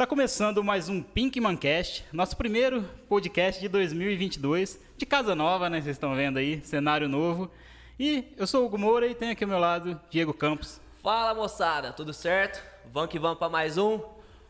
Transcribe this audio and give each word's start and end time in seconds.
Está 0.00 0.06
começando 0.06 0.64
mais 0.64 0.88
um 0.88 1.02
Pinkmancast, 1.02 2.06
nosso 2.10 2.34
primeiro 2.34 2.88
podcast 3.06 3.60
de 3.60 3.68
2022, 3.68 4.80
de 4.96 5.04
casa 5.04 5.34
nova, 5.34 5.68
né? 5.68 5.78
Vocês 5.78 5.94
estão 5.94 6.16
vendo 6.16 6.38
aí, 6.38 6.62
cenário 6.64 7.06
novo. 7.06 7.50
E 7.98 8.32
eu 8.38 8.46
sou 8.46 8.62
o 8.62 8.64
Hugo 8.64 8.78
Moura 8.78 9.06
e 9.06 9.14
tenho 9.14 9.32
aqui 9.32 9.44
ao 9.44 9.50
meu 9.50 9.58
lado 9.58 10.00
Diego 10.08 10.32
Campos. 10.32 10.80
Fala 11.02 11.34
moçada, 11.34 11.92
tudo 11.92 12.14
certo? 12.14 12.64
Vamos 12.90 13.10
que 13.10 13.18
vamos 13.18 13.38
para 13.38 13.50
mais 13.50 13.76
um. 13.76 14.00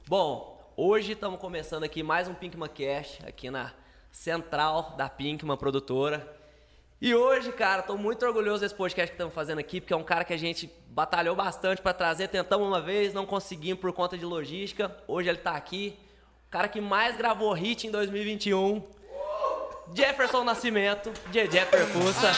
Bom, 0.07 0.73
hoje 0.77 1.15
estamos 1.15 1.41
começando 1.41 1.83
aqui 1.83 2.01
mais 2.01 2.29
um 2.29 2.35
Pinkmancast, 2.35 3.21
aqui 3.27 3.51
na 3.51 3.73
central 4.13 4.95
da 4.97 5.09
Pinkman 5.09 5.57
Produtora. 5.57 6.40
E 7.03 7.15
hoje, 7.15 7.51
cara, 7.51 7.81
tô 7.81 7.97
muito 7.97 8.27
orgulhoso 8.27 8.61
desse 8.61 8.75
podcast 8.75 9.11
que 9.11 9.15
estamos 9.15 9.33
fazendo 9.33 9.59
aqui, 9.59 9.81
porque 9.81 9.95
é 9.95 9.97
um 9.97 10.05
cara 10.05 10.23
que 10.23 10.35
a 10.35 10.37
gente 10.37 10.71
batalhou 10.89 11.35
bastante 11.35 11.81
para 11.81 11.95
trazer, 11.95 12.29
tentamos 12.29 12.69
uma 12.69 12.79
vez, 12.79 13.15
não 13.15 13.25
conseguimos 13.25 13.81
por 13.81 13.91
conta 13.95 14.19
de 14.19 14.25
logística. 14.27 14.95
Hoje 15.09 15.31
ele 15.31 15.39
tá 15.39 15.53
aqui. 15.53 15.99
O 16.47 16.51
cara 16.51 16.69
que 16.69 16.79
mais 16.79 17.17
gravou 17.17 17.55
hit 17.55 17.87
em 17.87 17.91
2021. 17.91 18.87
Jefferson 19.95 20.45
Nascimento, 20.45 21.11
DJ 21.33 21.65
Percussa. 21.65 22.33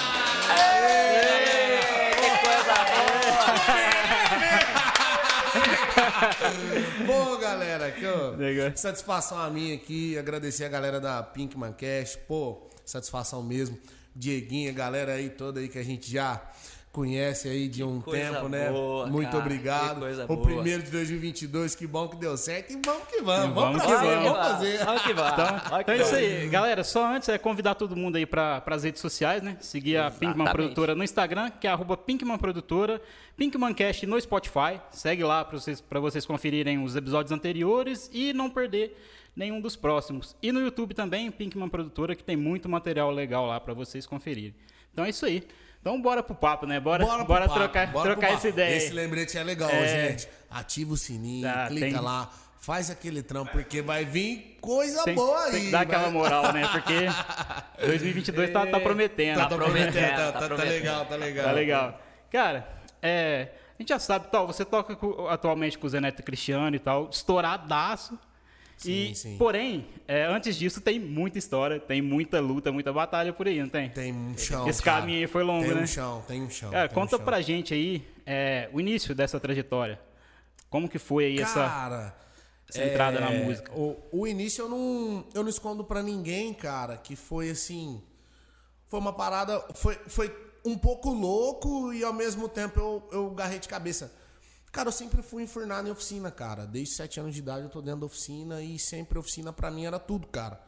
Que 2.20 2.30
coisa 2.46 2.74
boa! 7.04 7.32
Pô, 7.34 7.36
galera, 7.38 7.90
que, 7.90 8.06
ó, 8.06 8.36
satisfação 8.76 9.38
a 9.38 9.50
minha 9.50 9.74
aqui, 9.74 10.16
agradecer 10.16 10.66
a 10.66 10.68
galera 10.68 11.00
da 11.00 11.20
Pinkman 11.20 11.72
Cash, 11.72 12.14
pô, 12.28 12.70
satisfação 12.84 13.42
mesmo. 13.42 13.76
Dieguinha, 14.14 14.72
galera 14.72 15.14
aí 15.14 15.30
toda 15.30 15.60
aí 15.60 15.68
que 15.68 15.78
a 15.78 15.84
gente 15.84 16.10
já 16.10 16.40
conhece 16.92 17.48
aí 17.48 17.68
de 17.68 17.82
um 17.82 18.02
tempo, 18.02 18.48
né? 18.50 18.70
Boa, 18.70 19.06
Muito 19.06 19.30
cara, 19.30 19.42
obrigado. 19.42 20.04
o 20.04 20.26
boa. 20.26 20.42
primeiro 20.42 20.82
de 20.82 20.90
2022, 20.90 21.74
que 21.74 21.86
bom 21.86 22.06
que 22.06 22.16
deu 22.16 22.36
certo 22.36 22.72
e 22.74 22.80
vamos 22.84 23.08
que 23.08 23.22
vamos. 23.22 23.50
E 23.50 23.54
vamos, 23.54 23.54
vamos 23.54 23.82
pra 23.82 23.86
que 23.86 23.98
cima, 23.98 24.14
vamos. 24.14 24.32
vamos 24.32 24.46
fazer. 24.52 24.84
Vamos 24.84 25.02
que 25.02 25.12
vamos. 25.14 25.32
Então, 25.32 25.80
então 25.80 25.94
é 25.94 25.98
isso 25.98 26.14
aí. 26.14 26.48
Galera, 26.50 26.84
só 26.84 27.06
antes 27.06 27.30
é 27.30 27.38
convidar 27.38 27.74
todo 27.76 27.96
mundo 27.96 28.16
aí 28.16 28.26
para 28.26 28.62
as 28.66 28.84
redes 28.84 29.00
sociais, 29.00 29.42
né? 29.42 29.56
Seguir 29.60 29.96
a 29.96 30.10
Pinkman 30.10 30.28
Exatamente. 30.32 30.52
Produtora 30.52 30.94
no 30.94 31.02
Instagram, 31.02 31.50
que 31.50 31.66
é 31.66 31.70
arroba 31.70 31.96
Pinkman 31.96 32.36
Produtora. 32.36 33.00
Pinkmancast 33.38 34.06
no 34.06 34.20
Spotify. 34.20 34.78
Segue 34.90 35.24
lá 35.24 35.42
para 35.46 35.58
vocês, 35.58 35.80
pra 35.80 35.98
vocês 35.98 36.26
conferirem 36.26 36.82
os 36.84 36.94
episódios 36.94 37.32
anteriores 37.32 38.10
e 38.12 38.34
não 38.34 38.50
perder 38.50 38.94
nenhum 39.34 39.60
dos 39.60 39.76
próximos. 39.76 40.36
E 40.42 40.52
no 40.52 40.60
YouTube 40.60 40.94
também, 40.94 41.30
Pinkman 41.30 41.68
Produtora, 41.68 42.14
que 42.14 42.22
tem 42.24 42.36
muito 42.36 42.68
material 42.68 43.10
legal 43.10 43.46
lá 43.46 43.58
para 43.60 43.74
vocês 43.74 44.06
conferirem. 44.06 44.54
Então 44.92 45.04
é 45.04 45.10
isso 45.10 45.24
aí. 45.26 45.46
Então 45.80 46.00
bora 46.00 46.22
pro 46.22 46.34
papo, 46.34 46.64
né? 46.66 46.78
Bora, 46.78 47.04
Bora, 47.04 47.24
bora, 47.24 47.48
papo, 47.48 47.58
trocar, 47.58 47.86
bora 47.88 48.10
trocar 48.12 48.32
essa 48.34 48.48
ideia. 48.48 48.76
Esse 48.76 48.92
lembrete 48.92 49.36
é 49.36 49.42
legal, 49.42 49.68
É. 49.70 50.10
gente. 50.10 50.28
Ativa 50.50 50.92
o 50.92 50.96
sininho, 50.96 51.42
Tá, 51.48 51.66
clica 51.66 51.86
tem- 51.86 51.96
lá, 51.98 52.30
faz 52.60 52.88
aquele 52.88 53.20
trampo, 53.22 53.50
porque 53.50 53.82
vai 53.82 54.04
vir 54.04 54.58
coisa 54.60 55.02
Tem, 55.02 55.14
boa 55.14 55.46
tem 55.50 55.54
aí. 55.60 55.64
que 55.66 55.70
dar 55.72 55.80
aquela 55.80 56.08
moral, 56.10 56.52
né? 56.52 56.68
Porque 56.68 56.94
2022 57.84 58.50
tá, 58.52 58.66
tá 58.66 58.78
prometendo. 58.78 59.38
Tá, 59.38 59.46
tá 59.46 59.56
prometendo, 59.56 59.92
tá, 59.94 60.16
tá 60.16 60.32
tá- 60.32 60.32
tá 60.40 60.46
prometendo. 60.46 60.70
legal, 60.72 61.06
tá 61.06 61.16
legal. 61.16 61.44
Tá 61.46 61.52
legal. 61.52 62.00
Cara, 62.30 62.68
é, 63.02 63.48
a 63.76 63.82
gente 63.82 63.88
já 63.88 63.98
sabe, 63.98 64.28
tal, 64.30 64.46
você 64.46 64.64
toca 64.64 64.94
com- 64.94 65.26
atualmente 65.28 65.76
com 65.78 65.86
o 65.86 65.90
Zeneto 65.90 66.22
Cristiano 66.22 66.76
e 66.76 66.78
tal, 66.78 67.08
estouradaço. 67.10 68.16
E, 68.84 69.08
Sim, 69.08 69.14
sim. 69.14 69.38
porém, 69.38 69.86
é, 70.06 70.24
antes 70.24 70.56
disso 70.56 70.80
tem 70.80 70.98
muita 70.98 71.38
história, 71.38 71.78
tem 71.78 72.02
muita 72.02 72.40
luta, 72.40 72.72
muita 72.72 72.92
batalha 72.92 73.32
por 73.32 73.46
aí, 73.46 73.60
não 73.60 73.68
tem? 73.68 73.90
Tem 73.90 74.12
um 74.12 74.36
chão. 74.36 74.68
Esse 74.68 74.82
cara. 74.82 75.00
caminho 75.00 75.20
aí 75.20 75.26
foi 75.26 75.42
longo, 75.42 75.64
tem 75.64 75.74
né? 75.74 75.82
um 75.82 75.86
chão, 75.86 76.24
tem 76.26 76.42
um 76.42 76.50
chão. 76.50 76.70
Cara, 76.70 76.88
tem 76.88 76.96
um 76.96 77.00
conta 77.00 77.16
chão. 77.16 77.24
pra 77.24 77.40
gente 77.40 77.74
aí 77.74 78.06
é, 78.26 78.68
o 78.72 78.80
início 78.80 79.14
dessa 79.14 79.38
trajetória. 79.38 80.00
Como 80.70 80.88
que 80.88 80.98
foi 80.98 81.26
aí 81.26 81.38
essa, 81.38 81.68
Cara, 81.68 82.16
essa 82.68 82.84
entrada 82.84 83.20
na 83.20 83.30
é, 83.30 83.44
música? 83.44 83.72
O, 83.72 84.02
o 84.10 84.26
início 84.26 84.62
eu 84.62 84.68
não, 84.68 85.24
eu 85.34 85.42
não 85.42 85.50
escondo 85.50 85.84
pra 85.84 86.02
ninguém, 86.02 86.54
cara, 86.54 86.96
que 86.96 87.14
foi 87.14 87.50
assim. 87.50 88.02
Foi 88.86 88.98
uma 88.98 89.12
parada. 89.12 89.60
Foi, 89.74 89.94
foi 90.06 90.34
um 90.64 90.78
pouco 90.78 91.10
louco 91.10 91.92
e 91.92 92.02
ao 92.02 92.12
mesmo 92.12 92.48
tempo 92.48 92.80
eu, 92.80 93.08
eu 93.12 93.30
garrei 93.30 93.58
de 93.58 93.68
cabeça. 93.68 94.12
Cara, 94.72 94.88
eu 94.88 94.92
sempre 94.92 95.20
fui 95.20 95.42
enfurnado 95.42 95.86
em 95.86 95.90
oficina, 95.90 96.30
cara. 96.30 96.66
Desde 96.66 96.94
sete 96.94 97.20
anos 97.20 97.34
de 97.34 97.40
idade 97.40 97.64
eu 97.64 97.68
tô 97.68 97.82
dentro 97.82 98.00
da 98.00 98.06
oficina 98.06 98.62
e 98.62 98.78
sempre 98.78 99.18
oficina 99.18 99.52
pra 99.52 99.70
mim 99.70 99.84
era 99.84 99.98
tudo, 99.98 100.26
cara. 100.26 100.58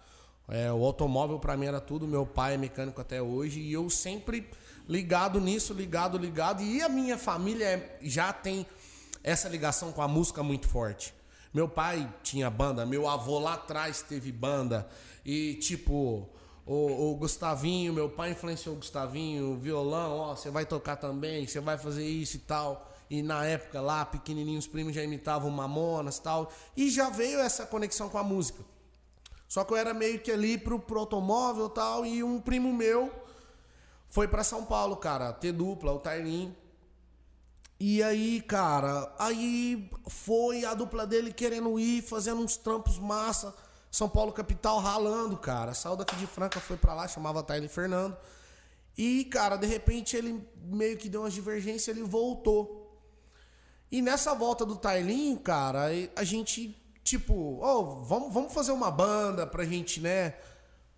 É, 0.46 0.70
o 0.70 0.84
automóvel 0.84 1.38
pra 1.38 1.56
mim 1.56 1.64
era 1.64 1.80
tudo. 1.80 2.06
Meu 2.06 2.26
pai 2.26 2.52
é 2.52 2.58
mecânico 2.58 3.00
até 3.00 3.22
hoje 3.22 3.60
e 3.60 3.72
eu 3.72 3.88
sempre 3.88 4.46
ligado 4.86 5.40
nisso, 5.40 5.72
ligado, 5.72 6.18
ligado. 6.18 6.62
E 6.62 6.82
a 6.82 6.88
minha 6.88 7.16
família 7.16 7.96
já 8.02 8.30
tem 8.30 8.66
essa 9.22 9.48
ligação 9.48 9.90
com 9.90 10.02
a 10.02 10.06
música 10.06 10.42
muito 10.42 10.68
forte. 10.68 11.14
Meu 11.54 11.66
pai 11.66 12.12
tinha 12.22 12.50
banda, 12.50 12.84
meu 12.84 13.08
avô 13.08 13.38
lá 13.38 13.54
atrás 13.54 14.02
teve 14.02 14.30
banda. 14.30 14.86
E 15.24 15.54
tipo, 15.54 16.28
o, 16.66 17.10
o 17.10 17.16
Gustavinho, 17.16 17.94
meu 17.94 18.10
pai 18.10 18.32
influenciou 18.32 18.74
o 18.74 18.78
Gustavinho, 18.78 19.58
violão, 19.58 20.18
ó, 20.18 20.36
você 20.36 20.50
vai 20.50 20.66
tocar 20.66 20.96
também, 20.96 21.46
você 21.46 21.58
vai 21.58 21.78
fazer 21.78 22.06
isso 22.06 22.36
e 22.36 22.40
tal. 22.40 22.90
E 23.18 23.22
na 23.22 23.44
época 23.44 23.80
lá, 23.80 24.04
pequenininho, 24.04 24.58
os 24.58 24.66
primos 24.66 24.92
já 24.92 25.02
imitavam 25.02 25.48
Mamonas 25.48 26.18
tal. 26.18 26.50
E 26.76 26.90
já 26.90 27.10
veio 27.10 27.38
essa 27.38 27.64
conexão 27.64 28.08
com 28.08 28.18
a 28.18 28.24
música. 28.24 28.64
Só 29.46 29.62
que 29.62 29.72
eu 29.72 29.76
era 29.76 29.94
meio 29.94 30.18
que 30.18 30.32
ali 30.32 30.58
pro, 30.58 30.80
pro 30.80 30.98
automóvel 30.98 31.68
tal. 31.68 32.04
E 32.04 32.24
um 32.24 32.40
primo 32.40 32.72
meu 32.72 33.12
foi 34.10 34.26
pra 34.26 34.42
São 34.42 34.64
Paulo, 34.64 34.96
cara, 34.96 35.32
ter 35.32 35.52
dupla, 35.52 35.92
o 35.92 36.00
Tarlin. 36.00 36.52
E 37.78 38.02
aí, 38.02 38.40
cara, 38.40 39.14
aí 39.16 39.88
foi 40.08 40.64
a 40.64 40.74
dupla 40.74 41.06
dele 41.06 41.32
querendo 41.32 41.78
ir, 41.78 42.02
fazendo 42.02 42.40
uns 42.40 42.56
trampos 42.56 42.98
massa. 42.98 43.54
São 43.92 44.08
Paulo 44.08 44.32
capital 44.32 44.80
ralando, 44.80 45.36
cara. 45.36 45.72
Saiu 45.72 45.94
daqui 45.94 46.16
de 46.16 46.26
Franca, 46.26 46.58
foi 46.58 46.76
pra 46.76 46.94
lá, 46.94 47.06
chamava 47.06 47.44
Tyler 47.44 47.70
Fernando. 47.70 48.16
E, 48.98 49.24
cara, 49.26 49.56
de 49.56 49.66
repente 49.66 50.16
ele 50.16 50.44
meio 50.64 50.96
que 50.96 51.08
deu 51.08 51.22
umas 51.22 51.32
divergências, 51.32 51.96
ele 51.96 52.04
voltou. 52.04 52.83
E 53.94 54.02
nessa 54.02 54.34
volta 54.34 54.66
do 54.66 54.74
Tailinho, 54.74 55.38
cara, 55.38 55.84
a 56.16 56.24
gente, 56.24 56.76
tipo, 57.04 57.60
ó, 57.62 57.80
vamos, 57.80 58.34
vamos 58.34 58.52
fazer 58.52 58.72
uma 58.72 58.90
banda 58.90 59.46
pra 59.46 59.64
gente, 59.64 60.00
né? 60.00 60.34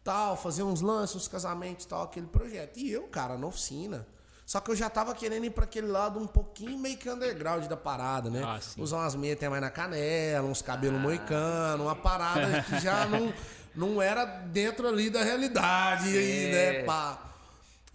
Tal, 0.03 0.35
fazer 0.35 0.63
uns 0.63 0.81
lances, 0.81 1.15
uns 1.15 1.29
casamentos 1.29 1.85
tal, 1.85 2.05
aquele 2.05 2.27
projeto. 2.27 2.79
E 2.79 2.91
eu, 2.91 3.03
cara, 3.03 3.37
na 3.37 3.49
oficina. 3.49 4.07
Só 4.47 4.61
que 4.61 4.71
eu 4.71 4.75
já 4.75 4.89
tava 4.89 5.15
querendo 5.15 5.45
ir 5.45 5.51
pra 5.51 5.65
aquele 5.65 5.89
lado 5.89 6.19
um 6.19 6.27
pouquinho 6.27 6.79
meio 6.79 6.97
que 6.97 7.11
underground 7.11 7.67
da 7.67 7.77
parada, 7.77 8.31
né? 8.31 8.43
Ah. 8.43 8.59
Usar 8.79 8.97
umas 8.97 9.15
meias 9.15 9.37
até 9.37 9.47
mais 9.51 9.61
na 9.61 9.69
canela, 9.69 10.49
uns 10.49 10.63
cabelos 10.63 10.99
moicano, 10.99 11.85
uma 11.85 11.97
parada 11.97 12.63
que 12.63 12.79
já 12.79 13.05
não, 13.13 13.31
não 13.75 14.01
era 14.01 14.25
dentro 14.25 14.89
ali 14.89 15.11
da 15.11 15.23
realidade, 15.23 16.17
aí, 16.17 16.51
né? 16.51 16.83
Pá. 16.85 17.26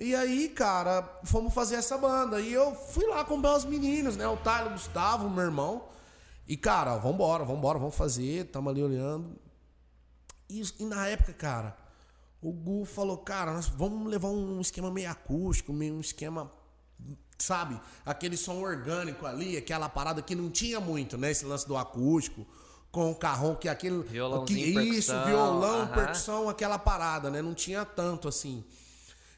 E 0.01 0.16
aí, 0.16 0.50
cara, 0.50 1.07
fomos 1.23 1.53
fazer 1.53 1.75
essa 1.75 1.95
banda. 1.95 2.41
E 2.41 2.51
eu 2.51 2.73
fui 2.73 3.06
lá 3.06 3.23
com 3.23 3.38
meus 3.38 3.63
meninos, 3.63 4.17
né? 4.17 4.28
O 4.28 4.35
Tyler, 4.35 4.69
o 4.69 4.72
Gustavo, 4.72 5.29
meu 5.29 5.44
irmão. 5.44 5.84
E, 6.47 6.57
cara, 6.57 6.97
vambora, 6.97 7.45
vambora, 7.45 7.78
vamos 7.78 7.94
fazer. 7.94 8.45
Tamo 8.45 8.67
ali 8.67 8.81
olhando. 8.81 9.40
E, 10.50 10.63
e 10.79 10.85
na 10.85 11.06
época, 11.06 11.34
cara, 11.34 11.78
o 12.41 12.51
Gu 12.51 12.84
falou, 12.84 13.19
cara, 13.19 13.53
nós 13.53 13.67
vamos 13.67 14.09
levar 14.09 14.29
um 14.29 14.59
esquema 14.59 14.90
meio 14.90 15.11
acústico, 15.11 15.72
meio 15.72 15.94
um 15.94 16.01
esquema, 16.01 16.51
sabe? 17.38 17.79
Aquele 18.03 18.35
som 18.35 18.59
orgânico 18.59 19.28
ali, 19.28 19.56
aquela 19.56 19.88
parada 19.88 20.19
que 20.23 20.34
não 20.34 20.50
tinha 20.50 20.79
muito, 20.79 21.16
né? 21.16 21.29
Esse 21.29 21.45
lance 21.45 21.67
do 21.67 21.78
acústico. 21.78 22.47
Com 22.91 23.11
o 23.11 23.16
carrão, 23.16 23.53
que 23.53 23.69
aquele. 23.69 24.01
Violãozinho, 24.01 24.81
que, 24.81 24.97
Isso, 24.97 25.11
percussão, 25.11 25.25
violão, 25.28 25.81
aham. 25.81 25.94
percussão, 25.94 26.50
aquela 26.50 26.79
parada, 26.79 27.29
né? 27.29 27.40
Não 27.40 27.53
tinha 27.53 27.85
tanto 27.85 28.28
assim. 28.28 28.63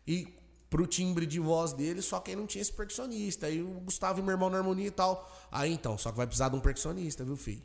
E 0.08 0.42
pro 0.74 0.88
timbre 0.88 1.28
de 1.28 1.40
voz 1.40 1.72
dele, 1.72 2.02
só 2.02 2.20
que 2.20 2.32
aí 2.32 2.36
não 2.36 2.48
tinha 2.48 2.64
esse 2.64 2.74
percussionista. 2.74 3.46
Aí 3.46 3.62
o 3.62 3.68
Gustavo 3.82 4.20
e 4.20 4.24
meu 4.24 4.32
irmão 4.32 4.50
na 4.50 4.58
harmonia 4.58 4.88
e 4.88 4.92
tal. 4.92 5.32
Aí 5.52 5.72
então, 5.72 6.00
só 6.00 6.10
que 6.10 6.18
vai 6.18 6.26
precisar 6.26 6.50
de 6.50 6.56
um 6.56 6.60
percussionista, 6.60 7.24
viu, 7.24 7.38
filho? 7.38 7.62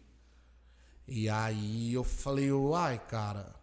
E 1.06 1.26
aí 1.26 1.94
eu 1.94 2.04
falei, 2.04 2.50
ai, 2.76 3.00
cara, 3.08 3.54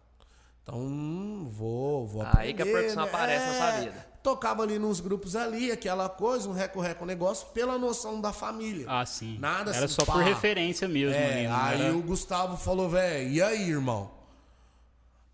então 0.64 0.80
hum, 0.80 1.48
vou, 1.48 2.08
vou 2.08 2.22
Aí 2.22 2.52
que 2.52 2.60
a 2.60 2.64
aprender, 2.64 2.72
percussão 2.72 3.04
né? 3.04 3.08
aparece 3.08 3.46
na 3.46 3.54
sua 3.54 3.80
vida. 3.82 4.06
Tocava 4.20 4.64
ali 4.64 4.80
nos 4.80 4.98
grupos 4.98 5.36
ali, 5.36 5.70
aquela 5.70 6.08
coisa, 6.08 6.48
um 6.48 6.52
reco-reco 6.52 7.06
negócio, 7.06 7.46
pela 7.54 7.78
noção 7.78 8.20
da 8.20 8.32
família. 8.32 8.84
Ah, 8.88 9.06
sim. 9.06 9.38
Nada 9.38 9.70
Era 9.70 9.84
assim, 9.84 9.94
só 9.94 10.04
por 10.04 10.14
pá. 10.14 10.22
referência 10.22 10.88
mesmo. 10.88 11.14
É, 11.14 11.46
ali, 11.46 11.46
aí 11.46 11.82
era- 11.86 11.96
o 11.96 12.02
Gustavo 12.02 12.56
falou, 12.56 12.88
velho, 12.90 13.30
e 13.30 13.40
aí, 13.40 13.70
irmão? 13.70 14.10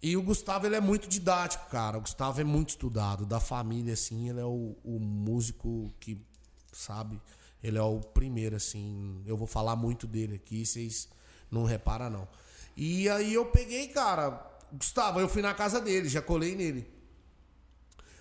E 0.02 0.16
o 0.16 0.22
Gustavo, 0.22 0.66
ele 0.66 0.74
é 0.74 0.80
muito 0.80 1.08
didático, 1.08 1.70
cara. 1.70 1.96
O 1.96 2.00
Gustavo 2.00 2.40
é 2.40 2.44
muito 2.44 2.70
estudado. 2.70 3.24
Da 3.24 3.38
família, 3.38 3.94
assim, 3.94 4.28
ele 4.28 4.40
é 4.40 4.44
o, 4.44 4.76
o 4.82 4.98
músico 4.98 5.94
que, 6.00 6.20
sabe? 6.72 7.20
Ele 7.62 7.78
é 7.78 7.82
o 7.82 8.00
primeiro, 8.00 8.56
assim. 8.56 9.22
Eu 9.24 9.36
vou 9.36 9.46
falar 9.46 9.76
muito 9.76 10.08
dele 10.08 10.34
aqui, 10.34 10.66
vocês 10.66 11.08
não 11.48 11.64
reparam, 11.64 12.10
não. 12.10 12.28
E 12.76 13.08
aí 13.08 13.32
eu 13.32 13.46
peguei, 13.46 13.86
cara. 13.88 14.50
Gustavo, 14.72 15.20
eu 15.20 15.28
fui 15.28 15.40
na 15.42 15.54
casa 15.54 15.80
dele, 15.80 16.08
já 16.08 16.20
colei 16.20 16.56
nele. 16.56 16.90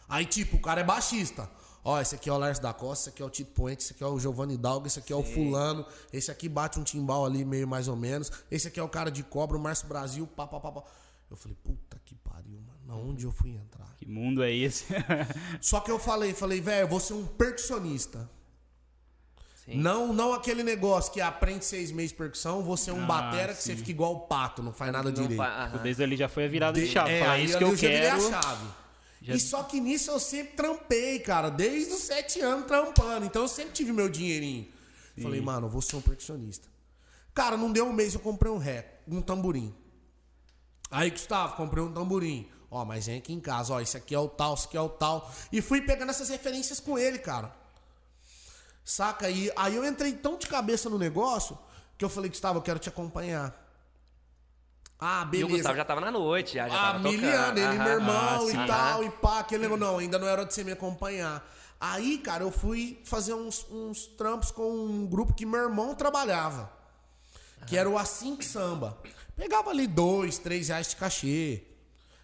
Aí, 0.07 0.25
tipo, 0.25 0.57
o 0.57 0.61
cara 0.61 0.81
é 0.81 0.83
baixista. 0.83 1.49
Ó, 1.83 1.99
esse 1.99 2.13
aqui 2.13 2.29
é 2.29 2.33
o 2.33 2.37
Lars 2.37 2.59
da 2.59 2.73
Costa, 2.73 3.03
esse 3.03 3.09
aqui 3.09 3.23
é 3.23 3.25
o 3.25 3.29
Tito 3.29 3.53
Puente, 3.53 3.83
esse 3.83 3.93
aqui 3.93 4.03
é 4.03 4.07
o 4.07 4.19
Giovanni 4.19 4.55
Dalga, 4.55 4.85
esse 4.85 4.99
aqui 4.99 5.11
é 5.11 5.15
o 5.15 5.23
fulano, 5.23 5.83
esse 6.13 6.29
aqui 6.29 6.47
bate 6.47 6.79
um 6.79 6.83
timbal 6.83 7.25
ali 7.25 7.43
meio 7.43 7.67
mais 7.67 7.87
ou 7.87 7.95
menos, 7.95 8.31
esse 8.51 8.67
aqui 8.67 8.79
é 8.79 8.83
o 8.83 8.89
cara 8.89 9.09
de 9.09 9.23
cobra, 9.23 9.57
o 9.57 9.59
Márcio 9.59 9.87
Brasil, 9.87 10.27
pá, 10.27 10.45
pá, 10.45 10.59
pá, 10.59 10.71
pá. 10.71 10.83
Eu 11.31 11.37
falei, 11.37 11.57
puta 11.63 11.97
que 12.03 12.13
pariu, 12.15 12.59
mano, 12.61 13.09
onde 13.09 13.23
eu 13.25 13.31
fui 13.31 13.51
entrar? 13.51 13.87
Que 13.97 14.05
mundo 14.05 14.43
é 14.43 14.51
esse? 14.53 14.85
Só 15.61 15.79
que 15.79 15.89
eu 15.89 15.97
falei, 15.97 16.33
falei, 16.33 16.59
velho, 16.59 16.81
eu 16.83 16.87
vou 16.89 16.99
ser 16.99 17.13
um 17.13 17.25
percussionista. 17.25 18.29
Sim. 19.63 19.77
Não, 19.77 20.11
não 20.11 20.33
aquele 20.33 20.63
negócio 20.63 21.13
que 21.13 21.21
aprende 21.21 21.63
seis 21.63 21.91
meses 21.91 22.11
de 22.11 22.17
percussão, 22.17 22.63
você 22.63 22.89
é 22.89 22.93
um 22.93 23.03
Ah, 23.03 23.07
batera 23.07 23.53
que 23.53 23.61
sim. 23.61 23.71
você 23.71 23.77
fica 23.77 23.91
igual 23.91 24.13
o 24.15 24.19
pato, 24.21 24.61
não 24.63 24.73
faz 24.73 24.91
nada 24.91 25.05
Não 25.09 25.13
direito. 25.13 25.37
fa- 25.37 25.65
aham. 25.65 25.77
Desde 25.83 26.03
ali 26.03 26.17
já 26.17 26.27
foi 26.27 26.45
a 26.45 26.47
virada 26.47 26.79
de 26.79 26.85
De- 26.85 26.91
chave. 26.91 27.11
é, 27.11 27.25
aí 27.27 27.45
isso 27.45 27.57
que 27.57 27.63
eu 27.63 27.75
já 27.75 27.87
virei 27.87 27.99
quero. 28.01 28.27
a 28.27 28.41
chave. 28.41 28.67
Já- 29.21 29.35
E 29.35 29.39
só 29.39 29.63
que 29.63 29.79
nisso 29.79 30.09
eu 30.11 30.19
sempre 30.19 30.53
trampei, 30.55 31.19
cara, 31.19 31.49
desde 31.49 31.93
os 31.93 32.01
sete 32.01 32.41
anos 32.41 32.65
trampando. 32.65 33.25
Então 33.25 33.43
eu 33.43 33.47
sempre 33.47 33.71
tive 33.73 33.93
meu 33.93 34.09
dinheirinho. 34.09 34.67
Falei, 35.21 35.39
mano, 35.39 35.67
eu 35.67 35.69
vou 35.69 35.81
ser 35.81 35.95
um 35.95 36.01
percussionista. 36.01 36.67
Cara, 37.33 37.55
não 37.55 37.71
deu 37.71 37.85
um 37.85 37.93
mês, 37.93 38.15
eu 38.15 38.19
comprei 38.19 38.51
um 38.51 38.57
ré, 38.57 38.99
um 39.07 39.21
tamborim. 39.21 39.73
Aí, 40.91 41.09
Gustavo, 41.09 41.55
comprei 41.55 41.83
um 41.83 41.91
tamborim. 41.91 42.47
Ó, 42.69 42.85
mas 42.85 43.05
vem 43.07 43.17
aqui 43.17 43.33
em 43.33 43.39
casa, 43.39 43.73
ó, 43.73 43.79
esse 43.81 43.97
aqui 43.97 44.15
é 44.15 44.19
o 44.19 44.29
tal, 44.29 44.53
esse 44.53 44.65
aqui 44.67 44.77
é 44.77 44.81
o 44.81 44.88
tal. 44.89 45.29
E 45.51 45.61
fui 45.61 45.81
pegando 45.81 46.09
essas 46.09 46.29
referências 46.29 46.79
com 46.79 46.97
ele, 46.97 47.17
cara. 47.17 47.51
Saca? 48.83 49.29
E 49.29 49.51
aí 49.55 49.75
eu 49.75 49.85
entrei 49.85 50.13
tão 50.13 50.38
de 50.38 50.47
cabeça 50.47 50.89
no 50.89 50.97
negócio 50.97 51.57
que 51.97 52.03
eu 52.05 52.09
falei, 52.09 52.29
Gustavo, 52.29 52.59
eu 52.59 52.61
quero 52.61 52.79
te 52.79 52.89
acompanhar. 52.89 53.53
Ah, 54.99 55.21
E 55.23 55.25
o 55.25 55.29
beleza. 55.31 55.49
Gustavo 55.57 55.75
já 55.77 55.85
tava 55.85 56.01
na 56.01 56.11
noite, 56.11 56.53
já, 56.55 56.67
já 56.69 56.75
Ah, 56.75 56.91
tava 56.93 56.99
miliano, 56.99 57.57
ele, 57.57 57.65
Aham. 57.67 57.83
meu 57.83 57.93
irmão 57.93 58.47
Ah, 58.47 58.51
e 58.51 58.67
tal, 58.67 59.03
e 59.03 59.09
pá, 59.09 59.39
aquele 59.39 59.63
negócio. 59.63 59.83
Não, 59.85 59.97
ainda 59.97 60.17
não 60.19 60.27
era 60.27 60.41
hora 60.41 60.47
de 60.47 60.53
você 60.53 60.63
me 60.63 60.71
acompanhar. 60.71 61.43
Aí, 61.79 62.19
cara, 62.19 62.43
eu 62.43 62.51
fui 62.51 63.01
fazer 63.05 63.33
uns, 63.33 63.65
uns 63.69 64.05
trampos 64.05 64.51
com 64.51 64.69
um 64.69 65.05
grupo 65.07 65.33
que 65.33 65.45
meu 65.45 65.59
irmão 65.61 65.95
trabalhava. 65.95 66.71
Que 67.67 67.75
era 67.77 67.89
o 67.89 67.97
Assim 67.97 68.35
que 68.35 68.45
Samba. 68.45 68.97
Pegava 69.35 69.69
ali 69.69 69.87
dois, 69.87 70.37
três 70.37 70.67
reais 70.67 70.89
de 70.89 70.95
cachê. 70.95 71.63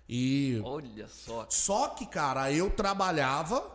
E. 0.07 0.61
Olha 0.63 1.07
só. 1.07 1.45
Só 1.49 1.89
que, 1.89 2.05
cara, 2.05 2.51
eu 2.51 2.69
trabalhava, 2.69 3.69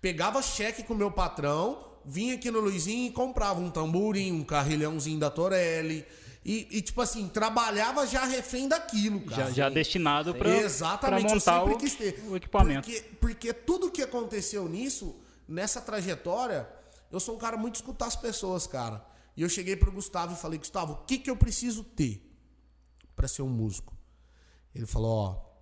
pegava 0.00 0.40
cheque 0.40 0.82
com 0.82 0.94
o 0.94 0.96
meu 0.96 1.10
patrão, 1.10 1.84
vinha 2.04 2.34
aqui 2.34 2.50
no 2.50 2.60
Luizinho 2.60 3.08
e 3.08 3.12
comprava 3.12 3.60
um 3.60 3.70
tamborim, 3.70 4.32
um 4.32 4.44
carrilhãozinho 4.44 5.18
da 5.18 5.30
Torelli. 5.30 6.06
E, 6.44 6.66
e, 6.72 6.82
tipo 6.82 7.00
assim, 7.00 7.28
trabalhava 7.28 8.04
já 8.04 8.24
refém 8.24 8.66
daquilo, 8.66 9.20
cara. 9.20 9.46
Já, 9.46 9.50
já 9.50 9.68
destinado 9.68 10.34
pra, 10.34 10.48
Exatamente, 10.48 11.26
pra 11.26 11.34
montar 11.34 11.60
eu 11.60 11.68
sempre 11.68 11.76
quis 11.78 11.94
ter. 11.94 12.20
o 12.28 12.36
equipamento. 12.36 12.88
Porque, 12.88 13.02
porque 13.20 13.52
tudo 13.52 13.90
que 13.90 14.02
aconteceu 14.02 14.68
nisso, 14.68 15.14
nessa 15.46 15.80
trajetória, 15.80 16.68
eu 17.12 17.20
sou 17.20 17.36
um 17.36 17.38
cara 17.38 17.56
muito 17.56 17.76
escutar 17.76 18.06
as 18.06 18.16
pessoas, 18.16 18.66
cara. 18.66 19.04
E 19.36 19.42
eu 19.42 19.48
cheguei 19.48 19.76
pro 19.76 19.92
Gustavo 19.92 20.34
e 20.34 20.36
falei, 20.36 20.58
Gustavo, 20.58 20.94
o 20.94 20.96
que, 21.06 21.16
que 21.18 21.30
eu 21.30 21.36
preciso 21.36 21.84
ter 21.84 22.31
pra 23.14 23.28
ser 23.28 23.42
um 23.42 23.48
músico? 23.48 23.96
Ele 24.74 24.86
falou, 24.86 25.10
ó, 25.16 25.52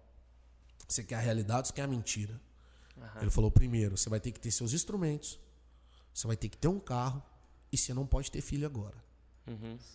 você 0.89 1.03
quer 1.03 1.17
a 1.17 1.21
realidade 1.21 1.61
ou 1.61 1.65
você 1.67 1.73
quer 1.73 1.83
a 1.83 1.87
mentira? 1.89 2.41
Ele 3.21 3.31
falou, 3.31 3.51
primeiro, 3.51 3.97
você 3.97 4.09
vai 4.09 4.21
ter 4.21 4.31
que 4.31 4.41
ter 4.41 4.51
seus 4.51 4.73
instrumentos, 4.73 5.39
você 6.13 6.27
vai 6.27 6.37
ter 6.37 6.49
que 6.49 6.57
ter 6.57 6.69
um 6.69 6.79
carro 6.79 7.23
e 7.73 7.79
você 7.79 7.95
não 7.95 8.07
pode 8.07 8.31
ter 8.31 8.41
filho 8.41 8.67
agora. 8.67 8.97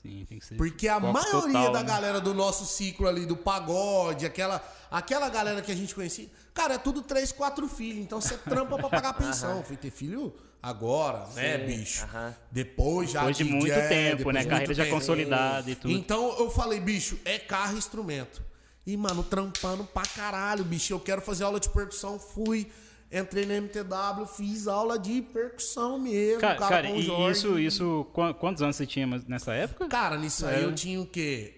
Sim, 0.02 0.26
tem 0.28 0.40
que 0.40 0.46
ser 0.46 0.56
Porque 0.56 0.88
a 0.88 1.00
maioria 1.00 1.54
total, 1.54 1.72
da 1.72 1.80
né? 1.82 1.88
galera 1.88 2.22
do 2.22 2.34
nosso 2.34 2.66
ciclo 2.66 3.08
ali, 3.08 3.26
do 3.26 3.36
pagode, 3.36 4.26
aquela, 4.26 4.64
aquela 4.90 5.30
galera 5.30 5.62
que 5.62 5.72
a 5.72 5.76
gente 5.76 5.94
conhecia, 5.94 6.28
cara, 6.54 6.76
é 6.76 6.78
tudo 6.78 7.02
três, 7.02 7.32
quatro 7.32 7.68
filhos. 7.68 8.04
Então 8.04 8.20
você 8.20 8.38
trampa 8.38 8.78
pra 8.78 8.90
pagar 8.90 9.14
pensão. 9.18 9.64
Fui 9.64 9.78
ter 9.78 9.92
filho 9.92 10.34
agora, 10.62 11.28
né, 11.36 11.60
bicho? 11.60 12.04
aham. 12.06 12.36
Depois 12.52 13.12
já. 13.12 13.20
Depois 13.20 13.38
de 13.38 13.44
muito 13.44 13.72
é, 13.72 13.88
tempo, 13.88 14.32
né? 14.32 14.44
Carreira 14.46 14.74
já 14.74 14.84
tempo. 14.84 14.96
consolidada 14.96 15.70
e 15.70 15.76
tudo. 15.76 15.94
Então 15.94 16.38
eu 16.40 16.50
falei, 16.50 16.80
bicho, 16.80 17.20
é 17.24 17.38
carro 17.38 17.76
e 17.76 17.78
instrumento. 17.78 18.44
E, 18.88 18.96
mano, 18.96 19.24
trampando 19.24 19.84
pra 19.84 20.04
caralho, 20.04 20.64
bicho. 20.64 20.94
Eu 20.94 21.00
quero 21.00 21.22
fazer 21.22 21.44
aula 21.44 21.60
de 21.60 21.70
percussão. 21.70 22.20
Fui, 22.20 22.72
entrei 23.12 23.46
na 23.46 23.54
MTW, 23.56 24.26
fiz 24.36 24.68
aula 24.68 24.98
de 25.00 25.22
percussão 25.22 25.98
mesmo. 26.00 26.42
Cara, 26.42 26.56
cara, 26.56 26.70
cara, 26.70 26.88
com 26.88 26.94
o 26.94 27.00
e 27.00 27.04
Jorge. 27.04 27.32
isso, 27.40 27.60
isso, 27.60 28.08
quan- 28.14 28.34
quantos 28.34 28.62
anos 28.62 28.76
você 28.76 28.86
tinha 28.86 29.06
nessa 29.28 29.54
época? 29.54 29.88
Cara, 29.88 30.18
nisso 30.18 30.46
aí 30.46 30.62
É. 30.62 30.66
eu 30.66 30.74
tinha 30.76 31.00
o 31.02 31.06
quê? 31.06 31.54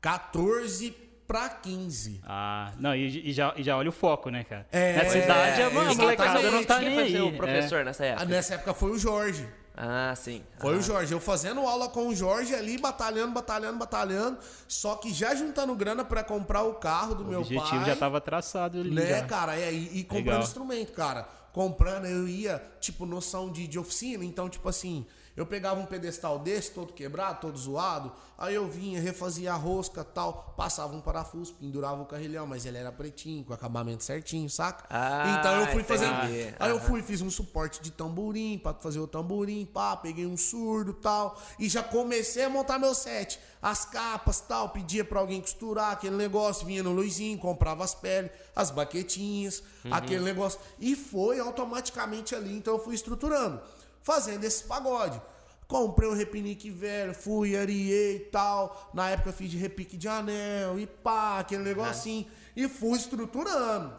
14 0.00 0.90
pra 1.26 1.48
15. 1.48 2.20
Ah, 2.24 2.72
não, 2.78 2.94
e, 2.94 3.28
e 3.30 3.32
já, 3.32 3.52
e 3.56 3.62
já 3.62 3.76
olha 3.76 3.88
o 3.90 3.92
foco, 3.92 4.30
né, 4.30 4.44
cara? 4.44 4.66
É, 4.72 4.94
Nessa 4.96 5.18
idade, 5.18 5.62
a 5.62 5.66
exatamente. 5.66 5.96
molecada 5.98 6.50
não 6.50 6.64
tá 6.64 6.78
Quem 6.78 6.88
nem 6.88 6.98
foi 6.98 7.10
seu 7.10 7.26
aí. 7.26 7.36
professor 7.36 7.84
nessa 7.84 8.02
Ah, 8.02 8.06
época? 8.06 8.24
Nessa 8.26 8.54
época 8.54 8.74
foi 8.74 8.90
o 8.92 8.98
Jorge. 8.98 9.46
Ah, 9.80 10.12
sim. 10.16 10.42
Foi 10.58 10.74
Ah, 10.74 10.78
o 10.78 10.82
Jorge. 10.82 11.12
Eu 11.12 11.20
fazendo 11.20 11.60
aula 11.60 11.88
com 11.88 12.08
o 12.08 12.14
Jorge 12.14 12.52
ali, 12.52 12.76
batalhando, 12.78 13.32
batalhando, 13.32 13.78
batalhando. 13.78 14.36
Só 14.66 14.96
que 14.96 15.14
já 15.14 15.36
juntando 15.36 15.72
grana 15.76 16.04
pra 16.04 16.24
comprar 16.24 16.64
o 16.64 16.74
carro 16.74 17.14
do 17.14 17.22
O 17.22 17.26
meu 17.28 17.40
objetivo 17.42 17.76
pai. 17.76 17.84
já 17.86 17.94
tava 17.94 18.20
traçado 18.20 18.80
ali. 18.80 18.90
Né, 18.90 19.20
já. 19.20 19.26
cara? 19.26 19.56
É, 19.56 19.72
e, 19.72 20.00
e 20.00 20.02
comprando 20.04 20.24
Legal. 20.26 20.42
instrumento, 20.42 20.92
cara. 20.92 21.28
Comprando, 21.52 22.06
eu 22.06 22.26
ia, 22.26 22.60
tipo, 22.80 23.06
noção 23.06 23.52
de, 23.52 23.68
de 23.68 23.78
oficina. 23.78 24.24
Então, 24.24 24.48
tipo 24.48 24.68
assim, 24.68 25.06
eu 25.38 25.46
pegava 25.46 25.78
um 25.80 25.86
pedestal 25.86 26.36
desse, 26.36 26.72
todo 26.72 26.92
quebrado, 26.92 27.40
todo 27.40 27.56
zoado. 27.56 28.10
Aí 28.36 28.56
eu 28.56 28.66
vinha, 28.66 29.00
refazia 29.00 29.52
a 29.52 29.56
rosca 29.56 30.02
tal, 30.02 30.52
passava 30.56 30.96
um 30.96 31.00
parafuso, 31.00 31.54
pendurava 31.54 32.02
o 32.02 32.06
carrilhão, 32.06 32.44
mas 32.44 32.66
ele 32.66 32.76
era 32.76 32.90
pretinho, 32.90 33.44
com 33.44 33.52
acabamento 33.52 34.02
certinho, 34.02 34.50
saca? 34.50 34.84
Ah, 34.90 35.22
então 35.28 35.60
eu 35.60 35.68
fui 35.68 35.84
fazendo. 35.84 36.12
Aí 36.58 36.70
eu 36.70 36.78
Aham. 36.78 36.86
fui, 36.86 37.02
fiz 37.02 37.20
um 37.20 37.30
suporte 37.30 37.80
de 37.80 37.92
tamborim 37.92 38.58
pra 38.58 38.74
fazer 38.74 38.98
o 38.98 39.06
tamborim, 39.06 39.64
pá, 39.64 39.96
peguei 39.96 40.26
um 40.26 40.36
surdo 40.36 40.92
tal. 40.92 41.40
E 41.56 41.68
já 41.68 41.84
comecei 41.84 42.42
a 42.42 42.50
montar 42.50 42.76
meu 42.80 42.92
set. 42.92 43.38
As 43.62 43.84
capas 43.84 44.40
tal, 44.40 44.70
pedia 44.70 45.04
pra 45.04 45.20
alguém 45.20 45.40
costurar 45.40 45.92
aquele 45.92 46.16
negócio, 46.16 46.66
vinha 46.66 46.82
no 46.82 46.92
Luizinho, 46.92 47.38
comprava 47.38 47.84
as 47.84 47.94
peles, 47.94 48.30
as 48.56 48.72
baquetinhas, 48.72 49.62
aquele 49.88 50.24
negócio. 50.24 50.58
E 50.80 50.96
foi 50.96 51.38
automaticamente 51.38 52.34
ali, 52.34 52.56
então 52.56 52.74
eu 52.74 52.84
fui 52.84 52.94
estruturando, 52.94 53.60
fazendo 54.08 54.42
esse 54.44 54.64
pagode. 54.64 55.20
Comprei 55.66 56.08
um 56.08 56.14
repinique 56.14 56.70
velho, 56.70 57.12
fui, 57.12 57.54
ariei 57.54 58.16
e 58.16 58.20
tal. 58.20 58.90
Na 58.94 59.10
época 59.10 59.34
fiz 59.34 59.50
de 59.50 59.58
repique 59.58 59.98
de 59.98 60.08
anel 60.08 60.80
e 60.80 60.86
pá, 60.86 61.40
aquele 61.40 61.62
negocinho. 61.62 62.26
E 62.56 62.66
fui 62.66 62.96
estruturando. 62.96 63.94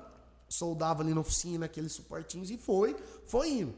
Soldava 0.50 1.03
ali 1.03 1.13
na 1.13 1.21
oficina 1.21 1.67
aqueles 1.67 1.91
suportinhos 1.91 2.50
e 2.50 2.57
foi, 2.57 2.95
foi 3.27 3.50
indo. 3.50 3.75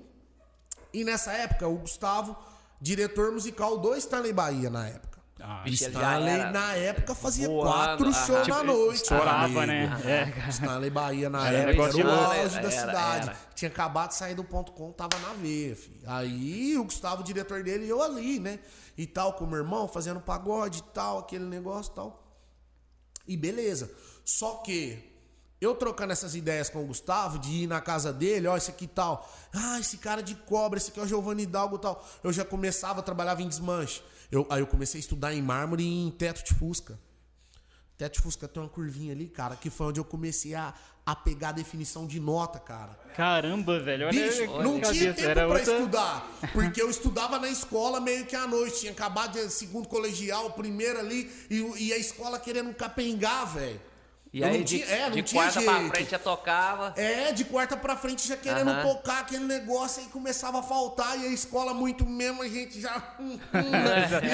E 0.94 1.04
nessa 1.04 1.34
época, 1.34 1.68
o 1.68 1.80
Gustavo, 1.80 2.34
diretor 2.80 3.30
musical 3.34 3.78
do 3.78 3.94
Stanley 3.98 4.32
Bahia 4.32 4.70
na 4.70 4.88
época. 4.88 5.11
Ah, 5.44 5.64
Stanley, 5.68 6.30
era 6.30 6.52
na 6.52 6.74
época, 6.76 7.16
fazia 7.16 7.48
voando, 7.48 7.72
quatro 7.72 8.10
aham. 8.10 8.26
shows 8.26 8.44
Tipo, 8.46 8.58
na 8.58 8.64
noite. 8.64 8.96
estourava, 9.02 9.44
amigo. 9.46 9.60
né? 9.66 10.02
É, 10.06 10.32
cara. 10.32 10.50
Stanley 10.52 10.90
Bahia 10.90 11.30
na 11.30 11.48
Era 11.48 11.72
época 11.72 11.98
era 12.00 12.08
o 12.08 12.12
auge 12.12 12.56
da 12.56 12.60
Era, 12.62 12.72
cidade. 12.72 13.28
era. 13.30 13.38
Tinha 13.56 13.70
acabado 13.72 14.10
de 14.10 14.16
sair 14.16 14.36
do 14.36 14.44
ponto 14.44 14.72
com, 14.72 14.92
tava 14.92 15.18
na 15.20 15.34
veia, 15.34 15.76
filho. 15.76 16.02
Aí 16.06 16.78
o 16.78 16.84
Gustavo, 16.84 17.24
diretor 17.24 17.64
dele, 17.64 17.86
e 17.86 17.90
eu 17.90 18.02
ali, 18.02 18.40
né? 18.40 18.60
E 18.98 19.08
tal, 19.08 19.34
com 19.34 19.46
o 19.46 19.48
meu 19.48 19.58
irmão, 19.60 19.88
fazendo 19.88 20.20
pagode 20.20 20.80
e 20.80 20.84
tal, 20.94 21.20
aquele 21.20 21.46
negócio 21.46 21.92
e 21.92 21.96
tal. 21.96 22.24
E 23.28 23.38
beleza. 23.38 23.92
Só 24.26 24.56
que 24.58 25.08
eu 25.60 25.76
trocando 25.76 26.12
essas 26.12 26.34
ideias 26.36 26.70
com 26.70 26.82
o 26.84 26.88
Gustavo, 26.88 27.38
de 27.38 27.50
ir 27.64 27.68
na 27.68 27.80
casa 27.80 28.12
dele, 28.12 28.48
ó, 28.48 28.58
esse 28.58 28.72
aqui 28.72 28.86
e 28.86 28.88
tal. 28.88 29.30
Ah, 29.54 29.80
esse 29.80 29.98
cara 29.98 30.22
de 30.24 30.34
cobra, 30.36 30.78
esse 30.78 30.90
aqui 30.90 31.00
é 31.00 31.04
o 31.04 31.08
Giovanni 31.08 31.44
Hidalgo 31.44 31.76
e 31.76 31.80
tal. 31.80 32.04
Eu 32.24 32.34
já 32.34 32.44
começava, 32.44 33.02
trabalhava 33.04 33.42
em 33.44 33.48
desmanche. 33.48 34.02
Eu, 34.32 34.48
aí 34.50 34.62
eu 34.62 34.68
comecei 34.68 34.98
a 35.00 35.02
estudar 35.02 35.34
em 35.34 35.42
mármore 35.42 35.84
e 35.84 36.08
em 36.08 36.10
teto 36.12 36.44
de 36.46 36.54
fusca. 36.54 36.98
Teto 37.98 38.14
de 38.16 38.22
fusca 38.22 38.48
tem 38.48 38.64
uma 38.64 38.70
curvinha 38.70 39.14
ali, 39.14 39.28
cara, 39.28 39.56
que 39.56 39.70
foi 39.70 39.88
onde 39.88 40.00
eu 40.00 40.06
comecei 40.06 40.56
a, 40.56 40.74
a 41.06 41.16
pegar 41.16 41.50
a 41.50 41.52
definição 41.52 42.08
de 42.08 42.20
nota, 42.20 42.58
cara. 42.60 42.98
Caramba, 43.16 43.80
velho. 43.80 44.08
Olha 44.08 44.24
Bicho, 44.24 44.44
a 44.56 44.64
não 44.64 44.80
cabeça, 44.80 44.94
tinha 44.94 45.14
tempo 45.14 45.30
era 45.30 45.46
pra 45.48 45.58
outra- 45.60 45.74
estudar. 45.78 46.32
Porque 46.54 46.82
eu 46.82 46.90
estudava 46.90 47.38
na 47.38 47.50
escola 47.50 48.00
meio 48.00 48.26
que 48.26 48.36
à 48.36 48.48
noite. 48.48 48.80
Tinha 48.80 48.92
acabado 48.94 49.34
de 49.34 49.50
segundo 49.52 49.88
colegial, 49.88 50.52
primeiro 50.54 50.98
ali, 51.00 51.30
e, 51.50 51.88
e 51.88 51.94
a 51.94 51.98
escola 51.98 52.40
querendo 52.40 52.74
capengar, 52.74 53.54
velho. 53.54 53.80
E 54.34 54.40
Eu 54.42 54.48
aí, 54.48 54.64
de, 54.64 54.80
tinha- 54.80 54.96
é, 54.96 55.10
de 55.10 55.22
tinha 55.24 55.42
quarta 55.44 55.62
pra 55.62 55.74
jeito. 55.80 55.90
frente 55.94 56.12
já 56.12 56.20
tocava. 56.20 56.94
É, 56.96 57.34
de 57.34 57.44
quarta 57.44 57.76
pra 57.76 57.98
frente 57.98 58.26
já 58.26 58.38
querendo 58.38 58.70
Aham. 58.72 58.82
tocar 58.88 59.20
aquele 59.20 59.44
negócio 59.44 60.02
aí 60.02 60.08
começava 60.08 60.60
a 60.60 60.64
faltar 60.64 61.20
e 61.20 61.26
a 61.26 61.30
escola 61.30 61.74
muito 61.74 62.06
mesmo, 62.06 62.42
a 62.42 62.48
gente 62.48 62.80
já. 62.80 62.96
hum, 63.20 63.38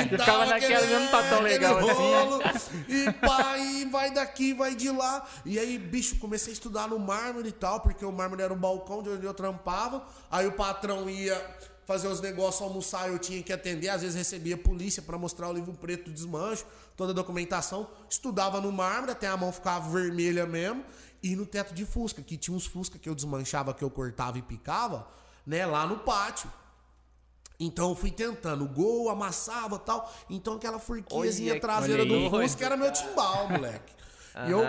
e 0.06 0.10
Ficava 0.10 0.25
tal, 0.25 0.46
naquela, 0.46 0.86
não 1.00 1.08
tá 1.08 1.24
tão 1.24 1.39
aquele 1.39 1.42
legal 1.42 1.77
assim. 1.80 1.88
rolo, 1.94 2.42
E 2.88 3.12
pá, 3.13 3.58
e 3.58 3.86
vai 3.86 4.12
daqui, 4.12 4.54
vai 4.54 4.75
de 4.75 4.92
lá. 4.92 5.25
E 5.44 5.58
aí, 5.58 5.80
bicho, 5.80 6.18
comecei 6.20 6.51
a 6.51 6.54
estudar 6.54 6.88
no 6.88 7.00
mármore 7.00 7.50
e 7.50 7.54
tal, 7.54 7.80
porque 7.80 8.06
o 8.06 8.12
mármore 8.12 8.44
era 8.44 8.54
um 8.54 8.58
balcão 8.58 9.01
de 9.01 9.10
onde 9.10 9.25
eu 9.25 9.34
trampava. 9.34 10.06
Aí 10.30 10.46
o 10.46 10.51
patrão 10.51 11.10
ia 11.10 11.44
fazer 11.88 12.10
os 12.10 12.20
negócios, 12.20 12.62
almoçar, 12.62 13.10
eu 13.10 13.17
tinha 13.17 13.41
que 13.41 13.53
atender. 13.53 13.88
Às 13.88 14.01
vezes 14.01 14.17
recebia 14.17 14.58
polícia 14.58 15.01
para 15.01 15.17
mostrar 15.17 15.48
o 15.48 15.53
livro 15.53 15.74
preto 15.74 16.10
do 16.10 16.13
desmancho, 16.13 16.65
toda 16.98 17.13
a 17.13 17.15
documentação. 17.15 17.89
Estudava 18.10 18.60
no 18.60 18.74
mármore, 18.74 19.13
até 19.13 19.25
a 19.25 19.38
mão 19.38 19.53
ficava 19.53 19.89
vermelha 19.89 20.46
mesmo. 20.46 20.84
E 21.24 21.34
no 21.34 21.46
teto 21.46 21.74
de 21.74 21.86
Fusca, 21.86 22.22
que 22.22 22.36
tinha 22.36 22.56
uns 22.56 22.65
Fusca 22.65 23.00
que 23.00 23.08
eu 23.08 23.15
desmanchava, 23.15 23.74
que 23.74 23.84
eu 23.84 23.89
cortava 23.89 24.38
e 24.38 24.41
picava, 24.41 25.08
né, 25.46 25.65
lá 25.65 25.88
no 25.88 26.00
pátio. 26.00 26.51
Então 27.58 27.89
eu 27.89 27.96
fui 27.96 28.12
tentando, 28.12 28.67
gol, 28.67 29.10
amassava 29.10 29.79
tal. 29.79 30.13
Então 30.29 30.56
aquela 30.56 30.79
furquinhazinha 30.79 31.53
Olha, 31.53 31.62
traseira 31.62 32.06
do 32.06 32.29
Fusca 32.29 32.65
era 32.65 32.75
meu 32.75 32.91
timbal, 32.91 33.50
moleque. 33.50 33.94
E 34.46 34.51
eu. 34.51 34.62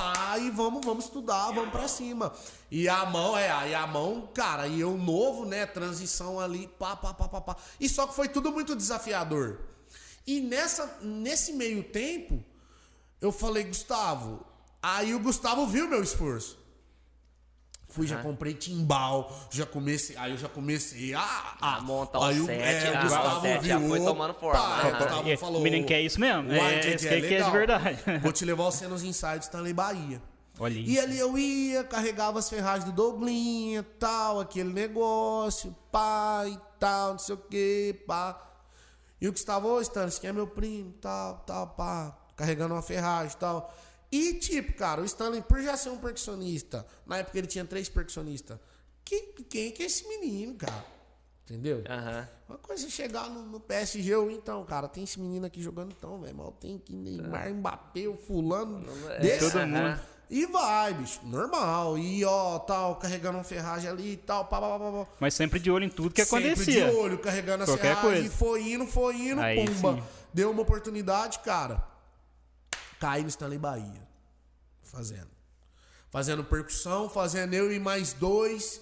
Pá, 0.00 0.38
e 0.38 0.50
vamos, 0.50 0.84
vamos 0.84 1.04
estudar, 1.04 1.52
vamos 1.52 1.70
pra 1.70 1.86
cima. 1.86 2.32
E 2.70 2.88
a 2.88 3.04
mão, 3.04 3.36
é, 3.36 3.50
aí 3.50 3.74
a 3.74 3.86
mão, 3.86 4.30
cara, 4.32 4.66
e 4.66 4.80
eu 4.80 4.96
novo, 4.96 5.44
né, 5.44 5.66
transição 5.66 6.40
ali, 6.40 6.66
pá, 6.78 6.96
pá, 6.96 7.12
pá, 7.12 7.28
pá, 7.28 7.40
pá. 7.40 7.56
E 7.78 7.86
só 7.86 8.06
que 8.06 8.14
foi 8.14 8.28
tudo 8.28 8.50
muito 8.50 8.74
desafiador. 8.74 9.60
E 10.26 10.40
nessa, 10.40 10.98
nesse 11.02 11.52
meio 11.52 11.84
tempo, 11.84 12.42
eu 13.20 13.30
falei, 13.30 13.64
Gustavo, 13.64 14.46
aí 14.82 15.14
o 15.14 15.20
Gustavo 15.20 15.66
viu 15.66 15.86
meu 15.86 16.02
esforço. 16.02 16.58
Fui, 17.90 18.06
já 18.06 18.18
comprei 18.22 18.54
timbal, 18.54 19.36
já 19.50 19.66
comecei, 19.66 20.16
aí 20.16 20.30
eu 20.30 20.38
já 20.38 20.48
comecei 20.48 21.12
a, 21.12 21.56
a, 21.60 21.76
A 21.76 21.80
montar 21.80 22.20
o 22.20 22.22
aí 22.22 22.40
set, 22.40 22.86
é, 22.86 22.90
o 22.92 22.96
ah, 22.96 23.02
Gustavo 23.02 23.38
o 23.38 23.40
set 23.40 23.66
já 23.66 23.78
viu, 23.78 23.88
foi 23.88 24.00
tomando 24.00 24.34
forma, 24.34 24.76
né? 24.76 24.88
o 24.88 24.96
Gustavo 24.96 25.28
E- 25.28 25.36
falou, 25.36 25.60
o 25.60 25.64
menino 25.64 25.86
quer 25.86 26.00
isso 26.00 26.20
mesmo? 26.20 26.52
É, 26.52 26.78
Didi, 26.78 27.06
esse 27.08 27.28
que 27.28 27.34
é 27.34 27.42
de 27.42 27.50
verdade. 27.50 27.98
Vou 28.22 28.32
te 28.32 28.44
levar 28.44 28.64
você 28.64 28.86
nos 28.86 29.02
insights 29.02 29.46
Stanley 29.46 29.72
Bahia. 29.72 30.22
Olha 30.60 30.76
aí. 30.76 30.88
E 30.88 31.00
ali 31.00 31.18
eu 31.18 31.36
ia, 31.36 31.82
carregava 31.82 32.38
as 32.38 32.48
ferragens 32.48 32.84
do 32.84 32.92
Douglinha, 32.92 33.82
tal, 33.98 34.38
aquele 34.38 34.72
negócio, 34.72 35.74
pá 35.90 36.44
e 36.46 36.56
tal, 36.78 37.12
não 37.12 37.18
sei 37.18 37.34
o 37.34 37.38
que, 37.38 38.04
pá. 38.06 38.40
E 39.20 39.26
o 39.26 39.32
Gustavo, 39.32 39.66
ô 39.68 39.80
Stanley, 39.80 40.10
esse 40.10 40.18
aqui 40.18 40.28
é 40.28 40.32
meu 40.32 40.46
primo, 40.46 40.92
tal, 41.00 41.38
tal, 41.46 41.66
pá, 41.68 42.16
carregando 42.36 42.72
uma 42.74 42.82
ferragem 42.82 43.36
tal. 43.36 43.74
E 44.12 44.34
tipo, 44.34 44.72
cara, 44.74 45.00
o 45.00 45.04
Stanley, 45.04 45.40
por 45.42 45.60
já 45.62 45.76
ser 45.76 45.90
um 45.90 45.98
percussionista, 45.98 46.84
na 47.06 47.18
época 47.18 47.38
ele 47.38 47.46
tinha 47.46 47.64
três 47.64 47.88
percussionistas, 47.88 48.58
que, 49.04 49.20
quem 49.48 49.70
que 49.70 49.82
é 49.82 49.86
esse 49.86 50.06
menino, 50.08 50.54
cara? 50.54 50.84
Entendeu? 51.44 51.82
Uma 52.48 52.58
coisa 52.58 52.86
é 52.86 52.90
chegar 52.90 53.28
no, 53.28 53.42
no 53.42 53.58
PSG, 53.60 54.08
eu, 54.12 54.30
então, 54.30 54.64
cara, 54.64 54.86
tem 54.88 55.04
esse 55.04 55.18
menino 55.20 55.46
aqui 55.46 55.60
jogando 55.62 55.92
então, 55.96 56.20
velho, 56.20 56.36
mal 56.36 56.52
tem 56.52 56.78
que 56.78 56.92
Neymar, 56.94 57.52
Mbappé, 57.54 58.06
o 58.08 58.16
fulano, 58.16 58.84
É, 59.10 59.20
desse 59.20 59.50
todo 59.50 59.66
mundo. 59.66 60.00
E 60.32 60.46
vai, 60.46 60.94
bicho, 60.94 61.18
normal. 61.24 61.98
E 61.98 62.24
ó, 62.24 62.56
tal, 62.60 62.94
carregando 62.96 63.38
uma 63.38 63.42
ferragem 63.42 63.90
ali 63.90 64.12
e 64.12 64.16
tal, 64.16 64.44
pá, 64.44 64.60
pá, 64.60 64.78
pá, 64.78 64.92
pá. 65.04 65.06
Mas 65.18 65.34
sempre 65.34 65.58
de 65.58 65.72
olho 65.72 65.84
em 65.84 65.88
tudo 65.88 66.14
que 66.14 66.24
Sempre 66.24 66.50
acontecia. 66.52 66.88
de 66.88 66.96
olho, 66.96 67.18
carregando 67.18 67.64
as 67.64 67.68
Qualquer 67.70 67.96
ferragens. 67.96 68.12
coisa. 68.12 68.26
E 68.26 68.30
foi 68.30 68.72
indo, 68.72 68.86
foi 68.86 69.16
indo, 69.16 69.40
Aí 69.40 69.56
pumba. 69.66 69.96
sim. 69.96 70.02
Deu 70.32 70.52
uma 70.52 70.62
oportunidade, 70.62 71.40
cara. 71.40 71.84
Caí 73.00 73.22
no 73.22 73.28
Stanley 73.28 73.58
Bahia. 73.58 74.06
Fazendo. 74.84 75.30
Fazendo 76.10 76.44
percussão, 76.44 77.08
fazendo 77.08 77.54
eu 77.54 77.72
e 77.72 77.80
mais 77.80 78.12
dois. 78.12 78.80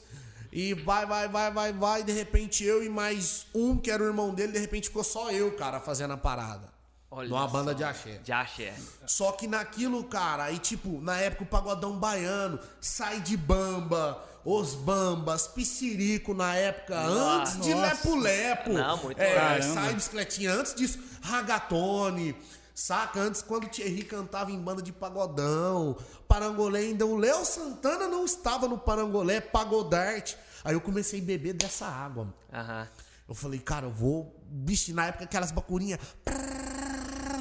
E 0.52 0.74
vai, 0.74 1.06
vai, 1.06 1.28
vai, 1.28 1.52
vai, 1.52 1.72
vai. 1.72 2.02
De 2.02 2.12
repente 2.12 2.64
eu 2.64 2.82
e 2.82 2.88
mais 2.88 3.46
um, 3.54 3.76
que 3.78 3.90
era 3.90 4.02
o 4.02 4.06
irmão 4.06 4.34
dele, 4.34 4.52
de 4.52 4.58
repente 4.58 4.88
ficou 4.88 5.04
só 5.04 5.30
eu, 5.30 5.52
cara, 5.56 5.78
fazendo 5.78 6.14
a 6.14 6.16
parada. 6.16 6.76
Olha 7.10 7.28
Numa 7.28 7.46
banda 7.48 7.74
de 7.74 7.84
axé. 7.84 8.18
De 8.18 8.32
axé. 8.32 8.74
Só 9.06 9.32
que 9.32 9.46
naquilo, 9.46 10.04
cara, 10.04 10.44
aí 10.44 10.58
tipo, 10.58 11.00
na 11.00 11.16
época 11.18 11.44
o 11.44 11.46
pagodão 11.46 11.98
baiano, 11.98 12.58
sai 12.80 13.20
de 13.20 13.36
bamba, 13.36 14.22
os 14.44 14.74
bambas, 14.74 15.46
piscirico 15.46 16.34
na 16.34 16.54
época, 16.54 17.00
Nossa. 17.02 17.52
antes 17.52 17.60
de 17.60 17.74
Nossa. 17.74 17.86
lepo-lepo. 17.86 18.72
Não, 18.72 18.96
muito 18.98 19.20
é, 19.20 19.62
sai 19.62 19.94
bicicletinha, 19.94 20.52
antes 20.52 20.74
disso, 20.74 20.98
ragatone. 21.22 22.34
Saca? 22.78 23.18
Antes, 23.18 23.42
quando 23.42 23.64
o 23.64 23.68
Thierry 23.68 24.04
cantava 24.04 24.52
em 24.52 24.60
banda 24.60 24.80
de 24.80 24.92
pagodão, 24.92 25.96
parangolé, 26.28 26.78
ainda 26.78 27.04
o 27.04 27.16
Léo 27.16 27.44
Santana 27.44 28.06
não 28.06 28.24
estava 28.24 28.68
no 28.68 28.78
parangolé, 28.78 29.40
pagodarte. 29.40 30.38
Aí 30.62 30.74
eu 30.74 30.80
comecei 30.80 31.20
a 31.20 31.24
beber 31.24 31.54
dessa 31.54 31.86
água. 31.86 32.32
Aham. 32.52 32.88
Eu 33.28 33.34
falei, 33.34 33.58
cara, 33.58 33.86
eu 33.86 33.90
vou. 33.90 34.40
Bicho, 34.46 34.94
na 34.94 35.06
época 35.06 35.24
aquelas 35.24 35.50
bacurinhas. 35.50 35.98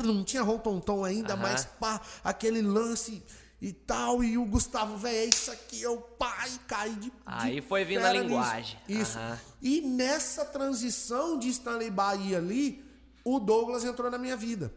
Não 0.04 0.24
tinha 0.24 0.42
rontontom 0.42 1.04
ainda, 1.04 1.36
Aham. 1.36 1.44
mas 1.44 1.66
pá, 1.66 2.02
aquele 2.24 2.64
lance 2.64 3.24
e 3.62 3.72
tal. 3.72 4.24
E 4.24 4.40
o 4.40 4.46
Gustavo, 4.46 4.98
velho, 4.98 5.18
é 5.18 5.26
isso 5.26 5.52
aqui, 5.52 5.84
eu 5.84 5.98
pá, 5.98 6.48
e 6.48 6.58
caí 6.68 6.96
de. 6.96 7.12
de 7.12 7.14
Aí 7.28 7.62
foi 7.62 7.86
vindo 7.86 8.04
a 8.04 8.12
linguagem. 8.12 8.80
Isso. 8.90 9.20
Aham. 9.20 9.40
E 9.62 9.82
nessa 9.82 10.46
transição 10.46 11.38
de 11.38 11.48
Stanley 11.50 11.92
Bahia 11.92 12.40
ali, 12.40 12.84
o 13.24 13.40
Douglas 13.40 13.86
entrou 13.86 14.10
na 14.10 14.18
minha 14.18 14.36
vida. 14.36 14.74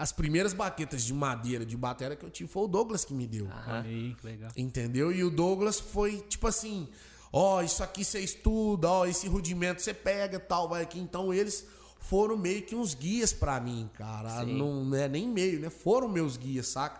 As 0.00 0.12
primeiras 0.12 0.54
baquetas 0.54 1.04
de 1.04 1.12
madeira 1.12 1.66
de 1.66 1.76
batera 1.76 2.16
que 2.16 2.24
eu 2.24 2.30
tive 2.30 2.48
foi 2.48 2.62
o 2.62 2.66
Douglas 2.66 3.04
que 3.04 3.12
me 3.12 3.26
deu. 3.26 3.46
Olha 3.66 3.82
aí, 3.82 4.14
que 4.14 4.24
legal. 4.24 4.50
Entendeu? 4.56 5.12
E 5.12 5.22
o 5.22 5.30
Douglas 5.30 5.78
foi 5.78 6.22
tipo 6.22 6.46
assim: 6.46 6.88
ó, 7.30 7.60
isso 7.60 7.84
aqui 7.84 8.02
você 8.02 8.18
estuda, 8.18 8.88
ó, 8.88 9.04
esse 9.04 9.28
rudimento 9.28 9.82
você 9.82 9.92
pega 9.92 10.40
tal, 10.40 10.70
vai 10.70 10.80
aqui. 10.80 10.98
Então 10.98 11.34
eles 11.34 11.66
foram 11.98 12.34
meio 12.34 12.62
que 12.62 12.74
uns 12.74 12.94
guias 12.94 13.34
pra 13.34 13.60
mim, 13.60 13.90
cara. 13.92 14.42
Sim. 14.42 14.56
Não 14.56 14.96
é 14.96 15.06
nem 15.06 15.28
meio, 15.28 15.60
né? 15.60 15.68
Foram 15.68 16.08
meus 16.08 16.38
guias, 16.38 16.68
saca? 16.68 16.98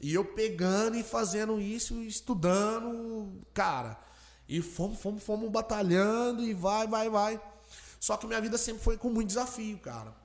E 0.00 0.14
eu 0.14 0.24
pegando 0.24 0.96
e 0.96 1.02
fazendo 1.02 1.60
isso, 1.60 2.00
estudando, 2.00 3.30
cara. 3.52 4.00
E 4.48 4.62
fomos, 4.62 4.98
fomos, 4.98 5.22
fomos 5.22 5.50
batalhando 5.50 6.42
e 6.42 6.54
vai, 6.54 6.88
vai, 6.88 7.10
vai. 7.10 7.38
Só 8.00 8.16
que 8.16 8.26
minha 8.26 8.40
vida 8.40 8.56
sempre 8.56 8.82
foi 8.82 8.96
com 8.96 9.10
muito 9.10 9.28
desafio, 9.28 9.76
cara. 9.76 10.21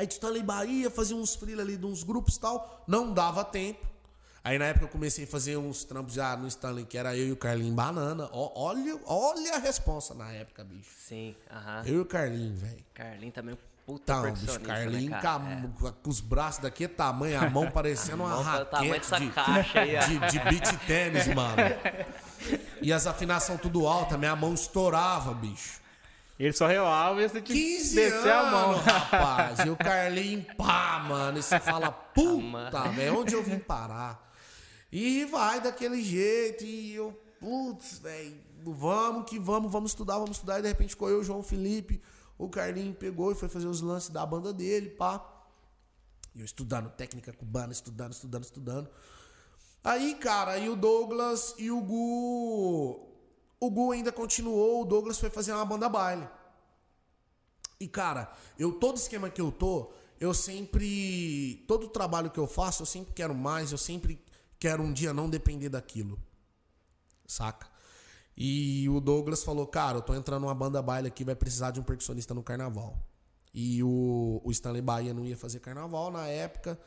Aí 0.00 0.06
de 0.06 0.14
Stanley 0.14 0.42
Bahia, 0.42 0.90
fazia 0.90 1.14
uns 1.14 1.34
freela 1.34 1.60
ali 1.60 1.76
de 1.76 1.84
uns 1.84 2.02
grupos 2.02 2.36
e 2.36 2.40
tal. 2.40 2.82
Não 2.86 3.12
dava 3.12 3.44
tempo. 3.44 3.86
Aí 4.42 4.58
na 4.58 4.64
época 4.64 4.86
eu 4.86 4.88
comecei 4.88 5.24
a 5.24 5.26
fazer 5.26 5.58
uns 5.58 5.84
trampos 5.84 6.14
já 6.14 6.34
no 6.38 6.48
Stanley, 6.48 6.86
que 6.86 6.96
era 6.96 7.14
eu 7.14 7.26
e 7.28 7.32
o 7.32 7.36
Carlinho 7.36 7.74
Banana. 7.74 8.30
Ó, 8.32 8.50
olha, 8.54 8.98
olha 9.04 9.56
a 9.56 9.58
responsa 9.58 10.14
na 10.14 10.32
época, 10.32 10.64
bicho. 10.64 10.88
Sim, 11.06 11.36
aham. 11.50 11.82
Eu 11.84 11.94
e 11.96 11.98
o 11.98 12.04
Carlinho, 12.06 12.56
velho. 12.56 12.82
Carlinho 12.94 13.30
também, 13.30 13.58
puta 13.84 14.10
Então, 14.14 14.32
bicho, 14.32 14.60
Carlinho 14.60 15.10
né, 15.10 15.18
com, 15.20 15.26
a- 15.26 15.30
cara? 15.38 15.70
com 15.78 15.86
a- 15.86 15.92
com 15.92 16.08
os 16.08 16.20
braços 16.22 16.62
daqui 16.62 16.88
tamanho, 16.88 17.38
a 17.38 17.50
mão 17.50 17.70
parecendo 17.70 18.22
uma 18.24 18.36
mão 18.42 18.64
tá 18.64 18.78
do 18.80 18.88
raquete 18.88 19.18
de, 19.20 19.30
caixa 19.32 19.80
aí, 19.80 19.98
de, 19.98 20.18
de 20.30 20.38
beat 20.38 20.86
tênis, 20.86 21.26
mano. 21.28 21.56
E 22.82 22.90
as 22.94 23.06
afinação 23.06 23.58
tudo 23.58 23.86
alta, 23.86 24.16
minha 24.16 24.34
mão 24.34 24.54
estourava, 24.54 25.34
bicho. 25.34 25.79
Ele 26.40 26.54
só 26.54 26.66
relava 26.66 27.22
e 27.22 27.28
você 27.28 27.42
tinha 27.42 27.54
que 27.54 27.76
15 27.76 27.94
descer 27.94 28.32
a 28.32 28.50
mão. 28.50 28.70
anos, 28.70 28.82
rapaz. 28.82 29.58
E 29.58 29.68
o 29.68 29.76
Carlinho, 29.76 30.42
pá, 30.56 30.98
mano. 31.06 31.38
E 31.38 31.42
você 31.42 31.60
fala, 31.60 31.92
puta, 31.92 32.88
velho, 32.88 33.20
onde 33.20 33.34
eu 33.34 33.42
vim 33.42 33.58
parar? 33.58 34.32
E 34.90 35.26
vai 35.26 35.60
daquele 35.60 36.02
jeito. 36.02 36.64
E 36.64 36.94
eu, 36.94 37.12
putz, 37.38 37.98
velho, 37.98 38.38
vamos 38.64 39.28
que 39.28 39.38
vamos, 39.38 39.70
vamos 39.70 39.90
estudar, 39.90 40.14
vamos 40.14 40.38
estudar. 40.38 40.60
E 40.60 40.62
de 40.62 40.68
repente 40.68 40.90
ficou 40.90 41.10
eu, 41.10 41.20
o 41.20 41.24
João 41.24 41.42
Felipe. 41.42 42.00
O 42.38 42.48
Carlinho 42.48 42.94
pegou 42.94 43.30
e 43.30 43.34
foi 43.34 43.50
fazer 43.50 43.66
os 43.66 43.82
lances 43.82 44.08
da 44.08 44.24
banda 44.24 44.50
dele, 44.50 44.88
pá. 44.88 45.22
E 46.34 46.40
eu 46.40 46.44
estudando 46.46 46.88
técnica 46.88 47.34
cubana, 47.34 47.70
estudando, 47.70 48.14
estudando, 48.14 48.44
estudando. 48.44 48.88
Aí, 49.84 50.14
cara, 50.14 50.52
aí 50.52 50.70
o 50.70 50.74
Douglas 50.74 51.54
e 51.58 51.70
o 51.70 51.82
Gu. 51.82 53.09
O 53.60 53.70
Gu 53.70 53.92
ainda 53.92 54.10
continuou, 54.10 54.82
o 54.82 54.84
Douglas 54.86 55.20
foi 55.20 55.28
fazer 55.28 55.52
uma 55.52 55.64
banda 55.66 55.88
baile. 55.88 56.26
E, 57.78 57.86
cara, 57.86 58.32
eu 58.58 58.72
todo 58.72 58.96
esquema 58.96 59.28
que 59.28 59.40
eu 59.40 59.52
tô, 59.52 59.92
eu 60.18 60.34
sempre. 60.34 61.64
Todo 61.68 61.88
trabalho 61.88 62.30
que 62.30 62.38
eu 62.38 62.46
faço, 62.46 62.82
eu 62.82 62.86
sempre 62.86 63.12
quero 63.12 63.34
mais, 63.34 63.70
eu 63.70 63.78
sempre 63.78 64.22
quero 64.58 64.82
um 64.82 64.92
dia 64.92 65.12
não 65.12 65.28
depender 65.28 65.68
daquilo. 65.68 66.18
Saca? 67.26 67.68
E 68.36 68.88
o 68.88 69.00
Douglas 69.00 69.42
falou, 69.42 69.66
cara, 69.66 69.98
eu 69.98 70.02
tô 70.02 70.14
entrando 70.14 70.42
numa 70.42 70.54
banda 70.54 70.80
baile 70.80 71.08
aqui, 71.08 71.24
vai 71.24 71.34
precisar 71.34 71.70
de 71.70 71.80
um 71.80 71.82
percussionista 71.82 72.32
no 72.32 72.42
carnaval. 72.42 72.98
E 73.52 73.82
o, 73.82 74.40
o 74.44 74.50
Stanley 74.50 74.80
Bahia 74.80 75.12
não 75.12 75.24
ia 75.24 75.36
fazer 75.36 75.60
carnaval 75.60 76.10
na 76.10 76.26
época, 76.26 76.78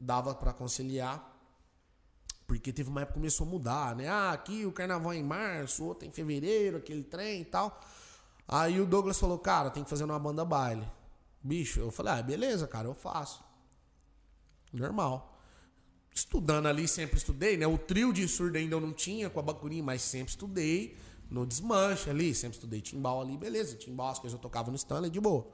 dava 0.00 0.34
pra 0.34 0.52
conciliar. 0.52 1.35
Porque 2.46 2.72
teve 2.72 2.88
uma 2.88 3.00
época 3.00 3.14
que 3.14 3.20
começou 3.20 3.46
a 3.46 3.50
mudar, 3.50 3.96
né? 3.96 4.08
Ah, 4.08 4.32
aqui 4.32 4.64
o 4.64 4.72
carnaval 4.72 5.12
é 5.12 5.16
em 5.16 5.22
março, 5.22 5.84
outro 5.84 6.06
em 6.06 6.10
fevereiro, 6.12 6.76
aquele 6.76 7.02
trem 7.02 7.42
e 7.42 7.44
tal. 7.44 7.80
Aí 8.46 8.80
o 8.80 8.86
Douglas 8.86 9.18
falou, 9.18 9.38
cara, 9.38 9.70
tem 9.70 9.82
que 9.82 9.90
fazer 9.90 10.04
uma 10.04 10.18
banda 10.18 10.44
baile. 10.44 10.86
Bicho, 11.42 11.80
eu 11.80 11.90
falei, 11.90 12.12
ah, 12.12 12.22
beleza, 12.22 12.68
cara, 12.68 12.86
eu 12.86 12.94
faço. 12.94 13.44
Normal. 14.72 15.36
Estudando 16.14 16.66
ali, 16.66 16.86
sempre 16.86 17.18
estudei, 17.18 17.56
né? 17.56 17.66
O 17.66 17.76
trio 17.76 18.12
de 18.12 18.26
surdo 18.28 18.56
ainda 18.56 18.76
eu 18.76 18.80
não 18.80 18.92
tinha 18.92 19.28
com 19.28 19.40
a 19.40 19.42
bacurinha, 19.42 19.82
mas 19.82 20.02
sempre 20.02 20.30
estudei 20.30 20.96
no 21.28 21.44
desmanche 21.44 22.08
ali, 22.08 22.34
sempre 22.34 22.56
estudei 22.56 22.80
timbal 22.80 23.20
ali, 23.20 23.36
beleza. 23.36 23.76
Timbal, 23.76 24.10
as 24.10 24.18
coisas 24.18 24.36
eu 24.36 24.40
tocava 24.40 24.70
no 24.70 24.76
Stanley, 24.76 25.10
de 25.10 25.20
boa. 25.20 25.46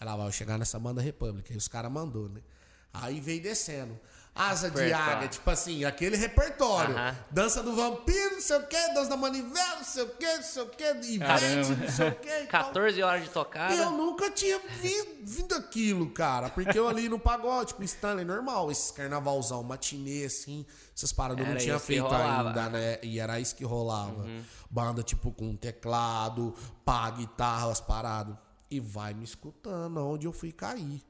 Aí 0.00 0.06
lá 0.06 0.16
vai 0.16 0.30
chegar 0.32 0.58
nessa 0.58 0.78
banda 0.78 1.00
República, 1.00 1.52
aí 1.52 1.56
os 1.56 1.68
caras 1.68 1.90
mandou, 1.90 2.28
né? 2.28 2.40
Aí 2.92 3.20
veio 3.20 3.42
descendo. 3.42 3.98
Asa 4.38 4.70
de 4.70 4.92
águia, 4.92 5.26
tipo 5.28 5.50
assim, 5.50 5.84
aquele 5.84 6.16
repertório. 6.16 6.96
Aham. 6.96 7.16
Dança 7.30 7.62
do 7.62 7.74
vampiro, 7.74 8.34
não 8.36 8.40
sei 8.40 8.56
o 8.56 8.66
quê, 8.68 8.76
dança 8.94 9.10
da 9.10 9.16
manivela, 9.16 9.76
não 9.76 9.84
sei 9.84 10.04
o 10.04 10.08
quê, 10.10 10.36
não 10.36 10.42
sei 10.44 10.62
o 10.62 10.66
quê, 10.68 11.18
Caramba. 11.18 11.74
não 11.76 11.88
sei 11.90 12.08
o 12.08 12.14
quê. 12.14 12.28
e 12.44 12.46
tal. 12.46 12.64
14 12.66 13.02
horas 13.02 13.24
de 13.24 13.30
tocada. 13.30 13.74
Eu 13.74 13.90
nunca 13.90 14.30
tinha 14.30 14.60
vi- 14.80 15.18
vindo 15.24 15.54
aquilo, 15.56 16.08
cara. 16.10 16.48
Porque 16.50 16.78
eu 16.78 16.86
ali 16.88 17.08
no 17.08 17.18
pagode, 17.18 17.74
com 17.74 17.82
Stanley, 17.82 18.24
normal, 18.24 18.70
esses 18.70 18.90
carnavalzão, 18.92 19.62
matinê, 19.64 20.24
assim, 20.24 20.64
essas 20.96 21.12
paradas 21.12 21.44
eu 21.44 21.52
não 21.52 21.58
tinha 21.58 21.78
feito 21.80 22.06
ainda, 22.06 22.68
né? 22.68 22.98
E 23.02 23.18
era 23.18 23.40
isso 23.40 23.56
que 23.56 23.64
rolava. 23.64 24.22
Uhum. 24.22 24.42
Banda, 24.70 25.02
tipo, 25.02 25.32
com 25.32 25.56
teclado, 25.56 26.54
pá, 26.84 27.10
guitarra, 27.10 27.70
as 27.72 27.80
paradas. 27.80 28.36
E 28.70 28.78
vai 28.78 29.14
me 29.14 29.24
escutando 29.24 29.98
onde 30.06 30.26
eu 30.26 30.32
fui 30.32 30.52
cair. 30.52 31.02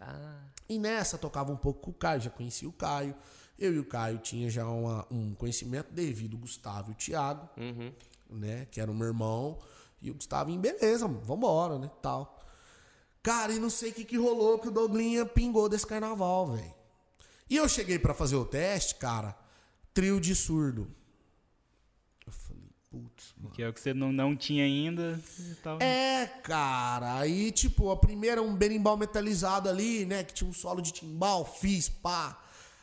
Ah, 0.00 0.38
E 0.74 0.78
nessa 0.78 1.18
tocava 1.18 1.52
um 1.52 1.56
pouco 1.56 1.80
com 1.80 1.90
o 1.90 1.94
Caio, 1.94 2.20
já 2.20 2.30
conhecia 2.30 2.68
o 2.68 2.72
Caio. 2.72 3.14
Eu 3.58 3.74
e 3.74 3.78
o 3.78 3.84
Caio 3.84 4.18
tinha 4.18 4.48
já 4.50 4.66
uma- 4.66 5.06
um 5.10 5.34
conhecimento 5.34 5.92
devido, 5.92 6.34
o 6.34 6.38
Gustavo 6.38 6.90
e 6.90 6.92
o 6.92 6.96
Thiago, 6.96 7.48
uhum. 7.56 7.92
né? 8.30 8.66
Que 8.70 8.80
era 8.80 8.90
o 8.90 8.94
meu 8.94 9.06
irmão. 9.06 9.58
E 10.00 10.10
o 10.10 10.14
Gustavo, 10.14 10.50
em 10.50 10.58
beleza, 10.58 11.06
mano, 11.06 11.20
vambora, 11.20 11.78
né? 11.78 11.90
Tal. 12.00 12.40
Cara, 13.22 13.52
e 13.52 13.58
não 13.58 13.70
sei 13.70 13.90
o 13.90 13.94
que, 13.94 14.04
que 14.04 14.16
rolou 14.16 14.58
que 14.58 14.68
o 14.68 14.70
Douglinha 14.70 15.24
pingou 15.24 15.68
desse 15.68 15.86
carnaval, 15.86 16.52
velho. 16.52 16.74
E 17.48 17.56
eu 17.56 17.68
cheguei 17.68 17.98
pra 17.98 18.14
fazer 18.14 18.34
o 18.36 18.44
teste, 18.44 18.94
cara, 18.96 19.36
trio 19.94 20.18
de 20.20 20.34
surdo. 20.34 20.90
Eu 22.26 22.32
falei, 22.32 22.70
putz, 22.90 23.34
mano. 23.36 23.41
Que 23.52 23.62
é 23.62 23.68
o 23.68 23.72
que 23.72 23.80
você 23.80 23.92
não, 23.92 24.12
não 24.12 24.34
tinha 24.34 24.64
ainda 24.64 25.20
e 25.38 25.54
tal. 25.56 25.78
É, 25.80 26.26
cara. 26.42 27.18
Aí, 27.18 27.52
tipo, 27.52 27.90
a 27.90 27.96
primeira, 27.96 28.40
um 28.42 28.54
berimbau 28.54 28.96
metalizado 28.96 29.68
ali, 29.68 30.04
né? 30.06 30.24
Que 30.24 30.32
tinha 30.32 30.48
um 30.48 30.54
solo 30.54 30.80
de 30.80 30.92
timbal, 30.92 31.44
fiz, 31.44 31.88
pá. 31.88 32.38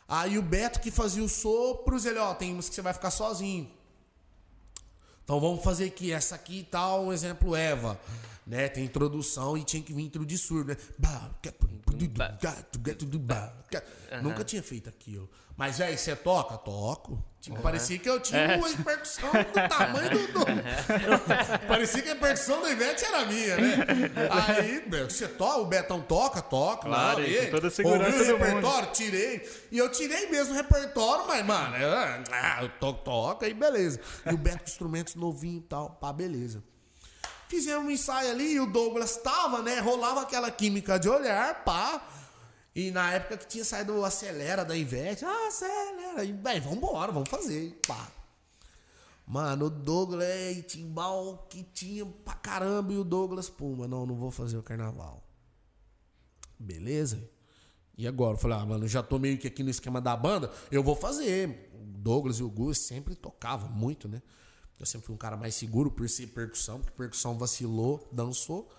Aí 0.08 0.38
o 0.38 0.42
Beto 0.42 0.80
que 0.80 0.90
fazia 0.90 1.22
os 1.22 1.32
sopros, 1.32 2.04
ele, 2.04 2.18
ó, 2.18 2.34
tem 2.34 2.52
umas 2.52 2.68
que 2.68 2.74
você 2.74 2.82
vai 2.82 2.92
ficar 2.92 3.10
sozinho. 3.10 3.70
Então 5.24 5.40
vamos 5.40 5.62
fazer 5.62 5.84
aqui, 5.84 6.10
essa 6.10 6.34
aqui 6.34 6.60
e 6.60 6.64
tal, 6.64 7.04
um 7.04 7.12
exemplo 7.12 7.54
Eva, 7.54 8.00
né? 8.46 8.68
Tem 8.68 8.84
introdução 8.84 9.56
e 9.56 9.62
tinha 9.62 9.82
que 9.82 9.92
vir 9.92 10.02
intro 10.02 10.26
de 10.26 10.36
surdo, 10.36 10.70
né? 10.70 10.76
Nunca 14.22 14.42
tinha 14.42 14.62
feito 14.62 14.88
aquilo. 14.88 15.30
Mas, 15.56 15.78
velho, 15.78 15.96
você 15.96 16.16
toca? 16.16 16.56
Toco. 16.58 17.22
Tipo, 17.40 17.62
Parecia 17.62 17.98
que 17.98 18.08
eu 18.08 18.20
tinha 18.20 18.58
uma 18.58 18.68
percussão 18.84 19.30
do 19.32 19.68
tamanho 19.68 20.10
do. 20.10 20.26
do- 20.26 20.44
parecia 21.66 22.02
que 22.02 22.10
a 22.10 22.16
percussão 22.16 22.60
da 22.60 22.70
Ivete 22.70 23.02
era 23.02 23.24
minha, 23.24 23.56
né? 23.56 23.76
Aí, 24.30 24.84
você 25.08 25.26
toca, 25.26 25.58
o 25.58 25.64
Betão 25.64 26.02
toca, 26.02 26.42
toca. 26.42 26.86
Claro, 26.86 27.20
não, 27.20 27.26
e 27.26 27.46
toda 27.50 27.68
a 27.68 27.70
segurança 27.70 28.18
ouviu 28.18 28.22
o 28.34 28.38
do 28.38 28.44
mundo. 28.44 28.44
repertório, 28.56 28.92
tirei. 28.92 29.48
E 29.72 29.78
eu 29.78 29.90
tirei 29.90 30.28
mesmo 30.28 30.52
o 30.52 30.56
repertório, 30.56 31.26
mas, 31.26 31.46
mano, 31.46 31.76
eu, 31.76 31.90
ah, 32.30 32.58
eu 32.60 32.68
toco, 32.78 33.02
toca 33.04 33.48
e 33.48 33.54
beleza. 33.54 34.00
E 34.30 34.34
o 34.34 34.36
Beto 34.36 34.58
com 34.58 34.64
instrumentos 34.64 35.14
novinhos 35.14 35.64
e 35.64 35.66
tal, 35.66 35.90
pá, 35.98 36.12
beleza. 36.12 36.62
Fizemos 37.48 37.84
um 37.86 37.90
ensaio 37.90 38.30
ali 38.30 38.52
e 38.52 38.60
o 38.60 38.66
Douglas 38.66 39.16
tava, 39.16 39.62
né? 39.62 39.80
Rolava 39.80 40.20
aquela 40.22 40.50
química 40.50 40.98
de 40.98 41.08
olhar, 41.08 41.64
pá. 41.64 42.02
E 42.74 42.90
na 42.90 43.12
época 43.12 43.36
que 43.36 43.46
tinha 43.46 43.64
saído 43.64 43.94
o 43.94 44.04
Acelera 44.04 44.64
da 44.64 44.76
Ivete, 44.76 45.24
ah, 45.24 45.48
acelera. 45.48 46.24
E, 46.24 46.32
bem, 46.32 46.60
vambora, 46.60 47.10
vamos 47.10 47.28
fazer, 47.28 47.78
pá. 47.86 48.10
Mano, 49.26 49.66
o 49.66 49.70
Douglas 49.70 50.56
e 50.56 50.62
Timbal 50.62 51.46
que 51.48 51.62
tinha 51.62 52.04
pra 52.04 52.34
caramba 52.34 52.92
e 52.92 52.96
o 52.98 53.04
Douglas, 53.04 53.48
puma, 53.48 53.86
não, 53.86 54.04
não 54.04 54.14
vou 54.14 54.30
fazer 54.30 54.56
o 54.56 54.62
carnaval. 54.62 55.22
Beleza? 56.58 57.30
E 57.96 58.06
agora? 58.08 58.34
Eu 58.34 58.38
falei, 58.38 58.58
ah, 58.58 58.66
mano, 58.66 58.88
já 58.88 59.02
tô 59.02 59.18
meio 59.18 59.38
que 59.38 59.46
aqui 59.46 59.62
no 59.62 59.70
esquema 59.70 60.00
da 60.00 60.16
banda, 60.16 60.50
eu 60.70 60.82
vou 60.82 60.96
fazer. 60.96 61.70
O 61.74 61.84
Douglas 61.98 62.38
e 62.38 62.42
o 62.42 62.50
Gus 62.50 62.78
sempre 62.78 63.14
tocavam 63.14 63.68
muito, 63.70 64.08
né? 64.08 64.22
Eu 64.78 64.86
sempre 64.86 65.06
fui 65.06 65.14
um 65.14 65.18
cara 65.18 65.36
mais 65.36 65.54
seguro 65.54 65.90
por 65.90 66.08
ser 66.08 66.28
percussão, 66.28 66.80
porque 66.80 66.96
percussão 66.96 67.38
vacilou, 67.38 68.08
dançou. 68.10 68.70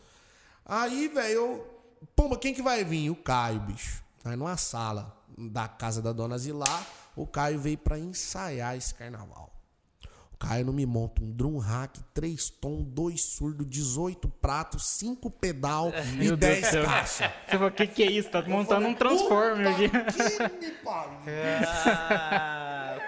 Aí, 0.65 1.07
velho, 1.07 1.33
eu. 1.33 1.70
Pumba, 2.15 2.38
quem 2.38 2.53
que 2.53 2.62
vai 2.62 2.84
vir? 2.84 3.10
O 3.10 3.15
Caio, 3.15 3.60
bicho. 3.62 4.03
Aí 4.24 4.36
numa 4.36 4.58
sala 4.58 5.15
da 5.38 5.67
casa 5.67 6.01
da 6.01 6.12
dona 6.12 6.38
Zilar, 6.38 6.86
o 7.15 7.25
Caio 7.25 7.60
veio 7.60 7.77
pra 7.77 7.98
ensaiar 7.98 8.75
esse 8.75 8.93
carnaval. 8.93 9.50
O 10.34 10.38
Caio 10.38 10.65
não 10.65 10.74
me 10.74 10.86
monta 10.88 11.24
um 11.24 11.31
drum 11.31 11.58
hack, 11.60 11.98
três 12.13 12.50
tom, 12.50 12.81
dois 12.84 13.22
surdo, 13.24 13.63
18 13.63 14.27
pratos, 14.27 14.88
cinco 14.98 15.29
pedal 15.29 15.91
e 16.13 16.17
Meu 16.17 16.36
Deus 16.36 16.62
10 16.62 16.62
do 16.62 16.72
céu. 16.72 16.86
caixas. 16.86 17.31
Você 17.46 17.51
falou, 17.51 17.67
o 17.67 17.72
que, 17.72 17.88
que 17.88 18.03
é 18.03 18.12
isso? 18.12 18.29
Tá 18.29 18.41
montando 18.41 18.88
um 18.88 18.93
Transformer 18.96 19.67
aqui. 19.74 19.89
Que 19.89 20.65
me 20.65 20.72
pariu. 20.84 21.20
Ah, 21.68 22.57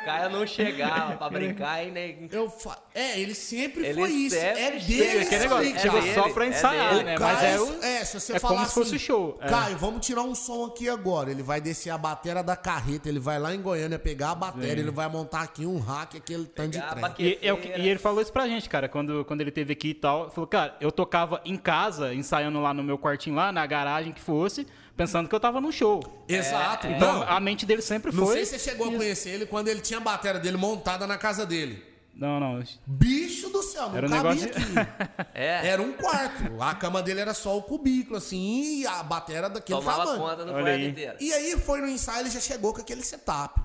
Caio 0.04 0.30
não 0.30 0.46
chegava 0.46 1.16
pra 1.16 1.30
brincar 1.30 1.84
e 1.84 1.92
nem. 1.92 2.28
Eu 2.32 2.50
fa... 2.50 2.78
É, 2.94 3.20
ele 3.20 3.34
sempre 3.34 3.86
Ele 3.86 4.00
foi 4.00 4.12
isso. 4.12 4.36
sempre 4.36 4.62
É 4.62 4.72
dele 4.72 5.20
Aquele 5.22 5.46
isso 5.46 5.50
negócio, 5.50 6.10
é 6.10 6.14
só 6.14 6.30
pra 6.30 6.46
é 6.46 6.50
ensaiar, 6.50 7.04
né? 7.04 7.18
O 7.18 7.22
Mas 7.22 7.44
é, 7.44 7.60
o, 7.60 7.84
é, 7.84 8.06
se 8.06 8.20
você 8.20 8.36
é 8.36 8.40
falar 8.40 8.56
como 8.56 8.68
se 8.68 8.74
fosse 8.74 8.96
assim, 8.96 8.96
o 8.96 9.00
show. 9.00 9.38
é. 9.42 9.50
Caio, 9.50 9.78
vamos 9.78 10.06
tirar 10.06 10.22
um 10.24 10.36
som 10.36 10.66
aqui 10.66 10.90
agora. 10.90 11.32
Ele 11.32 11.42
vai 11.42 11.62
descer 11.62 11.90
a 11.90 11.98
bateria 11.98 12.44
da 12.44 12.56
carreta, 12.56 13.10
ele 13.10 13.20
vai 13.20 13.40
lá 13.40 13.54
em 13.54 13.62
Goiânia 13.62 13.98
pegar 13.98 14.32
a 14.32 14.36
bateria, 14.36 14.72
ele 14.72 14.92
vai 14.92 15.08
montar 15.08 15.42
aqui 15.42 15.66
um 15.66 15.80
hack, 15.80 16.16
aquele 16.16 16.46
tanto 16.46 16.72
de 16.72 16.82
trem. 16.82 17.04
E, 17.20 17.40
é 17.42 17.80
e 17.80 17.90
ele 17.90 18.00
falou 18.00 18.22
isso 18.22 18.32
pra 18.32 18.48
gente, 18.48 18.70
cara, 18.70 18.90
quando, 18.90 19.24
quando 19.26 19.42
ele 19.42 19.52
teve 19.52 19.74
aqui 19.74 19.90
e 19.90 19.94
tal. 19.94 20.30
Falou, 20.30 20.48
cara, 20.48 20.76
eu 20.80 20.92
tocava 20.92 21.42
em 21.46 21.56
casa, 21.56 22.14
ensaiando 22.14 22.60
lá 22.60 22.74
no 22.74 22.84
meu 22.84 22.98
quartinho 22.98 23.36
lá, 23.36 23.52
na 23.52 23.66
garagem 23.66 24.12
que 24.12 24.22
fosse, 24.22 24.68
pensando 24.96 25.28
que 25.30 25.36
eu 25.36 25.40
tava 25.40 25.60
num 25.62 25.72
show. 25.72 26.02
Exato. 26.28 26.88
Então, 26.88 27.14
não, 27.20 27.24
a 27.24 27.40
mente 27.40 27.66
dele 27.66 27.82
sempre 27.82 28.12
não 28.12 28.26
foi. 28.26 28.36
sei 28.36 28.46
se 28.46 28.52
você 28.60 28.70
chegou 28.72 28.88
a 28.90 28.92
conhecer 28.98 29.30
ele 29.30 29.46
quando 29.46 29.68
ele 29.68 29.82
tinha 29.82 29.98
a 30.00 30.02
bateria 30.04 30.40
dele 30.40 30.58
montada 30.58 31.06
na 31.08 31.18
casa 31.18 31.46
dele. 31.46 31.84
Não, 32.16 32.40
não. 32.40 32.64
Bicho 32.86 33.50
do 33.50 33.64
céu, 33.64 33.90
não 33.90 33.98
Era 33.98 34.06
um 34.08 34.10
cabia 34.12 34.32
negócio- 34.36 34.50
aqui. 34.52 35.24
É, 35.34 35.68
Era 35.68 35.82
um 35.82 35.94
quarto. 35.94 36.62
A 36.62 36.76
cama 36.76 37.02
dele 37.02 37.22
era 37.22 37.34
só 37.34 37.58
o 37.58 37.64
cubículo, 37.64 38.18
assim, 38.18 38.82
e 38.82 38.86
a 38.88 39.02
bateria 39.02 39.50
daquele 39.50 39.80
tomava 39.80 40.06
tamanho. 40.06 40.20
conta 40.22 40.46
do 40.46 40.52
quarto 40.52 40.68
aí. 40.68 40.88
inteiro. 40.90 41.18
E 41.20 41.34
aí 41.34 41.58
foi 41.60 41.82
no 41.82 41.88
ensaio, 41.88 42.20
ele 42.22 42.30
já 42.30 42.40
chegou 42.40 42.72
com 42.72 42.82
aquele 42.82 43.02
setup. 43.02 43.60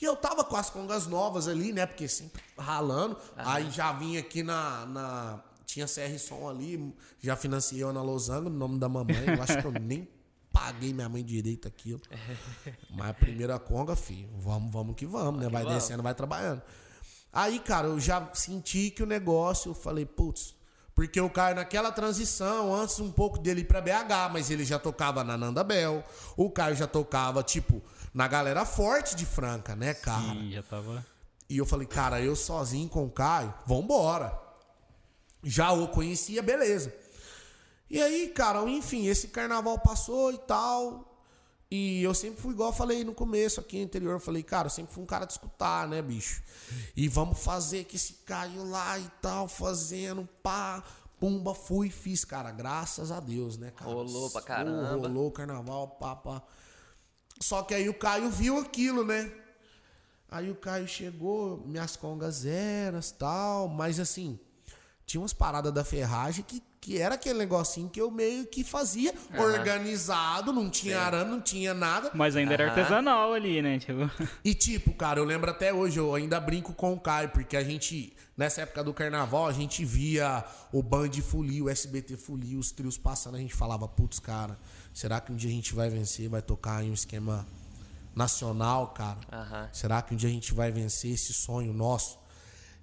E 0.00 0.04
eu 0.04 0.14
tava 0.16 0.44
com 0.44 0.56
as 0.56 0.70
congas 0.70 1.06
novas 1.08 1.48
ali, 1.48 1.72
né? 1.72 1.84
Porque 1.84 2.06
sempre 2.06 2.40
ralando. 2.56 3.16
Aí 3.36 3.68
já 3.72 3.92
vim 3.92 4.16
aqui 4.16 4.42
na, 4.44 4.86
na. 4.86 5.40
Tinha 5.66 5.86
CR 5.86 6.16
Som 6.18 6.48
ali, 6.48 6.94
já 7.20 7.36
financiei 7.36 7.82
eu 7.82 7.92
na 7.92 8.02
Losango, 8.02 8.48
no 8.48 8.56
nome 8.56 8.78
da 8.78 8.88
mamãe. 8.88 9.16
Eu 9.36 9.42
acho 9.42 9.58
que 9.58 9.64
eu 9.66 9.72
nem 9.82 10.08
paguei 10.52 10.92
minha 10.92 11.08
mãe 11.08 11.24
direito 11.24 11.66
aquilo. 11.66 12.00
Mas 12.90 13.10
a 13.10 13.14
primeira 13.14 13.58
conga, 13.58 13.96
filho, 13.96 14.28
vamos, 14.38 14.72
vamos 14.72 14.96
que 14.96 15.06
vamos, 15.06 15.40
né? 15.40 15.48
Vai 15.48 15.62
vamos. 15.62 15.78
descendo, 15.78 16.02
vai 16.02 16.14
trabalhando. 16.14 16.62
Aí, 17.32 17.60
cara, 17.60 17.86
eu 17.86 18.00
já 18.00 18.28
senti 18.34 18.90
que 18.90 19.02
o 19.02 19.06
negócio, 19.06 19.70
eu 19.70 19.74
falei, 19.74 20.04
putz, 20.04 20.54
porque 20.94 21.20
o 21.20 21.30
Caio 21.30 21.54
naquela 21.54 21.92
transição, 21.92 22.74
antes 22.74 22.98
um 22.98 23.10
pouco 23.10 23.38
dele 23.38 23.60
ir 23.60 23.64
pra 23.64 23.80
BH, 23.80 24.32
mas 24.32 24.50
ele 24.50 24.64
já 24.64 24.78
tocava 24.78 25.22
na 25.22 25.36
Nanda 25.36 25.62
Bel. 25.62 26.04
O 26.36 26.50
Caio 26.50 26.74
já 26.74 26.86
tocava, 26.86 27.42
tipo, 27.42 27.80
na 28.12 28.26
galera 28.26 28.64
forte 28.64 29.14
de 29.14 29.24
Franca, 29.24 29.76
né, 29.76 29.94
cara? 29.94 30.34
Sim, 30.34 30.50
já 30.52 30.62
tava. 30.62 31.06
E 31.48 31.56
eu 31.56 31.64
falei, 31.64 31.86
cara, 31.86 32.20
eu 32.20 32.36
sozinho 32.36 32.88
com 32.88 33.04
o 33.04 33.10
Caio, 33.10 33.54
vambora. 33.66 34.38
Já 35.42 35.72
o 35.72 35.88
conhecia, 35.88 36.42
beleza. 36.42 36.92
E 37.90 38.00
aí, 38.00 38.28
cara, 38.28 38.62
enfim, 38.70 39.06
esse 39.06 39.28
carnaval 39.28 39.78
passou 39.80 40.32
e 40.32 40.38
tal. 40.38 41.06
E 41.68 42.02
eu 42.02 42.14
sempre 42.14 42.40
fui 42.40 42.52
igual 42.52 42.70
eu 42.70 42.74
falei 42.74 43.04
no 43.04 43.14
começo 43.14 43.60
aqui 43.60 43.78
no 43.78 43.82
interior. 43.82 44.12
Eu 44.12 44.20
falei, 44.20 44.42
cara, 44.42 44.66
eu 44.66 44.70
sempre 44.70 44.92
fui 44.92 45.02
um 45.02 45.06
cara 45.06 45.24
de 45.24 45.32
escutar, 45.32 45.88
né, 45.88 46.00
bicho? 46.00 46.42
E 46.96 47.08
vamos 47.08 47.42
fazer 47.42 47.84
que 47.84 47.96
esse 47.96 48.14
Caio 48.24 48.68
lá 48.68 48.98
e 48.98 49.08
tal, 49.20 49.48
fazendo, 49.48 50.28
pá. 50.42 50.82
Pumba, 51.18 51.54
fui, 51.54 51.90
fiz, 51.90 52.24
cara, 52.24 52.50
graças 52.50 53.12
a 53.12 53.20
Deus, 53.20 53.58
né, 53.58 53.70
cara? 53.72 53.90
Rolou 53.90 54.30
pra 54.30 54.40
caramba. 54.40 55.08
Rolou 55.08 55.28
o 55.28 55.32
carnaval, 55.32 55.88
pá, 55.88 56.16
pá. 56.16 56.42
Só 57.40 57.62
que 57.62 57.74
aí 57.74 57.88
o 57.88 57.94
Caio 57.94 58.30
viu 58.30 58.58
aquilo, 58.58 59.04
né? 59.04 59.30
Aí 60.28 60.50
o 60.50 60.54
Caio 60.54 60.86
chegou, 60.88 61.58
minhas 61.66 61.96
congas 61.96 62.46
eras 62.46 63.10
tal, 63.10 63.68
mas 63.68 63.98
assim, 64.00 64.38
tinha 65.10 65.20
umas 65.20 65.32
paradas 65.32 65.72
da 65.72 65.82
ferragem 65.82 66.44
que, 66.46 66.62
que 66.80 66.96
era 66.96 67.16
aquele 67.16 67.40
negocinho 67.40 67.90
que 67.90 68.00
eu 68.00 68.12
meio 68.12 68.46
que 68.46 68.62
fazia 68.62 69.12
organizado, 69.36 70.52
não 70.52 70.70
tinha 70.70 71.00
arame, 71.00 71.32
não 71.32 71.40
tinha 71.40 71.74
nada. 71.74 72.12
Mas 72.14 72.36
ainda 72.36 72.54
era 72.54 72.68
Aham. 72.68 72.78
artesanal 72.78 73.32
ali, 73.32 73.60
né? 73.60 73.80
Tipo, 73.80 74.08
E 74.44 74.54
tipo, 74.54 74.94
cara, 74.94 75.18
eu 75.18 75.24
lembro 75.24 75.50
até 75.50 75.74
hoje, 75.74 75.98
eu 75.98 76.14
ainda 76.14 76.38
brinco 76.38 76.72
com 76.72 76.92
o 76.92 77.00
Caio, 77.00 77.30
porque 77.30 77.56
a 77.56 77.64
gente, 77.64 78.12
nessa 78.36 78.60
época 78.60 78.84
do 78.84 78.94
carnaval, 78.94 79.48
a 79.48 79.52
gente 79.52 79.84
via 79.84 80.44
o 80.72 80.80
Band 80.80 81.10
Folia, 81.28 81.64
o 81.64 81.68
SBT 81.68 82.16
Folia, 82.16 82.56
os 82.56 82.70
trios 82.70 82.96
passando, 82.96 83.34
a 83.34 83.40
gente 83.40 83.52
falava, 83.54 83.88
putz, 83.88 84.20
cara, 84.20 84.56
será 84.94 85.20
que 85.20 85.32
um 85.32 85.36
dia 85.36 85.50
a 85.50 85.52
gente 85.52 85.74
vai 85.74 85.90
vencer, 85.90 86.28
vai 86.28 86.40
tocar 86.40 86.84
em 86.84 86.90
um 86.90 86.94
esquema 86.94 87.44
nacional, 88.14 88.88
cara? 88.94 89.18
Aham. 89.32 89.68
Será 89.72 90.02
que 90.02 90.14
um 90.14 90.16
dia 90.16 90.28
a 90.28 90.32
gente 90.32 90.54
vai 90.54 90.70
vencer 90.70 91.12
esse 91.14 91.32
sonho 91.32 91.72
nosso? 91.72 92.19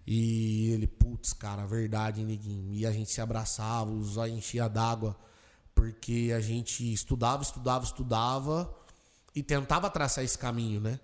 E 0.07 0.71
ele, 0.71 0.87
putz, 0.87 1.33
cara, 1.33 1.65
verdade, 1.65 2.23
neguinho. 2.23 2.73
E 2.73 2.85
a 2.85 2.91
gente 2.93 3.11
se 3.11 3.19
abraçava, 3.19 3.91
os 3.91 4.15
enchia 4.15 4.69
d'água, 4.69 5.17
porque 5.75 6.31
a 6.33 6.39
gente 6.39 6.93
estudava, 6.93 7.43
estudava, 7.43 7.83
estudava 7.83 8.73
e 9.35 9.43
tentava 9.43 9.89
traçar 9.89 10.23
esse 10.23 10.37
caminho, 10.37 10.79
né? 10.79 10.97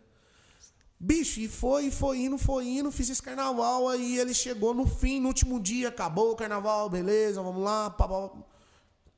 Bicho, 0.97 1.41
e 1.41 1.49
foi, 1.49 1.91
foi 1.91 2.19
indo, 2.19 2.37
foi 2.37 2.65
indo, 2.65 2.89
fiz 2.93 3.09
esse 3.09 3.21
carnaval, 3.21 3.89
aí 3.89 4.17
ele 4.17 4.33
chegou 4.33 4.73
no 4.73 4.87
fim, 4.87 5.19
no 5.19 5.27
último 5.27 5.59
dia, 5.59 5.89
acabou 5.89 6.31
o 6.31 6.35
carnaval, 6.37 6.89
beleza, 6.89 7.43
vamos 7.43 7.61
lá, 7.61 7.89
pá, 7.89 8.07
pá, 8.07 8.31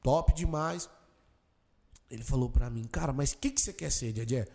top 0.02 0.34
demais. 0.34 0.89
Ele 2.10 2.24
falou 2.24 2.50
pra 2.50 2.71
mim, 2.71 2.88
cara, 2.88 3.13
mas 3.13 3.34
o 3.34 3.38
que, 3.38 3.52
que 3.52 3.62
você 3.62 3.71
quer 3.71 3.91
ser, 3.91 4.13
Dedé? 4.13 4.48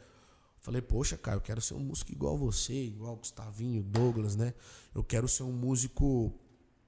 Falei, 0.60 0.82
poxa, 0.82 1.16
cara, 1.16 1.38
eu 1.38 1.40
quero 1.40 1.60
ser 1.60 1.74
um 1.74 1.80
músico 1.80 2.12
igual 2.12 2.36
você, 2.36 2.74
igual 2.74 3.16
Gustavinho, 3.16 3.82
Douglas, 3.82 4.36
né? 4.36 4.52
Eu 4.94 5.02
quero 5.02 5.26
ser 5.26 5.42
um 5.42 5.52
músico 5.52 6.38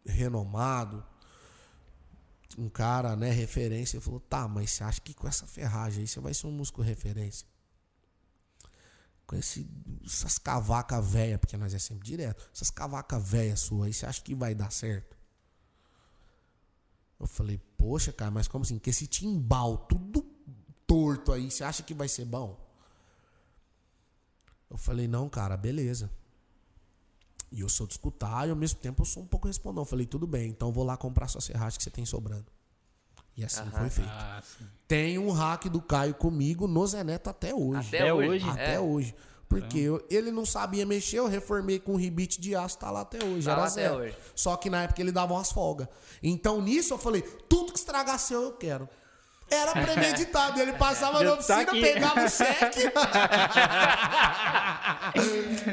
renomado, 0.04 1.02
um 2.58 2.68
cara, 2.68 3.16
né, 3.16 3.30
referência. 3.30 3.96
Ele 3.96 4.04
falou, 4.04 4.20
tá, 4.20 4.46
mas 4.46 4.72
você 4.72 4.84
acha 4.84 5.00
que 5.00 5.14
com 5.14 5.26
essa 5.26 5.46
ferragem 5.46 6.02
aí 6.02 6.06
você 6.06 6.20
vai 6.20 6.34
ser 6.34 6.46
um 6.46 6.52
músico 6.52 6.82
referência? 6.82 7.46
Com 9.26 9.36
esse, 9.36 9.66
essas 10.04 10.36
cavacas 10.36 11.06
velhas, 11.06 11.40
porque 11.40 11.56
nós 11.56 11.72
é 11.72 11.78
sempre 11.78 12.06
direto, 12.06 12.50
essas 12.54 12.70
cavacas 12.70 13.26
velhas 13.26 13.60
suas 13.60 13.86
aí, 13.86 13.92
você 13.94 14.04
acha 14.04 14.20
que 14.20 14.34
vai 14.34 14.54
dar 14.54 14.70
certo? 14.70 15.16
Eu 17.18 17.26
falei, 17.26 17.58
poxa, 17.78 18.12
cara, 18.12 18.30
mas 18.30 18.48
como 18.48 18.64
assim? 18.64 18.78
Que 18.78 18.90
esse 18.90 19.06
timbal 19.06 19.78
tudo 19.78 20.22
torto 20.86 21.32
aí, 21.32 21.50
você 21.50 21.64
acha 21.64 21.82
que 21.82 21.94
vai 21.94 22.08
ser 22.08 22.26
bom? 22.26 22.60
Eu 24.72 24.78
falei, 24.78 25.06
não, 25.06 25.28
cara, 25.28 25.54
beleza. 25.54 26.10
E 27.50 27.60
eu 27.60 27.68
sou 27.68 27.86
de 27.86 27.92
escutar 27.92 28.48
e 28.48 28.50
ao 28.50 28.56
mesmo 28.56 28.80
tempo 28.80 29.02
eu 29.02 29.06
sou 29.06 29.22
um 29.22 29.26
pouco 29.26 29.46
respondão. 29.46 29.82
Eu 29.82 29.86
falei, 29.86 30.06
tudo 30.06 30.26
bem, 30.26 30.48
então 30.48 30.68
eu 30.68 30.72
vou 30.72 30.82
lá 30.82 30.96
comprar 30.96 31.28
sua 31.28 31.42
serragem 31.42 31.76
que 31.76 31.84
você 31.84 31.90
tem 31.90 32.06
sobrando. 32.06 32.46
E 33.36 33.44
assim 33.44 33.64
foi 33.70 33.90
feito. 33.90 34.08
Ah. 34.10 34.42
Tem 34.88 35.18
um 35.18 35.30
hack 35.30 35.66
do 35.68 35.80
Caio 35.82 36.14
comigo 36.14 36.66
no 36.66 36.86
Zé 36.86 37.04
Neto 37.04 37.28
até 37.28 37.54
hoje. 37.54 37.88
Até, 37.88 37.98
Até 38.00 38.14
hoje. 38.14 38.48
Até 38.48 38.74
É. 38.74 38.80
hoje. 38.80 39.14
Porque 39.48 39.78
eu- 39.78 40.02
ele 40.08 40.30
não 40.30 40.46
sabia 40.46 40.86
mexer, 40.86 41.18
eu 41.18 41.28
reformei 41.28 41.78
com 41.78 41.92
um 41.92 41.96
ribite 41.96 42.40
de 42.40 42.54
aço, 42.54 42.78
tá 42.78 42.90
lá 42.90 43.02
até 43.02 43.22
hoje. 43.22 43.44
Tá 43.44 43.52
era 43.52 43.68
zero. 43.68 43.96
hoje. 43.96 44.16
Só 44.34 44.56
que 44.56 44.70
na 44.70 44.84
época 44.84 45.02
ele 45.02 45.12
dava 45.12 45.34
umas 45.34 45.52
folgas. 45.52 45.86
Então 46.22 46.62
nisso 46.62 46.94
eu 46.94 46.98
falei, 46.98 47.20
tudo 47.50 47.70
que 47.72 47.78
estragar 47.78 48.18
seu 48.18 48.40
eu 48.42 48.52
quero. 48.52 48.88
Era 49.54 49.72
premeditado. 49.72 50.60
Ele 50.60 50.72
passava 50.72 51.22
na 51.22 51.36
tá 51.36 51.36
oficina, 51.36 51.72
pegava 51.72 52.24
o 52.24 52.28
cheque. 52.28 52.82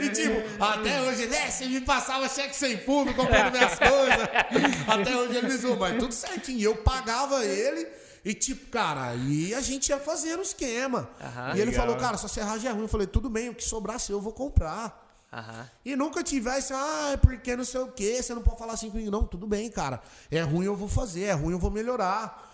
e 0.01 0.09
tipo, 0.09 0.63
até 0.63 1.01
hoje, 1.01 1.27
né? 1.27 1.49
Você 1.49 1.65
me 1.65 1.81
passava 1.81 2.27
cheque 2.29 2.55
sem 2.55 2.77
fundo, 2.77 3.13
comprando 3.13 3.51
minhas 3.51 3.77
coisas. 3.77 4.29
Até 4.87 5.15
hoje 5.15 5.37
ele 5.37 5.47
me 5.47 5.57
zoou, 5.57 5.77
mas 5.77 5.97
tudo 5.97 6.13
certinho. 6.13 6.59
E 6.59 6.63
eu 6.63 6.77
pagava 6.77 7.43
ele. 7.45 7.87
E 8.23 8.33
tipo, 8.33 8.69
cara, 8.69 9.15
e 9.15 9.53
a 9.53 9.61
gente 9.61 9.89
ia 9.89 9.99
fazendo 9.99 10.39
o 10.39 10.43
esquema. 10.43 11.09
Aham. 11.21 11.49
e 11.55 11.61
ele 11.61 11.71
Legal. 11.71 11.85
falou, 11.85 11.99
cara, 11.99 12.17
sua 12.17 12.29
serragem 12.29 12.69
é 12.69 12.73
ruim. 12.73 12.83
Eu 12.83 12.87
falei, 12.87 13.07
tudo 13.07 13.29
bem, 13.29 13.49
o 13.49 13.55
que 13.55 13.63
sobrar 13.63 13.99
seu 13.99 14.17
eu 14.17 14.21
vou 14.21 14.33
comprar. 14.33 15.07
Aham. 15.31 15.69
E 15.85 15.95
nunca 15.95 16.23
tivesse, 16.23 16.73
ah, 16.73 17.11
é 17.13 17.17
porque 17.17 17.55
não 17.55 17.63
sei 17.63 17.79
o 17.81 17.91
quê, 17.91 18.21
você 18.21 18.33
não 18.33 18.41
pode 18.41 18.57
falar 18.57 18.73
assim 18.73 18.89
comigo. 18.89 19.11
Não, 19.11 19.23
tudo 19.23 19.47
bem, 19.47 19.69
cara. 19.69 20.01
É 20.29 20.41
ruim, 20.41 20.65
eu 20.65 20.75
vou 20.75 20.87
fazer, 20.87 21.23
é 21.23 21.33
ruim, 21.33 21.53
eu 21.53 21.59
vou 21.59 21.71
melhorar. 21.71 22.48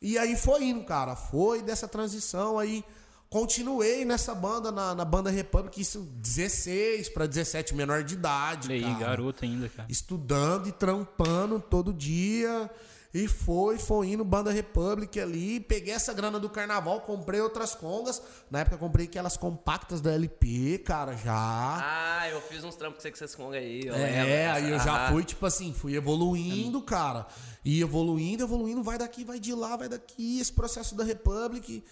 E 0.00 0.18
aí 0.18 0.36
foi 0.36 0.64
indo, 0.64 0.84
cara. 0.84 1.16
Foi 1.16 1.62
dessa 1.62 1.88
transição 1.88 2.58
aí. 2.58 2.84
Continuei 3.28 4.04
nessa 4.04 4.34
banda, 4.34 4.70
na, 4.70 4.94
na 4.94 5.04
banda 5.04 5.30
Republic, 5.30 5.80
isso 5.80 6.00
16 6.22 7.08
para 7.08 7.26
17, 7.26 7.74
menor 7.74 8.04
de 8.04 8.14
idade. 8.14 8.68
Olha 8.72 8.86
aí, 8.86 8.94
garoto 8.94 9.44
ainda, 9.44 9.68
cara. 9.68 9.90
Estudando 9.90 10.68
e 10.68 10.72
trampando 10.72 11.58
todo 11.58 11.92
dia. 11.92 12.70
E 13.16 13.26
foi, 13.26 13.78
foi 13.78 14.08
indo, 14.08 14.22
Banda 14.22 14.50
Republic 14.50 15.18
ali. 15.18 15.58
Peguei 15.58 15.94
essa 15.94 16.12
grana 16.12 16.38
do 16.38 16.50
carnaval, 16.50 17.00
comprei 17.00 17.40
outras 17.40 17.74
congas. 17.74 18.20
Na 18.50 18.58
época 18.58 18.76
comprei 18.76 19.06
aquelas 19.06 19.38
compactas 19.38 20.02
da 20.02 20.12
LP, 20.12 20.82
cara, 20.84 21.16
já. 21.16 21.32
Ah, 21.34 22.28
eu 22.28 22.42
fiz 22.42 22.62
uns 22.62 22.76
trampos 22.76 23.02
com 23.02 23.16
vocês 23.16 23.34
com 23.34 23.52
aí. 23.52 23.88
É, 23.88 24.50
aí 24.50 24.70
eu 24.70 24.78
já 24.78 25.06
Aham. 25.06 25.12
fui, 25.14 25.24
tipo 25.24 25.46
assim, 25.46 25.72
fui 25.72 25.96
evoluindo, 25.96 26.82
cara. 26.82 27.26
E 27.64 27.80
evoluindo, 27.80 28.42
evoluindo, 28.42 28.82
vai 28.82 28.98
daqui, 28.98 29.24
vai 29.24 29.40
de 29.40 29.54
lá, 29.54 29.76
vai 29.76 29.88
daqui, 29.88 30.38
esse 30.38 30.52
processo 30.52 30.94
da 30.94 31.02
Republic. 31.02 31.82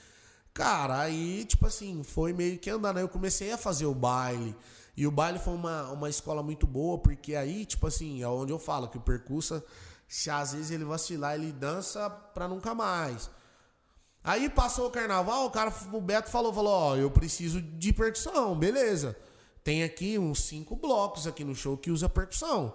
Cara, 0.52 1.00
aí, 1.00 1.46
tipo 1.46 1.66
assim, 1.66 2.02
foi 2.04 2.34
meio 2.34 2.58
que 2.58 2.68
andando. 2.68 2.98
Aí 2.98 3.02
eu 3.02 3.08
comecei 3.08 3.50
a 3.50 3.56
fazer 3.56 3.86
o 3.86 3.94
baile. 3.94 4.54
E 4.94 5.06
o 5.06 5.10
baile 5.10 5.38
foi 5.38 5.54
uma, 5.54 5.90
uma 5.90 6.10
escola 6.10 6.42
muito 6.42 6.66
boa, 6.66 6.98
porque 6.98 7.34
aí, 7.34 7.64
tipo 7.64 7.86
assim, 7.86 8.22
é 8.22 8.28
onde 8.28 8.52
eu 8.52 8.58
falo 8.58 8.88
que 8.88 8.98
o 8.98 9.00
percussa, 9.00 9.64
se 10.08 10.30
às 10.30 10.52
vezes 10.52 10.70
ele 10.70 10.84
vacilar, 10.84 11.34
ele 11.34 11.52
dança 11.52 12.08
pra 12.08 12.48
nunca 12.48 12.74
mais. 12.74 13.30
Aí 14.22 14.48
passou 14.48 14.86
o 14.86 14.90
carnaval, 14.90 15.46
o 15.46 15.50
cara, 15.50 15.72
o 15.92 16.00
Beto 16.00 16.30
falou, 16.30 16.52
falou, 16.52 16.72
ó, 16.72 16.96
eu 16.96 17.10
preciso 17.10 17.60
de 17.60 17.92
percussão, 17.92 18.58
beleza. 18.58 19.16
Tem 19.62 19.82
aqui 19.82 20.18
uns 20.18 20.44
cinco 20.44 20.76
blocos 20.76 21.26
aqui 21.26 21.44
no 21.44 21.54
show 21.54 21.76
que 21.76 21.90
usa 21.90 22.08
percussão. 22.08 22.74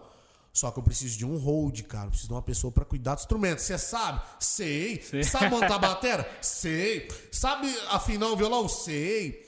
Só 0.51 0.71
que 0.71 0.79
eu 0.79 0.83
preciso 0.83 1.17
de 1.17 1.25
um 1.25 1.37
hold, 1.37 1.81
cara. 1.83 2.05
Eu 2.05 2.09
preciso 2.09 2.27
de 2.27 2.33
uma 2.33 2.41
pessoa 2.41 2.71
pra 2.71 2.83
cuidar 2.83 3.15
do 3.15 3.19
instrumento. 3.19 3.59
Você 3.59 3.77
sabe? 3.77 4.21
Sei. 4.39 5.01
Sabe 5.23 5.49
montar 5.49 5.75
a 5.75 5.79
bateria? 5.79 6.27
Sei. 6.41 7.07
Sabe 7.31 7.73
afinar 7.89 8.27
o 8.27 8.35
violão? 8.35 8.67
Sei. 8.67 9.47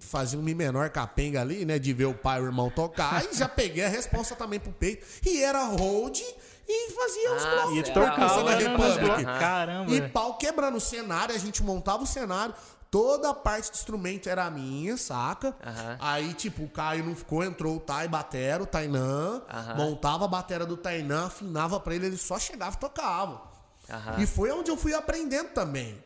Fazia 0.00 0.38
um 0.38 0.42
mi 0.42 0.54
menor 0.54 0.90
capenga 0.90 1.40
ali, 1.40 1.64
né? 1.64 1.78
De 1.78 1.92
ver 1.92 2.06
o 2.06 2.14
pai 2.14 2.40
e 2.40 2.42
o 2.42 2.46
irmão 2.46 2.70
tocar. 2.70 3.24
E 3.24 3.34
já 3.34 3.48
peguei 3.48 3.84
a 3.84 3.88
responsa 3.88 4.36
também 4.36 4.60
pro 4.60 4.72
peito. 4.72 5.06
E 5.26 5.42
era 5.42 5.64
hold 5.64 6.20
e 6.68 6.90
fazia 6.92 7.34
os 7.36 7.44
Ah, 7.44 7.50
blocos 7.50 7.72
E 7.76 7.82
de 7.82 7.92
tocava 7.92 8.54
Republic. 8.54 8.98
blocos. 9.00 9.24
Caramba. 9.38 9.90
E 9.90 10.08
pau 10.08 10.36
quebrando 10.38 10.76
o 10.76 10.80
cenário, 10.80 11.34
a 11.34 11.38
gente 11.38 11.62
montava 11.62 12.02
o 12.02 12.06
cenário, 12.06 12.54
toda 12.90 13.30
a 13.30 13.34
parte 13.34 13.70
do 13.70 13.74
instrumento 13.74 14.28
era 14.28 14.48
minha, 14.50 14.96
saca? 14.96 15.56
Aham. 15.64 15.96
Aí, 16.00 16.32
tipo, 16.34 16.62
o 16.64 16.68
Caio 16.68 17.04
não 17.04 17.14
ficou, 17.14 17.42
entrou 17.44 17.76
o 17.76 17.80
Tai 17.80 18.06
Batera, 18.08 18.62
o 18.62 18.66
Tainã, 18.66 19.42
Aham. 19.48 19.74
montava 19.76 20.24
a 20.24 20.28
batera 20.28 20.64
do 20.64 20.76
Tainã, 20.76 21.26
afinava 21.26 21.78
pra 21.80 21.94
ele, 21.94 22.06
ele 22.06 22.16
só 22.16 22.38
chegava 22.38 22.76
e 22.76 22.78
tocava. 22.78 23.42
Aham. 23.90 24.20
E 24.20 24.26
foi 24.26 24.50
onde 24.52 24.70
eu 24.70 24.76
fui 24.76 24.94
aprendendo 24.94 25.48
também. 25.50 26.02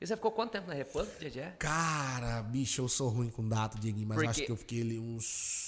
E 0.00 0.06
você 0.06 0.14
ficou 0.14 0.30
quanto 0.30 0.52
tempo 0.52 0.68
na 0.68 0.74
República, 0.74 1.12
Dedé? 1.18 1.56
Cara, 1.58 2.40
bicho, 2.42 2.80
eu 2.82 2.88
sou 2.88 3.08
ruim 3.08 3.30
com 3.30 3.46
data, 3.48 3.76
Dieguinho, 3.76 4.06
mas 4.06 4.16
Por 4.16 4.26
acho 4.28 4.44
que 4.44 4.52
eu 4.52 4.56
fiquei 4.56 4.80
ali 4.80 4.96
uns. 4.96 5.67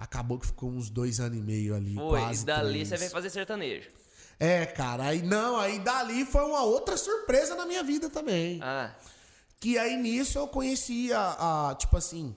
Acabou 0.00 0.38
que 0.38 0.46
ficou 0.46 0.70
uns 0.70 0.88
dois 0.88 1.20
anos 1.20 1.36
e 1.36 1.42
meio 1.42 1.74
ali. 1.76 1.94
Foi, 1.94 2.20
quase 2.20 2.42
e 2.42 2.46
dali 2.46 2.70
três. 2.70 2.88
você 2.88 2.96
veio 2.96 3.10
fazer 3.10 3.28
sertanejo. 3.28 3.90
É, 4.38 4.64
cara, 4.64 5.04
aí 5.04 5.20
não, 5.20 5.58
aí 5.58 5.78
dali 5.78 6.24
foi 6.24 6.42
uma 6.42 6.62
outra 6.62 6.96
surpresa 6.96 7.54
na 7.54 7.66
minha 7.66 7.84
vida 7.84 8.08
também. 8.08 8.58
Ah, 8.62 8.92
Que 9.60 9.76
aí 9.76 9.98
nisso 9.98 10.38
eu 10.38 10.48
conheci 10.48 11.12
a, 11.12 11.68
a, 11.68 11.74
tipo 11.74 11.94
assim, 11.98 12.34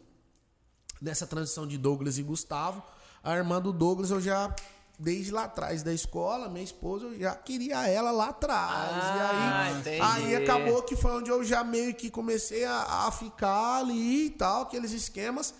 nessa 1.01 1.25
transição 1.25 1.65
de 1.65 1.77
Douglas 1.77 2.17
e 2.17 2.23
Gustavo, 2.23 2.83
a 3.23 3.33
irmã 3.37 3.61
do 3.61 3.71
Douglas 3.71 4.11
eu 4.11 4.19
já, 4.19 4.53
desde 4.99 5.31
lá 5.31 5.45
atrás 5.45 5.81
da 5.81 5.93
escola, 5.93 6.49
minha 6.49 6.65
esposa, 6.65 7.05
eu 7.05 7.17
já 7.17 7.33
queria 7.33 7.87
ela 7.87 8.11
lá 8.11 8.27
atrás. 8.27 8.91
Ah, 8.91 9.69
e 9.69 9.71
aí, 9.71 9.79
entendi. 9.79 10.01
aí 10.01 10.35
acabou 10.35 10.83
que 10.83 10.97
foi 10.97 11.11
onde 11.11 11.29
eu 11.29 11.41
já 11.45 11.63
meio 11.63 11.95
que 11.95 12.11
comecei 12.11 12.65
a, 12.65 13.07
a 13.07 13.11
ficar 13.11 13.77
ali 13.77 14.25
e 14.25 14.29
tal, 14.31 14.63
aqueles 14.63 14.91
esquemas. 14.91 15.53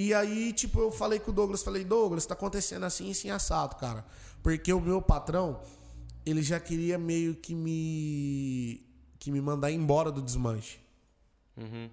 E 0.00 0.14
aí, 0.14 0.52
tipo, 0.52 0.78
eu 0.78 0.92
falei 0.92 1.18
com 1.18 1.32
o 1.32 1.34
Douglas, 1.34 1.60
falei, 1.62 1.82
Douglas, 1.82 2.24
tá 2.24 2.34
acontecendo 2.34 2.84
assim, 2.84 3.10
assim, 3.10 3.30
assado, 3.30 3.74
cara. 3.74 4.04
Porque 4.44 4.72
o 4.72 4.80
meu 4.80 5.02
patrão, 5.02 5.60
ele 6.24 6.40
já 6.40 6.60
queria 6.60 6.96
meio 6.96 7.34
que 7.34 7.52
me 7.54 8.86
que 9.18 9.32
me 9.32 9.40
mandar 9.40 9.72
embora 9.72 10.12
do 10.12 10.22
desmanche. 10.22 10.78
uhum. 11.56 11.90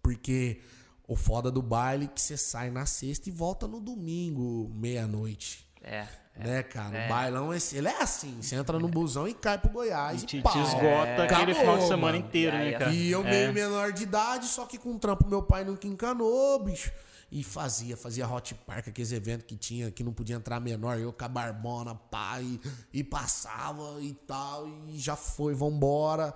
Porque 0.00 0.60
o 1.08 1.16
foda 1.16 1.50
do 1.50 1.60
baile 1.60 2.04
é 2.04 2.08
que 2.08 2.20
você 2.22 2.36
sai 2.36 2.70
na 2.70 2.86
sexta 2.86 3.28
e 3.28 3.32
volta 3.32 3.66
no 3.66 3.80
domingo, 3.80 4.70
meia-noite. 4.72 5.66
É. 5.82 6.06
Né, 6.36 6.62
cara? 6.62 6.96
É. 6.96 7.06
O 7.06 7.08
bailão, 7.08 7.52
esse, 7.52 7.76
ele 7.76 7.88
é 7.88 8.00
assim. 8.00 8.40
Você 8.40 8.54
entra 8.54 8.78
no 8.78 8.86
busão 8.88 9.26
e 9.26 9.34
cai 9.34 9.58
pro 9.58 9.70
Goiás. 9.70 10.22
E 10.22 10.24
E, 10.24 10.26
te, 10.28 10.40
pau. 10.40 10.52
te 10.52 10.58
esgota 10.60 11.24
aquele 11.24 11.50
Acabou, 11.50 11.54
final 11.56 11.78
de 11.78 11.88
semana 11.88 12.12
mano. 12.12 12.26
inteiro, 12.28 12.56
E 12.56 12.58
né, 12.60 12.72
cara? 12.78 12.92
E 12.92 13.10
eu 13.10 13.26
É. 13.26 13.30
meio 13.30 13.52
menor 13.52 13.92
de 13.92 14.04
idade, 14.04 14.46
só 14.46 14.64
que 14.64 14.78
com 14.78 14.96
trampo 14.96 15.26
meu 15.28 15.42
pai 15.42 15.64
nunca 15.64 15.88
encanou, 15.88 16.62
bicho. 16.62 16.92
E 17.30 17.44
fazia, 17.44 17.96
fazia 17.96 18.26
hot 18.26 18.54
park, 18.54 18.88
aqueles 18.88 19.12
eventos 19.12 19.46
que 19.46 19.54
tinha, 19.54 19.90
que 19.90 20.02
não 20.02 20.14
podia 20.14 20.36
entrar 20.36 20.60
menor, 20.60 20.98
eu 20.98 21.12
com 21.12 21.24
a 21.24 21.28
barbona, 21.28 21.94
pá, 21.94 22.40
e, 22.40 22.58
e 22.92 23.04
passava 23.04 24.00
e 24.00 24.14
tal, 24.26 24.66
e 24.88 24.98
já 24.98 25.14
foi, 25.14 25.54
vambora. 25.54 26.34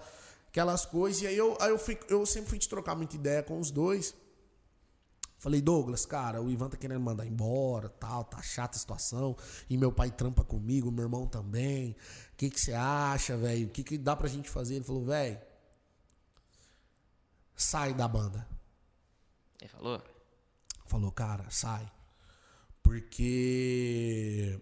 Aquelas 0.49 0.85
coisas. 0.85 1.23
E 1.23 1.27
aí 1.27 1.37
eu, 1.37 1.57
aí 1.59 1.71
eu, 1.71 1.79
fui, 1.79 1.99
eu 2.11 2.27
sempre 2.27 2.51
fui 2.51 2.59
te 2.59 2.69
trocar 2.69 2.95
muita 2.95 3.17
ideia 3.17 3.43
com 3.43 3.59
os 3.59 3.71
dois. 3.71 4.15
Falei, 5.39 5.61
Douglas, 5.61 6.07
cara, 6.07 6.41
o 6.41 6.49
Ivan 6.51 6.69
tá 6.69 6.77
querendo 6.77 7.01
mandar 7.01 7.27
embora, 7.27 7.89
tal, 7.89 8.23
tá 8.23 8.41
chata 8.43 8.77
a 8.77 8.79
situação. 8.79 9.37
E 9.69 9.77
meu 9.77 9.91
pai 9.91 10.11
trampa 10.11 10.45
comigo, 10.45 10.93
meu 10.93 11.07
irmão 11.07 11.27
também. 11.27 11.97
O 12.33 12.37
que 12.37 12.51
que 12.51 12.61
você 12.61 12.73
acha, 12.75 13.37
velho? 13.37 13.67
O 13.67 13.71
que 13.71 13.83
que 13.83 13.99
dá 13.99 14.15
pra 14.15 14.29
gente 14.29 14.49
fazer? 14.49 14.77
Ele 14.77 14.85
falou, 14.85 15.05
velho, 15.05 15.41
sai 17.57 17.93
da 17.93 18.07
banda. 18.07 18.47
Ele 19.61 19.69
falou? 19.69 20.03
Falou, 20.93 21.11
cara, 21.11 21.47
sai. 21.49 21.91
Porque 22.83 24.61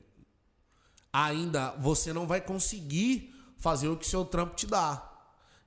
ainda 1.12 1.72
você 1.72 2.12
não 2.12 2.24
vai 2.24 2.40
conseguir 2.40 3.34
fazer 3.58 3.88
o 3.88 3.96
que 3.96 4.06
seu 4.06 4.24
trampo 4.24 4.54
te 4.54 4.64
dá. 4.64 5.08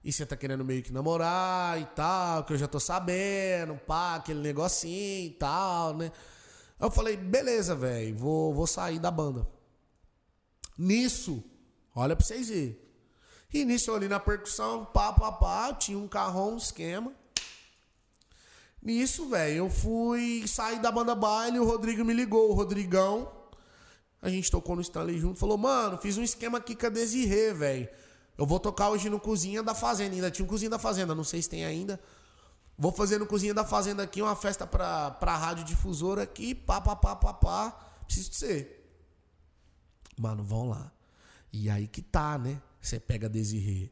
E 0.01 0.13
você 0.13 0.25
tá 0.25 0.37
querendo 0.37 0.63
meio 0.63 0.81
que 0.81 0.93
namorar 0.93 1.81
e 1.81 1.85
tal, 1.87 2.45
que 2.45 2.53
eu 2.53 2.57
já 2.57 2.65
tô 2.65 2.79
sabendo, 2.79 3.75
pá, 3.75 4.15
aquele 4.15 4.39
negocinho 4.39 5.27
e 5.27 5.31
tal, 5.31 5.97
né? 5.97 6.13
Eu 6.79 6.89
falei, 6.89 7.17
beleza, 7.17 7.75
velho, 7.75 8.15
vou, 8.15 8.53
vou 8.53 8.65
sair 8.65 8.99
da 8.99 9.11
banda. 9.11 9.45
Nisso, 10.77 11.43
olha 11.93 12.15
pra 12.15 12.25
vocês 12.25 12.47
verem. 12.47 12.79
E 13.53 13.65
nisso 13.65 13.91
eu 13.91 13.95
ali 13.95 14.07
na 14.07 14.19
percussão, 14.19 14.85
pá, 14.85 15.11
pá, 15.11 15.29
pá, 15.29 15.73
tinha 15.73 15.99
um 15.99 16.07
carrão, 16.07 16.53
um 16.53 16.57
esquema. 16.57 17.13
Nisso, 18.83 19.29
velho, 19.29 19.55
eu 19.55 19.69
fui 19.69 20.45
sair 20.45 20.81
da 20.81 20.91
banda 20.91 21.15
baile, 21.15 21.57
o 21.57 21.63
Rodrigo 21.63 22.03
me 22.03 22.13
ligou, 22.13 22.51
o 22.51 22.53
Rodrigão. 22.53 23.31
A 24.21 24.27
gente 24.27 24.51
tocou 24.51 24.75
no 24.75 24.81
Stanley 24.81 25.17
junto, 25.17 25.39
falou, 25.39 25.57
mano, 25.57 25.97
fiz 25.97 26.17
um 26.17 26.23
esquema 26.23 26.57
aqui 26.57 26.75
com 26.75 26.87
a 26.87 26.89
Desirê, 26.89 27.53
velho. 27.53 27.87
Eu 28.37 28.45
vou 28.45 28.59
tocar 28.59 28.89
hoje 28.89 29.09
no 29.09 29.21
Cozinha 29.21 29.63
da 29.63 29.73
Fazenda. 29.73 30.15
Ainda 30.15 30.31
tinha 30.31 30.45
um 30.45 30.49
Cozinha 30.49 30.69
da 30.69 30.79
Fazenda, 30.79 31.15
não 31.15 31.23
sei 31.23 31.41
se 31.41 31.49
tem 31.49 31.63
ainda. 31.63 31.97
Vou 32.77 32.91
fazer 32.91 33.19
no 33.19 33.25
Cozinha 33.25 33.53
da 33.53 33.63
Fazenda 33.63 34.03
aqui 34.03 34.21
uma 34.21 34.35
festa 34.35 34.67
pra, 34.67 35.11
pra 35.11 35.37
rádio 35.37 35.63
difusora 35.63 36.23
aqui, 36.23 36.53
pá, 36.53 36.81
pá, 36.81 36.95
pá, 36.95 37.15
pá, 37.15 37.33
pá. 37.33 37.71
Preciso 38.05 38.31
de 38.31 38.35
você. 38.35 38.79
Mano, 40.17 40.43
vão 40.43 40.67
lá. 40.67 40.91
E 41.51 41.69
aí 41.69 41.87
que 41.87 42.01
tá, 42.01 42.37
né? 42.37 42.61
Você 42.81 42.99
pega 42.99 43.27
a 43.27 43.29
Desirê. 43.29 43.89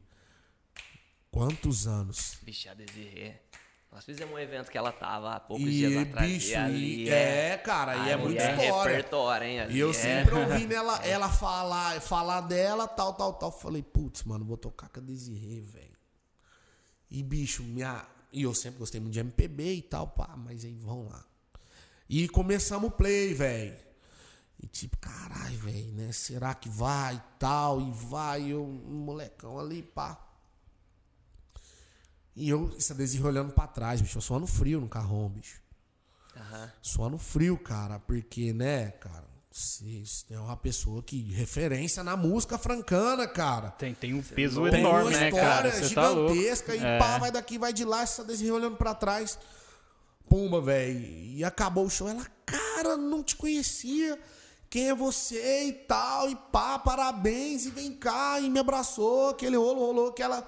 Quantos 1.29 1.87
anos? 1.87 2.37
Vixe, 2.43 2.67
a 2.67 2.73
Desirê. 2.73 3.39
Nós 3.91 4.05
fizemos 4.05 4.33
um 4.33 4.39
evento 4.39 4.71
que 4.71 4.77
ela 4.77 4.91
tava 4.91 5.33
há 5.35 5.39
poucos 5.39 5.67
E, 5.67 5.71
dias 5.71 5.97
atrás. 6.07 6.31
bicho, 6.31 6.51
e 6.51 6.55
ali 6.55 7.03
e- 7.05 7.09
é, 7.09 7.57
cara, 7.57 7.95
e 7.97 8.09
é 8.09 8.13
ali 8.13 8.23
muita 8.23 8.41
é 8.41 8.51
história. 8.65 8.95
repertório, 8.95 9.47
hein? 9.47 9.59
Ali 9.59 9.75
E 9.75 9.79
eu 9.79 9.89
é- 9.89 9.93
sempre 9.93 10.33
ouvindo 10.35 10.71
ela, 10.71 10.95
ela 11.05 11.29
falar, 11.29 11.99
falar 11.99 12.41
dela, 12.41 12.87
tal, 12.87 13.13
tal, 13.13 13.33
tal. 13.33 13.51
Falei, 13.51 13.83
putz, 13.83 14.23
mano, 14.23 14.45
vou 14.45 14.55
tocar 14.55 14.87
com 14.87 15.01
a 15.01 15.03
Desirê, 15.03 15.59
velho. 15.59 15.91
E, 17.09 17.21
bicho, 17.21 17.63
minha. 17.63 18.05
E 18.31 18.43
eu 18.43 18.53
sempre 18.53 18.79
gostei 18.79 19.01
muito 19.01 19.13
de 19.13 19.19
MPB 19.19 19.73
e 19.75 19.81
tal, 19.81 20.07
pá, 20.07 20.35
mas 20.37 20.63
aí 20.63 20.73
vão 20.73 21.09
lá. 21.09 21.25
E 22.09 22.29
começamos 22.29 22.87
o 22.87 22.91
play, 22.91 23.33
velho. 23.33 23.75
E 24.63 24.67
tipo, 24.67 24.95
caralho, 24.99 25.57
velho, 25.57 25.91
né? 25.91 26.13
Será 26.13 26.53
que 26.53 26.69
vai 26.69 27.15
e 27.15 27.21
tal? 27.37 27.81
E 27.81 27.91
vai, 27.91 28.43
eu, 28.53 28.63
um 28.63 29.03
molecão 29.03 29.59
ali, 29.59 29.81
pá. 29.83 30.17
E 32.35 32.49
eu, 32.49 32.73
essa 32.77 32.93
Desirê 32.95 33.23
olhando 33.23 33.51
pra 33.53 33.67
trás, 33.67 34.01
bicho, 34.01 34.17
eu 34.17 34.21
suando 34.21 34.47
frio 34.47 34.79
no 34.79 34.87
carrão, 34.87 35.29
bicho. 35.29 35.59
Aham. 36.35 36.71
Suando 36.81 37.17
frio, 37.17 37.57
cara, 37.57 37.99
porque, 37.99 38.53
né, 38.53 38.91
cara, 38.91 39.25
vocês 39.51 40.25
é 40.31 40.39
uma 40.39 40.55
pessoa 40.55 41.03
que 41.03 41.21
referência 41.33 42.03
na 42.03 42.15
música 42.15 42.57
francana, 42.57 43.27
cara. 43.27 43.71
Tem, 43.71 43.93
tem 43.93 44.13
um 44.13 44.21
peso 44.21 44.63
Tem 44.69 44.79
enorme, 44.79 45.09
uma 45.09 45.19
né, 45.19 45.27
história 45.27 45.45
cara? 45.49 45.71
Você 45.71 45.93
tá 45.93 46.09
louco. 46.09 46.33
gigantesca 46.33 46.75
e 46.75 46.79
É. 46.79 46.97
pá, 46.97 47.17
vai 47.17 47.31
daqui, 47.31 47.57
vai 47.57 47.73
de 47.73 47.83
lá, 47.83 48.01
essa 48.01 48.23
Desirê 48.23 48.51
olhando 48.51 48.77
pra 48.77 48.95
trás. 48.95 49.37
Pumba, 50.29 50.61
velho. 50.61 50.99
E 51.01 51.43
acabou 51.43 51.85
o 51.85 51.89
show. 51.89 52.07
Ela, 52.07 52.25
cara, 52.45 52.95
não 52.95 53.21
te 53.21 53.35
conhecia. 53.35 54.17
Quem 54.69 54.87
é 54.87 54.95
você 54.95 55.65
e 55.65 55.73
tal, 55.73 56.29
e 56.29 56.35
pá, 56.49 56.79
parabéns, 56.79 57.65
e 57.65 57.71
vem 57.71 57.91
cá, 57.91 58.39
e 58.39 58.49
me 58.49 58.57
abraçou, 58.57 59.31
aquele 59.31 59.57
rolo 59.57 59.81
rolou, 59.81 60.07
aquela 60.07 60.47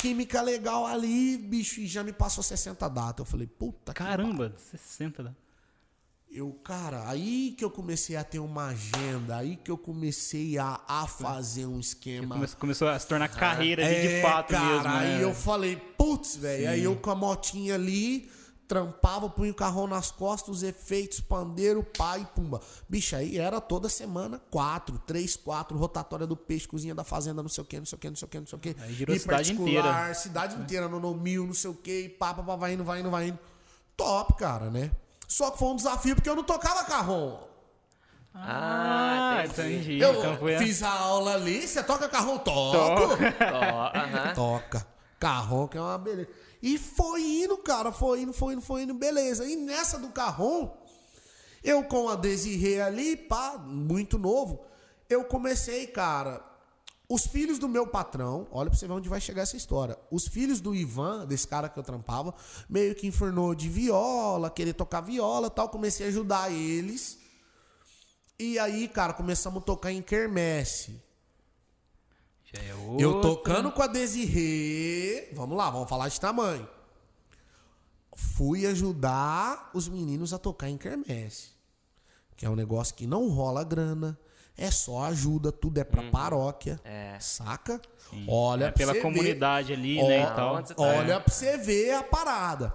química 0.00 0.40
legal 0.42 0.86
ali, 0.86 1.36
bicho, 1.36 1.80
e 1.80 1.86
já 1.86 2.02
me 2.02 2.12
passou 2.12 2.42
60 2.42 2.88
datas. 2.88 3.18
Eu 3.18 3.24
falei, 3.24 3.46
puta 3.46 3.92
que 3.92 3.98
Caramba, 4.02 4.54
60, 4.70 5.22
né? 5.22 5.34
eu, 6.32 6.52
cara, 6.62 7.08
aí 7.08 7.54
que 7.58 7.64
eu 7.64 7.70
comecei 7.70 8.14
a 8.16 8.22
ter 8.22 8.38
uma 8.38 8.68
agenda, 8.68 9.36
aí 9.38 9.56
que 9.56 9.68
eu 9.70 9.76
comecei 9.76 10.56
a, 10.58 10.80
a 10.86 11.06
fazer 11.06 11.66
um 11.66 11.80
esquema. 11.80 12.36
Come- 12.36 12.46
Começou 12.58 12.88
a 12.88 12.96
se 12.98 13.06
tornar 13.08 13.28
carreira 13.28 13.84
ali 13.84 14.00
de 14.02 14.06
É, 14.14 14.22
fato 14.22 14.50
cara, 14.50 14.66
mesmo, 14.74 14.88
né? 14.88 15.16
Aí 15.16 15.22
eu 15.22 15.34
falei, 15.34 15.76
putz, 15.76 16.36
velho. 16.36 16.70
Aí 16.70 16.84
eu 16.84 16.94
com 16.96 17.10
a 17.10 17.14
motinha 17.16 17.74
ali, 17.74 18.30
trampava, 18.70 19.28
punha 19.28 19.50
o 19.50 19.54
carrão 19.54 19.88
nas 19.88 20.12
costas, 20.12 20.58
os 20.58 20.62
efeitos, 20.62 21.18
pandeiro, 21.18 21.82
pai, 21.82 22.24
pumba. 22.36 22.60
Bicho, 22.88 23.16
aí 23.16 23.36
era 23.36 23.60
toda 23.60 23.88
semana, 23.88 24.40
quatro, 24.48 24.96
três, 25.04 25.34
quatro, 25.34 25.76
rotatória 25.76 26.24
do 26.24 26.36
peixe, 26.36 26.68
cozinha 26.68 26.94
da 26.94 27.02
fazenda, 27.02 27.42
não 27.42 27.48
sei 27.48 27.64
o 27.64 27.66
que, 27.66 27.78
não 27.80 27.84
sei 27.86 27.96
o 27.96 27.98
que, 27.98 28.08
não 28.08 28.14
sei 28.16 28.26
o 28.26 28.28
que, 28.30 28.38
não 28.38 28.46
sei 28.46 28.56
o 28.56 28.60
que. 28.62 28.76
Aí 28.80 28.92
girou 28.94 29.16
a 29.16 29.18
cidade 29.18 29.52
inteira. 29.52 30.14
cidade 30.14 30.54
inteira, 30.54 30.88
no, 30.88 31.00
no 31.00 31.12
mil, 31.16 31.44
não 31.48 31.52
sei 31.52 31.68
o 31.68 31.74
que, 31.74 32.02
e 32.02 32.08
pá, 32.08 32.32
pá, 32.32 32.44
pá, 32.44 32.54
vai 32.54 32.74
indo, 32.74 32.84
vai 32.84 33.00
indo, 33.00 33.10
vai 33.10 33.26
indo. 33.28 33.38
Top, 33.96 34.34
cara, 34.34 34.70
né? 34.70 34.92
Só 35.26 35.50
que 35.50 35.58
foi 35.58 35.68
um 35.68 35.76
desafio 35.76 36.14
porque 36.14 36.30
eu 36.30 36.36
não 36.36 36.44
tocava 36.44 36.84
carrão. 36.84 37.40
Ah, 38.32 39.38
Ah, 39.40 39.46
entendi. 39.46 39.98
Eu 39.98 40.14
então 40.14 40.36
foi 40.38 40.54
a- 40.54 40.58
fiz 40.60 40.80
a 40.84 40.92
aula 40.92 41.34
ali, 41.34 41.66
você 41.66 41.82
toca 41.82 42.08
carrão? 42.08 42.38
Toco. 42.38 43.16
Toca. 44.36 44.86
Carrão 45.18 45.66
que 45.66 45.76
é 45.76 45.80
uma 45.80 45.98
beleza. 45.98 46.28
E 46.62 46.78
foi 46.78 47.22
indo, 47.22 47.56
cara. 47.58 47.92
Foi 47.92 48.22
indo, 48.22 48.32
foi 48.32 48.54
indo, 48.54 48.62
foi 48.62 48.82
indo, 48.82 48.94
beleza. 48.94 49.44
E 49.46 49.56
nessa 49.56 49.98
do 49.98 50.08
carrão, 50.10 50.76
eu 51.62 51.84
com 51.84 52.08
a 52.08 52.16
Desirê 52.16 52.80
ali, 52.80 53.16
pá, 53.16 53.58
muito 53.58 54.18
novo, 54.18 54.64
eu 55.08 55.24
comecei, 55.24 55.86
cara. 55.86 56.44
Os 57.08 57.26
filhos 57.26 57.58
do 57.58 57.68
meu 57.68 57.88
patrão, 57.88 58.46
olha 58.52 58.70
pra 58.70 58.78
você 58.78 58.86
ver 58.86 58.92
onde 58.92 59.08
vai 59.08 59.20
chegar 59.20 59.42
essa 59.42 59.56
história. 59.56 59.98
Os 60.12 60.28
filhos 60.28 60.60
do 60.60 60.72
Ivan, 60.72 61.26
desse 61.26 61.46
cara 61.46 61.68
que 61.68 61.76
eu 61.76 61.82
trampava, 61.82 62.32
meio 62.68 62.94
que 62.94 63.06
enfornou 63.06 63.52
de 63.52 63.68
viola, 63.68 64.48
querer 64.48 64.74
tocar 64.74 65.00
viola 65.00 65.50
tal. 65.50 65.68
Comecei 65.68 66.06
a 66.06 66.08
ajudar 66.08 66.52
eles. 66.52 67.18
E 68.38 68.58
aí, 68.60 68.86
cara, 68.86 69.12
começamos 69.12 69.60
a 69.60 69.64
tocar 69.64 69.90
em 69.90 70.00
quermesse. 70.00 71.02
Já 72.52 72.62
é 72.62 72.70
Eu 72.98 73.12
outra. 73.14 73.30
tocando 73.30 73.70
com 73.72 73.82
a 73.82 73.86
Desirê. 73.86 75.28
Vamos 75.32 75.56
lá, 75.56 75.70
vamos 75.70 75.88
falar 75.88 76.08
de 76.08 76.20
tamanho. 76.20 76.68
Fui 78.14 78.66
ajudar 78.66 79.70
os 79.72 79.88
meninos 79.88 80.32
a 80.34 80.38
tocar 80.38 80.68
em 80.68 80.76
quermesse. 80.76 81.50
Que 82.36 82.44
é 82.46 82.50
um 82.50 82.56
negócio 82.56 82.94
que 82.94 83.06
não 83.06 83.28
rola 83.28 83.62
grana. 83.64 84.18
É 84.56 84.70
só 84.70 85.04
ajuda, 85.04 85.50
tudo 85.52 85.78
é 85.78 85.84
pra 85.84 86.02
paróquia. 86.10 86.78
É. 86.84 87.16
Saca? 87.20 87.80
Olha 88.28 88.66
É 88.66 88.70
pela 88.70 88.92
você 88.92 88.98
ver. 88.98 89.02
comunidade 89.02 89.72
ali, 89.72 89.98
Ó, 90.00 90.08
né, 90.08 90.26
tal. 90.34 90.56
onde 90.56 90.68
você 90.68 90.74
tá? 90.74 90.82
Olha 90.82 91.20
pra 91.20 91.32
você 91.32 91.56
ver 91.56 91.94
a 91.94 92.02
parada. 92.02 92.74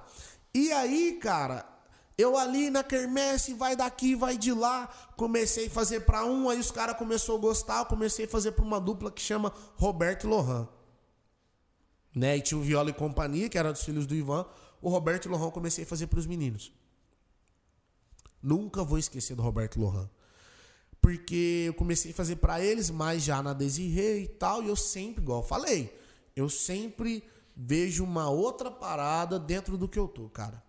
E 0.53 0.71
aí, 0.71 1.19
cara, 1.21 1.65
eu 2.17 2.37
ali 2.37 2.69
na 2.69 2.83
quermesse, 2.83 3.53
vai 3.53 3.75
daqui, 3.75 4.15
vai 4.15 4.37
de 4.37 4.53
lá. 4.53 4.87
Comecei 5.17 5.67
a 5.67 5.69
fazer 5.69 6.01
pra 6.01 6.25
um, 6.25 6.49
aí 6.49 6.59
os 6.59 6.71
caras 6.71 6.97
começaram 6.97 7.35
a 7.35 7.41
gostar. 7.41 7.79
Eu 7.79 7.85
comecei 7.85 8.25
a 8.25 8.27
fazer 8.27 8.53
pra 8.53 8.63
uma 8.63 8.79
dupla 8.79 9.11
que 9.11 9.21
chama 9.21 9.53
Roberto 9.75 10.25
e 10.25 10.29
Lohan. 10.29 10.67
Né? 12.15 12.37
E 12.37 12.41
tinha 12.41 12.57
o 12.57 12.61
Viola 12.61 12.89
e 12.89 12.93
Companhia, 12.93 13.49
que 13.49 13.57
era 13.57 13.73
dos 13.73 13.83
filhos 13.83 14.05
do 14.05 14.15
Ivan. 14.15 14.45
O 14.81 14.89
Roberto 14.89 15.25
e 15.25 15.29
Lohan 15.29 15.45
eu 15.45 15.51
comecei 15.51 15.83
a 15.83 15.87
fazer 15.87 16.07
pros 16.07 16.25
meninos. 16.25 16.71
Nunca 18.41 18.83
vou 18.83 18.97
esquecer 18.97 19.35
do 19.35 19.41
Roberto 19.43 19.79
Lohan. 19.79 20.09
Porque 21.01 21.65
eu 21.67 21.73
comecei 21.73 22.11
a 22.11 22.15
fazer 22.15 22.37
pra 22.37 22.61
eles, 22.61 22.89
mas 22.89 23.23
já 23.23 23.43
na 23.43 23.53
Desirê 23.53 24.21
e 24.21 24.27
tal, 24.27 24.63
e 24.63 24.69
eu 24.69 24.75
sempre, 24.75 25.21
igual 25.21 25.41
eu 25.41 25.47
falei, 25.47 25.95
eu 26.35 26.49
sempre 26.49 27.23
vejo 27.55 28.03
uma 28.03 28.29
outra 28.29 28.71
parada 28.71 29.37
dentro 29.37 29.77
do 29.77 29.87
que 29.87 29.99
eu 29.99 30.07
tô, 30.07 30.29
cara. 30.29 30.64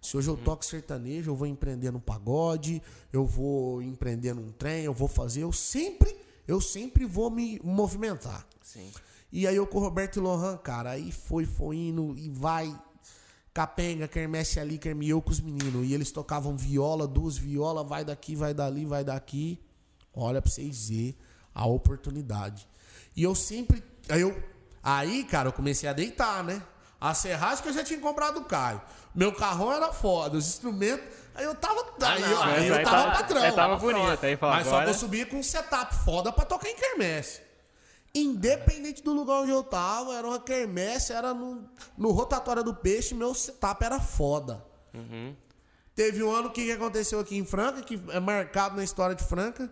Se 0.00 0.16
hoje 0.16 0.28
eu 0.28 0.36
toco 0.36 0.64
sertanejo, 0.64 1.30
eu 1.30 1.36
vou 1.36 1.46
empreender 1.46 1.90
no 1.90 2.00
pagode, 2.00 2.82
eu 3.12 3.26
vou 3.26 3.82
empreender 3.82 4.34
num 4.34 4.50
trem, 4.50 4.84
eu 4.84 4.94
vou 4.94 5.08
fazer, 5.08 5.42
eu 5.42 5.52
sempre, 5.52 6.16
eu 6.48 6.60
sempre 6.60 7.04
vou 7.04 7.30
me 7.30 7.60
movimentar. 7.62 8.46
Sim. 8.62 8.90
E 9.32 9.46
aí 9.46 9.54
eu 9.54 9.66
com 9.66 9.78
o 9.78 9.80
Roberto 9.80 10.16
e 10.16 10.20
Lohan, 10.20 10.56
cara, 10.56 10.90
aí 10.90 11.12
foi, 11.12 11.44
foi 11.44 11.76
indo 11.76 12.16
e 12.16 12.28
vai. 12.28 12.76
Capenga, 13.52 14.06
quermesse 14.06 14.60
ali, 14.60 14.78
quermiou 14.78 15.20
com 15.20 15.30
os 15.30 15.40
meninos. 15.40 15.86
E 15.86 15.92
eles 15.92 16.10
tocavam 16.10 16.56
viola, 16.56 17.06
duas 17.06 17.36
violas, 17.36 17.86
vai 17.86 18.04
daqui, 18.04 18.34
vai 18.34 18.54
dali, 18.54 18.84
vai 18.84 19.04
daqui. 19.04 19.60
Olha 20.14 20.40
pra 20.40 20.50
vocês 20.50 20.88
verem 20.88 21.16
a 21.54 21.66
oportunidade. 21.66 22.66
E 23.14 23.22
eu 23.22 23.34
sempre. 23.34 23.82
Aí, 24.08 24.20
eu, 24.20 24.36
aí, 24.82 25.24
cara, 25.24 25.48
eu 25.48 25.52
comecei 25.52 25.88
a 25.88 25.92
deitar, 25.92 26.42
né? 26.42 26.62
A 27.00 27.14
serragem 27.14 27.62
que 27.62 27.68
eu 27.70 27.72
já 27.72 27.82
tinha 27.82 27.98
comprado 27.98 28.40
do 28.40 28.44
Caio. 28.44 28.80
Meu 29.14 29.32
carrão 29.32 29.72
era 29.72 29.90
foda, 29.92 30.36
os 30.36 30.46
instrumentos. 30.46 31.04
Aí 31.34 31.44
eu 31.44 31.54
tava. 31.54 31.80
Aí, 32.02 32.22
eu, 32.22 32.42
aí 32.42 32.68
eu 32.68 32.84
tava 32.84 32.96
tava- 33.04 33.10
patrão. 33.12 33.42
aí 33.42 33.52
tava 33.52 33.76
bonito, 33.76 34.24
aí 34.26 34.38
Mas 34.40 34.64
só 34.66 34.70
agora- 34.74 34.84
que 34.84 34.90
eu 34.90 34.94
subia 34.94 35.24
com 35.26 35.36
um 35.38 35.42
setup 35.42 35.94
foda 36.04 36.30
pra 36.30 36.44
tocar 36.44 36.68
em 36.68 36.74
quermesse. 36.76 37.40
Independente 38.14 39.02
do 39.02 39.12
lugar 39.12 39.40
onde 39.40 39.50
eu 39.52 39.62
tava, 39.62 40.14
era 40.14 40.26
uma 40.26 40.38
quermesse, 40.40 41.12
era 41.12 41.32
no, 41.32 41.64
no 41.96 42.10
rotatória 42.10 42.62
do 42.62 42.74
peixe, 42.74 43.14
meu 43.14 43.32
setup 43.34 43.82
era 43.84 43.98
foda. 44.00 44.62
Teve 45.94 46.22
um 46.22 46.30
ano 46.30 46.50
que 46.50 46.70
aconteceu 46.72 47.20
aqui 47.20 47.36
em 47.36 47.44
Franca, 47.44 47.82
que 47.82 48.00
é 48.10 48.20
marcado 48.20 48.76
na 48.76 48.84
história 48.84 49.14
de 49.14 49.24
Franca. 49.24 49.70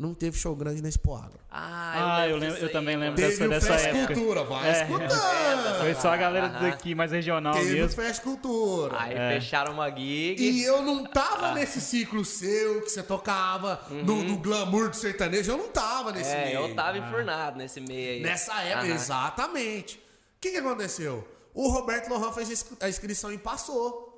Não 0.00 0.14
teve 0.14 0.38
show 0.38 0.56
grande 0.56 0.80
na 0.80 0.88
Expo 0.88 1.14
Agro. 1.14 1.38
Ah, 1.50 2.16
Ah, 2.20 2.26
eu, 2.28 2.36
lembro 2.38 2.46
lembro, 2.54 2.58
eu 2.62 2.66
aí, 2.68 2.72
também 2.72 2.96
lembro 2.96 3.16
Teve 3.16 3.28
dessa, 3.32 3.44
o 3.44 3.48
dessa 3.50 3.74
época. 3.74 4.14
Cultura, 4.14 4.44
vai 4.44 4.68
É. 4.70 4.82
escutando. 4.82 5.78
Foi 5.80 5.94
só 5.94 6.08
a 6.14 6.16
galera 6.16 6.48
daqui 6.48 6.94
mais 6.94 7.12
regional 7.12 7.52
Teve 7.52 7.74
o 7.74 7.82
mesmo. 7.82 8.02
Festa 8.02 8.22
Cultura. 8.22 8.96
Aí 8.98 9.12
É. 9.14 9.34
fecharam 9.38 9.74
uma 9.74 9.90
gig. 9.90 10.36
E 10.40 10.62
eu 10.64 10.80
não 10.80 11.04
tava 11.04 11.52
nesse 11.52 11.82
ciclo 11.82 12.24
seu, 12.24 12.80
que 12.80 12.88
você 12.88 13.02
tocava 13.02 13.78
no, 13.90 14.22
no 14.24 14.38
glamour 14.38 14.88
do 14.88 14.96
sertanejo. 14.96 15.50
Eu 15.52 15.58
não 15.58 15.68
tava 15.68 16.12
nesse 16.12 16.30
É, 16.30 16.46
meio. 16.46 16.60
eu 16.70 16.74
tava 16.74 16.96
enfurnado 16.96 17.58
nesse 17.58 17.78
meio 17.78 18.12
aí. 18.14 18.20
Nessa 18.22 18.58
época, 18.62 18.86
exatamente. 18.88 20.00
que, 20.40 20.50
que 20.50 20.56
aconteceu? 20.56 21.28
O 21.52 21.68
Roberto 21.68 22.08
Lohan 22.08 22.32
fez 22.32 22.64
a 22.80 22.88
inscrição 22.88 23.30
e 23.30 23.36
passou. 23.36 24.09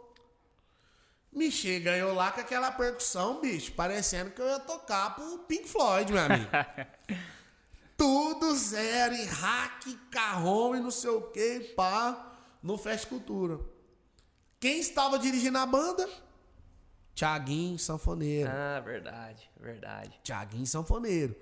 Me 1.33 1.51
chega 1.51 1.97
eu 1.97 2.15
lá 2.15 2.31
com 2.31 2.41
aquela 2.41 2.71
percussão, 2.71 3.41
bicho, 3.41 3.73
parecendo 3.73 4.31
que 4.33 4.43
eu 4.43 4.47
ia 4.47 4.61
tocar 4.61 5.15
pro 5.15 5.39
Pink 5.39 5.67
Floyd, 5.67 6.13
meu 6.13 6.23
amigo. 6.23 6.51
Tudo 7.97 8.55
zero, 8.55 9.15
e 9.15 9.25
hack, 9.25 9.87
carrom 10.11 10.77
e 10.77 10.81
não 10.81 10.91
sei 10.91 11.11
o 11.11 11.23
que, 11.31 11.61
pá, 11.75 12.33
no 12.63 12.77
Fest 12.77 13.07
Cultura. 13.07 13.59
Quem 14.61 14.79
estava 14.79 15.19
dirigindo 15.19 15.57
a 15.57 15.65
banda? 15.65 16.09
Tiaguinho 17.15 17.79
Sanfoneiro. 17.79 18.51
Ah, 18.51 18.81
verdade, 18.81 19.51
verdade. 19.59 20.21
Tiaguinho 20.23 20.67
Sanfoneiro. 20.67 21.35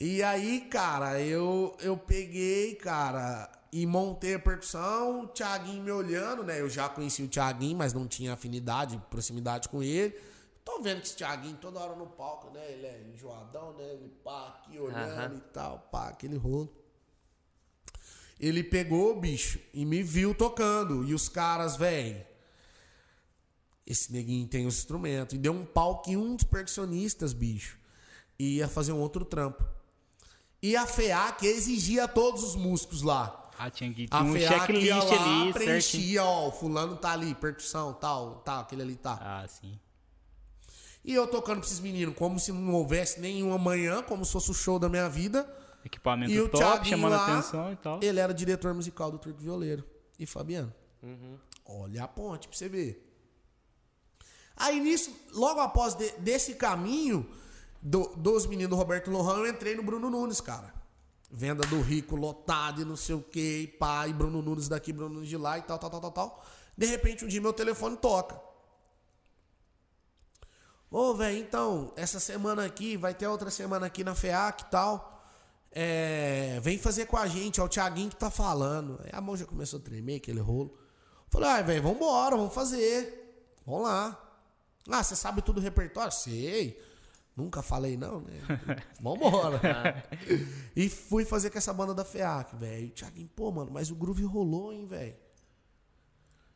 E 0.00 0.22
aí, 0.22 0.62
cara, 0.62 1.20
eu, 1.20 1.76
eu 1.80 1.96
peguei, 1.96 2.74
cara, 2.76 3.50
e 3.72 3.86
montei 3.86 4.34
a 4.34 4.38
percussão, 4.38 5.22
o 5.22 5.26
Tiaguinho 5.28 5.82
me 5.82 5.90
olhando, 5.90 6.44
né? 6.44 6.60
Eu 6.60 6.68
já 6.68 6.90
conheci 6.90 7.22
o 7.22 7.28
Tiaguinho, 7.28 7.78
mas 7.78 7.94
não 7.94 8.06
tinha 8.06 8.34
afinidade, 8.34 9.00
proximidade 9.08 9.66
com 9.70 9.82
ele. 9.82 10.14
Tô 10.62 10.82
vendo 10.82 11.00
que 11.00 11.06
esse 11.06 11.16
Tiaguinho 11.16 11.56
toda 11.56 11.80
hora 11.80 11.96
no 11.96 12.06
palco, 12.06 12.50
né? 12.52 12.70
Ele 12.70 12.86
é 12.86 13.02
enjoadão, 13.14 13.72
né? 13.72 13.94
Ele 13.94 14.10
pá 14.22 14.48
aqui 14.48 14.78
olhando 14.78 15.12
Aham. 15.12 15.36
e 15.36 15.40
tal, 15.52 15.78
pá, 15.90 16.08
aquele 16.10 16.36
rolo. 16.36 16.70
Ele 18.38 18.62
pegou, 18.62 19.18
bicho, 19.18 19.58
e 19.72 19.86
me 19.86 20.02
viu 20.02 20.34
tocando. 20.34 21.04
E 21.04 21.14
os 21.14 21.30
caras, 21.30 21.74
velho, 21.74 22.22
esse 23.86 24.12
neguinho 24.12 24.46
tem 24.46 24.66
os 24.66 24.76
instrumentos. 24.76 25.34
E 25.34 25.38
deu 25.38 25.52
um 25.52 25.64
pau 25.64 26.02
que 26.02 26.14
um 26.14 26.36
dos 26.36 26.44
percussionistas, 26.44 27.32
bicho, 27.32 27.78
ia 28.38 28.68
fazer 28.68 28.92
um 28.92 29.00
outro 29.00 29.24
trampo. 29.24 29.64
E 30.60 30.76
a 30.76 30.86
FEAC 30.86 31.46
exigia 31.46 32.06
todos 32.06 32.44
os 32.44 32.54
músicos 32.54 33.00
lá. 33.00 33.41
Ah, 33.66 33.70
tinha 33.70 33.92
que 33.92 34.06
tinha 34.08 34.22
um 34.22 34.32
FEAC 34.32 34.50
ia 34.52 34.58
checklist 34.60 34.90
lá, 35.20 35.40
ali, 35.42 35.52
preenchia, 35.52 36.24
ó, 36.24 36.50
fulano 36.50 36.96
tá 36.96 37.12
ali, 37.12 37.34
percussão, 37.34 37.92
tal, 37.94 38.36
tal, 38.44 38.60
aquele 38.62 38.82
ali 38.82 38.96
tá. 38.96 39.18
Ah, 39.20 39.46
sim. 39.48 39.78
E 41.04 41.12
eu 41.14 41.26
tocando 41.26 41.58
pra 41.58 41.66
esses 41.66 41.80
meninos 41.80 42.14
como 42.16 42.38
se 42.38 42.52
não 42.52 42.72
houvesse 42.74 43.20
nenhum 43.20 43.52
amanhã, 43.52 44.02
como 44.02 44.24
se 44.24 44.32
fosse 44.32 44.50
o 44.50 44.54
show 44.54 44.78
da 44.78 44.88
minha 44.88 45.08
vida. 45.08 45.48
Equipamento 45.84 46.32
E 46.32 46.40
o 46.40 46.48
top, 46.48 46.62
Thiaguinho 46.64 46.96
chamando 46.96 47.12
lá, 47.12 47.38
atenção 47.38 47.72
e 47.72 47.76
tal. 47.76 48.00
Ele 48.02 48.20
era 48.20 48.32
diretor 48.32 48.72
musical 48.72 49.10
do 49.10 49.18
Turco 49.18 49.40
Violeiro. 49.40 49.84
E 50.18 50.26
Fabiano. 50.26 50.72
Olha 51.64 52.04
a 52.04 52.08
ponte 52.08 52.46
pra 52.46 52.56
você 52.56 52.68
ver. 52.68 53.08
Aí 54.56 54.78
nisso, 54.80 55.10
logo 55.32 55.58
após 55.60 55.94
de- 55.94 56.12
desse 56.18 56.54
caminho 56.54 57.28
do- 57.80 58.14
dos 58.16 58.46
meninos 58.46 58.70
do 58.70 58.76
Roberto 58.76 59.10
Lohan, 59.10 59.38
eu 59.38 59.46
entrei 59.48 59.74
no 59.74 59.82
Bruno 59.82 60.08
Nunes, 60.10 60.40
cara. 60.40 60.72
Venda 61.34 61.66
do 61.66 61.80
rico, 61.80 62.14
lotado 62.14 62.82
e 62.82 62.84
não 62.84 62.94
sei 62.94 63.14
o 63.14 63.22
que, 63.22 63.74
e 64.06 64.12
Bruno 64.12 64.42
Nunes 64.42 64.68
daqui, 64.68 64.92
Bruno 64.92 65.14
Nunes 65.14 65.30
de 65.30 65.38
lá 65.38 65.56
e 65.56 65.62
tal, 65.62 65.78
tal, 65.78 65.88
tal, 65.88 66.00
tal, 66.02 66.12
tal. 66.12 66.44
De 66.76 66.84
repente, 66.84 67.24
um 67.24 67.28
dia 67.28 67.40
meu 67.40 67.54
telefone 67.54 67.96
toca. 67.96 68.38
Ô, 70.90 71.14
velho, 71.14 71.38
então, 71.38 71.90
essa 71.96 72.20
semana 72.20 72.66
aqui, 72.66 72.98
vai 72.98 73.14
ter 73.14 73.26
outra 73.26 73.50
semana 73.50 73.86
aqui 73.86 74.04
na 74.04 74.14
FEAC 74.14 74.64
e 74.64 74.66
tal. 74.66 75.24
É, 75.70 76.60
vem 76.62 76.76
fazer 76.76 77.06
com 77.06 77.16
a 77.16 77.26
gente, 77.26 77.58
é 77.58 77.62
o 77.62 77.68
Thiaguinho 77.68 78.10
que 78.10 78.16
tá 78.16 78.30
falando. 78.30 79.00
Aí 79.02 79.10
a 79.10 79.20
mão 79.22 79.34
já 79.34 79.46
começou 79.46 79.78
a 79.80 79.82
tremer, 79.82 80.16
aquele 80.16 80.40
rolo. 80.40 80.76
Falei, 81.30 81.48
ai, 81.48 81.62
velho, 81.62 81.82
vambora, 81.82 82.36
vamos 82.36 82.52
fazer. 82.52 83.54
Vamos 83.64 83.84
lá. 83.84 84.22
Ah, 84.90 85.02
você 85.02 85.16
sabe 85.16 85.40
tudo 85.40 85.58
o 85.58 85.62
repertório? 85.62 86.12
Sei. 86.12 86.78
Nunca 87.36 87.62
falei 87.62 87.96
não, 87.96 88.20
né? 88.20 88.38
Vambora. 89.00 90.04
e 90.76 90.88
fui 90.88 91.24
fazer 91.24 91.50
com 91.50 91.58
essa 91.58 91.72
banda 91.72 91.94
da 91.94 92.04
FEAC, 92.04 92.56
velho. 92.56 92.88
O 92.88 92.90
Thiaguinho, 92.90 93.30
pô, 93.34 93.50
mano, 93.50 93.70
mas 93.72 93.90
o 93.90 93.94
groove 93.94 94.24
rolou, 94.24 94.72
hein, 94.72 94.86
velho. 94.86 95.16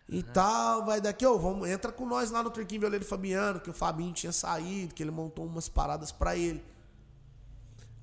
E 0.09 0.23
tal, 0.23 0.85
vai 0.85 1.01
daqui, 1.01 1.27
ô, 1.27 1.37
vamos, 1.37 1.69
entra 1.69 1.91
com 1.91 2.07
nós 2.07 2.31
lá 2.31 2.41
no 2.41 2.51
Turquinho 2.51 2.83
Violeiro 2.83 3.05
Fabiano, 3.05 3.59
que 3.59 3.71
o 3.71 3.75
Fabinho 3.75 4.13
tinha 4.13 4.31
saído, 4.31 4.95
que 4.95 5.03
ele 5.03 5.11
montou 5.11 5.45
umas 5.45 5.69
paradas 5.69 6.13
pra 6.13 6.37
ele. 6.37 6.65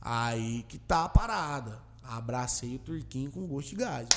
Aí 0.02 0.64
que 0.64 0.78
tá 0.78 1.06
a 1.06 1.10
parada. 1.10 1.82
Abracei 2.04 2.76
o 2.76 2.80
Turquinho 2.80 3.32
com 3.32 3.48
gosto 3.48 3.70
de 3.70 3.78
gás. 3.78 4.10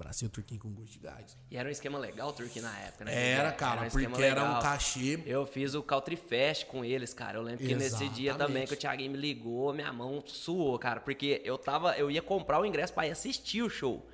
Abracei 0.00 0.26
o 0.26 0.30
Turquinho 0.30 0.58
com 0.58 0.70
gosto 0.70 0.92
de 0.92 0.98
gás. 0.98 1.36
E 1.50 1.58
era 1.58 1.68
um 1.68 1.72
esquema 1.72 1.98
legal 1.98 2.30
o 2.30 2.32
Turkey 2.32 2.62
na 2.62 2.74
época, 2.78 3.04
né? 3.04 3.32
Era, 3.32 3.52
cara, 3.52 3.82
um 3.82 3.86
esquema 3.86 4.08
porque 4.08 4.22
era 4.22 4.42
um 4.42 4.58
cachê. 4.58 5.22
Eu 5.26 5.44
fiz 5.44 5.74
o 5.74 5.82
Country 5.82 6.16
Fest 6.16 6.64
com 6.66 6.82
eles, 6.82 7.12
cara. 7.12 7.36
Eu 7.36 7.42
lembro 7.42 7.66
que 7.66 7.74
nesse 7.74 8.08
dia 8.08 8.30
Exatamente. 8.30 8.54
também 8.54 8.66
que 8.66 8.72
o 8.72 8.76
Thiaguinho 8.76 9.10
me 9.12 9.18
ligou, 9.18 9.74
minha 9.74 9.92
mão 9.92 10.22
suou, 10.26 10.78
cara. 10.78 11.00
Porque 11.00 11.42
eu 11.44 11.58
tava. 11.58 11.98
Eu 11.98 12.10
ia 12.10 12.22
comprar 12.22 12.58
o 12.58 12.64
ingresso 12.64 12.94
pra 12.94 13.06
ir 13.06 13.10
assistir 13.10 13.62
o 13.62 13.68
show. 13.68 14.08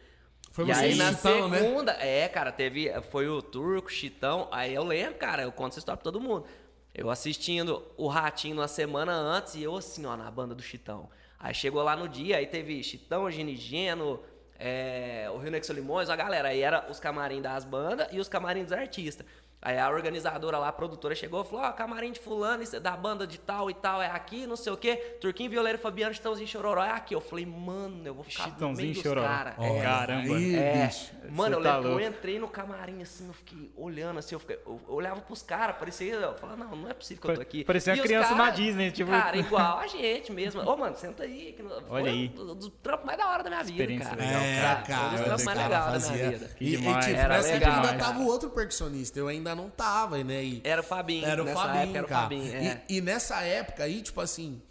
Foi 0.50 0.66
e 0.66 0.72
aí 0.72 0.96
na 0.96 1.12
Chitão, 1.12 1.48
né? 1.48 1.58
segunda, 1.60 1.92
é, 1.92 2.28
cara, 2.28 2.50
teve. 2.50 2.90
Foi 3.12 3.28
o 3.28 3.40
Turco, 3.40 3.88
Chitão. 3.92 4.48
Aí 4.50 4.74
eu 4.74 4.82
lembro, 4.82 5.14
cara, 5.14 5.42
eu 5.42 5.52
conto 5.52 5.72
essa 5.72 5.78
história 5.78 5.98
pra 5.98 6.10
todo 6.10 6.20
mundo. 6.20 6.46
Eu 6.92 7.10
assistindo 7.10 7.82
o 7.96 8.08
Ratinho 8.08 8.56
uma 8.56 8.66
semana 8.66 9.12
antes 9.12 9.54
e 9.54 9.62
eu 9.62 9.76
assim, 9.76 10.04
ó, 10.04 10.16
na 10.16 10.28
banda 10.30 10.54
do 10.54 10.62
Chitão. 10.62 11.08
Aí 11.38 11.54
chegou 11.54 11.82
lá 11.82 11.94
no 11.94 12.08
dia, 12.08 12.38
aí 12.38 12.46
teve 12.46 12.82
Chitão, 12.82 13.30
Ginigeno, 13.30 14.18
é, 14.58 15.28
o 15.32 15.38
Rio 15.38 15.50
Nexo 15.50 15.72
Limões, 15.72 16.08
a 16.08 16.16
galera. 16.16 16.48
Aí 16.48 16.62
era 16.62 16.86
os 16.90 16.98
camarim 16.98 17.40
das 17.40 17.64
bandas 17.64 18.08
e 18.12 18.20
os 18.20 18.28
camarim 18.28 18.62
dos 18.62 18.72
artistas. 18.72 19.26
Aí 19.66 19.76
a 19.80 19.90
organizadora 19.90 20.58
lá, 20.58 20.68
a 20.68 20.72
produtora, 20.72 21.12
chegou 21.12 21.42
e 21.42 21.44
falou: 21.44 21.64
Ó, 21.64 21.72
camarim 21.72 22.12
de 22.12 22.20
fulano, 22.20 22.62
isso 22.62 22.76
é 22.76 22.78
da 22.78 22.96
banda 22.96 23.26
de 23.26 23.36
tal 23.36 23.68
e 23.68 23.74
tal, 23.74 24.00
é 24.00 24.06
aqui, 24.08 24.46
não 24.46 24.54
sei 24.54 24.72
o 24.72 24.76
quê. 24.76 24.94
Turquinho, 25.20 25.50
Violeiro, 25.50 25.76
Fabiano, 25.76 26.14
Chitãozinho, 26.14 26.46
Chororó, 26.46 26.84
é 26.84 26.92
aqui. 26.92 27.16
Eu 27.16 27.20
falei, 27.20 27.44
mano, 27.44 28.00
eu 28.06 28.14
vou 28.14 28.22
ficar 28.22 28.44
no 28.46 28.52
Chitãozinho 28.52 28.82
meio 28.90 28.94
dos 28.94 29.02
Chororó. 29.02 29.26
caras. 29.26 29.54
Olha 29.58 29.82
Caramba. 29.82 30.36
aí, 30.36 30.54
É, 30.56 30.90
mano, 31.30 31.56
eu 31.56 31.62
tá 31.64 31.78
lembro 31.78 31.96
que 31.98 32.04
eu 32.04 32.08
entrei 32.08 32.38
no 32.38 32.46
camarim 32.46 33.02
assim, 33.02 33.26
eu 33.26 33.32
fiquei 33.34 33.72
olhando 33.76 34.20
assim, 34.20 34.36
eu, 34.36 34.38
fiquei- 34.38 34.60
eu 34.64 34.80
olhava 34.86 35.20
pros 35.20 35.42
caras, 35.42 35.74
parecia, 35.76 36.14
eu 36.14 36.34
falava, 36.34 36.62
não, 36.64 36.76
não 36.76 36.88
é 36.88 36.94
possível 36.94 37.20
que 37.22 37.28
eu 37.30 37.34
tô 37.34 37.40
aqui. 37.42 37.64
Parecia 37.64 37.92
uma 37.94 37.98
E 37.98 38.02
criança 38.02 38.28
cara- 38.34 38.44
na 38.44 38.50
Disney, 38.50 38.92
tipo- 38.92 39.10
Cara, 39.10 39.34
igual 39.36 39.78
a 39.80 39.86
gente 39.88 40.30
mesmo. 40.32 40.62
Ô, 40.62 40.76
mano, 40.76 40.94
senta 40.96 41.24
aí. 41.24 41.54
Que 41.56 41.62
Olha 41.64 41.82
foi 41.88 42.08
aí. 42.08 42.28
Do, 42.28 42.54
do 42.54 42.70
trampo 42.70 43.04
mais 43.04 43.18
da 43.18 43.28
hora 43.28 43.42
da 43.42 43.50
minha 43.50 43.64
vida, 43.64 44.04
cara. 44.04 44.14
legal, 44.16 44.40
É, 44.42 44.60
cara, 44.60 44.84
Foi 44.86 44.94
um 44.94 45.10
dos 45.10 45.20
trampos 45.24 45.44
mais 45.44 45.58
cara 45.58 45.68
legais 45.86 46.06
da 46.06 46.12
minha 46.14 46.30
vida. 46.30 46.46
Que 46.56 46.64
E, 46.64 46.68
e, 46.74 46.76
tipo, 46.76 46.88
Era 46.88 47.28
nessa 47.36 47.52
legal, 47.52 47.70
época 47.72 47.76
ainda 47.76 47.88
cara. 47.88 47.98
tava 48.12 48.20
o 48.20 48.26
outro 48.28 48.50
percussionista, 48.50 49.18
eu 49.18 49.26
ainda 49.26 49.55
não 49.56 49.70
tava, 49.70 50.22
né? 50.22 50.44
E 50.44 50.60
Era 50.62 50.82
o 50.82 50.84
Fabinho, 50.84 51.24
era 51.24 51.42
o 51.42 51.44
nessa 51.44 51.60
Fabinho, 51.60 51.82
época 51.82 51.98
era 51.98 52.06
o 52.06 52.08
cara. 52.08 52.22
Fabinho, 52.22 52.54
é. 52.54 52.84
e, 52.88 52.96
e 52.96 53.00
nessa 53.00 53.40
época 53.40 53.84
aí, 53.84 54.02
tipo 54.02 54.20
assim, 54.20 54.62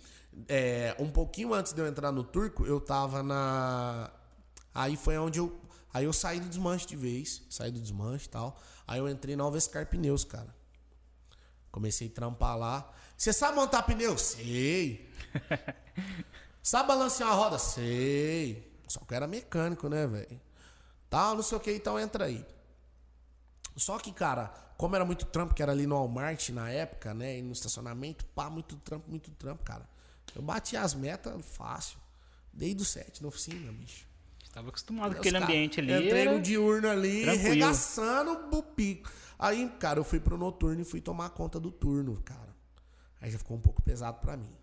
é, 0.48 0.96
um 1.00 1.10
pouquinho 1.10 1.54
antes 1.54 1.74
de 1.74 1.82
eu 1.82 1.88
entrar 1.88 2.12
no 2.12 2.24
turco, 2.24 2.66
eu 2.66 2.80
tava 2.80 3.24
na. 3.24 4.12
Aí 4.74 4.96
foi 4.96 5.18
onde 5.18 5.40
eu. 5.40 5.62
Aí 5.94 6.06
eu 6.06 6.14
saí 6.14 6.40
do 6.40 6.48
desmanche 6.48 6.86
de 6.86 6.96
vez, 6.96 7.44
saí 7.50 7.72
do 7.72 7.80
desmanche 7.80 8.28
e 8.28 8.30
tal. 8.30 8.60
Aí 8.88 9.00
eu 9.00 9.10
entrei 9.10 9.36
na 9.36 9.44
Alvescar 9.44 9.86
Pneus, 9.88 10.24
cara. 10.24 10.54
Comecei 11.72 12.08
a 12.08 12.12
trampar 12.12 12.58
lá. 12.58 12.90
Você 13.18 13.34
sabe 13.34 13.56
montar 13.56 13.84
pneu? 13.84 14.18
Sei. 14.18 15.10
sabe 16.62 16.88
balancear 16.88 17.30
uma 17.30 17.36
roda? 17.36 17.58
Sei. 17.58 18.74
Só 18.88 19.00
que 19.02 19.14
eu 19.14 19.16
era 19.16 19.28
mecânico, 19.28 19.90
né, 19.90 20.06
velho? 20.06 20.42
Tal, 21.10 21.36
não 21.36 21.44
sei 21.44 21.58
o 21.58 21.62
que, 21.62 21.72
então 21.72 22.00
entra 22.00 22.26
aí. 22.26 22.46
Só 23.76 23.98
que, 24.00 24.12
cara, 24.12 24.54
como 24.78 24.96
era 24.96 25.06
muito 25.06 25.26
trampo, 25.26 25.54
que 25.54 25.62
era 25.64 25.72
ali 25.72 25.86
no 25.88 25.96
Walmart 25.96 26.50
na 26.50 26.70
época, 26.70 27.14
né? 27.14 27.38
E 27.38 27.42
no 27.42 27.52
estacionamento, 27.54 28.26
pá, 28.28 28.50
muito 28.50 28.76
trampo, 28.78 29.10
muito 29.10 29.32
trampo, 29.32 29.64
cara. 29.64 29.88
Eu 30.36 30.42
bati 30.42 30.76
as 30.76 30.94
metas 30.94 31.34
fácil. 31.46 31.98
Desde 32.52 32.82
o 32.82 32.86
7 32.86 33.22
na 33.22 33.28
oficina, 33.28 33.72
bicho. 33.72 34.06
Tava 34.54 34.70
acostumado 34.70 35.14
com 35.14 35.20
aquele 35.20 35.34
cara- 35.34 35.46
ambiente 35.46 35.80
ali. 35.82 35.94
Entrei 35.94 36.22
era- 36.22 36.32
no 36.34 36.42
diurno 36.42 36.90
ali, 36.90 37.24
tranquilo. 37.24 37.50
regaçando 37.50 38.32
o 38.58 38.64
pico. 38.64 39.12
Aí, 39.38 39.70
cara, 39.80 40.00
eu 40.00 40.04
fui 40.06 40.20
pro 40.20 40.38
noturno 40.38 40.82
e 40.82 40.86
fui 40.86 41.02
tomar 41.02 41.30
conta 41.32 41.60
do 41.60 41.70
turno, 41.72 42.22
cara. 42.24 42.56
Aí 43.20 43.30
já 43.32 43.38
ficou 43.38 43.58
um 43.58 43.60
pouco 43.60 43.82
pesado 43.82 44.20
pra 44.20 44.38
mim. 44.38 44.56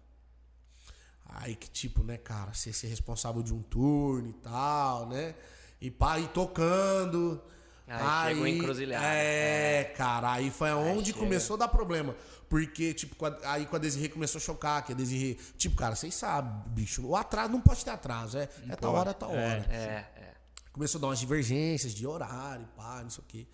Aí 1.26 1.54
que 1.54 1.68
tipo, 1.70 2.02
né, 2.02 2.16
cara, 2.18 2.52
você 2.52 2.72
ser 2.72 2.86
responsável 2.88 3.42
de 3.42 3.52
um 3.54 3.62
turno 3.62 4.28
e 4.28 4.32
tal, 4.34 5.08
né? 5.08 5.34
E 5.80 5.90
pá, 5.90 6.18
ir 6.18 6.28
tocando. 6.28 7.40
Aí 7.86 8.34
chegou 8.34 8.46
encruzilhada. 8.46 9.04
É, 9.06 9.84
cara, 9.96 10.32
aí 10.32 10.50
foi 10.50 10.72
onde 10.72 11.12
começou 11.12 11.54
a 11.54 11.58
dar 11.60 11.68
problema. 11.68 12.14
Porque, 12.48 12.92
tipo, 12.92 13.16
aí 13.44 13.66
com 13.66 13.76
a 13.76 13.78
Desirê 13.78 14.08
começou 14.08 14.38
a 14.38 14.42
chocar, 14.42 14.84
que 14.84 14.92
a 14.92 14.94
Desirê. 14.94 15.38
Tipo, 15.56 15.74
cara, 15.76 15.94
vocês 15.94 16.14
sabem, 16.14 16.52
bicho, 16.72 17.06
o 17.06 17.16
atraso 17.16 17.50
não 17.50 17.60
pode 17.60 17.84
ter 17.84 17.90
atraso. 17.90 18.38
É, 18.38 18.48
é 18.68 18.76
tal 18.76 18.94
hora, 18.94 19.10
é 19.10 19.14
tal 19.14 19.30
hora. 19.30 19.66
É, 19.70 19.76
é. 19.76 20.34
Começou 20.72 20.98
a 20.98 21.00
dar 21.02 21.06
umas 21.08 21.18
divergências 21.18 21.94
de 21.94 22.06
horário, 22.06 22.66
pá, 22.76 23.00
não 23.02 23.10
sei 23.10 23.22
o 23.22 23.26
quê. 23.26 23.46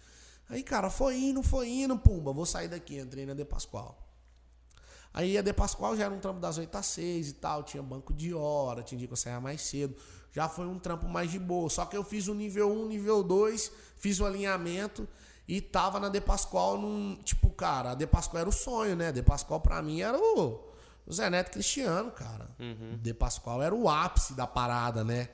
Aí, 0.48 0.62
cara, 0.62 0.88
foi 0.88 1.16
indo, 1.16 1.42
foi 1.42 1.68
indo, 1.68 1.98
pumba, 1.98 2.32
vou 2.32 2.46
sair 2.46 2.68
daqui. 2.68 2.98
Entrei 2.98 3.26
na 3.26 3.34
De 3.34 3.44
Pascoal. 3.44 4.07
Aí 5.12 5.36
a 5.36 5.42
De 5.42 5.52
Pascoal 5.52 5.96
já 5.96 6.04
era 6.04 6.14
um 6.14 6.18
trampo 6.18 6.40
das 6.40 6.58
8 6.58 6.74
às 6.76 6.86
6 6.86 7.28
e 7.28 7.32
tal, 7.34 7.62
tinha 7.62 7.82
banco 7.82 8.12
de 8.12 8.32
hora, 8.34 8.82
tinha 8.82 8.98
dia 8.98 9.06
que 9.06 9.12
eu 9.12 9.16
saía 9.16 9.40
mais 9.40 9.62
cedo. 9.62 9.96
Já 10.32 10.48
foi 10.48 10.66
um 10.66 10.78
trampo 10.78 11.08
mais 11.08 11.30
de 11.30 11.38
boa. 11.38 11.68
Só 11.70 11.84
que 11.86 11.96
eu 11.96 12.04
fiz 12.04 12.28
o 12.28 12.34
nível 12.34 12.70
1, 12.70 12.86
nível 12.88 13.22
2, 13.22 13.72
fiz 13.96 14.20
o 14.20 14.26
alinhamento 14.26 15.08
e 15.46 15.60
tava 15.60 15.98
na 15.98 16.08
De 16.08 16.20
Pascoal 16.20 16.78
num. 16.78 17.16
Tipo, 17.24 17.50
cara, 17.50 17.92
a 17.92 17.94
De 17.94 18.06
Pascoal 18.06 18.40
era 18.42 18.48
o 18.48 18.52
sonho, 18.52 18.94
né? 18.94 19.10
De 19.10 19.22
Pascoal 19.22 19.60
pra 19.60 19.82
mim 19.82 20.00
era 20.00 20.18
o, 20.18 20.60
o 21.06 21.12
Zé 21.12 21.28
Neto 21.30 21.50
Cristiano, 21.50 22.10
cara. 22.10 22.48
De 23.00 23.14
Pascoal 23.14 23.62
era 23.62 23.74
o 23.74 23.88
ápice 23.88 24.34
da 24.34 24.46
parada, 24.46 25.02
né? 25.02 25.28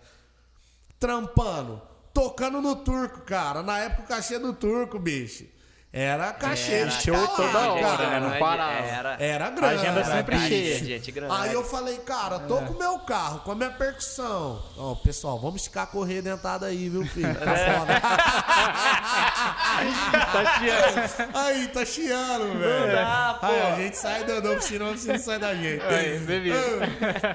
trampando, 1.05 1.83
tocando 2.15 2.63
no 2.63 2.77
turco, 2.77 3.21
cara. 3.23 3.63
Na 3.63 3.79
época 3.79 4.03
o 4.05 4.07
cachê 4.07 4.39
do 4.39 4.55
turco, 4.55 4.99
bicho. 4.99 5.45
Era 5.97 6.33
cachê, 6.33 6.73
Era 6.73 6.91
show 6.91 7.15
cachê, 7.15 7.37
toda 7.37 7.73
hora, 7.73 7.81
cara, 7.97 8.19
não 8.21 8.27
grande, 8.27 8.39
parava. 8.41 8.73
Era, 8.85 9.17
Era 9.21 9.51
grande. 9.51 9.75
agenda 9.81 10.05
sempre 10.05 10.39
cheia. 10.41 10.79
gente 10.85 11.13
grande. 11.13 11.33
Aí 11.37 11.53
eu 11.53 11.63
falei, 11.63 11.99
cara, 11.99 12.41
tô 12.41 12.57
com 12.63 12.73
o 12.73 12.79
meu 12.81 12.99
carro, 12.99 13.39
com 13.41 13.53
a 13.53 13.55
minha 13.55 13.71
percussão. 13.71 14.61
Ó, 14.77 14.97
pessoal, 14.97 15.39
vamos 15.39 15.61
esticar 15.63 15.85
a 15.85 15.87
correia 15.87 16.21
dentada 16.21 16.67
aí, 16.67 16.89
viu, 16.89 17.07
filho? 17.07 17.33
Tá 17.37 17.53
É. 17.53 17.79
foda. 17.79 17.95
Tá 20.33 20.59
chiando. 20.59 21.31
Aí, 21.37 21.69
tá 21.69 21.85
chiando, 21.85 22.59
velho. 22.59 22.93
dá. 22.93 23.39
Aí 23.43 23.61
a 23.61 23.77
gente 23.77 23.97
sai 23.97 24.25
do 24.25 24.41
da 24.41 24.55
piscina, 24.57 24.89
a 24.89 24.93
piscina 24.93 25.19
sai 25.19 25.39
da 25.39 25.55
gente. 25.55 25.83
Aí, 25.85 26.19
beleza. 26.21 26.81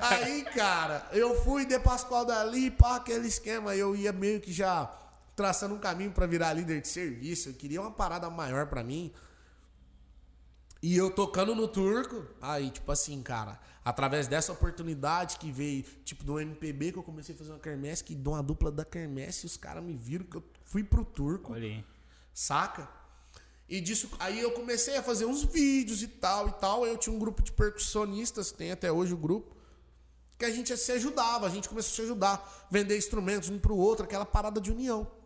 Aí, 0.02 0.44
cara, 0.56 1.04
eu 1.12 1.36
fui 1.44 1.66
de 1.66 1.80
Pascoal 1.80 2.26
dali, 2.26 2.72
pá, 2.72 2.98
aquele 2.98 3.28
esquema. 3.28 3.76
Eu 3.76 3.96
ia 3.96 4.12
meio 4.12 4.40
que 4.42 4.52
já 4.52 4.90
traçando 5.40 5.74
um 5.74 5.80
caminho 5.80 6.12
pra 6.12 6.26
virar 6.26 6.52
líder 6.52 6.82
de 6.82 6.90
serviço. 6.90 7.48
Eu 7.48 7.54
queria 7.54 7.80
uma 7.80 7.92
parada 7.92 8.30
maior 8.30 8.68
pra 8.68 8.84
mim. 8.84 9.10
E 10.82 10.98
eu 10.98 11.10
tocando 11.10 11.56
no 11.56 11.66
turco, 11.66 12.26
aí, 12.42 12.70
tipo 12.70 12.92
assim, 12.92 13.22
cara, 13.22 13.58
através 13.84 14.28
dessa 14.28 14.52
oportunidade 14.52 15.38
que 15.38 15.50
veio, 15.50 15.84
tipo, 16.04 16.26
do 16.26 16.42
MPB, 16.42 16.92
que 16.92 16.98
eu 16.98 17.04
comecei 17.04 17.34
a 17.34 17.38
fazer 17.38 17.52
uma 17.52 17.60
quermesse, 17.60 18.04
que 18.04 18.16
dou 18.16 18.34
uma 18.34 18.44
dupla 18.44 18.70
da 18.70 18.84
quermesse, 18.84 19.46
os 19.46 19.56
caras 19.56 19.82
me 19.82 19.96
viram 19.96 20.26
que 20.26 20.36
eu 20.36 20.44
fui 20.66 20.84
pro 20.84 21.06
turco, 21.06 21.54
Olha 21.54 21.66
aí. 21.66 21.86
saca? 22.34 22.90
E 23.70 23.80
disso, 23.80 24.10
aí 24.20 24.42
eu 24.42 24.52
comecei 24.52 24.98
a 24.98 25.04
fazer 25.04 25.24
uns 25.26 25.44
vídeos 25.44 26.04
e 26.04 26.08
tal 26.08 26.50
e 26.50 26.52
tal. 26.54 26.86
Eu 26.86 26.98
tinha 26.98 27.16
um 27.16 27.20
grupo 27.20 27.42
de 27.42 27.54
percussionistas, 27.54 28.52
tem 28.52 28.74
até 28.74 28.92
hoje 28.92 29.14
o 29.14 29.18
grupo, 29.18 29.56
que 30.38 30.44
a 30.44 30.52
gente 30.52 30.76
se 30.76 30.92
ajudava, 30.92 31.48
a 31.48 31.50
gente 31.50 31.70
começou 31.70 31.94
a 31.94 31.96
se 31.96 32.02
ajudar, 32.02 32.68
vender 32.70 32.98
instrumentos 32.98 33.48
um 33.50 33.58
pro 33.58 33.78
outro, 33.78 34.04
aquela 34.04 34.26
parada 34.26 34.60
de 34.60 34.70
união. 34.70 35.19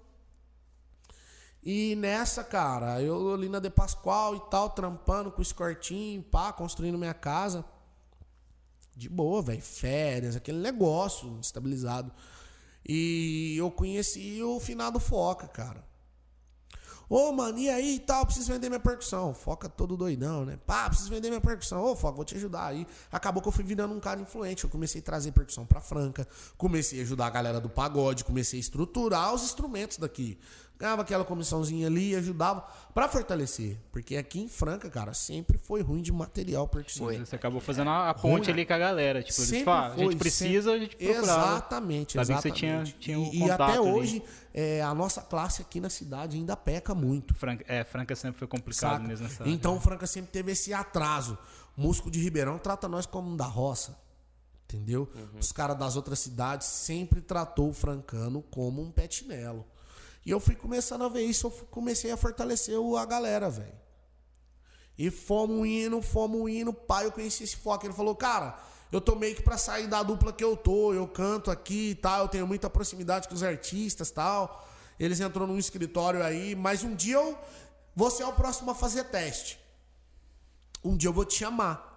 E 1.66 1.96
nessa, 1.96 2.44
cara, 2.44 3.02
eu 3.02 3.34
ali 3.34 3.48
na 3.48 3.60
De 3.60 3.70
Pascoal 3.70 4.36
e 4.36 4.40
tal, 4.52 4.70
trampando 4.72 5.32
com 5.32 5.40
o 5.40 5.42
escortinho, 5.42 6.22
pá, 6.22 6.52
construindo 6.52 6.98
minha 6.98 7.14
casa. 7.14 7.64
De 8.96 9.08
boa, 9.08 9.42
velho. 9.42 9.62
Férias, 9.62 10.36
aquele 10.36 10.60
negócio 10.60 11.40
estabilizado. 11.42 12.12
E 12.86 13.56
eu 13.58 13.72
conheci 13.72 14.44
o 14.44 14.60
finado 14.60 15.00
Foca, 15.00 15.48
cara. 15.48 15.84
Ô, 17.10 17.32
mano, 17.32 17.60
e 17.60 17.70
aí 17.70 17.96
e 17.96 18.00
tal? 18.00 18.26
Preciso 18.26 18.52
vender 18.52 18.70
minha 18.70 18.80
percussão. 18.80 19.34
Foca 19.34 19.70
todo 19.70 19.96
doidão, 19.96 20.46
né? 20.46 20.58
Pá, 20.66 20.90
preciso 20.90 21.10
vender 21.10 21.30
minha 21.30 21.42
percussão. 21.42 21.82
Ô, 21.84 21.96
Foca, 21.96 22.16
vou 22.16 22.26
te 22.26 22.36
ajudar 22.36 22.66
aí. 22.66 22.88
Acabou 23.12 23.42
que 23.42 23.48
eu 23.48 23.52
fui 23.52 23.64
virando 23.64 23.94
um 23.94 24.00
cara 24.00 24.20
influente. 24.20 24.64
Eu 24.64 24.70
comecei 24.70 25.00
a 25.00 25.04
trazer 25.04 25.32
percussão 25.32 25.66
pra 25.66 25.80
Franca. 25.80 26.28
Comecei 26.58 27.00
a 27.00 27.04
ajudar 27.04 27.28
a 27.28 27.30
galera 27.30 27.62
do 27.62 27.70
pagode. 27.70 28.24
Comecei 28.24 28.60
a 28.60 28.62
estruturar 28.62 29.34
os 29.34 29.44
instrumentos 29.44 29.98
daqui. 29.98 30.40
Ganhava 30.80 31.02
aquela 31.04 31.24
comissãozinha 31.24 31.88
ali, 31.88 32.14
ajudava 32.16 32.62
pra 32.94 33.08
fortalecer. 33.08 33.78
Porque 33.92 34.18
aqui 34.18 34.42
em 34.42 34.48
Franca, 34.50 34.90
cara, 34.90 35.14
sempre 35.14 35.58
foi 35.58 35.82
ruim 35.82 36.02
de 36.02 36.12
material 36.12 36.68
percussivo. 36.68 37.14
Você 37.26 37.36
acabou 37.36 37.62
fazendo 37.62 37.90
a, 37.90 38.10
a 38.10 38.14
ponte 38.14 38.50
ali 38.52 38.66
com 38.66 38.74
a 38.74 38.78
galera. 38.78 39.24
Tipo, 39.24 39.40
eles 39.40 39.50
Sempre 39.50 39.66
falam, 39.66 39.92
a 39.92 39.96
foi, 39.96 40.04
gente 40.06 40.18
precisa, 40.18 40.72
a 40.74 40.78
gente 40.80 40.96
procurava. 40.98 41.22
Exatamente, 41.54 42.14
Sabia 42.14 42.26
que 42.42 42.48
exatamente. 42.50 42.92
você 42.92 42.98
tinha- 43.00 43.00
tinha 43.00 43.20
o 43.20 43.34
e, 43.34 43.46
e 43.48 43.52
até 43.52 43.64
ali. 43.64 43.78
hoje, 43.80 44.24
é, 44.54 44.82
a 44.82 44.94
nossa 44.94 45.22
classe 45.22 45.62
aqui 45.62 45.80
na 45.80 45.90
cidade 45.90 46.36
ainda 46.36 46.58
peca 46.58 46.94
muito. 46.94 47.34
Franca, 47.34 47.64
é, 47.68 47.84
Franca 47.86 48.16
sempre 48.16 48.40
foi 48.40 48.48
complicado 48.48 48.94
Saca? 48.94 49.08
mesmo 49.08 49.28
nessa 49.28 49.48
Então, 49.48 49.80
Franca 49.80 50.06
sempre 50.08 50.32
teve 50.32 50.52
esse 50.52 50.74
atraso. 50.74 51.38
Músico 51.78 52.12
de 52.12 52.20
Ribeirão 52.20 52.58
trata 52.58 52.88
nós 52.90 53.06
como 53.06 53.30
um 53.30 53.38
da 53.38 53.46
roça. 53.46 53.98
Entendeu? 54.66 55.08
Os 55.40 55.52
caras 55.52 55.78
das 55.78 55.96
outras 55.96 56.18
cidades 56.20 56.66
sempre 56.68 57.22
tratou 57.22 57.70
o 57.70 57.74
francano 57.74 58.42
como 58.50 58.82
um 58.82 58.90
petinelo. 58.92 59.64
E 60.26 60.32
eu 60.32 60.40
fui 60.40 60.56
começando 60.56 61.04
a 61.04 61.10
ver 61.10 61.24
isso, 61.24 61.48
eu 61.48 61.52
comecei 61.68 62.12
a 62.12 62.18
fortalecer 62.18 62.76
a 62.98 63.06
galera, 63.06 63.50
velho. 63.50 63.84
E 64.98 65.10
fomos 65.10 65.68
indo, 65.68 66.02
fomos 66.02 66.50
indo, 66.50 66.72
pai, 66.74 67.06
eu 67.06 67.12
conheci 67.12 67.44
esse 67.44 67.58
foco. 67.58 67.86
Ele 67.86 67.94
falou, 67.94 68.16
cara, 68.16 68.58
eu 68.92 69.02
tô 69.02 69.16
meio 69.16 69.36
que 69.36 69.42
pra 69.42 69.58
sair 69.58 69.88
da 69.88 70.04
dupla 70.04 70.32
que 70.32 70.44
eu 70.44 70.56
tô, 70.56 70.94
eu 70.94 71.08
canto 71.08 71.50
aqui 71.50 71.90
e 71.90 71.96
tal, 71.96 72.22
eu 72.22 72.28
tenho 72.28 72.48
muita 72.48 72.70
proximidade 72.70 73.28
com 73.28 73.34
os 73.34 73.44
artistas 73.44 74.10
e 74.10 74.14
tal. 74.14 74.68
Eles 75.00 75.20
entrou 75.20 75.48
num 75.48 75.58
escritório 75.58 76.24
aí, 76.24 76.56
mas 76.56 76.84
um 76.84 76.96
dia 76.96 77.16
eu 77.16 77.38
você 77.96 78.24
é 78.24 78.28
o 78.28 78.34
próximo 78.34 78.72
a 78.72 78.76
fazer 78.76 79.06
teste. 79.06 79.60
Um 80.84 80.98
dia 80.98 81.10
eu 81.10 81.14
vou 81.14 81.26
te 81.26 81.36
chamar. 81.36 81.92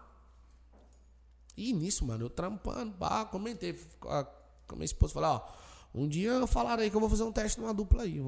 E 1.57 1.73
nisso, 1.73 2.05
mano, 2.05 2.27
eu 2.27 2.31
trampando, 2.31 2.93
pá, 2.93 3.25
comentei 3.25 3.73
com 3.99 4.09
a, 4.11 4.25
com 4.25 4.75
a 4.75 4.77
minha 4.77 4.85
esposa, 4.85 5.15
falei, 5.15 5.31
ó, 5.31 5.41
um 5.97 6.07
dia 6.07 6.47
falaram 6.47 6.83
aí 6.83 6.91
que 6.91 6.97
eu 6.97 7.01
vou 7.01 7.09
fazer 7.09 7.23
um 7.23 7.33
teste 7.33 7.59
numa 7.61 7.73
dupla 7.73 8.03
aí. 8.03 8.19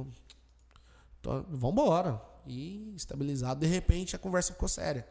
Então, 1.21 1.45
vambora. 1.51 2.21
E 2.47 2.95
estabilizado, 2.97 3.61
de 3.61 3.67
repente 3.67 4.17
a 4.17 4.19
conversa 4.19 4.53
ficou 4.53 4.69
séria. 4.69 5.07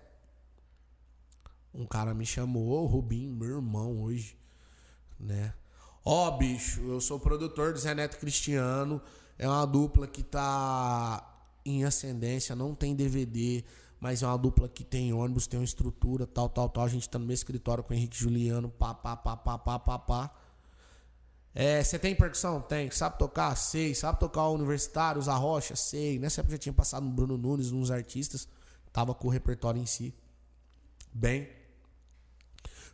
Um 1.72 1.86
cara 1.86 2.14
me 2.14 2.26
chamou, 2.26 2.84
o 2.84 2.88
Rubinho, 2.88 3.32
meu 3.32 3.58
irmão 3.58 4.02
hoje, 4.02 4.36
né? 5.20 5.54
Ó, 6.04 6.32
bicho, 6.32 6.82
eu 6.82 7.00
sou 7.00 7.20
produtor 7.20 7.74
do 7.74 7.80
Zé 7.80 7.94
Neto 7.94 8.18
Cristiano. 8.18 9.00
É 9.38 9.48
uma 9.48 9.66
dupla 9.66 10.08
que 10.08 10.24
tá 10.24 11.46
em 11.64 11.84
ascendência, 11.84 12.56
não 12.56 12.74
tem 12.74 12.96
DVD, 12.96 13.64
mas 14.00 14.24
é 14.24 14.26
uma 14.28 14.38
dupla 14.38 14.68
que 14.68 14.84
tem 14.84 15.14
ônibus, 15.14 15.46
tem 15.46 15.60
uma 15.60 15.66
estrutura, 15.66 16.26
tal, 16.26 16.50
tal, 16.50 16.70
tal. 16.70 16.86
A 16.86 16.88
gente 16.88 17.08
tá 17.08 17.20
no 17.20 17.26
meu 17.26 17.34
escritório 17.34 17.84
com 17.84 17.94
o 17.94 17.96
Henrique 17.96 18.18
Juliano, 18.18 18.70
pá, 18.70 18.96
pá, 18.96 19.16
pá, 19.16 19.38
pá, 19.38 19.58
pá, 19.60 19.78
pá, 19.78 20.00
pá. 20.00 20.32
É, 21.60 21.84
você 21.84 21.98
tem 21.98 22.14
percussão? 22.14 22.62
Tem. 22.62 22.92
Sabe 22.92 23.18
tocar? 23.18 23.56
Sei. 23.56 23.96
Sabe 23.96 24.20
tocar 24.20 24.44
o 24.44 24.54
Universitário, 24.54 25.20
os 25.20 25.28
Arrocha? 25.28 25.76
Sei. 25.76 26.20
Nessa 26.20 26.42
época 26.42 26.52
já 26.52 26.60
tinha 26.60 26.72
passado 26.72 27.04
no 27.04 27.12
Bruno 27.12 27.36
Nunes, 27.36 27.72
uns 27.72 27.90
artistas. 27.90 28.48
Tava 28.94 29.16
com 29.16 29.28
o 29.28 29.32
repertório 29.32 29.82
em 29.82 29.86
si. 29.88 30.14
Bem. 31.12 31.50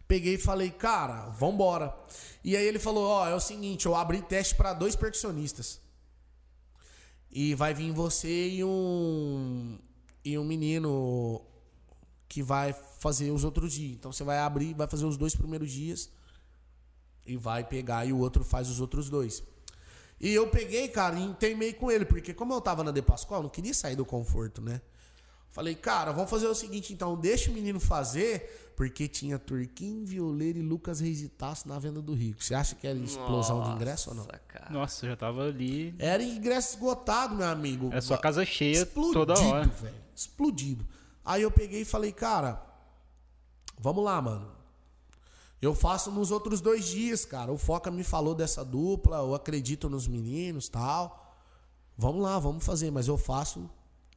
Peguei 0.07 0.36
e 0.36 0.38
falei, 0.38 0.72
cara, 0.72 1.28
vambora. 1.32 1.93
E 2.41 2.55
aí 2.55 2.66
ele 2.66 2.80
falou, 2.80 3.05
ó, 3.05 3.28
é 3.28 3.36
o 3.36 3.39
seguinte, 3.41 3.86
eu 3.86 3.95
abri 3.95 4.22
teste 4.22 4.55
pra 4.55 4.74
dois 4.74 4.95
percussionistas. 4.95 5.82
E 7.30 7.55
vai 7.55 7.74
vir 7.74 7.91
você 7.91 8.47
e 8.47 8.64
um 8.64 9.78
e 10.24 10.38
um 10.38 10.45
menino 10.45 11.41
que 12.30 12.41
vai 12.41 12.72
fazer 12.72 13.30
os 13.32 13.43
outros 13.43 13.74
dias. 13.74 13.91
Então 13.91 14.14
você 14.14 14.24
vai 14.24 14.39
abrir, 14.39 14.74
vai 14.74 14.88
fazer 14.88 15.03
os 15.03 15.18
dois 15.18 15.36
primeiros 15.36 15.70
dias 15.70 16.09
e 17.26 17.38
vai 17.38 17.64
pegar 17.64 18.06
e 18.06 18.14
o 18.14 18.20
outro 18.20 18.44
faz 18.44 18.70
os 18.70 18.80
outros 18.80 19.10
dois. 19.10 19.44
E 20.20 20.34
eu 20.34 20.48
peguei, 20.48 20.88
cara, 20.88 21.20
e 21.20 21.34
teimei 21.34 21.74
com 21.74 21.92
ele, 21.92 22.06
porque 22.06 22.34
como 22.34 22.54
eu 22.54 22.62
tava 22.62 22.84
na 22.84 22.92
De 22.92 23.02
Pascoal, 23.02 23.40
eu 23.40 23.44
não 23.44 23.50
queria 23.50 23.74
sair 23.74 23.96
do 23.96 24.06
conforto, 24.06 24.62
né? 24.62 24.82
Falei, 25.52 25.76
cara, 25.76 26.12
vamos 26.12 26.32
fazer 26.32 26.48
o 26.48 26.56
seguinte 26.56 26.94
então, 26.94 27.16
deixa 27.16 27.52
o 27.52 27.54
menino 27.54 27.80
fazer, 27.80 28.74
porque 28.76 29.08
tinha 29.08 29.38
Turquinho, 29.38 30.04
Violeiro 30.04 30.58
e 30.58 30.62
Lucas 30.64 31.00
Reis 31.00 31.22
e 31.22 31.30
Tasso 31.30 31.68
na 31.68 31.78
venda 31.78 32.02
do 32.02 32.14
Rico. 32.16 32.44
Você 32.44 32.56
acha 32.56 32.74
que 32.74 32.88
era 32.88 32.98
explosão 32.98 33.62
de 33.64 33.70
ingresso 33.70 34.10
ou 34.10 34.16
não? 34.16 34.24
Nossa, 34.26 34.40
cara. 34.48 34.70
Nossa, 34.72 35.06
já 35.06 35.16
tava 35.16 35.44
ali. 35.44 35.94
Era 36.00 36.24
ingresso 36.24 36.74
esgotado, 36.76 37.36
meu 37.36 37.46
amigo. 37.48 37.90
Era 37.92 38.02
sua 38.02 38.18
casa 38.18 38.44
cheia 38.44 38.78
Explodido, 38.78 39.14
toda 39.14 39.40
hora. 39.40 39.68
velho. 39.68 39.96
Explodido. 40.16 40.88
Aí 41.24 41.44
eu 41.44 41.52
peguei 41.52 41.82
e 41.82 41.86
falei, 41.86 42.12
cara, 42.12 42.60
vamos 43.80 44.04
lá, 44.04 44.20
mano. 44.20 44.62
Eu 45.64 45.74
faço 45.74 46.11
nos 46.11 46.30
outros 46.30 46.59
dois 46.59 46.86
dias, 46.86 47.24
cara. 47.24 47.49
O 47.49 47.57
Foca 47.57 47.89
me 47.89 48.03
falou 48.03 48.36
dessa 48.36 48.66
dupla, 48.66 49.20
eu 49.20 49.34
acredito 49.34 49.89
nos 49.89 50.09
meninos 50.09 50.68
tal. 50.68 51.34
Vamos 51.97 52.22
lá, 52.22 52.38
vamos 52.38 52.66
fazer, 52.66 52.91
mas 52.91 53.07
eu 53.07 53.18
faço, 53.18 53.70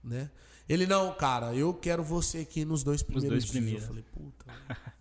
né? 0.02 0.28
Ele, 0.68 0.88
não, 0.88 1.14
cara, 1.14 1.54
eu 1.54 1.72
quero 1.72 2.02
você 2.02 2.38
aqui 2.38 2.64
nos 2.64 2.82
dois 2.82 3.00
primeiros 3.00 3.30
dois 3.30 3.44
dias. 3.44 3.52
primeiros. 3.52 3.82
Eu 3.82 3.88
falei, 3.88 4.02
puta. 4.02 4.44
velho. 4.44 4.80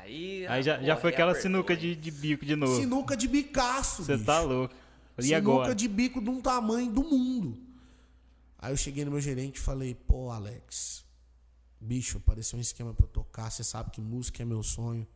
Aí, 0.00 0.46
Aí 0.46 0.62
já, 0.62 0.82
já 0.82 0.96
foi 0.96 1.10
aquela 1.10 1.34
sinuca 1.34 1.76
de, 1.76 1.94
de 1.94 2.10
bico 2.10 2.46
de 2.46 2.56
novo. 2.56 2.74
Sinuca 2.74 3.14
de 3.14 3.28
bicaço, 3.28 4.02
Você 4.02 4.16
tá 4.16 4.40
louco. 4.40 4.74
E 5.18 5.22
Sinuca 5.22 5.36
agora? 5.38 5.74
de 5.74 5.86
bico 5.86 6.22
de 6.22 6.30
um 6.30 6.40
tamanho 6.40 6.90
do 6.90 7.04
mundo. 7.04 7.58
Aí 8.58 8.72
eu 8.72 8.76
cheguei 8.76 9.04
no 9.04 9.10
meu 9.10 9.20
gerente 9.20 9.56
e 9.56 9.60
falei, 9.60 9.94
pô, 9.94 10.30
Alex, 10.30 11.04
bicho, 11.78 12.16
apareceu 12.16 12.58
um 12.58 12.62
esquema 12.62 12.94
pra 12.94 13.04
eu 13.04 13.10
tocar, 13.10 13.50
você 13.50 13.62
sabe 13.62 13.90
que 13.90 14.00
música 14.00 14.42
é 14.42 14.46
meu 14.46 14.62
sonho. 14.62 15.06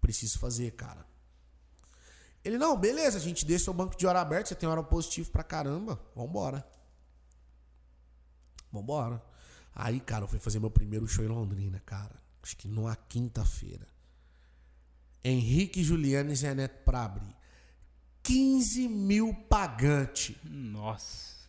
Preciso 0.00 0.38
fazer, 0.38 0.70
cara. 0.72 1.06
Ele, 2.44 2.56
não, 2.56 2.76
beleza, 2.76 3.18
a 3.18 3.20
gente 3.20 3.44
deixa 3.44 3.70
o 3.70 3.74
banco 3.74 3.96
de 3.96 4.06
hora 4.06 4.20
aberto, 4.20 4.48
você 4.48 4.54
tem 4.54 4.68
hora 4.68 4.82
positiva 4.82 5.30
pra 5.30 5.42
caramba, 5.42 6.00
vambora. 6.14 6.66
Vambora. 8.72 9.22
Aí, 9.74 10.00
cara, 10.00 10.24
eu 10.24 10.28
fui 10.28 10.38
fazer 10.38 10.58
meu 10.58 10.70
primeiro 10.70 11.06
show 11.06 11.24
em 11.24 11.28
Londrina, 11.28 11.80
cara. 11.80 12.20
Acho 12.42 12.56
que 12.56 12.66
numa 12.66 12.96
quinta-feira. 12.96 13.86
Henrique 15.22 15.84
Juliano 15.84 16.32
e 16.32 16.36
Zé 16.36 16.54
Neto 16.54 16.82
pra 16.84 17.04
abrir. 17.04 17.36
15 18.22 18.88
mil 18.88 19.34
pagante. 19.48 20.38
Nossa. 20.44 21.40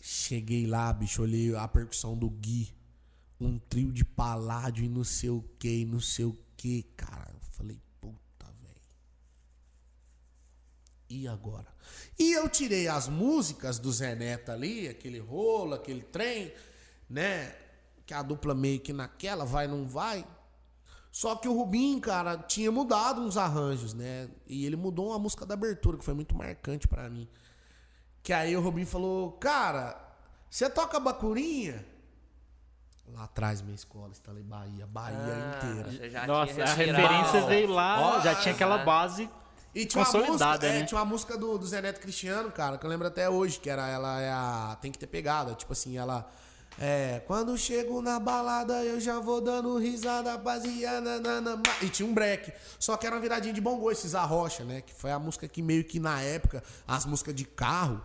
Cheguei 0.00 0.66
lá, 0.66 0.92
bicho, 0.92 1.22
olhei 1.22 1.54
a 1.54 1.66
percussão 1.68 2.16
do 2.16 2.28
Gui. 2.28 2.72
Um 3.40 3.58
trio 3.58 3.92
de 3.92 4.04
paládio 4.04 4.84
e 4.84 4.88
não 4.88 5.04
sei 5.04 5.30
o 5.30 5.42
que, 5.58 5.84
não 5.84 6.00
sei 6.00 6.24
o 6.24 6.36
que, 6.62 6.84
cara. 6.96 7.28
Eu 7.34 7.40
falei, 7.50 7.80
puta, 8.00 8.46
velho. 8.60 8.80
e 11.10 11.26
agora? 11.26 11.66
E 12.16 12.32
eu 12.32 12.48
tirei 12.48 12.86
as 12.86 13.08
músicas 13.08 13.80
do 13.80 13.90
Zé 13.90 14.14
Neto 14.14 14.52
ali, 14.52 14.86
aquele 14.86 15.18
rolo, 15.18 15.74
aquele 15.74 16.02
trem, 16.02 16.52
né? 17.10 17.52
Que 18.06 18.14
a 18.14 18.22
dupla 18.22 18.54
meio 18.54 18.78
que 18.78 18.92
naquela 18.92 19.44
vai, 19.44 19.66
não 19.66 19.88
vai. 19.88 20.24
Só 21.10 21.34
que 21.34 21.48
o 21.48 21.52
Rubim, 21.52 21.98
cara, 21.98 22.38
tinha 22.38 22.70
mudado 22.70 23.20
uns 23.20 23.36
arranjos, 23.36 23.92
né? 23.92 24.30
E 24.46 24.64
ele 24.64 24.76
mudou 24.76 25.08
uma 25.08 25.18
música 25.18 25.44
da 25.44 25.54
abertura, 25.54 25.98
que 25.98 26.04
foi 26.04 26.14
muito 26.14 26.36
marcante 26.36 26.86
para 26.86 27.10
mim. 27.10 27.28
Que 28.22 28.32
aí 28.32 28.56
o 28.56 28.60
Rubim 28.60 28.84
falou, 28.84 29.32
cara, 29.32 30.00
você 30.48 30.70
toca 30.70 31.00
bacurinha? 31.00 31.84
Lá 33.14 33.24
atrás, 33.24 33.60
minha 33.60 33.74
escola, 33.74 34.10
está 34.12 34.32
em 34.32 34.42
Bahia, 34.42 34.86
Bahia 34.86 35.18
Ah, 35.18 35.66
inteira. 35.90 36.26
Nossa, 36.26 36.62
a 36.62 36.74
referência 36.74 37.42
veio 37.46 37.68
lá, 37.70 38.00
Ó, 38.00 38.20
já 38.20 38.34
tinha 38.34 38.54
aquela 38.54 38.78
base 38.78 39.28
E 39.74 39.84
tinha 39.84 40.02
uma, 40.02 40.06
música, 40.06 40.20
consolidada, 40.32 40.66
é, 40.66 40.78
né? 40.80 40.84
tinha 40.86 40.98
uma 40.98 41.04
música 41.04 41.36
do, 41.36 41.58
do 41.58 41.66
Zé 41.66 41.82
Neto 41.82 42.00
Cristiano, 42.00 42.50
cara, 42.50 42.78
que 42.78 42.86
eu 42.86 42.90
lembro 42.90 43.06
até 43.06 43.28
hoje, 43.28 43.60
que 43.60 43.68
era 43.68 43.86
ela 43.88 44.20
é 44.20 44.30
a. 44.30 44.76
Tem 44.80 44.90
que 44.90 44.98
ter 44.98 45.06
pegada. 45.06 45.54
Tipo 45.54 45.72
assim, 45.72 45.96
ela. 45.96 46.26
É. 46.78 47.22
Quando 47.26 47.56
chego 47.58 48.00
na 48.00 48.18
balada, 48.18 48.82
eu 48.82 48.98
já 48.98 49.20
vou 49.20 49.40
dando 49.42 49.78
risada, 49.78 50.36
baseada. 50.38 51.20
nananã. 51.20 51.60
E 51.82 51.88
tinha 51.90 52.08
um 52.08 52.14
break. 52.14 52.50
Só 52.78 52.96
que 52.96 53.06
era 53.06 53.14
uma 53.14 53.20
viradinha 53.20 53.52
de 53.52 53.60
bongô, 53.60 53.90
esses 53.90 54.14
arrocha, 54.14 54.64
né? 54.64 54.80
Que 54.80 54.94
foi 54.94 55.10
a 55.10 55.18
música 55.18 55.46
que 55.46 55.60
meio 55.60 55.84
que 55.84 56.00
na 56.00 56.20
época, 56.22 56.62
as 56.88 57.04
músicas 57.04 57.34
de 57.34 57.44
carro. 57.44 58.02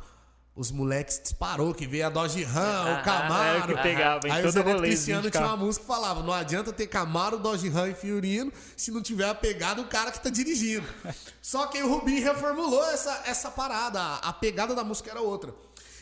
Os 0.57 0.71
moleques 0.71 1.19
disparou, 1.21 1.71
que 1.71 1.85
veio 1.85 2.07
a 2.07 2.09
Dodge 2.09 2.43
Ram, 2.43 2.87
Ah, 2.87 2.99
o 2.99 3.03
Camaro. 3.03 3.59
é 3.59 3.63
o 3.63 3.67
que 3.67 3.83
pegava 3.83 4.27
Aí 4.33 4.43
o 4.43 4.49
Zé 4.51 4.63
Neto 4.63 4.81
Cristiano 4.81 5.29
tinha 5.29 5.45
uma 5.45 5.55
música 5.55 5.85
que 5.85 5.87
falava: 5.87 6.23
não 6.23 6.33
adianta 6.33 6.73
ter 6.73 6.87
Camaro, 6.87 7.37
Dodge 7.37 7.69
Ram 7.69 7.87
e 7.87 7.93
Fiorino 7.93 8.51
se 8.75 8.89
não 8.89 8.99
tiver 8.99 9.29
a 9.29 9.35
pegada 9.35 9.83
do 9.83 9.87
cara 9.87 10.11
que 10.11 10.19
tá 10.19 10.31
dirigindo. 10.31 10.87
Só 11.43 11.67
que 11.67 11.77
aí 11.77 11.83
o 11.83 11.89
Rubinho 11.89 12.23
reformulou 12.23 12.83
essa, 12.89 13.21
essa 13.27 13.51
parada. 13.51 14.01
A, 14.01 14.29
a 14.29 14.33
pegada 14.33 14.73
da 14.73 14.83
música 14.83 15.11
era 15.11 15.21
outra. 15.21 15.53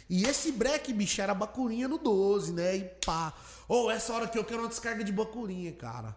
E 0.10 0.24
esse 0.24 0.54
break, 0.54 0.94
bicho, 0.94 1.22
era 1.22 1.34
bacurinha 1.34 1.90
no 1.90 1.98
12, 1.98 2.54
né? 2.54 2.78
E 2.78 2.84
pá. 3.06 3.34
Ou 3.68 3.92
essa 3.92 4.14
hora 4.14 4.26
que 4.26 4.38
eu 4.40 4.46
quero 4.46 4.62
uma 4.62 4.70
descarga 4.70 5.04
de 5.04 5.12
bacurinha, 5.12 5.74
cara. 5.74 6.16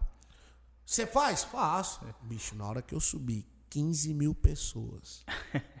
Você 0.85 1.05
faz? 1.05 1.43
Faço. 1.43 1.99
Bicho, 2.21 2.55
na 2.55 2.65
hora 2.65 2.81
que 2.81 2.95
eu 2.95 3.01
subi, 3.01 3.45
15 3.69 4.13
mil 4.13 4.33
pessoas. 4.33 5.25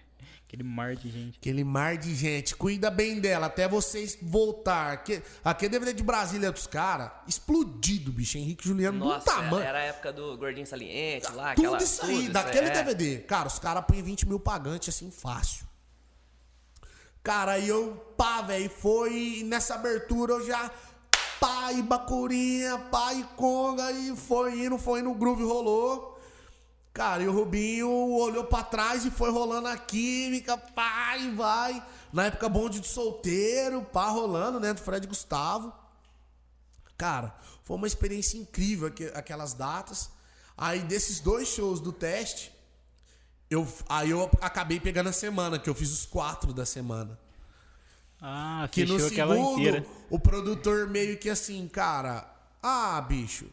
aquele 0.49 0.63
mar 0.63 0.95
de 0.95 1.11
gente. 1.11 1.37
Aquele 1.37 1.63
mar 1.63 1.95
de 1.95 2.15
gente, 2.15 2.55
cuida 2.55 2.89
bem 2.89 3.19
dela 3.19 3.45
até 3.45 3.67
vocês 3.67 4.17
voltar. 4.19 4.93
Aqui, 4.93 5.21
aquele 5.43 5.69
DVD 5.69 5.93
de 5.93 6.01
Brasília 6.01 6.51
dos 6.51 6.65
caras, 6.65 7.11
explodido, 7.27 8.11
bicho. 8.11 8.39
Henrique 8.39 8.67
Juliano, 8.67 8.97
do 8.97 9.05
Nossa, 9.05 9.25
tamanho. 9.25 9.63
era 9.63 9.77
a 9.77 9.83
época 9.83 10.11
do 10.11 10.35
Gordinho 10.37 10.65
Saliente 10.65 11.31
lá, 11.33 11.53
tudo 11.53 11.67
aquela, 11.67 11.83
isso 11.83 12.03
aí, 12.03 12.21
tudo 12.23 12.33
daquele 12.33 12.67
é. 12.67 12.71
DVD. 12.71 13.17
Cara, 13.19 13.47
os 13.47 13.59
caras 13.59 13.85
põem 13.85 14.01
20 14.01 14.27
mil 14.27 14.39
pagantes 14.39 14.89
assim, 14.89 15.11
fácil. 15.11 15.67
Cara, 17.21 17.51
aí 17.51 17.69
eu, 17.69 17.95
pá, 18.17 18.41
velho, 18.41 18.69
foi. 18.71 19.13
E 19.13 19.43
nessa 19.43 19.75
abertura 19.75 20.33
eu 20.33 20.47
já. 20.47 20.71
Pá, 21.39 21.71
e 21.71 21.81
bacurinha, 21.83 22.77
pá, 22.91 23.13
e 23.13 23.23
conga, 23.35 23.91
e 23.91 24.15
foi 24.15 24.65
indo, 24.65 24.77
foi 24.77 25.01
indo, 25.01 25.11
o 25.11 25.15
groove 25.15 25.43
rolou. 25.43 26.08
Cara, 26.93 27.23
e 27.23 27.27
o 27.27 27.31
Rubinho 27.33 27.89
olhou 27.89 28.43
pra 28.45 28.63
trás 28.63 29.05
e 29.05 29.11
foi 29.11 29.29
rolando 29.31 29.67
a 29.67 29.77
química, 29.77 30.61
e 31.19 31.29
vai. 31.31 31.85
Na 32.11 32.25
época, 32.25 32.49
bonde 32.49 32.79
de 32.79 32.87
solteiro, 32.87 33.83
pá, 33.83 34.07
rolando, 34.09 34.59
né, 34.59 34.73
do 34.73 34.81
Fred 34.81 35.05
Gustavo. 35.07 35.71
Cara, 36.97 37.33
foi 37.63 37.77
uma 37.77 37.87
experiência 37.87 38.37
incrível 38.37 38.87
aque- 38.87 39.11
aquelas 39.15 39.53
datas. 39.53 40.09
Aí, 40.57 40.79
desses 40.81 41.19
dois 41.21 41.47
shows 41.47 41.79
do 41.79 41.93
teste, 41.93 42.51
eu, 43.49 43.65
aí 43.87 44.09
eu 44.09 44.29
acabei 44.41 44.79
pegando 44.79 45.07
a 45.09 45.13
semana, 45.13 45.57
que 45.57 45.69
eu 45.69 45.75
fiz 45.75 45.91
os 45.93 46.05
quatro 46.05 46.51
da 46.53 46.65
semana. 46.65 47.17
Ah, 48.21 48.67
Que 48.69 48.83
no 48.85 48.99
segundo, 49.37 49.85
o 50.09 50.19
produtor 50.19 50.89
meio 50.89 51.17
que 51.17 51.29
assim, 51.29 51.65
cara, 51.69 52.29
ah, 52.61 52.99
bicho. 52.99 53.45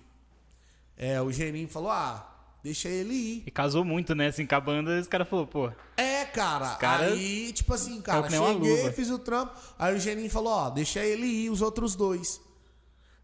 É, 0.96 1.20
o 1.22 1.30
Geninho 1.30 1.68
falou, 1.68 1.90
ah, 1.90 2.32
deixa 2.66 2.88
ele 2.88 3.14
ir. 3.14 3.42
E 3.46 3.50
casou 3.50 3.84
muito, 3.84 4.14
né? 4.14 4.26
Assim, 4.26 4.44
com 4.46 4.54
a 4.54 4.60
banda, 4.60 5.00
os 5.00 5.06
caras 5.06 5.28
falaram, 5.28 5.48
pô, 5.48 5.70
É, 5.96 6.24
cara. 6.26 6.74
cara 6.76 7.06
aí, 7.06 7.52
tipo 7.52 7.72
assim, 7.72 8.00
cara, 8.02 8.28
cheguei, 8.28 8.92
fiz 8.92 9.08
o 9.10 9.18
trampo. 9.18 9.54
Aí 9.78 9.94
o 9.94 9.98
Geninho 10.00 10.28
falou, 10.30 10.52
ó, 10.52 10.70
deixa 10.70 11.04
ele 11.04 11.26
ir, 11.26 11.50
os 11.50 11.62
outros 11.62 11.94
dois. 11.94 12.40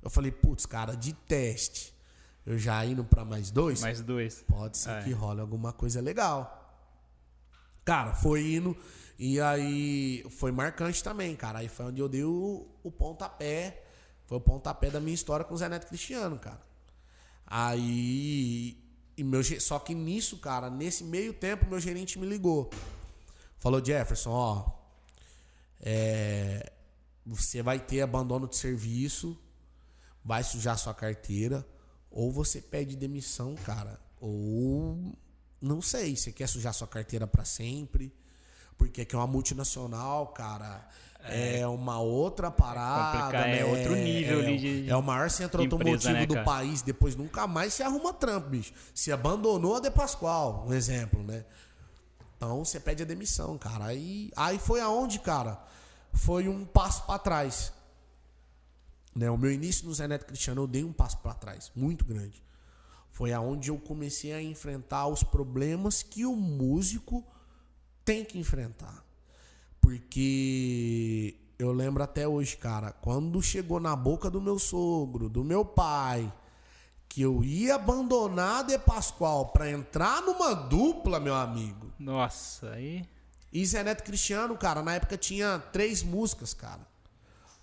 Eu 0.02 0.08
falei, 0.10 0.30
putz, 0.30 0.64
cara, 0.66 0.94
de 0.96 1.12
teste. 1.12 1.92
Eu 2.44 2.58
já 2.58 2.84
indo 2.84 3.04
pra 3.04 3.24
mais 3.24 3.50
dois? 3.50 3.80
mais 3.82 4.00
dois. 4.00 4.44
Pode 4.48 4.76
ser 4.78 4.90
É. 4.90 5.02
que 5.02 5.12
role 5.12 5.40
alguma 5.40 5.72
coisa 5.72 6.00
legal. 6.00 6.58
Cara, 7.84 8.14
foi 8.14 8.54
indo. 8.54 8.76
E 9.18 9.40
aí 9.40 10.24
foi 10.38 10.50
marcante 10.50 11.02
também, 11.04 11.36
cara. 11.36 11.60
Aí 11.60 11.68
foi 11.68 11.86
onde 11.86 12.00
eu 12.00 12.08
dei 12.08 12.24
o, 12.24 12.66
o 12.82 12.90
pontapé. 12.90 13.84
Foi 14.26 14.38
o 14.38 14.40
pontapé 14.40 14.90
da 14.90 14.98
minha 15.00 15.14
história 15.14 15.44
com 15.44 15.54
o 15.54 15.56
Zé 15.56 15.68
Neto 15.68 15.86
Cristiano, 15.86 16.38
cara. 16.38 16.60
Aí. 17.46 18.81
E 19.16 19.22
meu, 19.22 19.42
só 19.60 19.78
que 19.78 19.94
nisso, 19.94 20.38
cara, 20.38 20.70
nesse 20.70 21.04
meio 21.04 21.32
tempo, 21.34 21.68
meu 21.68 21.78
gerente 21.78 22.18
me 22.18 22.26
ligou. 22.26 22.70
Falou, 23.58 23.84
Jefferson, 23.84 24.30
ó. 24.30 24.70
É, 25.80 26.72
você 27.24 27.62
vai 27.62 27.78
ter 27.78 28.00
abandono 28.00 28.48
de 28.48 28.56
serviço, 28.56 29.38
vai 30.24 30.42
sujar 30.42 30.78
sua 30.78 30.94
carteira, 30.94 31.66
ou 32.10 32.30
você 32.30 32.60
pede 32.60 32.96
demissão, 32.96 33.54
cara, 33.64 34.00
ou 34.20 35.16
não 35.60 35.80
sei, 35.80 36.16
você 36.16 36.32
quer 36.32 36.48
sujar 36.48 36.74
sua 36.74 36.86
carteira 36.86 37.26
pra 37.26 37.44
sempre, 37.44 38.12
porque 38.76 39.02
aqui 39.02 39.14
é 39.14 39.18
uma 39.18 39.26
multinacional, 39.26 40.28
cara, 40.28 40.88
é, 41.24 41.66
uma 41.66 42.00
outra 42.00 42.50
parada, 42.50 43.36
é 43.38 43.56
né? 43.56 43.64
outro 43.64 43.94
nível 43.96 44.40
é, 44.40 44.46
ali 44.46 44.58
de- 44.58 44.90
é 44.90 44.96
o 44.96 45.02
maior 45.02 45.30
centro 45.30 45.62
empresa, 45.62 45.84
automotivo 45.86 46.12
né, 46.14 46.26
do 46.26 46.34
cara? 46.34 46.44
país, 46.46 46.82
depois 46.82 47.14
nunca 47.16 47.46
mais 47.46 47.74
se 47.74 47.82
arruma 47.82 48.12
trampo, 48.12 48.48
bicho. 48.50 48.72
Se 48.94 49.12
abandonou 49.12 49.76
a 49.76 49.80
De 49.80 49.90
Pascoal, 49.90 50.64
um 50.68 50.72
exemplo, 50.72 51.22
né? 51.22 51.44
Então 52.36 52.64
você 52.64 52.80
pede 52.80 53.02
a 53.02 53.06
demissão, 53.06 53.56
cara. 53.56 53.84
Aí, 53.86 54.30
aí 54.36 54.58
foi 54.58 54.80
aonde, 54.80 55.18
cara? 55.20 55.62
Foi 56.12 56.48
um 56.48 56.64
passo 56.64 57.04
pra 57.06 57.18
trás. 57.18 57.72
Né? 59.14 59.30
O 59.30 59.36
meu 59.38 59.52
início 59.52 59.86
no 59.86 59.94
Zé 59.94 60.08
Neto 60.08 60.26
Cristiano, 60.26 60.62
eu 60.62 60.66
dei 60.66 60.82
um 60.84 60.92
passo 60.92 61.18
pra 61.18 61.34
trás, 61.34 61.70
muito 61.76 62.04
grande. 62.04 62.42
Foi 63.10 63.32
aonde 63.32 63.68
eu 63.70 63.78
comecei 63.78 64.32
a 64.32 64.42
enfrentar 64.42 65.06
os 65.06 65.22
problemas 65.22 66.02
que 66.02 66.24
o 66.24 66.34
músico 66.34 67.24
tem 68.04 68.24
que 68.24 68.38
enfrentar. 68.38 69.04
Porque 69.82 71.34
eu 71.58 71.72
lembro 71.72 72.02
até 72.02 72.26
hoje, 72.26 72.56
cara, 72.56 72.92
quando 72.92 73.42
chegou 73.42 73.78
na 73.78 73.94
boca 73.94 74.30
do 74.30 74.40
meu 74.40 74.58
sogro, 74.58 75.28
do 75.28 75.44
meu 75.44 75.64
pai, 75.64 76.32
que 77.08 77.20
eu 77.20 77.44
ia 77.44 77.74
abandonar 77.74 78.60
a 78.60 78.62
De 78.62 78.78
Pascoal 78.78 79.46
pra 79.46 79.70
entrar 79.70 80.22
numa 80.22 80.54
dupla, 80.54 81.20
meu 81.20 81.34
amigo. 81.34 81.92
Nossa, 81.98 82.70
aí. 82.70 83.04
E 83.52 83.66
Zé 83.66 83.82
Neto 83.84 84.02
Cristiano, 84.02 84.56
cara, 84.56 84.82
na 84.82 84.94
época 84.94 85.18
tinha 85.18 85.58
três 85.72 86.02
músicas, 86.02 86.54
cara. 86.54 86.80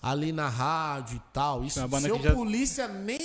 Ali 0.01 0.31
na 0.31 0.47
rádio 0.47 1.17
e 1.17 1.33
tal. 1.33 1.63
Isso 1.63 1.79
seu 2.07 2.21
já- 2.21 2.33
polícia 2.35 2.87
nem. 2.87 3.17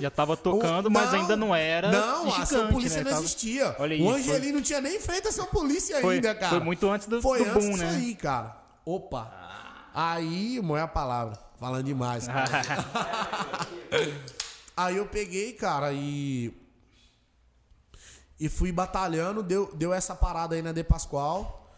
Já 0.00 0.10
tava 0.10 0.36
tocando, 0.36 0.86
O- 0.86 0.90
mas 0.90 1.12
ainda 1.14 1.36
não 1.36 1.54
era. 1.54 1.90
Não, 1.90 2.28
a 2.34 2.44
seu 2.44 2.58
gigante, 2.58 2.72
polícia 2.74 2.98
né? 2.98 3.04
não 3.04 3.10
Tava- 3.10 3.22
existia. 3.24 3.76
Olha 3.78 3.96
o 3.96 4.04
foi- 4.10 4.14
Angelim 4.20 4.52
não 4.52 4.62
tinha 4.62 4.80
nem 4.80 5.00
feito 5.00 5.28
a 5.28 5.32
seu 5.32 5.46
polícia 5.46 6.00
Foi- 6.00 6.16
ainda, 6.16 6.34
cara. 6.34 6.50
foi 6.50 6.60
muito 6.60 6.88
antes 6.90 7.06
do- 7.06 7.22
Foi 7.22 7.38
do 7.42 7.50
antes 7.50 7.66
boom, 7.66 7.76
né? 7.76 7.88
aí, 7.90 8.14
cara. 8.14 8.56
Opa. 8.84 9.32
Aí, 9.94 10.58
amor, 10.58 10.78
é 10.78 10.82
a 10.82 10.88
palavra. 10.88 11.38
Falando 11.58 11.84
demais, 11.86 12.26
cara. 12.26 12.50
Aí 14.76 14.96
eu 14.98 15.06
peguei, 15.06 15.54
cara, 15.54 15.90
e. 15.92 16.52
E 18.38 18.48
fui 18.50 18.70
batalhando, 18.70 19.42
deu, 19.42 19.70
deu 19.74 19.94
essa 19.94 20.14
parada 20.14 20.54
aí 20.54 20.60
na 20.60 20.72
De 20.72 20.84
Pascoal. 20.84 21.72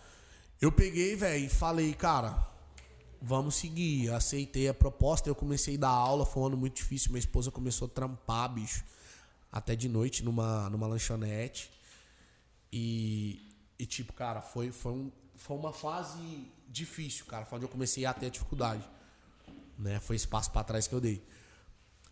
Eu 0.61 0.73
peguei, 0.73 1.15
velho, 1.15 1.45
e 1.45 1.49
falei, 1.49 1.95
cara, 1.95 2.37
vamos 3.21 3.57
seguir. 3.57 4.11
Aceitei 4.13 4.69
a 4.69 4.75
proposta, 4.75 5.29
eu 5.29 5.35
comecei 5.35 5.77
a 5.77 5.81
dar 5.81 5.89
aula, 5.89 6.25
foi 6.25 6.43
um 6.43 6.47
ano 6.47 6.57
muito 6.57 6.77
difícil. 6.77 7.11
Minha 7.11 7.21
esposa 7.21 7.51
começou 7.51 7.87
a 7.87 7.91
trampar, 7.91 8.53
bicho, 8.53 8.85
até 9.51 9.75
de 9.75 9.89
noite 9.89 10.25
numa, 10.25 10.69
numa 10.71 10.87
lanchonete. 10.87 11.71
E, 12.73 13.55
e 13.79 13.87
tipo, 13.87 14.13
cara, 14.13 14.41
foi, 14.41 14.71
foi, 14.71 14.93
um, 14.93 15.13
foi 15.35 15.57
uma 15.57 15.73
fase 15.73 16.49
difícil, 16.69 17.27
cara. 17.27 17.45
Foi 17.45 17.57
onde 17.57 17.67
eu 17.67 17.71
comecei 17.71 18.05
a 18.05 18.13
ter 18.13 18.31
dificuldade. 18.31 18.89
Né? 19.79 20.01
Foi 20.01 20.17
esse 20.17 20.27
passo 20.27 20.51
pra 20.51 20.65
trás 20.65 20.87
que 20.87 20.95
eu 20.95 21.01
dei. 21.01 21.23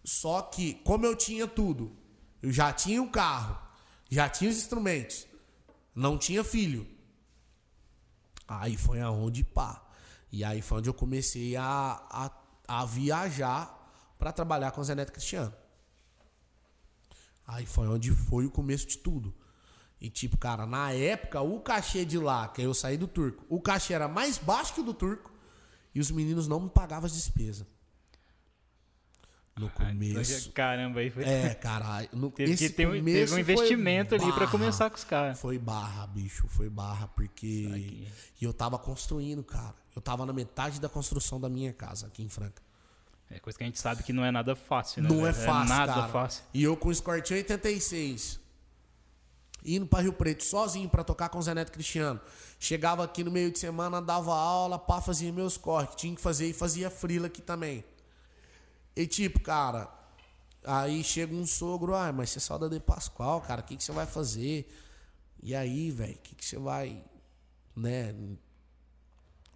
Só 0.05 0.41
que, 0.43 0.75
como 0.85 1.05
eu 1.05 1.17
tinha 1.17 1.49
tudo, 1.49 1.93
eu 2.41 2.53
já 2.53 2.73
tinha 2.73 3.03
o 3.03 3.11
carro, 3.11 3.59
já 4.09 4.29
tinha 4.29 4.49
os 4.49 4.57
instrumentos, 4.57 5.27
não 5.95 6.17
tinha 6.17 6.45
filho. 6.45 6.87
Aí 8.47 8.77
foi 8.77 9.01
aonde 9.01 9.43
pá. 9.43 9.83
E 10.31 10.45
aí 10.45 10.61
foi 10.61 10.79
onde 10.79 10.89
eu 10.89 10.95
comecei 10.95 11.57
a, 11.57 11.63
a, 12.11 12.31
a 12.69 12.85
viajar 12.85 14.15
pra 14.19 14.33
trabalhar 14.33 14.71
com 14.73 14.81
o 14.81 14.85
Zé 14.85 14.95
Neto 14.95 15.13
Cristiano. 15.13 15.53
Aí 17.47 17.65
foi 17.65 17.87
onde 17.89 18.11
foi 18.11 18.45
o 18.45 18.51
começo 18.51 18.87
de 18.87 18.99
tudo. 18.99 19.35
E 20.01 20.11
tipo, 20.11 20.37
cara, 20.37 20.67
na 20.67 20.93
época, 20.93 21.41
o 21.41 21.61
cachê 21.61 22.05
de 22.05 22.19
lá, 22.19 22.49
que 22.49 22.61
eu 22.61 22.75
saí 22.75 22.97
do 22.97 23.07
turco, 23.07 23.45
o 23.49 23.61
cachê 23.61 23.95
era 23.95 24.09
mais 24.09 24.37
baixo 24.37 24.75
que 24.75 24.81
o 24.81 24.85
do 24.85 24.93
turco 24.93 25.33
e 25.95 26.01
os 26.01 26.11
meninos 26.11 26.47
não 26.47 26.61
me 26.61 26.69
pagavam 26.69 27.07
as 27.07 27.15
despesas. 27.15 27.67
No 29.59 29.71
começo. 29.71 30.53
Caramba, 30.53 31.01
aí 31.01 31.09
foi. 31.09 31.25
É, 31.25 31.55
caralho. 31.55 32.09
No, 32.13 32.31
Teve 32.37 32.53
esse 32.53 32.69
que 32.69 32.75
ter 32.75 32.87
um, 32.87 33.03
teve 33.03 33.35
um 33.35 33.39
investimento 33.39 34.15
ali 34.15 34.27
pra 34.27 34.41
barra. 34.41 34.51
começar 34.51 34.91
com 34.91 34.97
os 34.97 35.05
caras. 35.05 35.41
Foi 35.41 35.59
barra, 35.59 36.07
bicho, 36.09 36.47
foi 36.49 36.69
barra, 36.69 37.09
porque. 37.09 38.07
E 38.39 38.45
eu 38.45 38.53
tava 38.53 38.79
construindo, 38.79 39.43
cara. 39.43 39.75
Eu 39.97 40.03
tava 40.03 40.27
na 40.27 40.33
metade 40.33 40.79
da 40.79 40.91
construção 40.91 41.41
da 41.41 41.49
minha 41.49 41.73
casa 41.73 42.07
aqui 42.07 42.23
em 42.23 42.29
Franca. 42.29 42.63
É 43.31 43.41
coisa 43.41 43.59
que 43.59 43.65
a 43.65 43.67
gente 43.67 43.81
sabe 43.81 44.03
que 44.03 44.13
não 44.13 44.25
é 44.25 44.31
nada 44.31 44.55
fácil, 44.55 45.03
né? 45.03 45.09
Não 45.09 45.27
é 45.27 45.33
fácil, 45.33 45.75
nada 45.75 45.95
cara. 45.95 46.09
fácil. 46.09 46.45
E 46.53 46.63
eu 46.63 46.77
com 46.77 46.91
o 46.91 46.93
Escort 46.93 47.29
86, 47.29 48.39
indo 49.65 49.87
pra 49.87 50.03
Rio 50.03 50.13
Preto 50.13 50.45
sozinho 50.45 50.89
pra 50.89 51.03
tocar 51.03 51.31
com 51.31 51.39
o 51.39 51.43
Zé 51.43 51.55
Neto 51.55 51.73
Cristiano. 51.73 52.21
Chegava 52.61 53.03
aqui 53.03 53.25
no 53.25 53.31
meio 53.31 53.51
de 53.51 53.59
semana, 53.59 54.01
dava 54.03 54.35
aula, 54.37 54.79
pá, 54.79 55.01
fazia 55.01 55.33
meus 55.33 55.57
corres. 55.57 55.91
que 55.91 55.97
Tinha 55.97 56.15
que 56.15 56.21
fazer 56.21 56.47
e 56.47 56.53
fazia 56.53 56.91
frila 56.91 57.27
aqui 57.27 57.41
também. 57.41 57.83
E 58.95 59.07
tipo, 59.07 59.41
cara, 59.41 59.89
aí 60.63 61.03
chega 61.03 61.35
um 61.35 61.47
sogro, 61.47 61.95
ah, 61.95 62.13
mas 62.13 62.31
você 62.31 62.39
é 62.39 62.41
só 62.41 62.59
da 62.59 62.69
De 62.69 62.79
Pascoal, 62.79 63.41
cara, 63.41 63.63
o 63.63 63.65
que, 63.65 63.77
que 63.77 63.83
você 63.83 63.93
vai 63.93 64.07
fazer? 64.07 64.71
E 65.43 65.55
aí, 65.55 65.91
velho, 65.91 66.15
o 66.15 66.19
que, 66.19 66.35
que 66.35 66.45
você 66.45 66.59
vai, 66.59 67.03
né? 67.75 68.15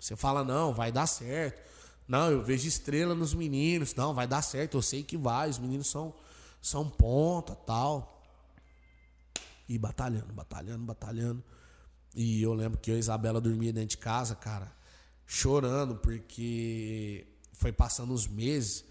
Você 0.01 0.17
fala, 0.17 0.43
não, 0.43 0.73
vai 0.73 0.91
dar 0.91 1.07
certo. 1.07 1.61
Não, 2.09 2.31
eu 2.31 2.43
vejo 2.43 2.67
estrela 2.67 3.15
nos 3.15 3.35
meninos. 3.35 3.95
Não, 3.95 4.15
vai 4.15 4.27
dar 4.27 4.43
certo, 4.43 4.79
eu 4.79 4.83
sei 4.83 5.03
que 5.03 5.17
vai. 5.17 5.49
Os 5.49 5.59
meninos 5.59 5.89
são, 5.89 6.15
são 6.61 6.89
ponta, 6.89 7.55
tal. 7.55 8.25
E 9.69 9.79
batalhando, 9.79 10.33
batalhando, 10.33 10.85
batalhando. 10.85 11.45
E 12.17 12.43
eu 12.43 12.55
lembro 12.55 12.79
que 12.79 12.91
eu 12.91 12.95
e 12.95 12.97
a 12.97 13.01
Isabela 13.01 13.41
dormia 13.41 13.73
dentro 13.73 13.91
de 13.91 13.99
casa, 13.99 14.35
cara, 14.35 14.73
chorando, 15.27 15.97
porque 15.97 17.27
foi 17.53 17.71
passando 17.71 18.13
os 18.13 18.27
meses. 18.27 18.85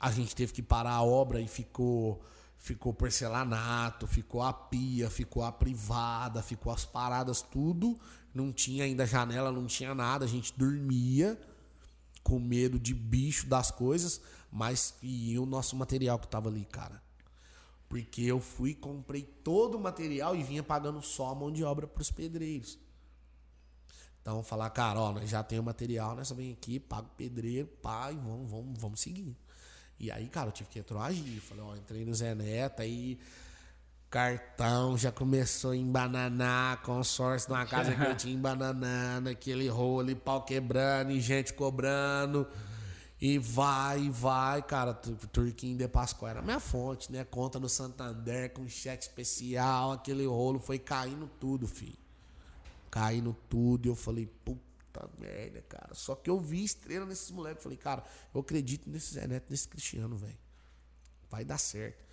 A 0.00 0.10
gente 0.10 0.34
teve 0.34 0.52
que 0.52 0.62
parar 0.62 0.94
a 0.94 1.02
obra 1.02 1.40
e 1.40 1.46
ficou 1.46 2.24
ficou 2.60 2.92
porcelanato, 2.92 4.06
ficou 4.06 4.42
a 4.42 4.52
pia, 4.52 5.08
ficou 5.08 5.42
a 5.42 5.50
privada, 5.50 6.42
ficou 6.42 6.70
as 6.70 6.84
paradas, 6.84 7.40
tudo. 7.40 7.98
Não 8.34 8.52
tinha 8.52 8.84
ainda 8.84 9.06
janela, 9.06 9.50
não 9.50 9.66
tinha 9.66 9.94
nada. 9.94 10.24
A 10.24 10.28
gente 10.28 10.52
dormia 10.56 11.38
com 12.22 12.38
medo 12.38 12.78
de 12.78 12.94
bicho 12.94 13.46
das 13.46 13.70
coisas, 13.70 14.20
mas 14.50 14.94
e 15.02 15.38
o 15.38 15.46
nosso 15.46 15.76
material 15.76 16.18
que 16.18 16.28
tava 16.28 16.48
ali, 16.48 16.64
cara. 16.64 17.02
Porque 17.88 18.22
eu 18.22 18.40
fui, 18.40 18.74
comprei 18.74 19.22
todo 19.22 19.76
o 19.76 19.80
material 19.80 20.36
e 20.36 20.42
vinha 20.42 20.62
pagando 20.62 21.02
só 21.02 21.30
a 21.30 21.34
mão 21.34 21.50
de 21.50 21.64
obra 21.64 21.86
pros 21.86 22.10
pedreiros. 22.10 22.78
Então, 24.22 24.42
falar, 24.42 24.70
cara, 24.70 25.00
ó, 25.00 25.12
nós 25.12 25.28
já 25.28 25.42
tem 25.42 25.58
o 25.58 25.62
material, 25.62 26.14
nós 26.14 26.28
só 26.28 26.34
vem 26.34 26.52
aqui, 26.52 26.78
paga 26.78 27.08
o 27.08 27.16
pedreiro, 27.16 27.66
pá, 27.82 28.12
e 28.12 28.16
vamos, 28.16 28.50
vamos, 28.50 28.78
vamos 28.80 29.00
seguir. 29.00 29.34
E 29.98 30.10
aí, 30.10 30.28
cara, 30.28 30.48
eu 30.48 30.52
tive 30.52 30.68
que 30.68 30.78
retroagir. 30.78 31.40
Falei, 31.40 31.64
ó, 31.64 31.74
entrei 31.74 32.04
no 32.04 32.14
Zé 32.14 32.34
Neto, 32.34 32.80
aí 32.80 33.18
cartão 34.10 34.98
já 34.98 35.12
começou 35.12 35.70
a 35.70 35.76
embananar, 35.76 36.82
consórcio 36.82 37.48
de 37.48 37.54
uma 37.54 37.64
casa 37.64 37.94
que 37.94 38.02
eu 38.02 38.16
tinha 38.16 38.34
embananando, 38.34 39.28
aquele 39.30 39.68
rolo 39.68 40.10
e 40.10 40.14
pau 40.16 40.42
quebrando, 40.44 41.12
e 41.12 41.20
gente 41.20 41.54
cobrando. 41.54 42.46
E 43.20 43.38
vai, 43.38 44.08
vai, 44.10 44.62
cara. 44.62 44.94
Tu- 44.94 45.14
Turquinho 45.28 45.76
de 45.76 45.86
Pascoal 45.86 46.30
era 46.30 46.42
minha 46.42 46.58
fonte, 46.58 47.12
né? 47.12 47.22
Conta 47.24 47.60
no 47.60 47.68
Santander 47.68 48.50
com 48.52 48.66
cheque 48.68 49.02
especial, 49.04 49.92
aquele 49.92 50.26
rolo 50.26 50.58
foi 50.58 50.78
caindo 50.78 51.30
tudo, 51.38 51.68
filho. 51.68 51.98
Caindo 52.90 53.36
tudo. 53.48 53.86
E 53.86 53.88
eu 53.90 53.94
falei, 53.94 54.26
puta 54.44 55.08
merda, 55.18 55.62
cara. 55.68 55.94
Só 55.94 56.14
que 56.16 56.28
eu 56.30 56.40
vi 56.40 56.64
estrela 56.64 57.04
nesses 57.06 57.30
moleques. 57.30 57.62
Falei, 57.62 57.78
cara, 57.78 58.02
eu 58.34 58.40
acredito 58.40 58.88
nesse 58.90 59.14
Zé 59.14 59.26
Neto, 59.28 59.50
nesse 59.50 59.68
Cristiano, 59.68 60.16
velho. 60.16 60.38
Vai 61.30 61.44
dar 61.44 61.58
certo. 61.58 62.09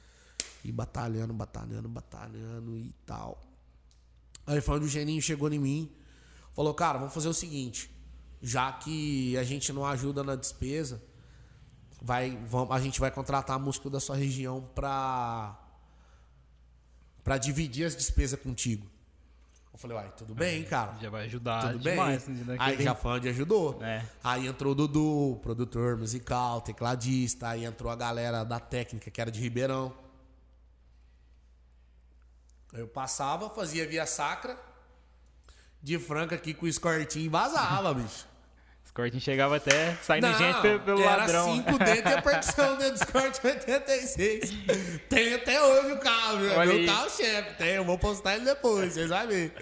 E 0.63 0.71
batalhando, 0.71 1.33
batalhando, 1.33 1.87
batalhando 1.89 2.77
e 2.77 2.93
tal. 3.05 3.41
Aí 4.45 4.59
foi 4.61 4.75
onde 4.77 4.85
o 4.85 4.89
Geninho 4.89 5.21
chegou 5.21 5.51
em 5.51 5.59
mim. 5.59 5.91
Falou, 6.55 6.73
cara, 6.73 6.97
vamos 6.97 7.13
fazer 7.13 7.27
o 7.27 7.33
seguinte. 7.33 7.89
Já 8.41 8.71
que 8.71 9.35
a 9.37 9.43
gente 9.43 9.71
não 9.73 9.85
ajuda 9.85 10.23
na 10.23 10.35
despesa, 10.35 11.01
vai, 12.01 12.37
vamos, 12.47 12.71
a 12.75 12.79
gente 12.79 12.99
vai 12.99 13.11
contratar 13.11 13.59
músico 13.59 13.89
da 13.89 13.99
sua 13.99 14.15
região 14.15 14.61
pra, 14.75 15.57
pra 17.23 17.37
dividir 17.37 17.85
as 17.85 17.95
despesas 17.95 18.39
contigo. 18.39 18.85
Eu 19.73 19.77
falei, 19.79 19.97
uai, 19.97 20.11
tudo 20.17 20.33
bem, 20.33 20.63
cara. 20.63 20.97
Já 20.99 21.09
vai 21.09 21.25
ajudar 21.25 21.71
Tudo 21.73 21.79
demais. 21.83 22.25
bem. 22.25 22.35
né? 22.37 22.53
Aí 22.53 22.71
Daquele- 22.71 22.83
já 22.83 22.95
foi 22.95 23.11
onde 23.11 23.29
ajudou. 23.29 23.83
É. 23.83 24.03
Aí 24.23 24.47
entrou 24.47 24.71
o 24.71 24.75
Dudu, 24.75 25.39
produtor 25.43 25.97
musical, 25.97 26.61
tecladista. 26.61 27.49
Aí 27.49 27.63
entrou 27.63 27.91
a 27.91 27.95
galera 27.95 28.43
da 28.43 28.59
técnica, 28.59 29.11
que 29.11 29.21
era 29.21 29.29
de 29.29 29.39
Ribeirão. 29.39 29.93
Eu 32.77 32.87
passava, 32.87 33.49
fazia 33.49 33.87
via 33.87 34.05
sacra. 34.05 34.57
De 35.81 35.97
franca 35.99 36.35
aqui 36.35 36.53
com 36.53 36.65
o 36.65 36.69
escortinho 36.69 37.25
e 37.25 37.29
vazava, 37.29 37.93
bicho. 37.93 38.25
Os 38.83 38.91
cortinhos 38.91 39.23
chegavam 39.23 39.57
até 39.57 39.95
saindo 39.97 40.27
Não, 40.27 40.37
gente 40.37 40.61
pelo, 40.79 41.01
era 41.01 41.17
ladrão. 41.17 41.55
cinco 41.55 41.77
dentro 41.77 42.09
e 42.09 42.13
a 42.13 42.21
percussão 42.21 42.77
dentro 42.77 42.93
do 42.97 43.03
Escort 43.03 43.43
86. 43.43 44.51
Tem 45.07 45.33
até 45.35 45.61
hoje 45.61 45.91
o 45.93 45.99
carro? 45.99 46.37
Olha 46.37 46.65
Meu 46.65 46.77
aí. 46.77 46.85
carro 46.85 47.09
chefe. 47.09 47.53
Tem, 47.57 47.69
eu 47.75 47.85
vou 47.85 47.97
postar 47.97 48.35
ele 48.35 48.45
depois, 48.45 48.93
vocês 48.93 49.09
vão 49.09 49.27
ver. 49.27 49.53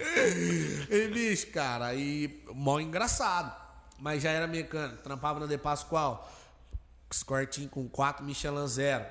E, 0.90 1.08
bicho, 1.08 1.48
cara, 1.48 1.86
aí, 1.86 2.42
mó 2.52 2.80
engraçado. 2.80 3.54
Mas 3.98 4.22
já 4.22 4.30
era 4.30 4.46
mecânico, 4.46 5.02
trampava 5.02 5.40
na 5.40 5.46
De 5.46 5.58
Pascoal. 5.58 6.30
Escortinho 7.10 7.68
com 7.68 7.88
4 7.88 8.24
Michelin 8.24 8.66
zero. 8.66 9.04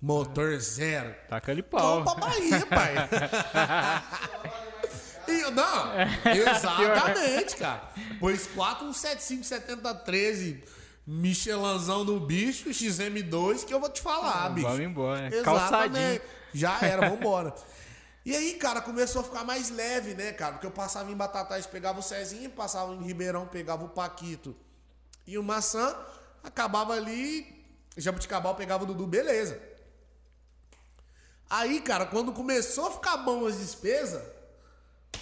Motor 0.00 0.58
zero. 0.60 1.14
Taca 1.28 1.50
ali 1.50 1.62
pau. 1.62 2.04
Vamos 2.04 2.14
pra 2.14 2.28
Bahia, 2.28 2.66
pai. 2.66 2.94
E, 5.28 5.50
não, 5.50 5.92
exatamente, 6.24 7.56
cara. 7.56 7.92
Pois 8.18 8.46
4, 8.46 8.94
175, 8.94 9.44
70, 9.44 9.94
13, 9.96 10.64
Michelanzão 11.06 12.02
do 12.02 12.18
bicho, 12.18 12.70
XM2, 12.70 13.66
que 13.66 13.74
eu 13.74 13.78
vou 13.78 13.90
te 13.90 14.00
falar, 14.00 14.48
bicho. 14.48 14.66
Vamos 14.66 14.82
embora. 14.82 15.26
Exatamente. 15.26 15.44
Calçadinho. 15.44 16.20
Já 16.54 16.78
era, 16.80 17.08
vambora. 17.10 17.54
E 18.24 18.34
aí, 18.34 18.54
cara, 18.54 18.80
começou 18.80 19.20
a 19.20 19.24
ficar 19.24 19.44
mais 19.44 19.70
leve, 19.70 20.14
né, 20.14 20.32
cara? 20.32 20.52
Porque 20.52 20.66
eu 20.66 20.70
passava 20.70 21.10
em 21.10 21.14
Batatais, 21.14 21.66
pegava 21.66 21.98
o 21.98 22.02
Cezinho, 22.02 22.48
passava 22.50 22.94
em 22.94 23.02
Ribeirão, 23.02 23.46
pegava 23.46 23.84
o 23.84 23.88
Paquito 23.90 24.56
e 25.26 25.36
o 25.36 25.42
Maçã, 25.42 25.94
acabava 26.42 26.94
ali, 26.94 27.66
Jabuticabal 27.96 28.54
pegava 28.54 28.84
o 28.84 28.86
Dudu, 28.86 29.06
beleza. 29.06 29.60
Aí, 31.50 31.80
cara, 31.80 32.06
quando 32.06 32.32
começou 32.32 32.88
a 32.88 32.90
ficar 32.90 33.16
bom 33.18 33.46
as 33.46 33.58
despesas, 33.58 34.22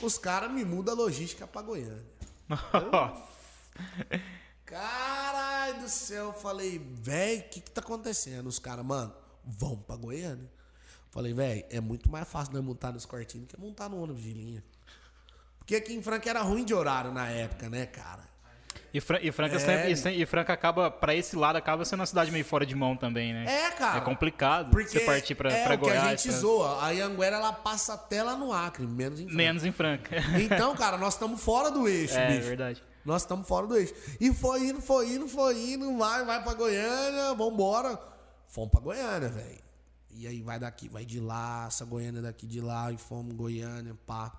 os 0.03 0.18
caras 0.18 0.51
me 0.51 0.64
mudam 0.64 0.95
a 0.95 0.97
logística 0.97 1.47
pra 1.47 1.62
Goiânia. 1.62 2.05
Nossa. 2.49 3.24
Caralho 4.64 5.83
do 5.83 5.89
céu, 5.89 6.27
eu 6.27 6.33
falei, 6.33 6.79
velho, 6.79 7.41
o 7.41 7.49
que 7.51 7.61
que 7.61 7.70
tá 7.70 7.81
acontecendo? 7.81 8.49
Os 8.49 8.59
caras, 8.59 8.85
mano, 8.85 9.14
vamos 9.45 9.85
pra 9.85 9.95
Goiânia. 9.95 10.51
Falei, 11.11 11.33
velho, 11.33 11.64
é 11.70 11.81
muito 11.81 12.11
mais 12.11 12.29
fácil 12.29 12.53
nós 12.53 12.64
montar 12.64 12.93
nos 12.93 13.07
cortinhos 13.07 13.47
do 13.47 13.55
que 13.55 13.61
montar 13.61 13.89
no 13.89 14.03
ônibus 14.03 14.22
de 14.22 14.33
linha. 14.33 14.64
Porque 15.59 15.77
aqui 15.77 15.95
em 15.95 16.03
Franca 16.03 16.29
era 16.29 16.43
ruim 16.43 16.64
de 16.64 16.74
horário 16.74 17.12
na 17.12 17.29
época, 17.29 17.70
né, 17.70 17.87
cara? 17.87 18.24
E, 18.93 19.01
Fran- 19.01 19.18
e 19.22 19.31
Franca 19.33 19.57
É. 19.57 19.59
sempre, 19.95 20.11
e, 20.16 20.22
e 20.22 20.27
Franca 20.27 20.53
acaba, 20.53 20.91
pra 20.91 21.14
esse 21.14 21.37
lado, 21.37 21.57
acaba 21.57 21.85
sendo 21.85 22.01
uma 22.01 22.07
cidade 22.07 22.31
meio 22.31 22.45
fora 22.45 22.64
de 22.64 22.74
mão 22.74 22.97
também, 22.97 23.33
né? 23.33 23.45
É, 23.47 23.70
cara. 23.72 23.99
É 23.99 24.01
complicado 24.01 24.70
Porque 24.70 24.89
você 24.89 25.01
partir 25.01 25.35
pra, 25.35 25.51
é 25.53 25.64
pra 25.64 25.77
Goiás. 25.77 26.01
que 26.03 26.07
a 26.07 26.11
gente 26.16 26.29
pra- 26.29 26.37
zoa. 26.39 26.83
A 26.83 26.91
Anguera, 26.91 27.37
ela 27.37 27.53
passa 27.53 27.95
até 27.95 28.22
lá 28.22 28.37
no 28.37 28.53
Acre, 28.53 28.87
menos 28.87 29.20
em 29.20 29.24
Franca. 29.24 29.37
Menos 29.37 29.64
em 29.64 29.72
Franca. 29.72 30.16
Então, 30.41 30.74
cara, 30.74 30.97
nós 30.97 31.14
estamos 31.14 31.41
fora 31.43 31.70
do 31.70 31.87
eixo, 31.89 32.14
é, 32.16 32.29
bicho. 32.29 32.47
verdade. 32.49 32.83
Nós 33.05 33.22
estamos 33.22 33.47
fora 33.47 33.66
do 33.66 33.77
eixo. 33.77 33.95
E 34.20 34.33
foi 34.35 34.66
indo, 34.68 34.81
foi 34.81 35.09
indo, 35.14 35.29
foi 35.29 35.57
indo, 35.72 35.97
vai, 35.97 36.24
vai 36.24 36.43
pra 36.43 36.55
Goiânia, 36.55 37.35
vambora. 37.35 37.99
Fomos 38.49 38.70
pra 38.70 38.81
Goiânia, 38.81 39.29
velho. 39.29 39.64
E 40.11 40.27
aí 40.27 40.41
vai 40.43 40.59
daqui, 40.59 40.89
vai 40.89 41.05
de 41.05 41.20
lá, 41.20 41.66
essa 41.68 41.85
Goiânia 41.85 42.22
daqui 42.22 42.47
de 42.47 42.61
lá, 42.61 42.91
e 42.91 42.97
fomos 42.97 43.35
Goiânia, 43.35 43.95
pá. 44.07 44.33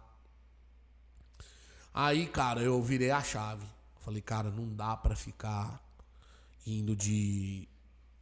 Aí, 1.94 2.26
cara, 2.28 2.62
eu 2.62 2.82
virei 2.82 3.12
a 3.12 3.22
chave. 3.24 3.66
Falei, 4.08 4.22
cara, 4.22 4.50
não 4.50 4.74
dá 4.74 4.96
pra 4.96 5.18
ficar 5.18 5.84
indo 6.66 6.96
de, 6.96 7.68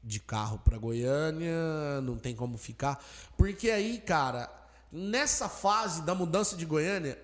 de 0.04 0.20
carro 0.20 0.58
pra 0.58 0.80
Goiânia, 0.80 2.02
não 2.02 2.18
tem 2.18 2.36
como 2.36 2.58
ficar. 2.58 3.06
Porque 3.38 3.70
aí, 3.70 4.00
cara, 4.00 4.52
nessa 4.92 5.48
fase 5.48 6.02
da 6.02 6.16
mudança 6.16 6.58
de 6.58 6.66
Goiânia, 6.66 7.24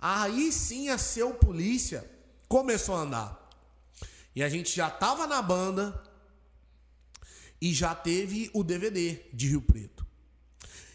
aí 0.00 0.50
sim 0.50 0.88
a 0.88 0.96
seu 0.96 1.34
polícia 1.34 2.10
começou 2.48 2.94
a 2.94 3.00
andar. 3.00 3.50
E 4.34 4.42
a 4.42 4.48
gente 4.48 4.74
já 4.74 4.88
tava 4.88 5.26
na 5.26 5.42
banda 5.42 6.02
e 7.60 7.74
já 7.74 7.94
teve 7.94 8.50
o 8.54 8.64
DVD 8.64 9.20
de 9.34 9.48
Rio 9.48 9.60
Preto. 9.60 10.06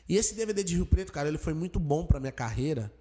E 0.09 0.17
esse 0.17 0.33
DVD 0.33 0.63
de 0.63 0.73
Rio 0.73 0.87
Preto, 0.87 1.13
cara, 1.13 1.27
ele 1.27 1.37
foi 1.37 1.53
muito 1.53 1.79
bom 1.79 2.07
pra 2.07 2.19
minha 2.19 2.31
carreira, 2.31 2.91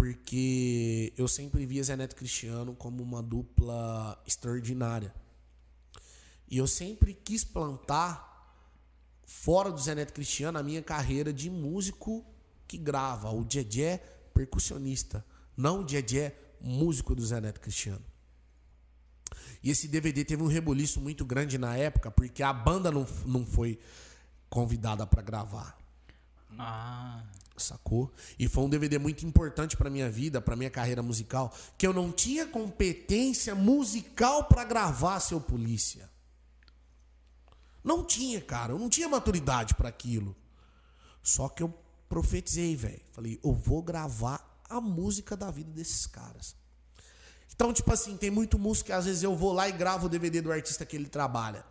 porque 0.00 1.12
eu 1.18 1.28
sempre 1.28 1.66
via 1.66 1.84
Zé 1.84 1.94
Neto 1.94 2.16
Cristiano 2.16 2.74
como 2.74 3.02
uma 3.02 3.22
dupla 3.22 4.18
extraordinária. 4.26 5.14
E 6.48 6.56
eu 6.56 6.66
sempre 6.66 7.12
quis 7.12 7.44
plantar 7.44 8.56
fora 9.26 9.70
do 9.70 9.78
Zé 9.78 9.94
Neto 9.94 10.14
Cristiano 10.14 10.58
a 10.58 10.62
minha 10.62 10.80
carreira 10.80 11.34
de 11.34 11.50
músico 11.50 12.24
que 12.66 12.78
grava, 12.78 13.28
o 13.28 13.44
Djedé 13.44 13.98
percussionista, 14.32 15.22
não 15.54 15.82
o 15.82 15.84
Djedé 15.84 16.34
músico 16.62 17.14
do 17.14 17.26
Zé 17.26 17.38
Neto 17.38 17.60
Cristiano. 17.60 18.04
E 19.62 19.68
esse 19.68 19.86
DVD 19.86 20.24
teve 20.24 20.42
um 20.42 20.46
rebuliço 20.46 20.98
muito 20.98 21.26
grande 21.26 21.58
na 21.58 21.76
época, 21.76 22.10
porque 22.10 22.42
a 22.42 22.54
banda 22.54 22.90
não, 22.90 23.06
não 23.26 23.44
foi 23.44 23.78
convidada 24.48 25.06
pra 25.06 25.20
gravar. 25.20 25.78
Ah. 26.58 27.22
Sacou? 27.56 28.10
E 28.38 28.48
foi 28.48 28.64
um 28.64 28.68
DVD 28.70 28.98
muito 28.98 29.26
importante 29.26 29.76
pra 29.76 29.90
minha 29.90 30.10
vida, 30.10 30.40
pra 30.40 30.56
minha 30.56 30.70
carreira 30.70 31.02
musical, 31.02 31.54
que 31.76 31.86
eu 31.86 31.92
não 31.92 32.10
tinha 32.10 32.46
competência 32.46 33.54
musical 33.54 34.44
pra 34.44 34.64
gravar 34.64 35.20
seu 35.20 35.40
polícia. 35.40 36.10
Não 37.84 38.04
tinha, 38.04 38.40
cara, 38.40 38.72
eu 38.72 38.78
não 38.78 38.88
tinha 38.88 39.08
maturidade 39.08 39.74
pra 39.74 39.88
aquilo. 39.88 40.36
Só 41.22 41.48
que 41.48 41.62
eu 41.62 41.72
profetizei, 42.08 42.74
velho. 42.76 43.00
Falei, 43.12 43.38
eu 43.44 43.52
vou 43.52 43.82
gravar 43.82 44.62
a 44.68 44.80
música 44.80 45.36
da 45.36 45.50
vida 45.50 45.70
desses 45.70 46.06
caras. 46.06 46.56
Então, 47.54 47.72
tipo 47.72 47.92
assim, 47.92 48.16
tem 48.16 48.30
muito 48.30 48.58
músico 48.58 48.86
que 48.86 48.92
às 48.92 49.04
vezes 49.04 49.22
eu 49.22 49.36
vou 49.36 49.52
lá 49.52 49.68
e 49.68 49.72
gravo 49.72 50.06
o 50.06 50.08
DVD 50.08 50.40
do 50.40 50.52
artista 50.52 50.86
que 50.86 50.96
ele 50.96 51.08
trabalha. 51.08 51.64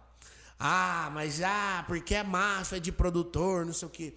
Ah, 0.59 1.09
mas 1.13 1.41
ah, 1.41 1.83
porque 1.87 2.13
é 2.13 2.23
máfia 2.23 2.79
de 2.79 2.91
produtor, 2.91 3.65
não 3.65 3.73
sei 3.73 3.87
o 3.87 3.91
quê. 3.91 4.13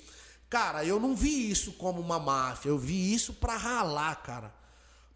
Cara, 0.53 0.85
eu 0.85 1.01
não 1.01 1.17
vi 1.17 1.51
isso 1.51 1.73
como 1.73 1.99
uma 1.99 2.19
máfia, 2.19 2.69
eu 2.69 2.79
vi 2.79 3.15
isso 3.15 3.33
pra 3.33 3.57
ralar, 3.57 4.17
cara. 4.17 4.53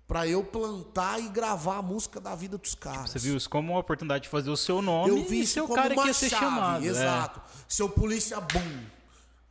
Pra 0.08 0.26
eu 0.26 0.42
plantar 0.42 1.20
e 1.20 1.28
gravar 1.28 1.76
a 1.76 1.82
música 1.82 2.18
da 2.18 2.34
vida 2.34 2.56
dos 2.56 2.74
caras. 2.74 3.10
Você 3.10 3.18
viu 3.18 3.36
isso 3.36 3.50
como 3.50 3.74
uma 3.74 3.80
oportunidade 3.80 4.22
de 4.24 4.30
fazer 4.30 4.48
o 4.48 4.56
seu 4.56 4.80
nome 4.80 5.10
Eu 5.10 5.22
vi 5.26 5.40
e 5.40 5.42
isso 5.42 5.52
ser 5.52 5.60
o 5.60 5.64
como 5.66 5.74
cara 5.74 5.90
que 5.92 6.00
uma 6.00 6.06
ia 6.06 6.14
ser 6.14 6.30
chave, 6.30 6.42
chamado. 6.42 6.84
é. 6.86 6.88
Exato. 6.88 7.42
Seu 7.68 7.86
polícia 7.86 8.40
bom. 8.40 8.84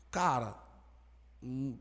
Cara, 0.09 0.55
hum, 1.43 1.77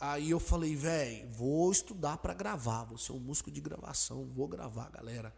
aí 0.00 0.30
eu 0.30 0.40
falei, 0.40 0.74
velho, 0.74 1.30
vou 1.30 1.70
estudar 1.70 2.16
pra 2.18 2.34
gravar, 2.34 2.86
vou 2.86 2.98
ser 2.98 3.12
um 3.12 3.20
músico 3.20 3.52
de 3.52 3.60
gravação, 3.60 4.26
vou 4.34 4.48
gravar, 4.48 4.90
galera. 4.90 5.32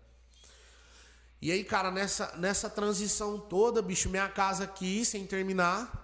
E 1.42 1.52
aí, 1.52 1.64
cara, 1.64 1.90
nessa, 1.90 2.34
nessa 2.38 2.70
transição 2.70 3.38
toda, 3.38 3.82
bicho, 3.82 4.08
minha 4.08 4.28
casa 4.30 4.64
aqui, 4.64 5.04
sem 5.04 5.26
terminar, 5.26 5.99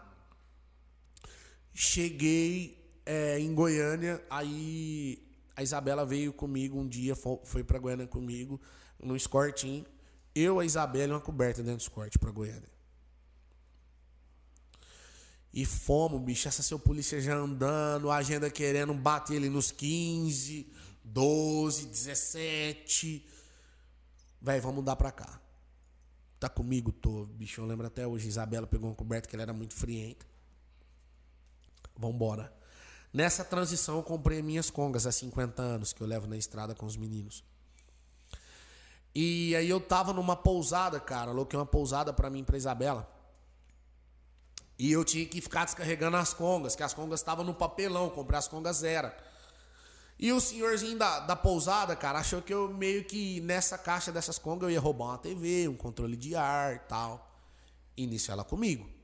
cheguei 1.76 3.00
é, 3.04 3.38
em 3.38 3.54
Goiânia, 3.54 4.24
aí 4.30 5.22
a 5.54 5.62
Isabela 5.62 6.06
veio 6.06 6.32
comigo 6.32 6.78
um 6.78 6.88
dia, 6.88 7.14
fo- 7.14 7.40
foi 7.44 7.62
pra 7.62 7.78
Goiânia 7.78 8.06
comigo, 8.06 8.58
no 8.98 9.14
escortinho. 9.14 9.84
Eu, 10.34 10.58
a 10.58 10.64
Isabela 10.64 11.12
e 11.12 11.14
uma 11.14 11.20
coberta 11.20 11.62
dentro 11.62 11.76
do 11.78 11.82
escorte 11.82 12.18
pra 12.18 12.30
Goiânia. 12.30 12.68
E 15.52 15.64
fomos, 15.64 16.20
bicho, 16.20 16.48
essa 16.48 16.62
seu 16.62 16.78
polícia 16.78 17.20
já 17.20 17.34
andando, 17.34 18.10
a 18.10 18.16
agenda 18.16 18.50
querendo 18.50 18.92
bater 18.92 19.36
ele 19.36 19.48
nos 19.48 19.70
15, 19.70 20.70
12, 21.02 21.86
17. 21.86 23.26
Véi, 24.40 24.60
vamos 24.60 24.76
mudar 24.76 24.96
pra 24.96 25.10
cá. 25.10 25.40
Tá 26.38 26.48
comigo? 26.50 26.92
Tô, 26.92 27.24
bicho, 27.24 27.60
eu 27.62 27.66
lembro 27.66 27.86
até 27.86 28.06
hoje. 28.06 28.28
Isabela 28.28 28.66
pegou 28.66 28.90
uma 28.90 28.94
coberta 28.94 29.26
que 29.28 29.34
ela 29.34 29.42
era 29.44 29.54
muito 29.54 29.74
frienta. 29.74 30.26
Vambora. 31.98 32.52
Nessa 33.12 33.44
transição 33.44 33.96
eu 33.96 34.02
comprei 34.02 34.42
minhas 34.42 34.70
congas 34.70 35.06
há 35.06 35.12
50 35.12 35.62
anos 35.62 35.92
que 35.92 36.02
eu 36.02 36.06
levo 36.06 36.26
na 36.26 36.36
estrada 36.36 36.74
com 36.74 36.86
os 36.86 36.96
meninos. 36.96 37.42
E 39.14 39.56
aí 39.56 39.70
eu 39.70 39.80
tava 39.80 40.12
numa 40.12 40.36
pousada, 40.36 41.00
cara, 41.00 41.30
aloquei 41.30 41.58
uma 41.58 41.64
pousada 41.64 42.12
pra 42.12 42.28
mim 42.28 42.44
pra 42.44 42.58
Isabela. 42.58 43.10
E 44.78 44.92
eu 44.92 45.02
tinha 45.04 45.24
que 45.24 45.40
ficar 45.40 45.64
descarregando 45.64 46.18
as 46.18 46.34
congas, 46.34 46.76
que 46.76 46.82
as 46.82 46.92
congas 46.92 47.20
estavam 47.20 47.42
no 47.42 47.54
papelão, 47.54 48.10
comprei 48.10 48.38
as 48.38 48.46
congas 48.46 48.76
zero. 48.76 49.10
E 50.18 50.32
o 50.32 50.40
senhorzinho 50.40 50.98
da, 50.98 51.20
da 51.20 51.34
pousada, 51.34 51.96
cara, 51.96 52.18
achou 52.18 52.42
que 52.42 52.52
eu 52.52 52.68
meio 52.72 53.04
que 53.04 53.40
nessa 53.40 53.78
caixa 53.78 54.12
dessas 54.12 54.38
congas 54.38 54.64
eu 54.64 54.70
ia 54.70 54.80
roubar 54.80 55.06
uma 55.06 55.18
TV, 55.18 55.68
um 55.68 55.76
controle 55.76 56.16
de 56.16 56.34
ar 56.34 56.74
e 56.74 56.78
tal. 56.80 57.34
Nisso 57.96 58.30
ela 58.30 58.44
comigo. 58.44 58.95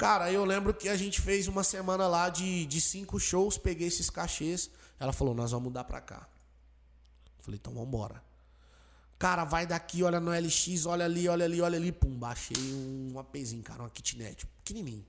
Cara, 0.00 0.32
eu 0.32 0.46
lembro 0.46 0.72
que 0.72 0.88
a 0.88 0.96
gente 0.96 1.20
fez 1.20 1.46
uma 1.46 1.62
semana 1.62 2.08
lá 2.08 2.30
de, 2.30 2.64
de 2.64 2.80
cinco 2.80 3.20
shows, 3.20 3.58
peguei 3.58 3.86
esses 3.86 4.08
cachês. 4.08 4.70
Ela 4.98 5.12
falou, 5.12 5.34
nós 5.34 5.50
vamos 5.50 5.64
mudar 5.64 5.84
pra 5.84 6.00
cá. 6.00 6.26
Falei, 7.40 7.60
então 7.60 7.74
vambora. 7.74 8.24
Cara, 9.18 9.44
vai 9.44 9.66
daqui, 9.66 10.02
olha 10.02 10.18
no 10.18 10.30
LX, 10.30 10.86
olha 10.86 11.04
ali, 11.04 11.28
olha 11.28 11.44
ali, 11.44 11.60
olha 11.60 11.76
ali. 11.76 11.92
Pum, 11.92 12.18
baixei 12.18 12.56
um 12.72 13.18
APzinho, 13.18 13.62
cara, 13.62 13.82
uma 13.82 13.90
kitnet, 13.90 14.46
pequenininho. 14.64 15.04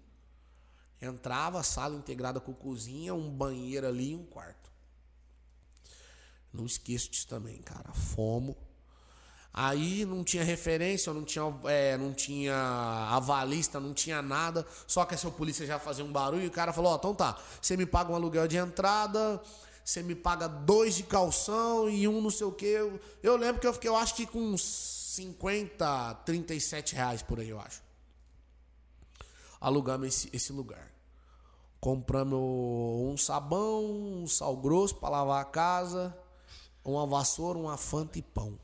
Entrava, 1.01 1.63
sala 1.63 1.95
integrada 1.95 2.41
com 2.41 2.53
cozinha, 2.53 3.15
um 3.15 3.29
banheiro 3.29 3.87
ali 3.87 4.11
e 4.11 4.15
um 4.15 4.25
quarto. 4.25 4.69
Não 6.51 6.65
esqueço 6.65 7.09
disso 7.09 7.29
também, 7.29 7.61
cara. 7.61 7.93
Fomos. 7.93 8.57
Aí 9.53 10.05
não 10.05 10.23
tinha 10.23 10.43
referência, 10.43 11.13
não 11.13 11.25
tinha, 11.25 11.43
é, 11.65 11.97
não 11.97 12.13
tinha 12.13 12.55
avalista, 13.09 13.81
não 13.81 13.93
tinha 13.93 14.21
nada. 14.21 14.65
Só 14.87 15.03
que 15.03 15.13
a 15.13 15.17
seu 15.17 15.31
polícia 15.31 15.65
já 15.65 15.77
fazia 15.77 16.05
um 16.05 16.11
barulho 16.11 16.43
e 16.43 16.47
o 16.47 16.51
cara 16.51 16.71
falou: 16.71 16.93
Ó, 16.93 16.95
então 16.95 17.13
tá, 17.13 17.37
você 17.61 17.75
me 17.75 17.85
paga 17.85 18.11
um 18.11 18.15
aluguel 18.15 18.47
de 18.47 18.55
entrada, 18.55 19.41
você 19.83 20.01
me 20.01 20.15
paga 20.15 20.47
dois 20.47 20.95
de 20.95 21.03
calção 21.03 21.89
e 21.89 22.07
um 22.07 22.21
não 22.21 22.29
sei 22.29 22.47
o 22.47 22.51
quê. 22.51 22.65
Eu, 22.65 22.99
eu 23.21 23.35
lembro 23.35 23.59
que 23.59 23.67
eu 23.67 23.73
fiquei, 23.73 23.89
eu 23.89 23.95
acho 23.97 24.15
que 24.15 24.25
com 24.25 24.39
uns 24.39 24.61
50, 25.15 26.21
37 26.25 26.95
reais 26.95 27.21
por 27.21 27.39
aí, 27.41 27.49
eu 27.49 27.59
acho. 27.59 27.83
Alugamos 29.59 30.07
esse, 30.07 30.29
esse 30.31 30.53
lugar. 30.53 30.89
Compramos 31.81 32.39
um 32.39 33.17
sabão, 33.17 33.83
um 33.83 34.27
sal 34.27 34.55
grosso 34.55 34.95
para 34.95 35.09
lavar 35.09 35.41
a 35.41 35.45
casa, 35.45 36.17
uma 36.85 37.05
vassoura, 37.05 37.59
uma 37.59 37.75
fanta 37.75 38.17
e 38.17 38.21
pão. 38.21 38.57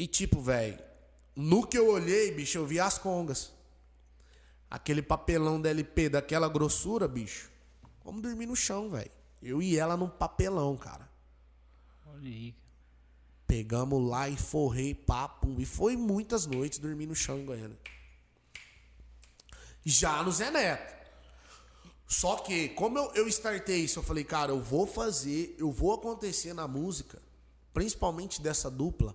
E 0.00 0.06
tipo, 0.06 0.40
velho, 0.40 0.78
no 1.36 1.66
que 1.66 1.76
eu 1.76 1.90
olhei, 1.90 2.32
bicho, 2.32 2.56
eu 2.56 2.64
vi 2.64 2.80
as 2.80 2.96
congas. 2.96 3.52
Aquele 4.70 5.02
papelão 5.02 5.60
da 5.60 5.68
LP 5.68 6.08
daquela 6.08 6.48
grossura, 6.48 7.06
bicho. 7.06 7.50
Vamos 8.02 8.22
dormir 8.22 8.46
no 8.46 8.56
chão, 8.56 8.88
velho. 8.88 9.10
Eu 9.42 9.60
e 9.60 9.76
ela 9.76 9.98
num 9.98 10.08
papelão, 10.08 10.74
cara. 10.74 11.06
Olha 12.06 12.30
aí. 12.30 12.54
Pegamos 13.46 14.02
lá 14.08 14.26
e 14.26 14.38
forrei 14.38 14.94
papo. 14.94 15.60
E 15.60 15.66
foi 15.66 15.98
muitas 15.98 16.46
noites 16.46 16.78
dormir 16.78 17.04
no 17.04 17.14
chão 17.14 17.38
em 17.38 17.44
Goiânia. 17.44 17.78
Já 19.84 20.22
no 20.22 20.32
Zé 20.32 20.50
Neto. 20.50 20.94
Só 22.06 22.36
que, 22.36 22.70
como 22.70 22.96
eu, 22.96 23.12
eu 23.16 23.28
startei 23.28 23.80
isso, 23.84 23.98
eu 23.98 24.02
falei, 24.02 24.24
cara, 24.24 24.50
eu 24.50 24.62
vou 24.62 24.86
fazer, 24.86 25.54
eu 25.58 25.70
vou 25.70 25.92
acontecer 25.92 26.54
na 26.54 26.66
música, 26.66 27.20
principalmente 27.74 28.40
dessa 28.40 28.70
dupla, 28.70 29.14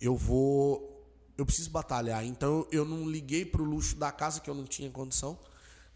eu 0.00 0.16
vou. 0.16 0.88
Eu 1.36 1.46
preciso 1.46 1.70
batalhar. 1.70 2.24
Então 2.24 2.66
eu 2.70 2.84
não 2.84 3.08
liguei 3.08 3.44
pro 3.44 3.64
luxo 3.64 3.96
da 3.96 4.10
casa, 4.12 4.40
que 4.40 4.48
eu 4.48 4.54
não 4.54 4.64
tinha 4.64 4.90
condição. 4.90 5.38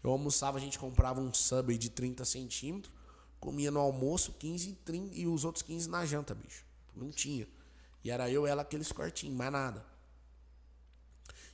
Eu 0.03 0.11
almoçava, 0.11 0.57
a 0.57 0.61
gente 0.61 0.77
comprava 0.77 1.19
um 1.19 1.33
sub 1.33 1.75
de 1.77 1.89
30 1.89 2.23
centímetros, 2.25 2.93
comia 3.39 3.71
no 3.71 3.79
almoço 3.79 4.33
15 4.33 4.73
30, 4.85 5.15
e 5.15 5.25
os 5.25 5.43
outros 5.43 5.63
15 5.63 5.89
na 5.89 6.05
janta, 6.05 6.35
bicho. 6.35 6.63
Não 6.95 7.09
tinha. 7.09 7.47
E 8.03 8.11
era 8.11 8.29
eu, 8.29 8.45
ela, 8.45 8.61
aqueles 8.61 8.91
cortinhos, 8.91 9.35
mais 9.35 9.51
nada. 9.51 9.83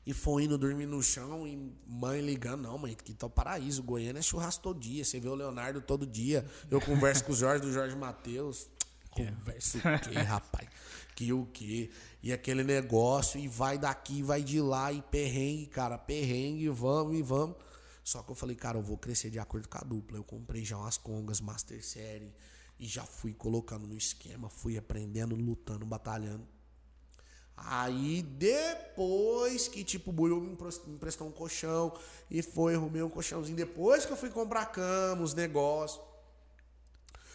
E 0.05 0.13
foi 0.13 0.43
indo 0.43 0.57
dormir 0.57 0.87
no 0.87 1.01
chão 1.01 1.47
e 1.47 1.73
mãe 1.87 2.21
ligando, 2.21 2.63
não, 2.63 2.77
mãe, 2.77 2.95
que 2.95 3.13
tá 3.13 3.27
o 3.27 3.29
paraíso. 3.29 3.83
Goiânia 3.83 4.19
é 4.19 4.21
churrasco 4.21 4.63
todo 4.63 4.79
dia. 4.79 5.05
Você 5.05 5.19
vê 5.19 5.29
o 5.29 5.35
Leonardo 5.35 5.79
todo 5.79 6.05
dia. 6.05 6.45
Eu 6.69 6.81
converso 6.81 7.23
com 7.23 7.31
o 7.31 7.35
Jorge 7.35 7.63
do 7.63 7.71
Jorge 7.71 7.95
Matheus. 7.95 8.67
Conversa 9.11 9.77
o 9.77 9.99
quê, 9.99 10.19
rapaz? 10.19 10.69
Que 11.15 11.33
o 11.33 11.45
quê? 11.45 11.91
E 12.23 12.31
aquele 12.31 12.63
negócio, 12.63 13.39
e 13.39 13.47
vai 13.47 13.77
daqui, 13.77 14.21
vai 14.21 14.43
de 14.43 14.61
lá, 14.61 14.91
e 14.91 15.01
perrengue, 15.01 15.65
cara, 15.65 15.97
perrengue, 15.97 16.69
vamos 16.69 17.15
e 17.15 17.21
vamos. 17.21 17.55
Só 18.03 18.21
que 18.21 18.31
eu 18.31 18.35
falei, 18.35 18.55
cara, 18.55 18.77
eu 18.77 18.83
vou 18.83 18.97
crescer 18.97 19.29
de 19.29 19.39
acordo 19.39 19.67
com 19.67 19.77
a 19.77 19.81
dupla. 19.81 20.17
Eu 20.17 20.23
comprei 20.23 20.63
já 20.63 20.77
umas 20.77 20.97
congas 20.97 21.41
Master 21.41 21.83
Série 21.83 22.33
e 22.79 22.87
já 22.87 23.03
fui 23.03 23.33
colocando 23.33 23.87
no 23.87 23.95
esquema, 23.95 24.49
fui 24.49 24.77
aprendendo, 24.77 25.35
lutando, 25.35 25.85
batalhando. 25.85 26.47
Aí 27.55 28.23
depois 28.23 29.67
que 29.67 29.83
tipo 29.83 30.09
o 30.09 30.13
Buiu 30.13 30.41
me 30.41 30.51
emprestou 30.51 31.27
um 31.27 31.31
colchão 31.31 31.93
e 32.29 32.41
foi, 32.41 32.75
arrumei 32.75 33.03
um 33.03 33.09
colchãozinho. 33.09 33.55
Depois 33.55 34.05
que 34.05 34.11
eu 34.11 34.17
fui 34.17 34.29
comprar 34.29 34.65
cama, 34.67 35.21
os 35.21 35.33
negócios. 35.33 36.10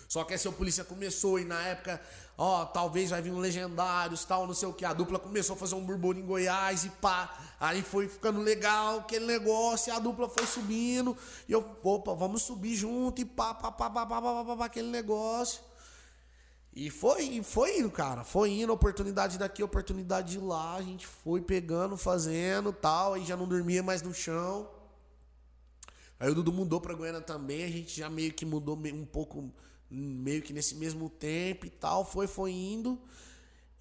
Só 0.09 0.25
que 0.25 0.35
essa 0.35 0.51
polícia 0.53 0.85
começou 0.85 1.39
e 1.39 1.45
na 1.45 1.61
época, 1.63 2.01
ó, 2.39 2.65
talvez 2.65 3.11
vai 3.11 3.21
vir 3.21 3.33
um 3.33 3.39
Legendários, 3.39 4.25
tal, 4.25 4.47
não 4.47 4.55
sei 4.55 4.69
o 4.69 4.73
que. 4.73 4.85
A 4.85 4.93
dupla 4.93 5.19
começou 5.19 5.55
a 5.57 5.59
fazer 5.59 5.75
um 5.75 5.85
burburinho 5.85 6.25
em 6.25 6.27
Goiás 6.27 6.85
e 6.85 6.91
pá. 6.91 7.37
Aí 7.59 7.83
foi 7.83 8.09
ficando 8.09 8.41
legal 8.41 9.01
aquele 9.01 9.27
negócio, 9.27 9.91
e 9.91 9.97
a 9.97 9.99
dupla 9.99 10.29
foi 10.29 10.47
subindo. 10.47 11.17
E 11.49 11.53
eu, 11.53 11.65
opa, 11.83 12.15
vamos 12.15 12.43
subir 12.43 12.77
junto 12.77 13.21
e 13.21 13.25
pá, 13.25 13.55
pá, 13.55 13.73
pá, 13.73 13.91
pá, 13.91 14.07
pá, 14.07 14.23
pá, 14.23 14.45
pá, 14.45 14.57
pá 14.57 14.65
aquele 14.67 14.89
negócio. 14.89 15.61
E 16.77 16.91
foi, 16.91 17.43
foi 17.43 17.79
indo, 17.79 17.91
cara. 17.91 18.23
Foi 18.23 18.51
indo, 18.51 18.71
oportunidade 18.71 19.39
daqui, 19.39 19.63
oportunidade 19.63 20.33
de 20.33 20.39
lá. 20.39 20.75
A 20.75 20.83
gente 20.83 21.07
foi 21.07 21.41
pegando, 21.41 21.97
fazendo 21.97 22.71
tal. 22.71 23.15
Aí 23.15 23.25
já 23.25 23.35
não 23.35 23.49
dormia 23.49 23.83
mais 23.83 24.03
no 24.03 24.13
chão. 24.13 24.69
Aí 26.21 26.31
o 26.31 26.35
Dudu 26.35 26.53
mudou 26.53 26.79
pra 26.79 26.93
Goiânia 26.93 27.23
também. 27.23 27.65
A 27.65 27.69
gente 27.69 27.97
já 27.99 28.11
meio 28.11 28.31
que 28.31 28.45
mudou 28.45 28.77
um 28.77 29.07
pouco, 29.07 29.51
meio 29.91 30.43
que 30.43 30.53
nesse 30.53 30.75
mesmo 30.75 31.09
tempo 31.09 31.67
e 31.67 31.71
tal. 31.71 32.05
Foi, 32.05 32.27
foi 32.27 32.53
indo. 32.53 33.01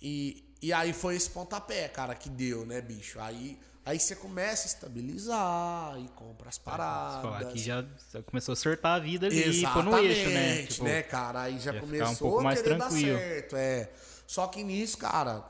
E, 0.02 0.44
e 0.62 0.74
aí 0.74 0.94
foi 0.94 1.16
esse 1.16 1.30
pontapé, 1.30 1.88
cara, 1.88 2.16
que 2.16 2.30
deu, 2.30 2.66
né, 2.66 2.82
bicho? 2.82 3.20
Aí 3.20 3.60
Aí 3.86 4.00
você 4.00 4.16
começa 4.16 4.64
a 4.64 4.66
estabilizar 4.66 5.96
e 6.00 6.08
compra 6.16 6.50
as 6.50 6.58
paradas. 6.58 7.48
Aqui 7.48 7.60
já 7.60 7.86
começou 8.26 8.52
a 8.52 8.54
acertar 8.54 8.96
a 8.96 9.00
vida 9.00 9.28
ali, 9.28 9.44
Exatamente, 9.44 9.92
no 9.92 9.98
eixo, 10.00 10.30
né? 10.32 10.66
Tipo, 10.66 10.84
né, 10.86 11.04
cara? 11.04 11.42
Aí 11.44 11.60
já 11.60 11.80
começou 11.80 12.42
um 12.42 12.48
a 12.48 12.56
querer 12.56 12.78
tranquilo. 12.78 13.14
dar 13.14 13.20
certo, 13.20 13.56
é. 13.56 13.92
Só 14.26 14.48
que 14.48 14.64
nisso, 14.64 14.98
cara, 14.98 15.46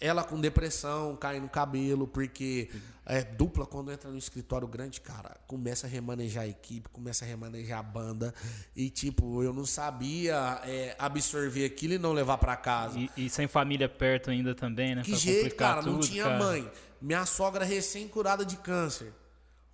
ela 0.00 0.22
com 0.22 0.40
depressão, 0.40 1.16
cai 1.16 1.40
no 1.40 1.48
cabelo, 1.48 2.06
porque 2.06 2.70
é 3.04 3.24
dupla 3.24 3.66
quando 3.66 3.90
entra 3.90 4.10
no 4.10 4.18
escritório 4.18 4.68
grande, 4.68 5.00
cara, 5.00 5.36
começa 5.46 5.86
a 5.86 5.90
remanejar 5.90 6.44
a 6.44 6.46
equipe, 6.46 6.88
começa 6.90 7.24
a 7.24 7.28
remanejar 7.28 7.80
a 7.80 7.82
banda. 7.82 8.34
E, 8.76 8.90
tipo, 8.90 9.42
eu 9.42 9.52
não 9.52 9.66
sabia 9.66 10.60
é, 10.64 10.94
absorver 10.98 11.64
aquilo 11.64 11.94
e 11.94 11.98
não 11.98 12.12
levar 12.12 12.38
para 12.38 12.54
casa. 12.54 12.98
E, 12.98 13.10
e, 13.16 13.30
sem 13.30 13.48
família 13.48 13.88
perto 13.88 14.30
ainda 14.30 14.54
também, 14.54 14.94
né? 14.94 15.02
Que 15.02 15.16
jeito, 15.16 15.56
cara, 15.56 15.82
tudo, 15.82 15.92
não 15.94 16.00
tinha 16.00 16.24
cara. 16.24 16.38
mãe. 16.38 16.70
Minha 17.00 17.26
sogra 17.26 17.64
recém-curada 17.64 18.44
de 18.44 18.56
câncer. 18.56 19.12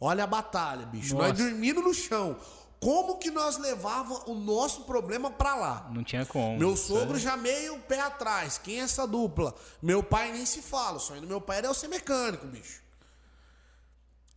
Olha 0.01 0.25
a 0.25 0.27
batalha, 0.27 0.87
bicho. 0.87 1.15
Nossa. 1.15 1.29
Nós 1.29 1.39
dormindo 1.39 1.83
no 1.83 1.93
chão. 1.93 2.37
Como 2.85 3.17
que 3.17 3.31
nós 3.31 3.57
levava 3.57 4.31
o 4.31 4.35
nosso 4.35 4.85
problema 4.85 5.31
para 5.31 5.55
lá? 5.55 5.91
Não 5.91 6.05
tinha 6.05 6.27
como. 6.27 6.59
Meu 6.59 6.77
sogro 6.77 7.19
já 7.19 7.35
meio 7.35 7.81
pé 7.81 7.99
atrás. 7.99 8.59
Quem 8.59 8.79
é 8.79 8.83
essa 8.83 9.07
dupla? 9.07 9.55
Meu 9.81 10.03
pai 10.03 10.31
nem 10.33 10.45
se 10.45 10.61
fala. 10.61 10.99
O 10.99 11.01
sonho 11.01 11.23
do 11.23 11.27
meu 11.27 11.41
pai 11.41 11.57
era 11.57 11.67
eu 11.67 11.73
ser 11.73 11.89
mecânico, 11.89 12.47
bicho. 12.47 12.83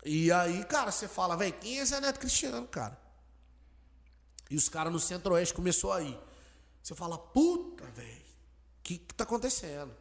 E 0.05 0.31
aí, 0.31 0.63
cara, 0.63 0.93
você 0.93 1.09
fala, 1.09 1.35
velho, 1.35 1.51
quem 1.59 1.81
é 1.81 1.85
Zé 1.85 1.99
Neto 1.99 2.21
Cristiano, 2.21 2.65
cara? 2.67 2.97
E 4.49 4.55
os 4.55 4.69
caras 4.69 4.93
no 4.93 4.99
Centro-Oeste 5.01 5.53
começou 5.53 5.91
aí. 5.91 6.17
Você 6.81 6.95
fala, 6.95 7.17
puta, 7.17 7.83
velho, 7.87 8.21
o 8.79 8.81
que, 8.81 8.97
que 8.99 9.13
tá 9.13 9.25
acontecendo? 9.25 9.93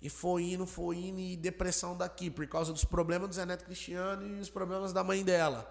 E 0.00 0.08
foi 0.08 0.44
indo, 0.44 0.66
foi 0.66 0.96
indo, 0.96 1.20
e 1.20 1.36
depressão 1.36 1.94
daqui, 1.94 2.30
por 2.30 2.46
causa 2.46 2.72
dos 2.72 2.86
problemas 2.86 3.28
do 3.28 3.34
Zé 3.34 3.44
Neto 3.44 3.66
Cristiano 3.66 4.26
e 4.26 4.40
os 4.40 4.48
problemas 4.48 4.94
da 4.94 5.04
mãe 5.04 5.22
dela. 5.22 5.70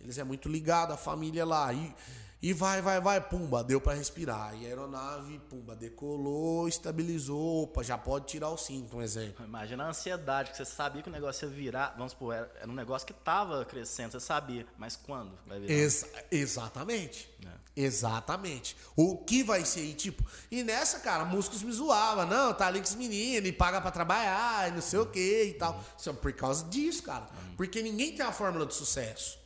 Eles 0.00 0.18
é 0.18 0.24
muito 0.24 0.48
ligado, 0.48 0.92
a 0.92 0.96
família 0.96 1.44
lá. 1.44 1.72
E, 1.72 1.94
e 2.42 2.54
vai, 2.54 2.80
vai, 2.80 3.00
vai, 3.00 3.20
pumba, 3.20 3.62
deu 3.62 3.80
para 3.80 3.92
respirar. 3.92 4.54
E 4.54 4.64
a 4.64 4.68
aeronave, 4.68 5.38
pumba, 5.40 5.76
decolou, 5.76 6.66
estabilizou, 6.66 7.64
opa, 7.64 7.82
já 7.82 7.98
pode 7.98 8.26
tirar 8.26 8.48
o 8.48 8.56
cinto, 8.56 8.96
um 8.96 9.02
exemplo. 9.02 9.44
Imagina 9.44 9.84
a 9.84 9.88
ansiedade, 9.90 10.50
que 10.50 10.56
você 10.56 10.64
sabia 10.64 11.02
que 11.02 11.10
o 11.10 11.12
negócio 11.12 11.46
ia 11.46 11.54
virar, 11.54 11.94
vamos 11.98 12.12
supor, 12.12 12.34
era, 12.34 12.50
era 12.62 12.70
um 12.70 12.74
negócio 12.74 13.06
que 13.06 13.12
estava 13.12 13.62
crescendo, 13.66 14.12
você 14.12 14.20
sabia, 14.20 14.66
mas 14.78 14.96
quando 14.96 15.32
vai 15.46 15.60
virar? 15.60 15.72
Ex 15.72 16.06
exatamente. 16.30 17.28
É. 17.44 17.60
Exatamente. 17.76 18.76
O 18.96 19.18
que 19.18 19.42
vai 19.42 19.64
ser, 19.64 19.82
e 19.82 19.94
tipo, 19.94 20.24
e 20.50 20.62
nessa, 20.62 21.00
cara, 21.00 21.24
músicos 21.26 21.62
me 21.62 21.72
zoavam, 21.72 22.26
não, 22.26 22.54
tá 22.54 22.66
ali 22.66 22.78
com 22.78 22.86
os 22.86 22.94
meninos, 22.94 23.48
e 23.48 23.52
paga 23.52 23.80
pra 23.80 23.90
trabalhar, 23.90 24.68
e 24.68 24.72
não 24.72 24.80
sei 24.80 24.98
o 24.98 25.06
que 25.06 25.44
e 25.44 25.54
tal. 25.54 25.82
Isso 25.96 26.08
é 26.08 26.12
por 26.12 26.32
causa 26.32 26.64
disso, 26.64 27.02
cara. 27.02 27.26
Porque 27.56 27.82
ninguém 27.82 28.14
tem 28.14 28.24
a 28.24 28.32
fórmula 28.32 28.64
do 28.64 28.72
sucesso. 28.72 29.39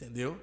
Entendeu? 0.00 0.40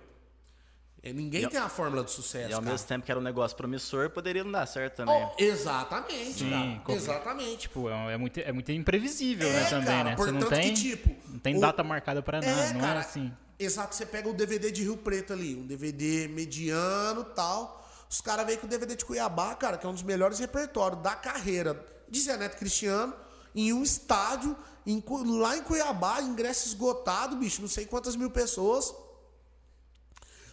É, 1.01 1.13
ninguém 1.13 1.43
e, 1.43 1.47
tem 1.47 1.59
a 1.59 1.69
fórmula 1.69 2.03
do 2.03 2.11
sucesso. 2.11 2.49
E 2.49 2.53
ao 2.53 2.59
cara. 2.59 2.71
mesmo 2.71 2.87
tempo 2.87 3.05
que 3.05 3.11
era 3.11 3.19
um 3.19 3.23
negócio 3.23 3.55
promissor, 3.55 4.09
poderia 4.09 4.43
não 4.43 4.51
dar 4.51 4.65
certo 4.65 4.97
também. 4.97 5.23
Oh, 5.23 5.41
exatamente, 5.41 6.39
Sim, 6.39 6.81
cara. 6.85 6.97
Exatamente. 6.97 7.57
Tipo, 7.57 7.89
é, 7.89 8.13
é, 8.13 8.17
muito, 8.17 8.39
é 8.39 8.51
muito 8.51 8.71
imprevisível, 8.71 9.47
né, 9.47 9.57
é, 9.57 9.61
né, 9.61 9.69
também, 9.69 9.85
cara, 9.85 10.03
né? 10.03 10.15
Você 10.15 10.31
não 10.31 10.49
tem, 10.49 10.73
que, 10.73 10.81
tipo, 10.81 11.15
não 11.31 11.39
tem 11.39 11.57
o... 11.57 11.61
data 11.61 11.83
marcada 11.83 12.21
para 12.21 12.41
nada, 12.41 12.51
é, 12.51 12.73
não 12.73 12.79
é 12.79 12.83
cara, 12.83 12.99
é 12.99 13.03
assim. 13.03 13.31
Exato, 13.59 13.95
você 13.95 14.05
pega 14.05 14.29
o 14.29 14.33
DVD 14.33 14.71
de 14.71 14.83
Rio 14.83 14.97
Preto 14.97 15.33
ali, 15.33 15.55
um 15.55 15.65
DVD 15.65 16.27
mediano 16.27 17.23
tal. 17.23 17.87
Os 18.09 18.21
caras 18.21 18.45
veem 18.45 18.57
com 18.57 18.67
o 18.67 18.69
DVD 18.69 18.95
de 18.95 19.05
Cuiabá, 19.05 19.55
cara, 19.55 19.77
que 19.77 19.85
é 19.85 19.89
um 19.89 19.93
dos 19.93 20.03
melhores 20.03 20.39
repertórios 20.39 21.01
da 21.01 21.15
carreira 21.15 21.83
de 22.09 22.19
Zé 22.21 22.37
Neto 22.37 22.57
Cristiano, 22.57 23.13
em 23.55 23.73
um 23.73 23.83
estádio, 23.83 24.55
em, 24.85 25.03
lá 25.39 25.57
em 25.57 25.63
Cuiabá, 25.63 26.21
ingresso 26.21 26.67
esgotado, 26.67 27.35
bicho, 27.35 27.61
não 27.61 27.67
sei 27.67 27.85
quantas 27.85 28.15
mil 28.15 28.29
pessoas. 28.29 28.93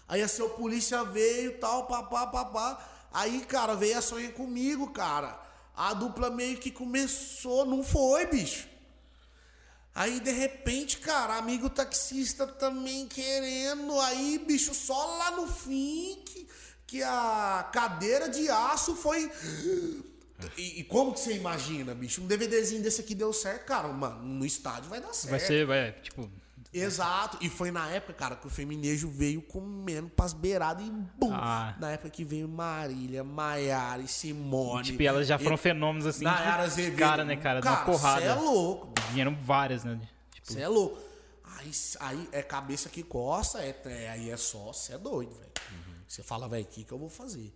Aí 0.09 0.23
a 0.23 0.29
seu 0.29 0.51
polícia 0.51 1.03
veio 1.05 1.59
tal, 1.59 1.87
papá, 1.87 2.27
papá. 2.27 3.09
Aí, 3.13 3.45
cara, 3.47 3.75
veio 3.75 3.99
a 3.99 4.03
sonha 4.03 4.31
comigo, 4.33 4.91
cara. 4.91 5.41
A 5.77 5.95
dupla 5.95 6.31
meio 6.31 6.59
que 6.59 6.71
começou, 6.71 7.65
não 7.65 7.83
foi, 7.83 8.27
bicho. 8.27 8.69
Aí, 9.95 10.19
de 10.21 10.33
repente, 10.33 10.99
cara, 10.99 11.37
amigo 11.37 11.71
taxista 11.71 12.47
também 12.47 13.07
querendo. 13.07 13.99
Aí, 14.01 14.43
bicho, 14.45 14.75
só 14.75 15.17
lá 15.19 15.31
no 15.33 15.47
fim 15.47 16.21
que, 16.27 16.49
que 16.87 17.03
a 17.03 17.69
cadeira 17.73 18.29
de 18.29 18.49
aço 18.51 18.97
foi. 18.97 19.31
E, 20.59 20.81
e, 20.81 20.85
como 20.85 21.15
que 21.15 21.21
você 21.21 21.35
imagina, 21.35 21.95
bicho? 21.95 22.21
Um 22.21 22.27
DVDzinho 22.27 22.83
desse 22.83 23.01
aqui 23.01 23.15
deu 23.15 23.33
certo, 23.33 23.65
cara. 23.67 23.89
Mano, 23.89 24.23
no 24.23 24.45
estádio 24.45 24.91
vai 24.91 25.01
dar 25.01 25.13
certo. 25.15 25.31
Vai 25.31 25.41
ser, 25.41 25.65
vai, 25.65 25.93
tipo, 25.93 26.29
Exato. 26.75 27.39
E 27.41 27.49
foi 27.49 27.71
na 27.71 27.89
época, 27.89 28.13
cara, 28.13 28.37
que 28.37 28.47
o 28.47 28.51
feminejo 28.51 29.09
veio 29.09 29.41
comendo 29.41 30.09
pras 30.09 30.33
beiradas 30.33 30.85
e 30.85 30.91
bum. 30.91 31.33
Ah. 31.33 31.77
Na 31.79 31.93
época 31.93 32.11
que 32.11 32.25
veio 32.25 32.49
Marília, 32.49 33.23
Maiara 33.23 34.03
e 34.03 34.09
Simone. 34.09 34.85
Tipo, 34.85 35.03
elas 35.05 35.27
já 35.29 35.39
foram 35.39 35.55
e... 35.55 35.59
fenômenos 35.59 36.07
assim. 36.07 36.25
Na 36.25 36.41
era 36.41 36.63
Azevedo. 36.65 36.99
Cara, 36.99 37.25
né, 37.25 37.37
cara? 37.37 37.61
Cara, 37.61 37.85
porrada. 37.85 38.21
Você 38.21 38.27
é 38.27 38.35
louco. 38.35 38.93
Vieram 39.13 39.37
várias, 39.37 39.85
né? 39.85 40.01
Você 40.43 40.55
tipo... 40.55 40.61
é 40.61 40.69
louco. 40.69 40.99
Aí, 41.59 41.71
aí 42.01 42.29
é 42.33 42.43
cabeça 42.43 42.89
que 42.89 43.03
coça, 43.03 43.63
é, 43.63 43.81
é 43.85 44.11
aí 44.11 44.31
é 44.31 44.37
só, 44.37 44.73
você 44.73 44.95
é 44.95 44.99
doido, 44.99 45.33
velho. 45.35 45.53
Uhum. 45.71 45.95
Você 46.09 46.23
fala, 46.23 46.49
velho, 46.49 46.65
o 46.65 46.67
que, 46.67 46.85
que 46.85 46.93
eu 46.93 46.99
vou 46.99 47.09
fazer? 47.09 47.55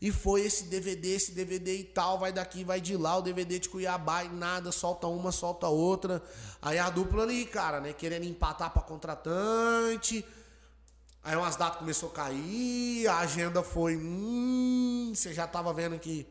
E 0.00 0.12
foi 0.12 0.42
esse 0.42 0.64
DVD, 0.64 1.14
esse 1.14 1.32
DVD 1.32 1.78
e 1.78 1.84
tal, 1.84 2.18
vai 2.18 2.30
daqui, 2.30 2.62
vai 2.62 2.80
de 2.80 2.96
lá, 2.96 3.16
o 3.16 3.22
DVD 3.22 3.58
de 3.58 3.68
Cuiabá 3.68 4.24
e 4.24 4.28
nada, 4.28 4.70
solta 4.70 5.06
uma, 5.06 5.32
solta 5.32 5.68
outra. 5.68 6.22
Aí 6.60 6.78
a 6.78 6.90
dupla 6.90 7.22
ali, 7.22 7.46
cara, 7.46 7.80
né, 7.80 7.94
querendo 7.94 8.24
empatar 8.24 8.70
pra 8.70 8.82
contratante. 8.82 10.24
Aí 11.24 11.34
umas 11.34 11.56
datas 11.56 11.78
começou 11.78 12.10
a 12.10 12.12
cair, 12.12 13.08
a 13.08 13.18
agenda 13.20 13.62
foi, 13.62 13.96
hum, 13.96 15.12
você 15.14 15.32
já 15.32 15.46
tava 15.46 15.72
vendo 15.72 15.98
que 15.98 16.26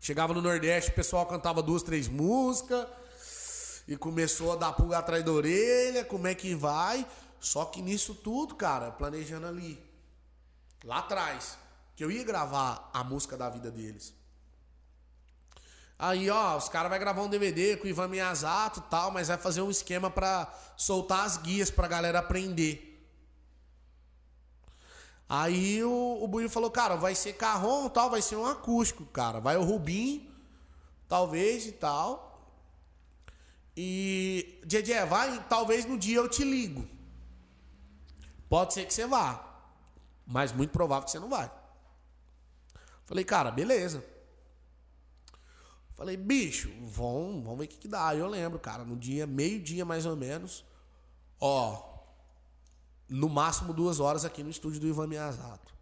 chegava 0.00 0.32
no 0.32 0.40
Nordeste, 0.40 0.90
o 0.90 0.94
pessoal 0.94 1.26
cantava 1.26 1.60
duas, 1.60 1.82
três 1.82 2.08
músicas 2.08 2.86
e 3.86 3.96
começou 3.96 4.52
a 4.52 4.56
dar 4.56 4.72
pulga 4.72 4.98
atrás 4.98 5.24
da 5.24 5.32
orelha, 5.32 6.04
como 6.04 6.28
é 6.28 6.34
que 6.34 6.54
vai? 6.54 7.06
Só 7.40 7.64
que 7.64 7.82
nisso 7.82 8.14
tudo, 8.14 8.54
cara, 8.54 8.92
planejando 8.92 9.46
ali, 9.46 9.78
lá 10.84 10.98
atrás 10.98 11.58
que 11.98 12.04
eu 12.04 12.12
ia 12.12 12.22
gravar 12.22 12.88
a 12.94 13.02
música 13.02 13.36
da 13.36 13.50
vida 13.50 13.72
deles. 13.72 14.14
Aí, 15.98 16.30
ó, 16.30 16.56
os 16.56 16.68
caras 16.68 16.88
vão 16.88 17.00
gravar 17.00 17.22
um 17.22 17.28
DVD 17.28 17.76
com 17.76 17.86
o 17.86 17.90
Ivan 17.90 18.06
Miyazato 18.06 18.78
e 18.78 18.82
tal, 18.84 19.10
mas 19.10 19.26
vai 19.26 19.36
fazer 19.36 19.62
um 19.62 19.70
esquema 19.70 20.08
para 20.08 20.48
soltar 20.76 21.26
as 21.26 21.36
guias 21.38 21.72
pra 21.72 21.88
galera 21.88 22.20
aprender. 22.20 23.04
Aí 25.28 25.82
o, 25.82 26.22
o 26.22 26.28
Buio 26.28 26.48
falou, 26.48 26.70
cara, 26.70 26.94
vai 26.94 27.16
ser 27.16 27.32
carrom 27.32 27.88
tal, 27.88 28.08
vai 28.08 28.22
ser 28.22 28.36
um 28.36 28.46
acústico, 28.46 29.04
cara. 29.06 29.40
Vai 29.40 29.56
o 29.56 29.64
Rubim, 29.64 30.32
talvez 31.08 31.66
e 31.66 31.72
tal. 31.72 32.48
E, 33.76 34.60
Djedé, 34.64 35.04
vai, 35.04 35.44
talvez 35.48 35.84
no 35.84 35.98
dia 35.98 36.18
eu 36.18 36.28
te 36.28 36.44
ligo. 36.44 36.86
Pode 38.48 38.72
ser 38.72 38.86
que 38.86 38.94
você 38.94 39.04
vá, 39.04 39.44
mas 40.24 40.52
muito 40.52 40.70
provável 40.70 41.04
que 41.04 41.10
você 41.10 41.18
não 41.18 41.28
vai. 41.28 41.57
Falei, 43.08 43.24
cara, 43.24 43.50
beleza. 43.50 44.04
Falei, 45.94 46.14
bicho, 46.14 46.70
vamos, 46.82 47.42
vamos 47.42 47.58
ver 47.58 47.64
o 47.64 47.68
que, 47.68 47.78
que 47.78 47.88
dá. 47.88 48.14
Eu 48.14 48.26
lembro, 48.26 48.58
cara, 48.58 48.84
no 48.84 48.94
dia, 48.94 49.26
meio-dia 49.26 49.82
mais 49.82 50.04
ou 50.04 50.14
menos, 50.14 50.62
ó, 51.40 52.04
no 53.08 53.30
máximo 53.30 53.72
duas 53.72 53.98
horas 53.98 54.26
aqui 54.26 54.42
no 54.42 54.50
estúdio 54.50 54.78
do 54.78 54.86
Ivan 54.86 55.06
Miyazato. 55.06 55.74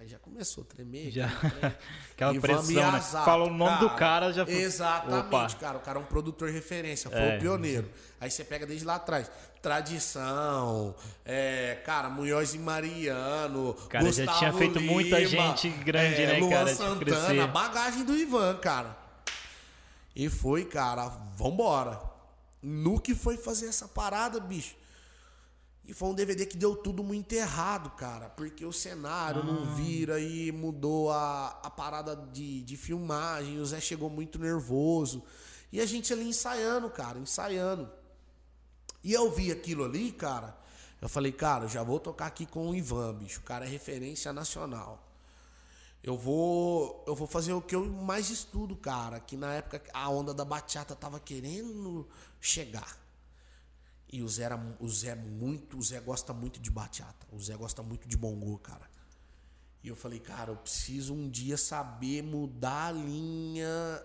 Aí 0.00 0.08
já 0.08 0.18
começou 0.18 0.64
a 0.64 0.66
tremer. 0.66 1.10
Já. 1.10 1.26
aquele 1.26 1.50
trem. 1.50 1.72
Aquela 2.16 2.34
Ivan 2.34 2.40
pressão, 2.40 2.92
né? 2.92 3.00
Falou 3.02 3.48
o 3.48 3.52
nome 3.54 3.78
do 3.80 3.90
cara, 3.90 4.32
já 4.32 4.46
foi- 4.46 4.54
Exatamente, 4.54 5.26
Opa. 5.26 5.60
cara. 5.60 5.76
O 5.76 5.80
cara 5.80 5.98
é 5.98 6.02
um 6.02 6.06
produtor 6.06 6.48
referência, 6.48 7.10
foi 7.10 7.18
É. 7.20 7.36
o 7.36 7.38
pioneiro. 7.40 7.90
Aí 8.18 8.30
você 8.30 8.42
pega 8.42 8.66
desde 8.66 8.86
lá 8.86 8.94
atrás. 8.94 9.30
Tradição, 9.60 10.94
é, 11.24 11.82
cara, 11.84 12.08
Munhoz 12.08 12.54
e 12.54 12.58
Mariano. 12.58 13.74
Cara, 13.90 14.04
já 14.10 14.22
Gustavo 14.24 14.38
tinha 14.38 14.52
feito 14.54 14.80
muita 14.80 15.18
Lima, 15.18 15.30
gente 15.30 15.68
grande, 15.68 16.22
é, 16.22 16.26
né, 16.28 16.38
Luan 16.38 16.50
cara, 16.50 16.74
Santana, 16.74 16.98
crescer. 17.04 17.40
a 17.40 17.46
bagagem 17.46 18.04
do 18.04 18.16
Ivan, 18.16 18.56
cara. 18.56 18.96
E 20.16 20.30
foi, 20.30 20.64
cara, 20.64 21.08
vambora. 21.36 22.00
No 22.62 22.98
que 22.98 23.14
foi 23.14 23.36
fazer 23.36 23.66
essa 23.68 23.86
parada, 23.86 24.40
bicho. 24.40 24.74
E 25.90 25.92
foi 25.92 26.08
um 26.10 26.14
DVD 26.14 26.46
que 26.46 26.56
deu 26.56 26.76
tudo 26.76 27.02
muito 27.02 27.32
errado, 27.32 27.90
cara. 27.96 28.30
Porque 28.30 28.64
o 28.64 28.72
cenário 28.72 29.40
Ah. 29.40 29.44
não 29.44 29.74
vira 29.74 30.20
e 30.20 30.52
mudou 30.52 31.10
a, 31.10 31.48
a 31.64 31.68
parada 31.68 32.14
de, 32.14 32.62
de 32.62 32.76
filmagem. 32.76 33.58
O 33.58 33.66
Zé 33.66 33.80
chegou 33.80 34.08
muito 34.08 34.38
nervoso. 34.38 35.20
E 35.72 35.80
a 35.80 35.86
gente 35.86 36.12
ali 36.12 36.28
ensaiando, 36.28 36.88
cara, 36.90 37.18
ensaiando. 37.18 37.90
E 39.02 39.12
eu 39.12 39.32
vi 39.32 39.50
aquilo 39.50 39.84
ali, 39.84 40.12
cara. 40.12 40.56
Eu 41.02 41.08
falei, 41.08 41.32
cara, 41.32 41.66
já 41.66 41.82
vou 41.82 41.98
tocar 41.98 42.26
aqui 42.26 42.46
com 42.46 42.70
o 42.70 42.74
Ivan, 42.74 43.14
bicho. 43.14 43.40
O 43.40 43.42
cara 43.42 43.64
é 43.64 43.68
referência 43.68 44.32
nacional. 44.32 45.04
Eu 46.04 46.16
vou, 46.16 47.02
eu 47.04 47.16
vou 47.16 47.26
fazer 47.26 47.52
o 47.52 47.60
que 47.60 47.74
eu 47.74 47.84
mais 47.84 48.30
estudo, 48.30 48.76
cara. 48.76 49.18
Que 49.18 49.36
na 49.36 49.54
época 49.54 49.82
a 49.92 50.08
onda 50.08 50.32
da 50.32 50.44
bachata 50.44 50.94
tava 50.94 51.18
querendo 51.18 52.06
chegar. 52.40 52.96
E 54.12 54.22
o 54.22 54.28
Zé, 54.28 54.42
era, 54.42 54.76
o 54.80 54.88
Zé 54.88 55.10
é 55.10 55.14
muito, 55.14 55.78
o 55.78 55.82
Zé 55.82 56.00
gosta 56.00 56.32
muito 56.32 56.58
de 56.58 56.70
bachata. 56.70 57.26
O 57.30 57.40
Zé 57.40 57.56
gosta 57.56 57.82
muito 57.82 58.08
de 58.08 58.16
bongô, 58.16 58.58
cara. 58.58 58.90
E 59.82 59.88
eu 59.88 59.96
falei, 59.96 60.18
cara, 60.18 60.50
eu 60.50 60.56
preciso 60.56 61.14
um 61.14 61.28
dia 61.28 61.56
saber 61.56 62.22
mudar 62.22 62.88
a 62.88 62.92
linha 62.92 64.04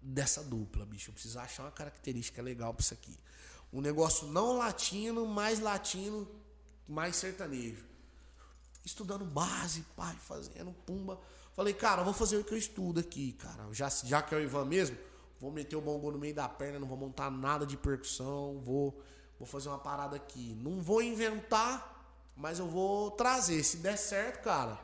dessa 0.00 0.42
dupla, 0.42 0.86
bicho. 0.86 1.10
Eu 1.10 1.14
preciso 1.14 1.38
achar 1.38 1.64
uma 1.64 1.70
característica 1.70 2.40
legal 2.40 2.72
pra 2.72 2.82
isso 2.82 2.94
aqui. 2.94 3.16
Um 3.72 3.80
negócio 3.80 4.26
não 4.28 4.56
latino, 4.56 5.26
mais 5.26 5.60
latino, 5.60 6.26
mais 6.88 7.16
sertanejo. 7.16 7.84
Estudando 8.84 9.24
base, 9.24 9.82
pai, 9.94 10.16
fazendo 10.20 10.72
pumba. 10.86 11.20
Falei, 11.52 11.74
cara, 11.74 12.02
vou 12.02 12.14
fazer 12.14 12.38
o 12.38 12.44
que 12.44 12.54
eu 12.54 12.58
estudo 12.58 13.00
aqui, 13.00 13.32
cara. 13.32 13.68
Já, 13.72 13.88
já 13.88 14.22
que 14.22 14.34
é 14.34 14.38
o 14.38 14.40
Ivan 14.40 14.64
mesmo, 14.64 14.96
vou 15.38 15.52
meter 15.52 15.76
o 15.76 15.80
bongô 15.80 16.10
no 16.10 16.18
meio 16.18 16.34
da 16.34 16.48
perna, 16.48 16.78
não 16.78 16.88
vou 16.88 16.96
montar 16.96 17.30
nada 17.30 17.66
de 17.66 17.76
percussão, 17.76 18.60
vou, 18.64 18.98
vou 19.38 19.46
fazer 19.46 19.68
uma 19.68 19.78
parada 19.78 20.16
aqui. 20.16 20.56
Não 20.62 20.80
vou 20.80 21.02
inventar, 21.02 21.96
mas 22.36 22.58
eu 22.58 22.66
vou 22.66 23.10
trazer. 23.12 23.62
Se 23.64 23.78
der 23.78 23.96
certo, 23.96 24.42
cara, 24.44 24.78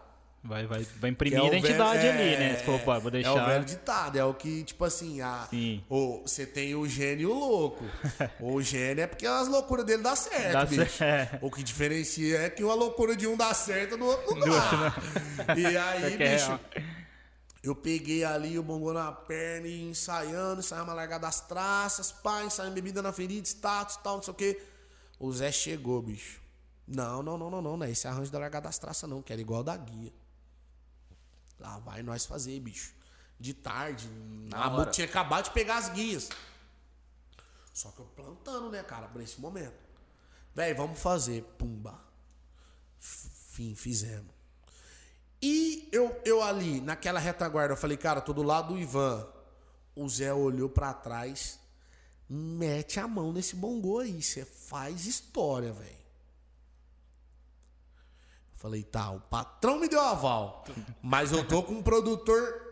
Vai, 0.46 0.66
vai, 0.66 0.80
vai 0.80 0.86
que 1.00 1.09
imprimir 1.09 1.38
é 1.38 1.42
o 1.42 1.46
identidade 1.46 2.00
velho- 2.02 2.18
ali, 2.20 2.34
é, 2.34 2.38
né? 2.38 2.57
Você 2.59 2.64
falou, 2.64 2.80
pô, 2.80 2.84
vou 2.92 2.94
É 2.96 3.09
o 3.09 3.11
deixar. 3.12 3.46
velho 3.46 3.64
ditado, 3.64 4.18
é 4.18 4.24
o 4.26 4.34
que, 4.34 4.62
tipo 4.62 4.84
assim, 4.84 5.22
a, 5.22 5.46
Sim. 5.48 5.82
o, 5.88 6.20
você 6.20 6.44
tem 6.44 6.74
o 6.74 6.86
gênio 6.86 7.22
e 7.22 7.26
o 7.26 7.32
louco. 7.32 7.82
o 8.38 8.61
gênio 8.61 9.02
é 9.05 9.07
porque 9.07 9.26
as 9.26 9.48
loucuras 9.48 9.86
dele 9.86 10.02
dá 10.02 10.14
certo, 10.14 10.52
Dá 10.52 10.66
bicho. 10.66 10.98
certo. 10.98 11.38
O 11.40 11.50
que 11.50 11.62
diferencia 11.62 12.40
é 12.42 12.50
que 12.50 12.62
uma 12.62 12.74
loucura 12.74 13.16
de 13.16 13.26
um 13.26 13.38
dá 13.38 13.55
certo, 13.55 13.96
do 13.96 14.05
outro 14.05 14.34
não 14.36 14.46
dá. 14.50 14.94
E 15.57 15.64
aí, 15.78 16.12
é 16.22 16.34
bicho. 16.34 16.61
Eu 17.65 17.75
peguei 17.75 18.23
ali 18.23 18.59
o 18.59 18.62
bongô 18.62 18.93
na 18.93 19.11
perna 19.11 19.67
e 19.67 19.81
ensaiando, 19.85 20.61
ensaiando 20.61 20.85
uma 20.91 20.93
largada 20.93 21.27
das 21.27 21.41
traças, 21.41 22.12
pá, 22.12 22.45
ensaiando 22.45 22.75
bebida 22.75 23.01
na 23.01 23.11
ferida, 23.11 23.49
status, 23.49 23.97
tal, 23.97 24.17
não 24.17 24.23
sei 24.23 24.33
o 24.33 24.37
quê. 24.37 24.62
O 25.19 25.33
Zé 25.33 25.51
chegou, 25.51 26.03
bicho. 26.03 26.43
Não, 26.87 27.23
não, 27.23 27.39
não, 27.39 27.49
não, 27.49 27.62
não, 27.62 27.77
não 27.79 27.87
é 27.87 27.91
esse 27.91 28.07
arranjo 28.07 28.31
da 28.31 28.39
largada 28.39 28.69
das 28.69 28.77
traças, 28.77 29.09
não, 29.09 29.23
que 29.23 29.33
era 29.33 29.41
igual 29.41 29.65
da 29.65 29.75
guia. 29.79 30.12
Lá 31.59 31.79
vai 31.79 32.03
nós 32.03 32.27
fazer, 32.27 32.61
bicho. 32.61 32.93
De 33.41 33.55
tarde, 33.55 34.11
a 34.53 34.71
hora. 34.71 34.91
tinha 34.91 35.07
acabado 35.07 35.45
de 35.45 35.53
pegar 35.53 35.79
as 35.79 35.89
guias. 35.89 36.29
Só 37.73 37.91
que 37.93 38.01
eu 38.01 38.05
plantando, 38.05 38.69
né, 38.69 38.83
cara, 38.83 39.09
por 39.09 39.23
esse 39.23 39.41
momento. 39.41 39.83
Véi, 40.55 40.75
vamos 40.75 41.01
fazer. 41.01 41.43
Pumba. 41.57 41.99
Fim, 43.01 43.75
fizemos. 43.75 44.34
E 45.47 45.88
eu, 45.92 46.18
eu 46.24 46.42
ali, 46.42 46.80
naquela 46.80 47.20
retaguarda, 47.20 47.74
eu 47.74 47.76
falei, 47.76 47.99
cara, 47.99 48.20
tô 48.22 48.32
do 48.32 48.42
lado 48.42 48.72
do 48.72 48.78
Ivan. 48.80 49.26
O 49.95 50.09
Zé 50.09 50.32
olhou 50.32 50.70
pra 50.70 50.95
trás, 50.95 51.61
mete 52.28 52.99
a 52.99 53.07
mão 53.07 53.30
nesse 53.30 53.55
bongô 53.55 53.99
aí. 53.99 54.22
Você 54.22 54.42
faz 54.45 55.05
história, 55.07 55.70
velho. 55.70 56.05
Falei, 58.55 58.82
tá, 58.82 59.11
o 59.11 59.20
patrão 59.20 59.78
me 59.78 59.86
deu 59.88 60.01
aval. 60.01 60.64
Mas 61.03 61.30
eu 61.32 61.47
tô 61.47 61.62
com 61.62 61.74
um 61.74 61.82
produtor 61.82 62.62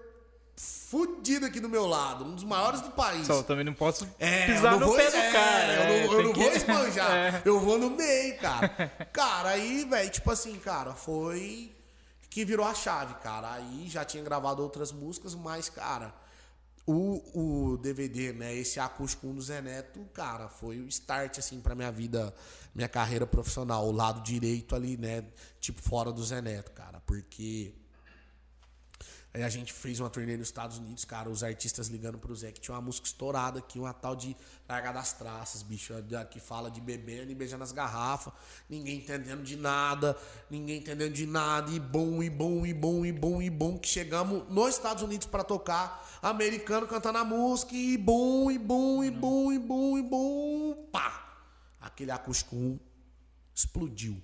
fudido 0.57 1.45
aqui 1.45 1.61
do 1.61 1.69
meu 1.69 1.87
lado, 1.87 2.25
um 2.25 2.35
dos 2.35 2.45
maiores 2.45 2.81
do 2.81 2.91
país. 2.93 3.27
Só 3.27 3.35
eu 3.35 3.43
também 3.45 3.65
não 3.65 3.75
posso 3.75 4.09
É, 4.19 4.47
pisar 4.47 4.73
eu 4.75 4.81
no 4.81 4.87
vou, 4.87 4.97
pé 4.97 5.11
do 5.11 5.17
é, 5.17 5.33
cara. 5.33 5.73
Eu 5.75 5.83
é, 5.83 5.87
não, 6.07 6.13
eu 6.13 6.17
tem 6.17 6.25
não 6.27 6.33
que- 6.33 6.41
vou 6.41 6.53
esbanjar. 6.57 7.11
É. 7.13 7.43
Eu 7.45 7.61
vou 7.61 7.79
no 7.79 7.91
meio, 7.91 8.39
cara. 8.39 8.69
Cara, 9.13 9.51
aí, 9.51 9.85
velho, 9.85 10.09
tipo 10.11 10.31
assim, 10.31 10.59
cara, 10.59 10.95
foi 10.95 11.75
que 12.33 12.47
virou 12.47 12.65
a 12.65 12.75
chave, 12.75 13.15
cara. 13.17 13.53
Aí 13.53 13.89
já 13.89 14.05
tinha 14.07 14.23
gravado 14.23 14.63
outras 14.63 14.91
músicas, 14.91 15.35
mas, 15.35 15.69
cara, 15.69 16.15
o, 16.87 17.73
o 17.73 17.77
DVD, 17.77 18.33
né, 18.33 18.55
esse 18.55 18.81
acústico 18.81 19.27
1 19.27 19.35
do 19.35 19.43
Zé 19.43 19.61
Neto, 19.61 20.01
cara, 20.15 20.49
foi 20.49 20.81
o 20.81 20.89
start, 20.89 21.39
assim, 21.39 21.61
pra 21.61 21.75
minha 21.75 21.93
vida, 21.93 22.35
minha 22.75 22.89
carreira 22.89 23.27
profissional. 23.27 23.87
O 23.87 23.93
lado 23.93 24.23
direito 24.23 24.75
ali, 24.75 24.97
né, 24.97 25.27
tipo, 25.61 25.83
fora 25.83 26.11
do 26.11 26.25
Zé 26.25 26.41
Neto, 26.41 26.73
cara. 26.73 27.01
Porque 27.01 27.75
Aí 29.35 29.43
a 29.43 29.49
gente 29.49 29.73
fez 29.73 29.99
uma 29.99 30.11
turnê 30.11 30.37
nos 30.37 30.49
Estados 30.49 30.77
Unidos, 30.77 31.07
cara, 31.07 31.31
os 31.31 31.43
artistas 31.43 31.89
ligando 31.89 32.19
pro 32.19 32.37
Zé 32.37 32.53
que 32.53 32.61
tinha 32.61 32.75
uma 32.75 32.83
música 32.83 33.07
estourada 33.07 33.61
aqui, 33.61 33.79
uma 33.79 33.95
tal 33.95 34.15
de 34.15 34.37
Largar 34.69 34.93
das 34.93 35.15
Traças, 35.15 35.63
bicho, 35.63 35.95
que 36.31 36.39
fala 36.39 36.71
de 36.71 36.83
bebendo 36.83 37.33
e 37.33 37.35
beijando 37.35 37.65
as 37.65 37.73
garrafas, 37.73 38.31
ninguém 38.69 38.99
entendendo 38.99 39.43
de 39.43 39.57
nada, 39.57 40.19
ninguém 40.51 40.81
entendendo 40.81 41.15
de 41.15 41.25
nada, 41.25 41.71
e 41.71 41.81
bom, 41.81 42.23
e 42.23 42.29
bom, 42.29 42.67
e 42.67 42.75
bom, 42.75 43.07
e 43.07 43.13
bom, 43.13 43.41
e 43.41 43.49
bom, 43.49 43.79
que 43.79 43.89
chegamos 43.89 44.47
nos 44.51 44.75
Estados 44.75 45.03
Unidos 45.03 45.27
pra 45.27 45.43
tocar, 45.43 46.07
americano 46.21 46.87
cantando 46.87 47.17
a 47.17 47.25
música, 47.25 47.75
e 47.75 47.97
bom, 47.97 48.51
e 48.51 48.59
bom, 48.59 49.03
e 49.03 49.11
bom, 49.11 49.51
e 49.51 49.59
bom, 49.59 49.97
e 49.97 50.03
bom, 50.03 50.89
pá! 50.93 51.47
Aquele 51.81 52.11
acústico 52.11 52.55
1 52.55 52.79
explodiu. 53.55 54.23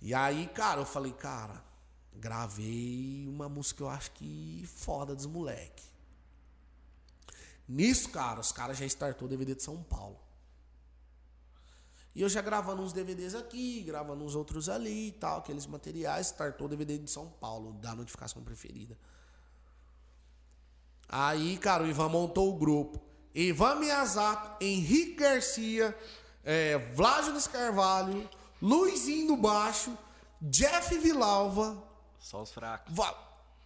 E 0.00 0.14
aí, 0.14 0.46
cara, 0.54 0.80
eu 0.80 0.86
falei, 0.86 1.12
cara, 1.12 1.68
gravei 2.14 3.26
uma 3.28 3.48
música 3.48 3.78
que 3.78 3.82
eu 3.82 3.88
acho 3.88 4.10
que 4.12 4.64
foda 4.66 5.14
dos 5.14 5.26
moleque. 5.26 5.84
Nisso, 7.68 8.08
cara, 8.08 8.40
os 8.40 8.50
caras 8.50 8.76
já 8.78 8.84
startou 8.86 9.26
o 9.26 9.28
DVD 9.28 9.54
de 9.54 9.62
São 9.62 9.82
Paulo. 9.82 10.18
E 12.14 12.22
eu 12.22 12.28
já 12.28 12.42
gravando 12.42 12.82
uns 12.82 12.92
DVDs 12.92 13.34
aqui, 13.34 13.82
gravando 13.82 14.24
uns 14.24 14.34
outros 14.34 14.68
ali 14.68 15.08
e 15.08 15.12
tal, 15.12 15.38
aqueles 15.38 15.66
materiais, 15.66 16.26
startou 16.26 16.66
o 16.66 16.70
DVD 16.70 16.98
de 16.98 17.08
São 17.08 17.28
Paulo, 17.28 17.74
da 17.74 17.94
notificação 17.94 18.42
preferida. 18.42 18.98
Aí, 21.08 21.56
cara, 21.58 21.84
o 21.84 21.86
Ivan 21.86 22.08
montou 22.08 22.52
o 22.52 22.58
grupo. 22.58 23.00
Ivan 23.32 23.76
Miyazaki, 23.76 24.64
Henrique 24.64 25.14
Garcia, 25.14 25.96
é, 26.42 26.76
Vládio 26.94 27.32
Carvalho, 27.48 28.28
Luizinho 28.60 29.28
do 29.28 29.36
Baixo, 29.36 29.96
Jeff 30.42 30.98
Vilalva, 30.98 31.89
Só 32.20 32.42
os 32.42 32.50
fracos. 32.52 32.94
Va- 32.94 33.16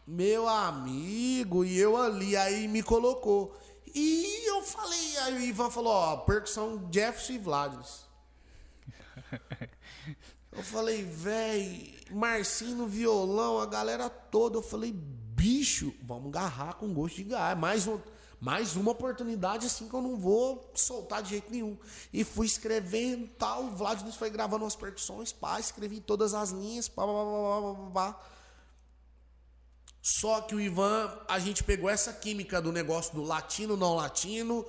Meu 0.07 0.49
amigo, 0.49 1.65
e 1.65 1.79
eu 1.79 1.97
ali, 1.97 2.37
aí 2.37 2.67
me 2.69 2.83
colocou. 2.83 3.55
E 3.95 4.49
eu 4.49 4.63
falei, 4.63 5.17
aí 5.19 5.35
o 5.35 5.41
Ivan 5.41 5.71
falou, 5.71 5.93
ó, 5.93 6.17
percussão 6.19 6.89
Jefferson 6.93 7.33
e 7.35 7.39
Vladis. 7.39 8.05
Eu 10.53 10.63
falei, 10.63 11.03
véi, 11.05 11.99
Marcinho 12.13 12.77
no 12.77 12.87
violão, 12.87 13.59
a 13.59 13.67
galera 13.67 14.09
toda. 14.09 14.57
Eu 14.59 14.63
falei, 14.63 14.93
bicho, 14.93 15.93
vamos 16.03 16.29
agarrar 16.29 16.75
com 16.75 16.95
gosto 16.95 17.17
de 17.17 17.25
gás. 17.25 17.59
Mais, 17.59 17.89
um, 17.89 17.99
mais 18.41 18.77
uma 18.77 18.93
oportunidade 18.93 19.67
assim 19.67 19.89
que 19.89 19.95
eu 19.95 20.01
não 20.03 20.17
vou 20.17 20.71
soltar 20.77 21.25
de 21.25 21.31
jeito 21.31 21.51
nenhum. 21.51 21.77
E 22.13 22.23
fui 22.23 22.47
escrevendo 22.47 23.27
tal. 23.37 23.65
O 23.65 23.71
Vladimir 23.75 24.13
foi 24.13 24.31
gravando 24.31 24.65
umas 24.65 24.77
percussões, 24.77 25.33
pá, 25.33 25.59
escrevi 25.59 25.99
todas 26.01 26.35
as 26.35 26.51
linhas, 26.51 26.89
pá, 26.89 27.03
pá, 27.05 27.13
pá, 27.13 27.25
pá, 27.25 27.61
pá, 27.75 27.75
pá, 27.75 28.13
pá. 28.13 28.21
Só 30.05 30.43
que 30.43 30.55
o 30.55 30.61
Ivan, 30.61 31.19
a 31.27 31.39
gente 31.39 31.65
pegou 31.65 31.89
essa 31.89 32.13
química 32.13 32.61
do 32.61 32.71
negócio 32.71 33.15
do 33.15 33.23
latino, 33.23 33.75
não 33.75 33.95
latino, 33.95 34.67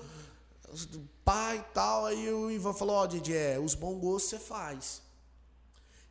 pai 1.25 1.57
e 1.57 1.73
tal. 1.73 2.05
Aí 2.05 2.31
o 2.31 2.49
Ivan 2.49 2.71
falou: 2.71 2.95
Ó, 2.95 3.05
DJ, 3.05 3.35
é, 3.35 3.59
os 3.59 3.75
bongos 3.75 4.23
você 4.23 4.39
faz. 4.39 5.01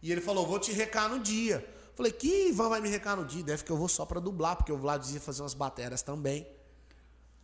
E 0.02 0.12
ele 0.12 0.20
falou: 0.20 0.46
Vou 0.46 0.58
te 0.58 0.72
recar 0.72 1.08
no 1.08 1.18
dia. 1.18 1.66
Falei: 1.94 2.12
Que 2.12 2.48
Ivan 2.48 2.68
vai 2.68 2.82
me 2.82 2.90
recar 2.90 3.16
no 3.16 3.24
dia? 3.24 3.42
Deve 3.42 3.64
que 3.64 3.72
eu 3.72 3.78
vou 3.78 3.88
só 3.88 4.04
pra 4.04 4.20
dublar, 4.20 4.56
porque 4.56 4.70
o 4.70 4.76
Vlad 4.76 5.02
ia 5.10 5.20
fazer 5.22 5.40
umas 5.40 5.54
bateras 5.54 6.02
também. 6.02 6.46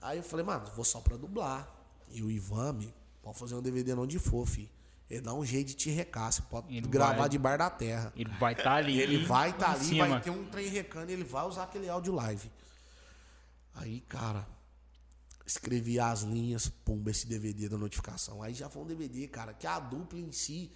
Aí 0.03 0.19
eu 0.19 0.23
falei: 0.23 0.45
Mano, 0.45 0.71
vou 0.77 0.85
só 0.85 1.01
pra 1.01 1.17
dublar. 1.17 1.67
E 2.11 2.23
o 2.23 2.31
Ivan, 2.31 2.75
me, 2.75 2.95
pode 3.23 3.39
fazer 3.39 3.55
um 3.55 3.63
DVD 3.63 3.95
onde 3.95 4.19
for, 4.19 4.47
fi. 4.47 4.71
Ele 5.11 5.21
dá 5.23 5.35
um 5.35 5.45
jeito 5.45 5.69
de 5.69 5.75
te 5.75 5.91
recar. 5.91 6.31
Você 6.33 6.41
pode 6.43 6.75
Ele 6.75 6.87
gravar 6.87 7.17
vai- 7.17 7.29
de 7.29 7.37
bar 7.39 7.59
da 7.59 7.69
terra. 7.69 8.13
Ele 8.15 8.31
vai 8.39 8.53
estar 8.53 8.75
ali. 8.77 9.01
Ele 9.01 9.25
vai 9.27 9.51
estar 9.51 9.71
em 9.71 9.75
ali, 9.75 9.85
cima. 9.85 10.07
vai 10.09 10.21
ter 10.21 10.31
um 10.31 10.45
trem 10.45 10.69
recando 10.69 11.11
ele 11.11 11.25
vai 11.25 11.45
usar 11.47 11.65
aquele 11.65 11.89
áudio 11.89 12.15
live. 12.15 12.51
Aí, 13.75 14.01
cara, 14.03 14.47
escrevi 15.45 15.99
as 15.99 16.23
linhas, 16.23 16.69
pumba, 16.69 17.11
esse 17.11 17.27
DVD 17.27 17.69
da 17.69 17.77
notificação. 17.77 18.43
Aí 18.43 18.55
já 18.55 18.69
foi 18.69 18.83
um 18.83 18.87
DVD, 18.87 19.27
cara, 19.27 19.53
que 19.53 19.67
a 19.67 19.81
dupla 19.81 20.19
em 20.19 20.31
si 20.33 20.71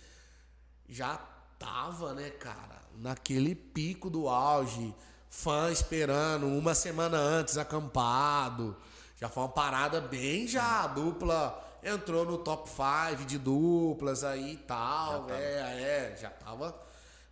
já 0.89 1.17
tava, 1.59 2.13
né, 2.15 2.31
cara, 2.31 2.83
naquele 2.97 3.55
pico 3.55 4.11
do 4.11 4.29
auge. 4.29 4.95
Fã 5.31 5.71
esperando 5.71 6.47
uma 6.47 6.75
semana 6.75 7.17
antes, 7.19 7.57
acampado. 7.59 8.77
Já 9.21 9.29
foi 9.29 9.43
uma 9.45 9.49
parada 9.49 10.01
bem 10.01 10.47
já. 10.47 10.83
A 10.85 10.87
dupla 10.87 11.74
entrou 11.85 12.25
no 12.25 12.39
top 12.39 12.69
5 12.69 13.25
de 13.25 13.39
duplas 13.39 14.25
aí 14.25 14.55
e 14.55 14.57
tal. 14.57 15.31
É, 15.31 16.13
é, 16.13 16.17
já 16.19 16.31
tava. 16.31 16.75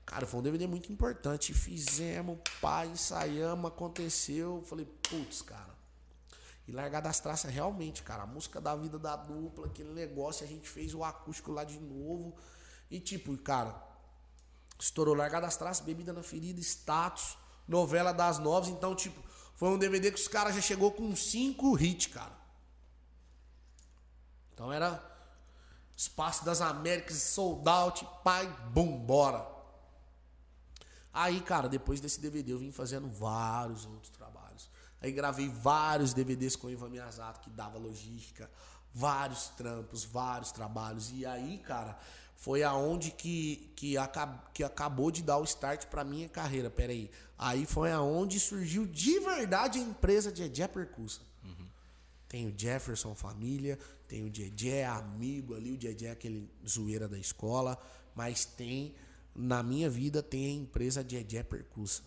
Cara, 0.05 0.27
foi 0.27 0.41
um 0.41 0.43
DVD 0.43 0.67
muito 0.67 0.93
importante. 0.93 1.55
Fizemos, 1.55 2.39
pá, 2.61 2.85
ensaiamos, 2.85 3.71
aconteceu. 3.71 4.63
Falei, 4.67 4.85
putz, 4.85 5.41
cara. 5.41 5.73
E 6.69 6.73
largar 6.73 7.01
das 7.01 7.19
traças 7.19 7.51
realmente, 7.51 8.03
cara. 8.03 8.25
A 8.25 8.27
música 8.27 8.61
da 8.61 8.77
vida 8.77 8.99
da 8.99 9.17
dupla, 9.17 9.67
aquele 9.67 9.93
negócio, 9.93 10.45
a 10.45 10.49
gente 10.49 10.69
fez 10.69 10.95
o 10.95 11.03
acústico 11.03 11.51
lá 11.51 11.65
de 11.65 11.81
novo. 11.81 12.37
E 12.91 13.01
tipo, 13.01 13.37
cara, 13.39 13.75
estourou 14.79 15.15
largar 15.15 15.41
das 15.41 15.57
traças, 15.57 15.85
bebida 15.85 16.13
na 16.13 16.23
ferida, 16.23 16.61
status, 16.61 17.39
novela 17.67 18.13
das 18.13 18.39
novas. 18.39 18.69
Então, 18.69 18.95
tipo, 18.95 19.21
foi 19.55 19.71
um 19.71 19.79
DVD 19.79 20.11
que 20.11 20.21
os 20.21 20.29
caras 20.29 20.55
já 20.55 20.61
chegou 20.61 20.93
com 20.93 21.17
cinco 21.17 21.79
hits, 21.79 22.09
cara. 22.09 22.42
Então 24.63 24.73
era 24.73 25.03
Espaço 25.97 26.45
das 26.45 26.61
Américas, 26.61 27.17
sold 27.17 27.69
out, 27.69 28.07
pai, 28.23 28.47
bum, 28.73 28.97
bora. 28.97 29.45
Aí, 31.13 31.41
cara, 31.41 31.69
depois 31.69 32.01
desse 32.01 32.21
DVD 32.21 32.53
eu 32.53 32.61
vim 32.61 32.71
fazendo 32.71 33.09
vários 33.09 33.85
outros 33.85 34.11
trabalhos. 34.11 34.71
Aí 35.01 35.11
gravei 35.11 35.49
vários 35.49 36.15
DVDs 36.15 36.55
com 36.55 36.69
o 36.69 36.71
Ivan 36.71 36.91
Miyazato, 36.91 37.41
que 37.41 37.51
dava 37.51 37.77
logística, 37.77 38.49
vários 38.95 39.49
trampos, 39.49 40.05
vários 40.05 40.53
trabalhos. 40.53 41.11
E 41.11 41.27
aí, 41.27 41.59
cara, 41.59 41.99
foi 42.37 42.63
aonde 42.63 43.11
que, 43.11 43.73
que, 43.75 43.99
acab, 43.99 44.39
que 44.55 44.63
acabou 44.63 45.11
de 45.11 45.25
dar 45.25 45.39
o 45.39 45.45
start 45.45 45.87
pra 45.87 46.05
minha 46.05 46.29
carreira. 46.29 46.71
Pera 46.71 46.93
aí. 46.93 47.11
Aí 47.37 47.67
foi 47.67 47.91
aonde 47.91 48.39
surgiu 48.39 48.87
de 48.87 49.19
verdade 49.19 49.81
a 49.81 49.83
empresa 49.83 50.31
de 50.31 50.45
Edé 50.45 50.69
Percussa. 50.69 51.33
Tem 52.33 52.47
o 52.47 52.55
Jefferson 52.59 53.15
Família, 53.15 53.79
tem 54.13 54.23
o 54.23 54.29
Dedé, 54.29 54.85
amigo 54.85 55.55
ali, 55.55 55.73
o 55.73 55.79
Dedé 55.79 56.09
é 56.09 56.11
aquele 56.11 56.47
zoeira 56.69 57.09
da 57.09 57.19
escola, 57.19 57.79
mas 58.15 58.45
tem, 58.45 58.95
na 59.35 59.63
minha 59.63 59.89
vida, 59.89 60.23
tem 60.23 60.45
a 60.49 60.51
empresa 60.51 61.03
Dedé 61.03 61.43
Percussa, 61.43 62.03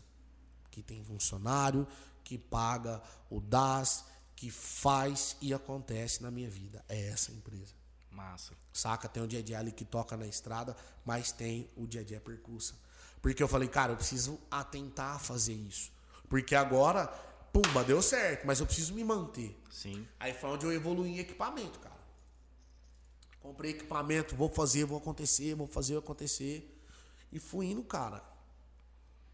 que 0.70 0.84
tem 0.84 1.04
funcionário, 1.04 1.88
que 2.24 2.38
paga 2.38 3.02
o 3.28 3.42
DAS, 3.42 4.06
que 4.36 4.52
faz 4.52 5.36
e 5.42 5.52
acontece 5.52 6.22
na 6.22 6.30
minha 6.30 6.48
vida. 6.48 6.86
É 6.88 7.08
essa 7.08 7.32
empresa. 7.32 7.74
Massa. 8.12 8.54
Saca? 8.72 9.10
Tem 9.10 9.24
o 9.24 9.28
Dedé 9.28 9.56
ali 9.56 9.72
que 9.72 9.84
toca 9.84 10.16
na 10.16 10.28
estrada, 10.28 10.78
mas 11.04 11.32
tem 11.32 11.68
o 11.76 11.88
Dedé 11.88 12.20
Percussa. 12.20 12.76
Porque 13.20 13.42
eu 13.42 13.48
falei, 13.48 13.68
cara, 13.68 13.94
eu 13.94 13.98
preciso 13.98 14.40
atentar 14.52 15.16
a 15.16 15.20
fazer 15.20 15.56
isso. 15.56 15.92
Porque 16.30 16.54
agora, 16.54 17.08
pumba, 17.52 17.84
deu 17.84 18.00
certo, 18.04 18.46
mas 18.46 18.60
eu 18.60 18.68
preciso 18.68 18.94
me 18.94 19.04
manter. 19.04 19.60
Sim. 19.72 20.08
Aí 20.20 20.36
foi 20.36 20.52
onde 20.52 20.68
eu 20.68 20.72
evoluí 20.72 21.10
em 21.10 21.18
equipamento, 21.18 21.80
cara. 21.80 21.95
Comprei 23.46 23.72
equipamento, 23.72 24.36
vou 24.36 24.50
fazer, 24.50 24.86
vou 24.86 24.98
acontecer, 24.98 25.54
vou 25.56 25.68
fazer, 25.68 25.94
vou 25.94 26.00
acontecer. 26.04 26.76
E 27.32 27.40
fui 27.40 27.68
indo, 27.68 27.84
cara. 27.84 28.24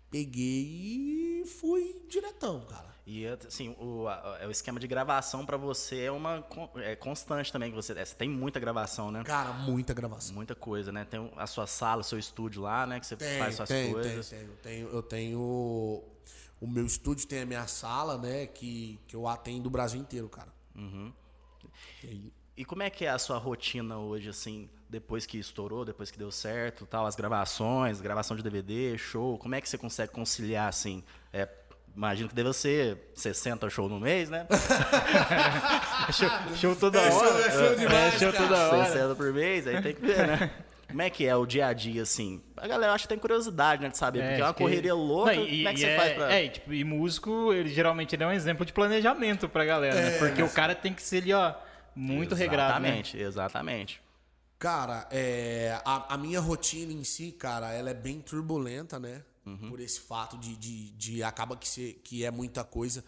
Peguei 0.10 1.42
e 1.42 1.46
fui 1.46 2.06
diretão, 2.10 2.66
cara. 2.66 2.92
E 3.08 3.26
assim, 3.26 3.76
o, 3.80 4.08
a- 4.08 4.42
o 4.46 4.52
esquema 4.52 4.80
de 4.80 4.86
gravação 4.88 5.46
pra 5.46 5.56
você 5.58 6.02
é 6.02 6.12
uma 6.12 6.46
é 6.78 6.96
constante 6.96 7.52
também 7.52 7.70
que 7.72 7.76
você, 7.76 7.94
é, 7.94 8.04
você 8.06 8.14
tem 8.16 8.30
muita 8.30 8.60
gravação, 8.60 9.10
né? 9.10 9.24
Cara, 9.24 9.54
muita 9.54 9.94
gravação. 9.94 10.36
Muita 10.36 10.54
coisa, 10.54 10.92
né? 10.92 11.06
Tem 11.06 11.32
a 11.38 11.48
sua 11.48 11.66
sala, 11.66 12.02
o 12.02 12.04
seu 12.04 12.20
estúdio 12.20 12.62
lá, 12.62 12.86
né? 12.86 13.00
Que 13.00 13.06
você 13.08 13.16
Tem, 13.16 13.40
faz 13.40 13.56
suas 13.56 13.70
tem, 13.70 13.92
coisas. 13.94 14.30
tem, 14.30 14.40
tem. 14.40 14.48
Eu 14.48 14.56
tenho, 14.58 14.90
eu 14.90 15.04
tenho. 15.04 16.04
O 16.60 16.68
meu 16.68 16.86
estúdio 16.86 17.26
tem 17.28 17.40
a 17.42 17.46
minha 17.46 17.66
sala, 17.68 18.18
né? 18.18 18.46
Que, 18.48 19.00
que 19.08 19.16
eu 19.16 19.28
atendo 19.28 19.68
o 19.68 19.72
Brasil 19.72 20.00
inteiro, 20.00 20.28
cara. 20.30 20.54
Uhum. 20.76 21.12
E 22.04 22.08
aí, 22.08 22.34
E 22.58 22.66
como 22.66 22.84
é 22.84 22.90
que 22.90 23.06
é 23.06 23.10
a 23.10 23.18
sua 23.18 23.38
rotina 23.38 23.98
hoje, 23.98 24.30
assim, 24.30 24.70
depois 24.90 25.26
que 25.26 25.38
estourou, 25.40 25.86
depois 25.86 26.12
que 26.12 26.18
deu 26.20 26.32
certo, 26.32 26.86
tal, 26.86 27.06
as 27.06 27.16
gravações, 27.16 28.02
gravação 28.02 28.36
de 28.36 28.44
DVD, 28.44 28.98
show, 28.98 29.38
como 29.38 29.56
é 29.56 29.62
que 29.62 29.70
você 29.70 29.78
consegue 29.78 30.12
conciliar, 30.12 30.68
assim? 30.68 31.02
É, 31.34 31.48
imagino 31.96 32.28
que 32.30 32.36
deve 32.36 32.52
ser 32.54 32.98
60 33.16 33.70
shows 33.70 33.90
no 33.90 34.00
mês, 34.00 34.30
né? 34.30 34.46
Show, 36.12 36.30
show 36.58 36.76
toda 36.76 37.00
É 37.00 37.10
show- 37.12 37.20
hora. 37.22 37.46
é 37.46 37.52
show 37.52 37.76
demais, 37.76 38.14
show 38.20 38.32
cara. 38.34 38.48
toda 38.48 38.68
hora. 38.70 38.86
60 38.86 39.16
por 39.16 39.34
mês, 39.34 39.68
aí 39.68 39.82
tem 39.82 39.94
que 39.96 40.02
ver, 40.02 40.28
né? 40.28 40.52
Como 40.90 41.02
é 41.02 41.10
que 41.10 41.26
é 41.26 41.34
o 41.36 41.46
dia 41.46 41.68
a 41.68 41.74
dia, 41.74 42.02
assim? 42.02 42.42
A 42.58 42.68
galera 42.68 42.92
acha 42.92 43.04
que 43.04 43.08
tem 43.10 43.18
curiosidade, 43.18 43.82
né, 43.82 43.88
de 43.88 43.98
saber, 43.98 44.20
porque 44.20 44.34
é 44.34 44.38
uma 44.40 44.46
acho 44.48 44.54
que- 44.56 44.64
correria 44.64 44.94
louca, 44.94 45.34
Não, 45.34 45.44
e, 45.46 45.58
como 45.58 45.68
é 45.70 45.74
que 45.74 45.80
você 45.80 45.96
faz 45.96 46.14
pra... 46.14 46.34
É, 46.34 46.44
e, 46.46 46.50
tipo, 46.50 46.74
e 46.74 46.84
músico, 46.84 47.54
ele 47.54 47.70
geralmente 47.70 48.14
ele 48.14 48.24
é 48.24 48.28
um 48.28 48.32
exemplo 48.32 48.66
de 48.66 48.74
planejamento 48.74 49.48
pra 49.48 49.64
galera, 49.64 49.96
né? 49.96 50.18
Porque 50.18 50.44
o 50.44 50.50
cara 50.50 50.76
tem 50.76 50.94
que 50.94 51.02
ser 51.02 51.22
ali, 51.22 51.32
ó, 51.32 51.54
muito 51.96 52.36
regrado, 52.36 52.80
né? 52.80 52.90
Exatamente, 52.90 53.18
exatamente. 53.18 54.02
Cara, 54.60 55.08
é, 55.12 55.80
a, 55.84 56.14
a 56.14 56.18
minha 56.18 56.40
rotina 56.40 56.92
em 56.94 57.04
si, 57.04 57.32
cara, 57.32 57.74
ela 57.74 57.90
é 57.90 57.94
bem 57.94 58.20
turbulenta, 58.22 59.00
né? 59.00 59.24
Por 59.68 59.80
esse 59.80 60.00
fato 60.02 60.38
de, 60.38 60.56
de, 60.56 60.92
de 60.92 61.24
acaba 61.24 61.58
que, 61.58 61.68
ser, 61.68 62.00
que 62.04 62.24
é 62.24 62.30
muita 62.30 62.64
coisa, 62.64 63.04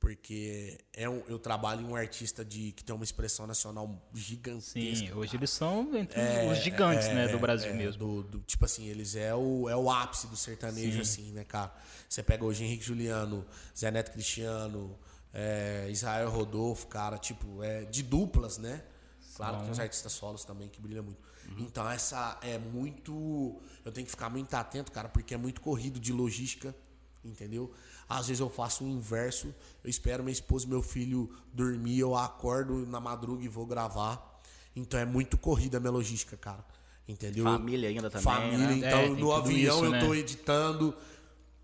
porque 0.00 0.78
é 0.94 1.08
um, 1.08 1.22
eu 1.28 1.38
trabalho 1.38 1.82
em 1.82 1.84
um 1.84 1.94
artista 1.94 2.42
de, 2.42 2.72
que 2.72 2.82
tem 2.82 2.94
uma 2.94 3.04
expressão 3.04 3.46
nacional 3.46 4.02
gigantesca. 4.14 4.80
Sim, 5.06 5.12
hoje 5.12 5.28
cara. 5.32 5.36
eles 5.40 5.50
são 5.50 5.94
entre 5.94 6.18
os 6.50 6.56
gigantes, 6.58 7.08
né, 7.08 7.28
do 7.28 7.38
Brasil 7.38 7.70
É, 7.70 7.74
mesmo. 7.74 7.98
do- 7.98 8.22
do- 8.22 8.40
tipo 8.40 8.64
assim, 8.64 8.86
eles 8.86 9.14
é 9.14 9.34
o, 9.34 9.68
é 9.68 9.76
o 9.76 9.90
ápice 9.90 10.26
do 10.26 10.36
sertanejo, 10.36 11.00
assim, 11.02 11.32
né, 11.32 11.44
cara? 11.44 11.70
Você 12.08 12.22
pega 12.22 12.44
hoje 12.44 12.64
Henrique 12.64 12.82
Juliano, 12.84 13.46
Zé 13.78 13.90
Neto 13.90 14.10
Cristiano, 14.12 14.98
é, 15.34 15.88
Israel 15.90 16.30
Rodolfo, 16.30 16.86
cara, 16.86 17.18
tipo, 17.18 17.60
é 17.62 17.84
de 17.84 18.04
duplas, 18.04 18.56
né? 18.56 18.82
Claro 19.36 19.56
que 19.56 19.62
tem 19.64 19.72
os 19.72 19.80
artistas 19.80 20.12
solos 20.12 20.44
também 20.44 20.68
que 20.68 20.80
brilham 20.80 21.02
muito. 21.02 21.18
Então, 21.58 21.90
essa 21.90 22.38
é 22.40 22.56
muito. 22.56 23.60
Eu 23.84 23.92
tenho 23.92 24.04
que 24.06 24.10
ficar 24.10 24.30
muito 24.30 24.54
atento, 24.54 24.92
cara, 24.92 25.08
porque 25.08 25.34
é 25.34 25.36
muito 25.36 25.60
corrido 25.60 25.98
de 25.98 26.12
logística, 26.12 26.74
entendeu? 27.24 27.72
Às 28.08 28.28
vezes 28.28 28.40
eu 28.40 28.48
faço 28.48 28.84
o 28.84 28.88
inverso, 28.88 29.52
eu 29.82 29.90
espero 29.90 30.22
minha 30.22 30.32
esposa 30.32 30.66
e 30.66 30.68
meu 30.68 30.82
filho 30.82 31.30
dormir, 31.52 31.98
eu 31.98 32.14
acordo 32.14 32.86
na 32.86 33.00
madruga 33.00 33.44
e 33.44 33.48
vou 33.48 33.66
gravar. 33.66 34.40
Então 34.76 34.98
é 34.98 35.04
muito 35.04 35.36
corrida 35.36 35.78
a 35.78 35.80
minha 35.80 35.92
logística, 35.92 36.36
cara. 36.36 36.64
Entendeu? 37.06 37.44
Família 37.44 37.88
ainda 37.88 38.08
também, 38.08 38.24
Família, 38.24 38.66
né? 38.66 38.76
então 38.76 38.98
É, 39.00 39.08
no 39.08 39.32
avião 39.32 39.76
isso, 39.76 39.84
eu 39.84 39.90
né? 39.90 40.00
tô 40.00 40.14
editando, 40.14 40.94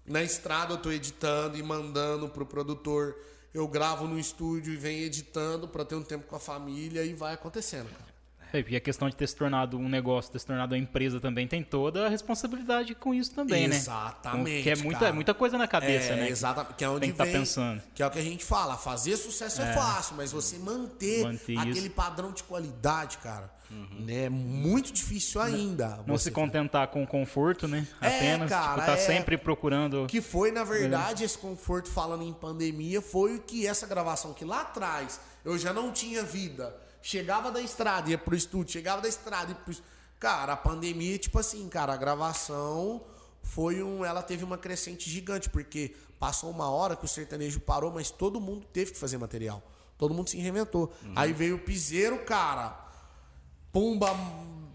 na 0.04 0.22
estrada 0.22 0.74
eu 0.74 0.78
tô 0.78 0.90
editando 0.90 1.56
e 1.56 1.62
mandando 1.62 2.28
pro 2.28 2.44
produtor. 2.44 3.16
Eu 3.52 3.66
gravo 3.66 4.06
no 4.06 4.18
estúdio 4.18 4.72
e 4.72 4.76
venho 4.76 5.04
editando 5.04 5.66
pra 5.66 5.84
ter 5.84 5.96
um 5.96 6.02
tempo 6.02 6.26
com 6.26 6.36
a 6.36 6.40
família 6.40 7.04
e 7.04 7.14
vai 7.14 7.34
acontecendo, 7.34 7.90
cara. 7.90 8.09
É, 8.52 8.64
e 8.68 8.76
a 8.76 8.80
questão 8.80 9.08
de 9.08 9.16
ter 9.16 9.26
se 9.26 9.36
tornado 9.36 9.78
um 9.78 9.88
negócio, 9.88 10.30
ter 10.30 10.38
se 10.38 10.46
tornado 10.46 10.74
uma 10.74 10.78
empresa 10.78 11.20
também, 11.20 11.46
tem 11.46 11.62
toda 11.62 12.06
a 12.06 12.08
responsabilidade 12.08 12.94
com 12.94 13.14
isso 13.14 13.34
também, 13.34 13.68
né? 13.68 13.76
Exatamente, 13.76 14.62
Que 14.62 14.70
é 14.70 14.76
muita, 14.76 15.00
cara. 15.00 15.12
muita 15.12 15.34
coisa 15.34 15.56
na 15.56 15.66
cabeça, 15.66 16.12
é, 16.12 16.16
né? 16.16 16.28
Exatamente. 16.28 16.74
Que 16.74 16.84
é 16.84 16.88
onde 16.88 17.00
tem 17.00 17.12
que 17.12 17.16
tá 17.16 17.24
vem, 17.24 17.32
pensando. 17.32 17.82
Que 17.94 18.02
é 18.02 18.06
o 18.06 18.10
que 18.10 18.18
a 18.18 18.22
gente 18.22 18.44
fala. 18.44 18.76
Fazer 18.76 19.16
sucesso 19.16 19.62
é, 19.62 19.72
fácil, 19.72 20.16
mas 20.16 20.32
você 20.32 20.58
manter, 20.58 21.24
Manter 21.24 21.58
aquele 21.58 21.78
isso. 21.78 21.88
Uhum. 21.88 21.94
padrão 21.94 22.32
de 22.32 22.42
qualidade, 22.42 23.18
cara, 23.18 23.50
né, 24.00 24.24
é 24.24 24.28
muito 24.28 24.92
difícil 24.92 25.40
ainda. 25.40 26.00
Não 26.06 26.18
se 26.18 26.30
contentar 26.30 26.88
com 26.88 27.02
o 27.02 27.06
conforto, 27.06 27.68
né? 27.68 27.86
É, 28.00 28.16
Apenas, 28.16 28.50
cara, 28.50 28.74
tipo, 28.74 28.86
tá 28.86 28.92
é. 28.92 28.96
sempre 28.96 29.38
procurando... 29.38 30.06
Que 30.06 30.20
foi, 30.20 30.50
na 30.50 30.64
verdade, 30.64 31.22
esse 31.22 31.38
conforto 31.38 31.88
falando 31.88 32.24
em 32.24 32.32
pandemia, 32.32 33.00
foi 33.00 33.36
o 33.36 33.40
que 33.40 33.66
essa 33.66 33.86
gravação 33.86 34.34
que 34.34 34.44
lá 34.44 34.62
atrás 34.62 35.20
eu 35.44 35.56
já 35.56 35.72
não 35.72 35.92
tinha 35.92 36.22
vida. 36.22 36.74
Chegava 37.02 37.50
da 37.50 37.60
estrada, 37.60 38.10
ia 38.10 38.18
pro 38.18 38.34
estúdio, 38.36 38.72
chegava 38.72 39.00
da 39.02 39.08
estrada, 39.08 39.50
ia 39.50 39.54
pro 39.54 39.70
estúdio. 39.70 39.90
Cara, 40.18 40.52
a 40.52 40.56
pandemia, 40.56 41.18
tipo 41.18 41.38
assim, 41.38 41.66
cara, 41.68 41.94
a 41.94 41.96
gravação 41.96 43.02
foi 43.42 43.82
um. 43.82 44.04
Ela 44.04 44.22
teve 44.22 44.44
uma 44.44 44.58
crescente 44.58 45.08
gigante, 45.08 45.48
porque 45.48 45.94
passou 46.18 46.50
uma 46.50 46.68
hora 46.70 46.94
que 46.94 47.04
o 47.04 47.08
sertanejo 47.08 47.60
parou, 47.60 47.90
mas 47.90 48.10
todo 48.10 48.40
mundo 48.40 48.66
teve 48.72 48.92
que 48.92 48.98
fazer 48.98 49.16
material. 49.16 49.62
Todo 49.96 50.12
mundo 50.14 50.28
se 50.28 50.36
reinventou. 50.36 50.92
Aí 51.16 51.32
veio 51.32 51.56
o 51.56 51.58
piseiro, 51.58 52.18
cara. 52.24 52.86
Pumba 53.72 54.14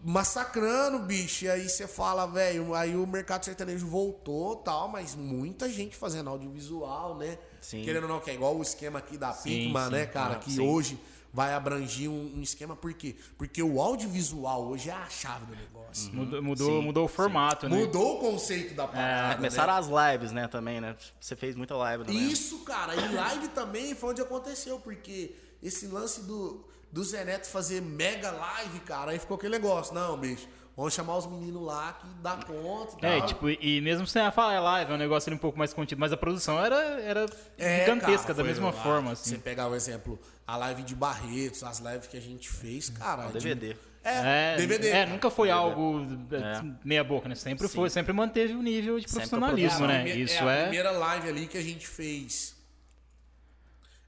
massacrando, 0.03 0.99
bicho. 0.99 1.45
E 1.45 1.49
aí 1.49 1.67
você 1.67 1.87
fala, 1.87 2.27
velho, 2.27 2.75
aí 2.75 2.95
o 2.95 3.07
mercado 3.07 3.43
sertanejo 3.43 3.87
voltou 3.87 4.55
tal, 4.57 4.87
mas 4.87 5.15
muita 5.15 5.67
gente 5.67 5.95
fazendo 5.95 6.29
audiovisual, 6.29 7.17
né? 7.17 7.39
Sim. 7.59 7.83
Querendo 7.83 8.03
ou 8.03 8.09
não, 8.09 8.19
que 8.19 8.29
é 8.29 8.35
igual 8.35 8.55
o 8.55 8.61
esquema 8.61 8.99
aqui 8.99 9.17
da 9.17 9.33
Sim, 9.33 9.49
Pigma, 9.49 9.85
sim. 9.85 9.91
né, 9.93 10.05
cara? 10.05 10.35
Ah, 10.35 10.39
que 10.39 10.59
hoje 10.61 10.99
vai 11.35 11.53
abranger 11.53 12.09
um, 12.09 12.37
um 12.37 12.41
esquema, 12.41 12.77
por 12.77 12.93
quê? 12.93 13.13
Porque 13.37 13.61
o 13.61 13.81
audiovisual 13.81 14.67
hoje 14.67 14.89
é 14.89 14.93
a 14.93 15.09
chave 15.09 15.45
do 15.47 15.53
negócio. 15.53 16.13
Mudou, 16.13 16.41
mudou, 16.41 16.81
mudou 16.81 17.05
o 17.05 17.07
formato, 17.09 17.67
né? 17.67 17.75
Mudou 17.75 18.15
o 18.15 18.19
conceito 18.19 18.73
da 18.73 18.87
parada. 18.87 19.27
né? 19.27 19.35
Começaram 19.35 19.73
as 19.73 19.87
lives, 19.87 20.31
né, 20.31 20.47
também, 20.47 20.79
né? 20.79 20.95
Você 21.19 21.35
fez 21.35 21.53
muita 21.53 21.75
live 21.75 22.05
também. 22.05 22.31
Isso, 22.31 22.59
cara, 22.59 22.95
e 22.95 23.13
live 23.13 23.49
também 23.49 23.93
foi 23.93 24.11
onde 24.11 24.21
aconteceu, 24.21 24.79
porque 24.79 25.35
esse 25.61 25.87
lance 25.87 26.21
do, 26.23 26.65
do 26.89 27.03
Zé 27.03 27.25
Neto 27.25 27.47
fazer 27.47 27.81
mega 27.81 28.31
live, 28.31 28.79
cara, 28.79 29.11
aí 29.11 29.19
ficou 29.19 29.35
aquele 29.35 29.57
negócio, 29.59 29.93
não, 29.93 30.17
bicho, 30.17 30.47
vamos 30.75 30.93
chamar 30.93 31.17
os 31.17 31.25
meninos 31.27 31.61
lá 31.63 31.93
que 31.93 32.07
dá 32.21 32.35
conta 32.37 33.05
É, 33.05 33.21
tipo, 33.21 33.49
e 33.49 33.79
mesmo 33.81 34.05
sem 34.05 34.21
a 34.21 34.31
falar 34.31 34.53
é 34.53 34.59
live, 34.59 34.91
é 34.91 34.95
um 34.95 34.97
negócio 34.97 35.29
ali 35.29 35.35
um 35.35 35.39
pouco 35.39 35.57
mais 35.57 35.73
contido, 35.73 35.99
mas 35.99 36.11
a 36.11 36.17
produção 36.17 36.59
era, 36.63 36.75
era 37.01 37.25
É, 37.57 37.79
gigantesca, 37.85 38.27
cara, 38.27 38.33
da 38.35 38.43
mesma 38.43 38.67
lá, 38.67 38.83
forma, 38.83 39.15
Você 39.15 39.33
assim. 39.35 39.41
pegar 39.41 39.67
o 39.67 39.75
exemplo, 39.75 40.19
a 40.45 40.57
live 40.57 40.83
de 40.83 40.93
Barretos, 40.95 41.63
as 41.63 41.79
lives 41.79 42.07
que 42.07 42.17
a 42.17 42.21
gente 42.21 42.49
fez, 42.49 42.89
cara. 42.89 43.27
de- 43.27 43.33
DVD. 43.33 43.75
É, 44.07 44.53
É, 44.53 44.55
DVD. 44.57 44.89
é, 44.89 45.05
nunca 45.07 45.31
foi 45.31 45.49
algo 45.49 46.05
é, 46.31 46.61
meia 46.83 47.03
boca, 47.03 47.27
né? 47.27 47.33
Sempre 47.33 47.67
foi, 47.67 47.89
sempre 47.89 48.13
manteve 48.13 48.53
o 48.53 48.61
nível 48.61 48.99
de 48.99 49.07
profissionalismo, 49.07 49.85
É, 49.85 49.87
né? 49.87 50.09
Isso 50.15 50.43
é. 50.43 50.47
A 50.47 50.51
é. 50.51 50.61
primeira 50.63 50.91
live 50.91 51.27
ali 51.29 51.47
que 51.47 51.57
a 51.57 51.63
gente 51.63 51.87
fez. 51.87 52.53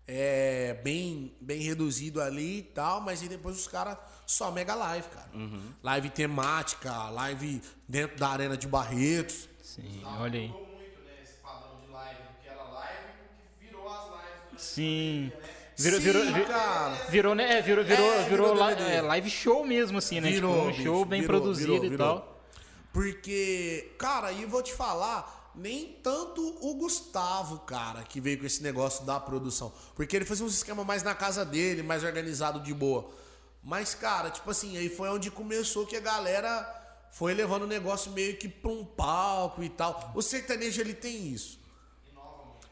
É 0.08 0.80
bem, 0.84 1.34
bem 1.42 1.62
reduzido 1.62 2.22
ali 2.22 2.60
e 2.60 2.62
tal, 2.62 3.02
mas 3.02 3.22
aí 3.22 3.28
depois 3.28 3.58
os 3.58 3.68
caras 3.68 3.98
só 4.28 4.52
mega 4.52 4.76
live, 4.76 5.08
cara. 5.08 5.30
Uhum. 5.34 5.72
Live 5.82 6.10
temática, 6.10 7.10
live 7.10 7.62
dentro 7.88 8.18
da 8.18 8.28
Arena 8.28 8.58
de 8.58 8.68
Barretos. 8.68 9.48
Sim, 9.64 10.02
olha 10.04 10.38
aí. 10.38 10.48
Mudou 10.50 10.68
muito, 10.68 11.00
né, 11.00 11.14
esse 11.24 11.36
padrão 11.36 11.80
de 11.80 11.88
live, 11.90 12.20
que 12.44 12.50
era 12.50 12.64
live, 12.64 13.00
que 13.58 13.66
virou 13.66 13.88
as 13.88 14.06
lives 14.06 14.62
Sim. 14.62 15.32
Virou, 15.78 16.00
Sim, 16.00 16.06
virou, 16.06 16.24
virou, 17.10 17.36
né? 17.36 17.58
É, 17.58 17.62
virou, 17.62 17.86
virou, 17.86 18.06
É, 18.06 18.24
virou, 18.24 18.56
virou 18.56 18.70
é, 18.70 19.02
live 19.02 19.30
show 19.30 19.66
mesmo, 19.66 20.00
assim, 20.00 20.20
né? 20.20 20.30
Virou, 20.30 20.54
tipo, 20.54 20.64
um 20.64 20.72
bicho, 20.72 20.84
show 20.84 21.06
bem 21.06 21.22
virou, 21.22 21.40
produzido 21.40 21.72
virou, 21.74 21.86
e 21.86 21.90
virou. 21.90 22.08
tal. 22.08 22.44
Porque, 22.92 23.94
cara, 23.98 24.32
e 24.32 24.42
eu 24.42 24.50
vou 24.50 24.62
te 24.62 24.74
falar, 24.74 25.52
nem 25.56 26.00
tanto 26.04 26.42
o 26.62 26.74
Gustavo, 26.76 27.60
cara, 27.60 28.04
que 28.04 28.20
veio 28.20 28.40
com 28.40 28.46
esse 28.46 28.62
negócio 28.62 29.06
da 29.06 29.20
produção. 29.20 29.72
Porque 29.96 30.16
ele 30.16 30.26
fazia 30.26 30.44
um 30.44 30.50
esquema 30.50 30.84
mais 30.84 31.04
na 31.04 31.16
casa 31.16 31.46
dele, 31.46 31.82
mais 31.82 32.04
organizado 32.04 32.60
de 32.60 32.74
boa. 32.74 33.10
Mas, 33.68 33.94
cara, 33.94 34.30
tipo 34.30 34.50
assim, 34.50 34.78
aí 34.78 34.88
foi 34.88 35.10
onde 35.10 35.30
começou 35.30 35.86
que 35.86 35.98
a 35.98 36.00
galera 36.00 36.66
foi 37.12 37.34
levando 37.34 37.64
o 37.64 37.68
negócio 37.68 38.14
meio 38.14 38.38
que 38.38 38.48
pra 38.48 38.72
um 38.72 38.86
palco 38.86 39.62
e 39.62 39.68
tal. 39.68 40.14
O 40.16 40.22
sertanejo, 40.22 40.80
ele 40.80 40.94
tem 40.94 41.28
isso. 41.28 41.60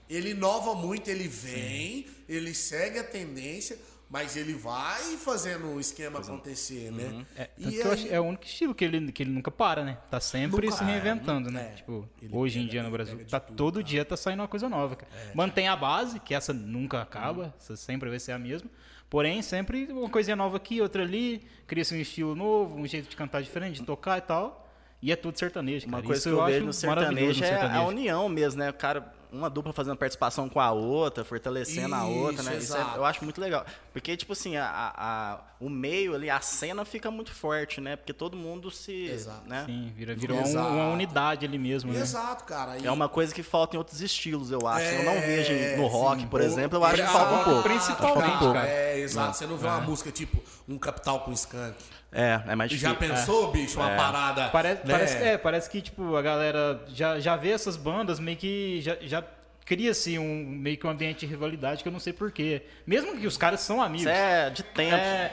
Ele 0.09 0.29
inova 0.29 0.73
muito, 0.73 1.09
ele 1.09 1.27
vem, 1.27 2.07
ele 2.29 2.53
segue 2.53 2.99
a 2.99 3.03
tendência, 3.03 3.77
mas 4.09 4.37
ele 4.37 4.53
vai 4.53 5.17
fazendo 5.17 5.65
o 5.73 5.79
esquema 5.81 6.19
acontecer, 6.19 6.91
né? 6.93 7.25
É, 7.35 7.45
que 7.57 7.75
eu 7.75 7.87
aí- 7.87 7.93
acho, 7.93 8.07
é 8.13 8.19
o 8.19 8.23
único 8.23 8.45
estilo 8.45 8.73
que 8.73 8.85
ele, 8.85 9.11
que 9.11 9.23
ele 9.23 9.31
nunca 9.31 9.51
para, 9.51 9.83
né? 9.83 9.97
Tá 10.09 10.21
sempre 10.21 10.67
Nunca- 10.67 10.77
se 10.77 10.83
reinventando, 10.85 11.49
é, 11.49 11.51
né? 11.51 11.69
é. 11.73 11.75
Tipo, 11.75 12.07
Ele 12.21 12.33
hoje 12.33 12.59
em 12.59 12.61
pega- 12.61 12.71
dia 12.71 12.83
no 12.83 12.91
Brasil, 12.91 13.25
tá, 13.29 13.39
tudo, 13.41 13.57
todo 13.57 13.83
dia 13.83 14.05
tá 14.05 14.15
saindo 14.15 14.39
uma 14.41 14.47
coisa 14.47 14.69
nova, 14.69 14.95
cara. 14.95 15.11
Mantém 15.33 15.67
a 15.67 15.75
base, 15.75 16.21
que 16.21 16.33
essa 16.33 16.53
nunca 16.53 17.01
acaba, 17.01 17.53
essa 17.59 17.75
sempre 17.75 18.09
vai 18.09 18.19
ser 18.19 18.31
a 18.31 18.39
mesma. 18.39 18.69
Porém, 19.15 19.41
sempre 19.41 19.87
uma 19.93 20.09
coisinha 20.09 20.35
nova 20.35 20.57
aqui, 20.57 20.81
outra 20.81 21.01
ali, 21.01 21.41
cria-se 21.65 21.95
um 21.95 21.97
estilo 21.97 22.35
novo, 22.35 22.75
um 22.77 22.85
jeito 22.85 23.07
de 23.09 23.15
cantar 23.15 23.41
diferente, 23.41 23.79
de 23.79 23.85
tocar 23.85 24.17
e 24.17 24.21
tal. 24.21 24.67
E 25.01 25.09
é 25.09 25.15
tudo 25.15 25.37
sertanejo, 25.39 25.85
Uma 25.87 25.97
cara. 25.99 26.07
coisa 26.07 26.19
Isso 26.19 26.29
que 26.29 26.35
eu, 26.35 26.39
eu 26.39 26.45
vejo 26.45 26.57
acho 26.57 26.65
no 26.65 26.73
sertanejo 26.73 27.39
no 27.39 27.45
é 27.45 27.47
a 27.47 27.59
sertanejo. 27.59 27.87
união 27.87 28.27
mesmo, 28.27 28.59
né? 28.59 28.71
O 28.71 28.73
cara, 28.73 29.13
uma 29.31 29.49
dupla 29.49 29.71
fazendo 29.71 29.95
participação 29.97 30.49
com 30.49 30.59
a 30.59 30.71
outra, 30.71 31.23
fortalecendo 31.23 31.93
a 31.93 32.05
outra, 32.05 32.41
Isso, 32.41 32.43
né? 32.49 32.57
Isso 32.57 32.75
é- 32.75 32.79
exato. 32.79 32.97
eu 32.97 33.05
acho 33.05 33.23
muito 33.23 33.39
legal. 33.39 33.65
Porque, 33.93 34.17
tipo 34.17 34.33
assim, 34.33 34.55
a, 34.57 34.65
a- 34.65 34.93
a- 35.33 35.41
o 35.59 35.69
meio 35.69 36.15
ali, 36.15 36.27
a 36.29 36.39
cena 36.41 36.83
fica 36.85 37.11
muito 37.11 37.31
forte, 37.33 37.79
né? 37.79 37.95
Porque 37.97 38.13
todo 38.13 38.35
mundo 38.35 38.71
se. 38.71 39.05
Exato. 39.09 39.47
Né? 39.47 39.63
Sim, 39.67 39.93
vira, 39.95 40.15
virou 40.15 40.39
um- 40.39 40.41
Exato. 40.41 40.69
uma 40.69 40.87
unidade 40.89 41.45
ali 41.45 41.59
mesmo, 41.59 41.93
né? 41.93 41.99
Exato, 41.99 42.43
cara. 42.45 42.77
E- 42.79 42.87
É 42.87 42.91
uma 42.91 43.07
coisa 43.07 43.35
que 43.35 43.43
falta 43.43 43.75
em 43.75 43.77
outros 43.77 44.01
estilos, 44.01 44.49
eu 44.49 44.65
acho. 44.67 44.85
eu 44.85 45.03
não 45.03 45.13
É, 45.13 45.21
vejo 45.21 45.77
no 45.81 45.87
rock, 45.87 46.21
sim. 46.21 46.27
por 46.27 46.41
exemplo, 46.41 46.79
eu 46.79 46.83
acho 46.83 46.95
que 47.03 47.07
falta 47.09 47.31
um 47.31 47.35
Exato, 47.35 47.49
pouco. 47.51 47.63
principalmente, 47.69 48.43
um 48.43 48.53
cara. 48.53 48.67
É, 48.67 48.84
exato. 48.99 49.37
Você 49.37 49.45
não 49.45 49.57
vê 49.57 49.67
uma 49.67 49.81
música 49.81 50.11
tipo 50.11 50.41
um 50.67 50.77
Capital 50.77 51.21
com 51.21 51.31
Skunk. 51.31 51.75
É, 52.11 52.41
é 52.47 52.55
mais 52.55 52.69
difícil. 52.69 52.89
Já 52.89 52.95
pensou, 52.95 53.51
bicho, 53.51 53.77
uma 53.79 53.89
parada. 53.89 54.47
Parece, 54.49 54.87
né? 54.87 54.93
parece, 54.93 55.17
é, 55.17 55.37
parece 55.37 55.69
que, 55.69 55.81
tipo, 55.81 56.15
a 56.15 56.21
galera 56.21 56.81
já, 56.87 57.19
já 57.19 57.35
vê 57.35 57.49
essas 57.49 57.75
bandas 57.75 58.19
meio 58.19 58.37
que 58.37 58.81
já, 58.81 58.95
já 59.01 59.23
cria-se 59.65 60.17
um, 60.17 60.45
meio 60.45 60.77
que 60.77 60.87
um 60.87 60.89
ambiente 60.89 61.21
de 61.21 61.25
rivalidade 61.25 61.83
que 61.83 61.89
eu 61.89 61.91
não 61.91 61.99
sei 61.99 62.13
porquê. 62.13 62.61
Mesmo 62.87 63.17
que 63.17 63.27
os 63.27 63.35
caras 63.35 63.59
são 63.59 63.81
amigos. 63.81 64.07
Isso 64.07 64.09
é 64.09 64.49
de 64.49 64.63
tempo. 64.63 64.95
É, 64.95 65.31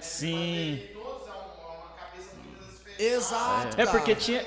sim. 0.00 0.82
Exato. 2.98 3.80
É 3.80 3.86
porque 3.86 4.14
tinha. 4.14 4.44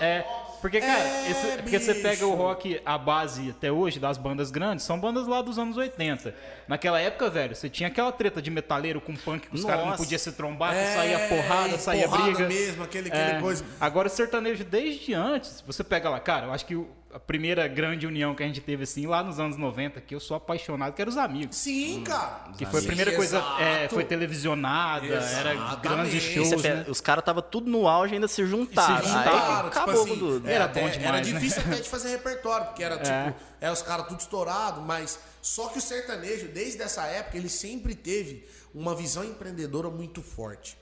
É, 0.00 0.24
porque, 0.60 0.80
cara, 0.80 0.98
É, 0.98 1.30
esse- 1.30 1.56
porque 1.62 1.78
você 1.78 1.94
pega 1.94 2.26
o 2.26 2.34
rock, 2.34 2.80
a 2.84 2.98
base 2.98 3.50
até 3.50 3.70
hoje 3.70 3.98
das 3.98 4.16
bandas 4.18 4.50
grandes, 4.50 4.84
são 4.84 4.98
bandas 4.98 5.26
lá 5.26 5.40
dos 5.42 5.58
anos 5.58 5.76
80. 5.76 6.34
Naquela 6.66 7.00
época, 7.00 7.30
velho, 7.30 7.54
você 7.54 7.68
tinha 7.68 7.88
aquela 7.88 8.10
treta 8.12 8.42
de 8.42 8.50
metaleiro 8.50 9.00
com 9.00 9.14
punk 9.16 9.48
que 9.48 9.54
os 9.54 9.64
caras 9.64 9.86
não 9.86 9.96
podiam 9.96 10.18
se 10.18 10.32
trombar, 10.32 10.74
É, 10.74 10.94
saía 10.94 11.18
porrada, 11.28 11.78
saía 11.78 12.08
porrada 12.08 12.30
briga. 12.32 12.48
mesmo, 12.48 12.82
aquele- 12.84 13.08
aquele 13.08 13.40
coisa. 13.40 13.64
Agora 13.80 14.08
o 14.08 14.10
sertanejo, 14.10 14.64
desde 14.64 15.14
antes, 15.14 15.62
você 15.66 15.82
pega 15.84 16.08
lá, 16.10 16.20
cara, 16.20 16.46
eu 16.46 16.52
acho 16.52 16.66
que 16.66 16.74
o- 16.76 16.88
a 17.18 17.20
primeira 17.20 17.66
grande 17.66 18.06
união 18.06 18.32
que 18.32 18.44
a 18.44 18.46
gente 18.46 18.60
teve, 18.60 18.84
assim, 18.84 19.04
lá 19.08 19.24
nos 19.24 19.40
anos 19.40 19.56
90, 19.56 20.00
que 20.00 20.14
eu 20.14 20.20
sou 20.20 20.36
apaixonado, 20.36 20.94
que 20.94 21.02
era 21.02 21.10
os 21.10 21.16
amigos. 21.16 21.56
Sim, 21.56 22.04
cara. 22.04 22.52
Que 22.56 22.64
foi 22.64 22.78
a 22.80 22.82
primeira 22.84 23.12
coisa, 23.16 23.38
é, 23.58 23.88
foi 23.88 24.04
televisionada, 24.04 25.04
era 25.06 25.74
grandes 25.76 26.22
shows, 26.22 26.48
você 26.50 26.74
né? 26.74 26.84
Os 26.88 27.00
caras 27.00 27.22
estavam 27.22 27.42
tudo 27.42 27.68
no 27.68 27.88
auge 27.88 28.12
e 28.12 28.16
ainda 28.16 28.28
se 28.28 28.46
juntaram. 28.46 29.02
Se 29.02 29.08
juntaram, 29.08 29.62
Aí 29.62 29.66
acabou 29.68 29.94
tipo 29.94 30.06
com 30.06 30.12
assim, 30.12 30.18
tudo. 30.38 30.48
Era 30.48 30.66
até- 30.66 30.80
bom 30.80 30.88
demais, 30.90 31.04
Era 31.08 31.16
né? 31.16 31.22
difícil 31.24 31.60
até 31.62 31.80
de 31.80 31.88
fazer 31.88 32.08
repertório, 32.10 32.66
porque 32.66 32.84
era 32.84 32.94
É. 32.94 32.98
tipo, 33.26 33.38
é 33.60 33.72
os 33.72 33.82
caras 33.82 34.06
tudo 34.06 34.20
estourado, 34.20 34.80
mas 34.82 35.18
só 35.42 35.68
que 35.70 35.78
o 35.78 35.82
sertanejo, 35.82 36.46
desde 36.48 36.80
essa 36.82 37.02
época, 37.06 37.36
ele 37.36 37.48
sempre 37.48 37.96
teve 37.96 38.46
uma 38.72 38.94
visão 38.94 39.24
empreendedora 39.24 39.90
muito 39.90 40.22
forte. 40.22 40.78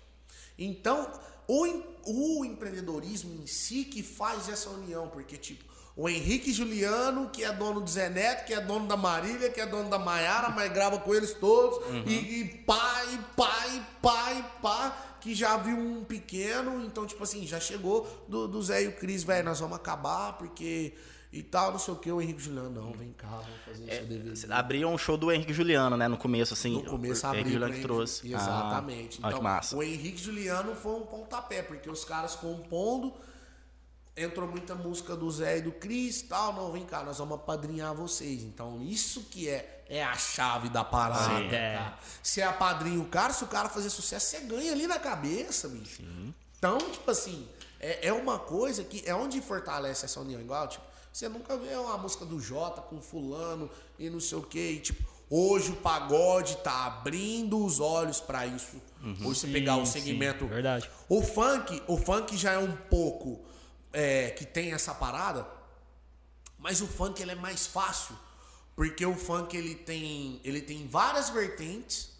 Então, 0.58 1.10
o, 1.48 1.64
o 2.04 2.44
empreendedorismo 2.44 3.42
em 3.42 3.46
si 3.46 3.84
que 3.84 4.02
faz 4.02 4.50
essa 4.50 4.68
união, 4.68 5.08
porque 5.08 5.36
tipo, 5.38 5.64
o 5.96 6.08
Henrique 6.08 6.52
Juliano, 6.52 7.30
que 7.30 7.42
é 7.42 7.50
dono 7.52 7.80
do 7.80 7.88
Zé 7.90 8.10
Neto, 8.10 8.44
que 8.46 8.52
é 8.52 8.60
dono 8.60 8.86
da 8.86 8.96
Marília, 8.96 9.48
que 9.50 9.60
é 9.60 9.66
dono 9.66 9.88
da 9.88 9.98
Maiara, 9.98 10.50
mas 10.50 10.70
grava 10.72 10.98
com 10.98 11.14
eles 11.14 11.32
todos, 11.32 11.78
e, 12.06 12.12
e 12.40 12.44
pá, 12.66 13.02
e 13.12 13.18
pá, 13.34 13.66
e 13.68 13.80
pá, 14.02 14.32
e 14.32 14.42
pá, 14.60 15.16
que 15.20 15.34
já 15.34 15.56
viu 15.56 15.76
um 15.76 16.04
pequeno, 16.04 16.84
então, 16.84 17.06
tipo 17.06 17.22
assim, 17.24 17.46
já 17.46 17.58
chegou 17.58 18.06
do, 18.28 18.46
do 18.46 18.62
Zé 18.62 18.84
e 18.84 18.88
o 18.88 18.92
Cris, 18.92 19.24
velho, 19.24 19.44
nós 19.44 19.58
vamos 19.60 19.76
acabar, 19.76 20.34
porque. 20.34 20.92
E 21.32 21.42
tal, 21.42 21.72
não 21.72 21.78
sei 21.78 21.92
o 21.92 21.96
que, 21.98 22.10
o 22.10 22.22
Henrique 22.22 22.40
Juliano, 22.40 22.70
não, 22.70 22.92
vem 22.92 23.12
cá, 23.12 23.26
vamos 23.28 23.60
fazer 23.66 23.90
É, 24.50 24.54
Abriu 24.54 24.88
um 24.88 24.96
show 24.96 25.18
do 25.18 25.30
Henrique 25.30 25.52
Juliano, 25.52 25.94
né? 25.96 26.08
No 26.08 26.16
começo, 26.16 26.54
assim. 26.54 26.70
No 26.74 26.84
começo 26.84 27.26
o 27.26 27.28
abriu 27.28 27.40
Henrique 27.42 27.52
Juliano 27.58 27.74
que 27.74 27.82
trouxe. 27.82 28.26
Henrique- 28.26 28.40
Exatamente. 28.42 29.18
Ah, 29.22 29.26
então, 29.28 29.38
que 29.38 29.44
massa. 29.44 29.76
o 29.76 29.82
Henrique 29.82 30.16
Juliano 30.22 30.74
foi 30.74 30.92
um 30.94 31.02
pontapé, 31.02 31.60
porque 31.62 31.90
os 31.90 32.04
caras 32.06 32.36
compondo, 32.36 33.12
entrou 34.16 34.48
muita 34.48 34.74
música 34.74 35.14
do 35.14 35.30
Zé 35.30 35.58
e 35.58 35.62
do 35.62 35.72
Cris 35.72 36.22
tal, 36.22 36.52
não, 36.54 36.72
vem 36.72 36.84
cá, 36.86 37.02
nós 37.02 37.18
vamos 37.18 37.34
apadrinhar 37.34 37.94
vocês. 37.94 38.42
Então, 38.42 38.80
isso 38.82 39.24
que 39.30 39.48
é, 39.48 39.84
é 39.88 40.02
a 40.02 40.14
chave 40.14 40.68
da 40.70 40.82
parada, 40.82 41.38
Sim. 41.40 41.54
É. 41.54 41.74
cara. 41.76 41.98
Se 42.22 42.40
é 42.40 42.44
apadrinha 42.44 43.00
o 43.00 43.06
cara, 43.06 43.32
se 43.32 43.44
o 43.44 43.46
cara 43.46 43.68
fazer 43.68 43.90
sucesso, 43.90 44.26
você 44.26 44.40
ganha 44.40 44.72
ali 44.72 44.86
na 44.86 44.98
cabeça, 44.98 45.68
bicho. 45.68 46.02
Então, 46.58 46.78
tipo 46.78 47.10
assim, 47.10 47.46
é, 47.78 48.08
é 48.08 48.12
uma 48.12 48.38
coisa 48.38 48.82
que 48.82 49.02
é 49.06 49.14
onde 49.14 49.40
fortalece 49.40 50.06
essa 50.06 50.18
união 50.20 50.40
igual, 50.40 50.66
tipo, 50.66 50.84
você 51.12 51.28
nunca 51.28 51.56
vê 51.56 51.74
uma 51.76 51.98
música 51.98 52.24
do 52.24 52.40
Jota 52.40 52.80
com 52.80 53.00
fulano 53.00 53.70
e 53.98 54.08
não 54.08 54.20
sei 54.20 54.38
o 54.38 54.42
que, 54.42 54.58
e, 54.58 54.80
tipo, 54.80 55.02
hoje 55.30 55.70
o 55.72 55.76
pagode 55.76 56.56
tá 56.58 56.86
abrindo 56.86 57.62
os 57.64 57.80
olhos 57.80 58.20
pra 58.20 58.46
isso. 58.46 58.76
Hoje 59.24 59.40
você 59.40 59.46
pegar 59.48 59.76
o 59.76 59.86
Sim, 59.86 59.92
sim, 59.92 60.00
segmento 60.00 60.46
verdade. 60.46 60.90
o 61.08 61.22
funk, 61.22 61.82
o 61.86 61.96
funk 61.96 62.36
já 62.36 62.52
é 62.52 62.58
um 62.58 62.72
pouco 62.90 63.44
é, 63.98 64.30
que 64.30 64.44
tem 64.44 64.72
essa 64.72 64.94
parada, 64.94 65.46
mas 66.58 66.80
o 66.82 66.86
funk 66.86 67.22
ele 67.22 67.30
é 67.32 67.34
mais 67.34 67.66
fácil, 67.66 68.14
porque 68.74 69.04
o 69.06 69.14
funk 69.14 69.56
ele 69.56 69.74
tem, 69.74 70.38
ele 70.44 70.60
tem 70.60 70.86
várias 70.86 71.30
vertentes. 71.30 72.14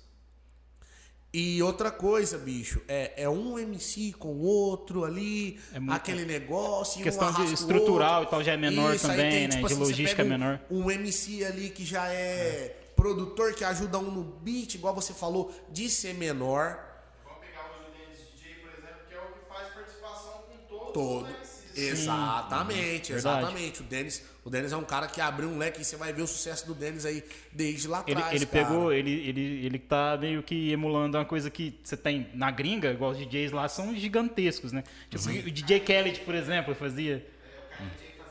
E 1.34 1.62
outra 1.62 1.90
coisa, 1.90 2.38
bicho, 2.38 2.80
é, 2.88 3.12
é 3.24 3.28
um 3.28 3.58
MC 3.58 4.14
com 4.18 4.28
o 4.28 4.42
outro 4.42 5.04
ali, 5.04 5.60
É 5.74 5.78
muito- 5.78 5.94
aquele 5.94 6.24
negócio. 6.24 6.98
e 6.98 7.02
um 7.02 7.04
Questão 7.04 7.30
de 7.30 7.52
estrutural 7.52 8.22
e 8.22 8.26
tal 8.26 8.42
já 8.42 8.52
é 8.52 8.56
menor 8.56 8.94
Isso, 8.94 9.06
também, 9.06 9.30
tem, 9.30 9.42
né? 9.42 9.56
tipo 9.56 9.66
de 9.68 9.74
assim, 9.74 9.82
logística 9.82 10.22
é 10.22 10.24
pega 10.24 10.34
um- 10.34 10.38
menor. 10.38 10.60
Um 10.70 10.90
MC 10.90 11.44
ali 11.44 11.68
que 11.68 11.84
já 11.84 12.08
é, 12.08 12.74
produtor, 12.96 13.52
que 13.52 13.64
ajuda 13.64 13.98
um 13.98 14.10
no 14.10 14.22
beat, 14.24 14.76
igual 14.76 14.94
você 14.94 15.12
falou, 15.12 15.52
de 15.70 15.90
ser 15.90 16.14
menor. 16.14 16.78
Vamos 17.22 17.40
pegar 17.40 17.68
o 17.70 17.84
Julianes 17.84 18.18
DJ, 18.32 18.54
por 18.62 18.70
exemplo, 18.70 19.00
que 19.06 19.14
é 19.14 19.20
o 19.20 19.26
que 19.32 19.46
faz 19.46 19.74
participação 19.74 20.42
com 20.48 20.56
todos, 20.66 20.92
Todo. 20.94 21.45
Exatamente, 21.76 23.12
Verdade. 23.12 23.38
exatamente. 23.40 23.80
O 23.80 23.84
Denis, 23.84 24.22
o 24.44 24.50
Denis 24.50 24.72
é 24.72 24.76
um 24.76 24.84
cara 24.84 25.06
que 25.06 25.20
abriu 25.20 25.48
um 25.48 25.58
leque 25.58 25.80
e 25.80 25.84
você 25.84 25.96
vai 25.96 26.12
ver 26.12 26.22
o 26.22 26.26
sucesso 26.26 26.66
do 26.66 26.74
Denis 26.74 27.04
aí 27.04 27.22
desde 27.52 27.88
lá 27.88 28.02
Ele, 28.06 28.16
atrás. 28.18 28.34
ele 28.36 28.46
cara. 28.46 28.66
pegou, 28.66 28.92
ele, 28.92 29.10
ele, 29.28 29.66
ele 29.66 29.78
tá 29.78 30.16
meio 30.20 30.42
que 30.42 30.70
emulando 30.70 31.18
uma 31.18 31.24
coisa 31.24 31.50
que 31.50 31.78
você 31.82 31.96
tem 31.96 32.28
na 32.34 32.50
gringa, 32.50 32.90
igual 32.90 33.10
os 33.12 33.18
DJs 33.18 33.52
lá, 33.52 33.68
são 33.68 33.94
gigantescos, 33.94 34.72
né? 34.72 34.82
Tipo, 35.10 35.28
o 35.28 35.50
DJ 35.50 35.80
Khaled, 35.80 36.20
por 36.20 36.34
exemplo, 36.34 36.74
fazia. 36.74 37.26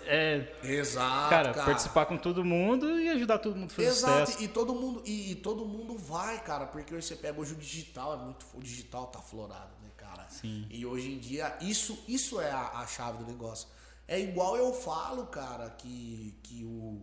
É, 0.08 0.56
Exato, 0.64 1.30
cara, 1.30 1.54
participar 1.54 2.06
com 2.06 2.18
todo 2.18 2.44
mundo 2.44 3.00
e 3.00 3.10
ajudar 3.10 3.40
todo 3.40 3.56
mundo 3.56 3.72
a 3.72 3.76
fazer 3.76 3.88
Exato, 3.88 4.32
sucesso. 4.32 4.44
e 4.44 4.48
todo 4.48 4.74
mundo 4.74 5.02
e, 5.06 5.32
e 5.32 5.36
todo 5.36 5.66
mundo 5.66 5.98
vai, 5.98 6.42
cara, 6.44 6.66
porque 6.66 6.94
hoje 6.94 7.08
você 7.08 7.16
pega 7.16 7.40
hoje 7.40 7.54
o 7.54 7.58
digital, 7.58 8.14
é 8.14 8.18
muito 8.18 8.46
o 8.54 8.62
digital 8.62 9.08
tá 9.08 9.20
florado, 9.20 9.72
né, 9.82 9.90
cara? 9.98 10.28
Sim. 10.30 10.68
E 10.70 10.86
hoje 10.86 11.12
em 11.12 11.20
dia 11.20 11.56
isso 11.62 11.98
isso 12.08 12.40
é 12.40 12.52
a, 12.52 12.80
a 12.80 12.88
chave 12.88 13.24
do 13.24 13.30
negócio. 13.30 13.68
É 14.08 14.20
igual 14.20 14.56
eu 14.56 14.74
falo, 14.74 15.26
cara, 15.28 15.70
que 15.72 16.38
que 16.44 16.64
o 16.64 17.02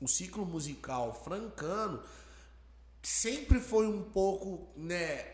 o 0.00 0.06
ciclo 0.06 0.44
musical 0.44 1.14
francano 1.24 2.02
sempre 3.02 3.60
foi 3.60 3.86
um 3.86 4.02
pouco, 4.02 4.68
né, 4.76 5.24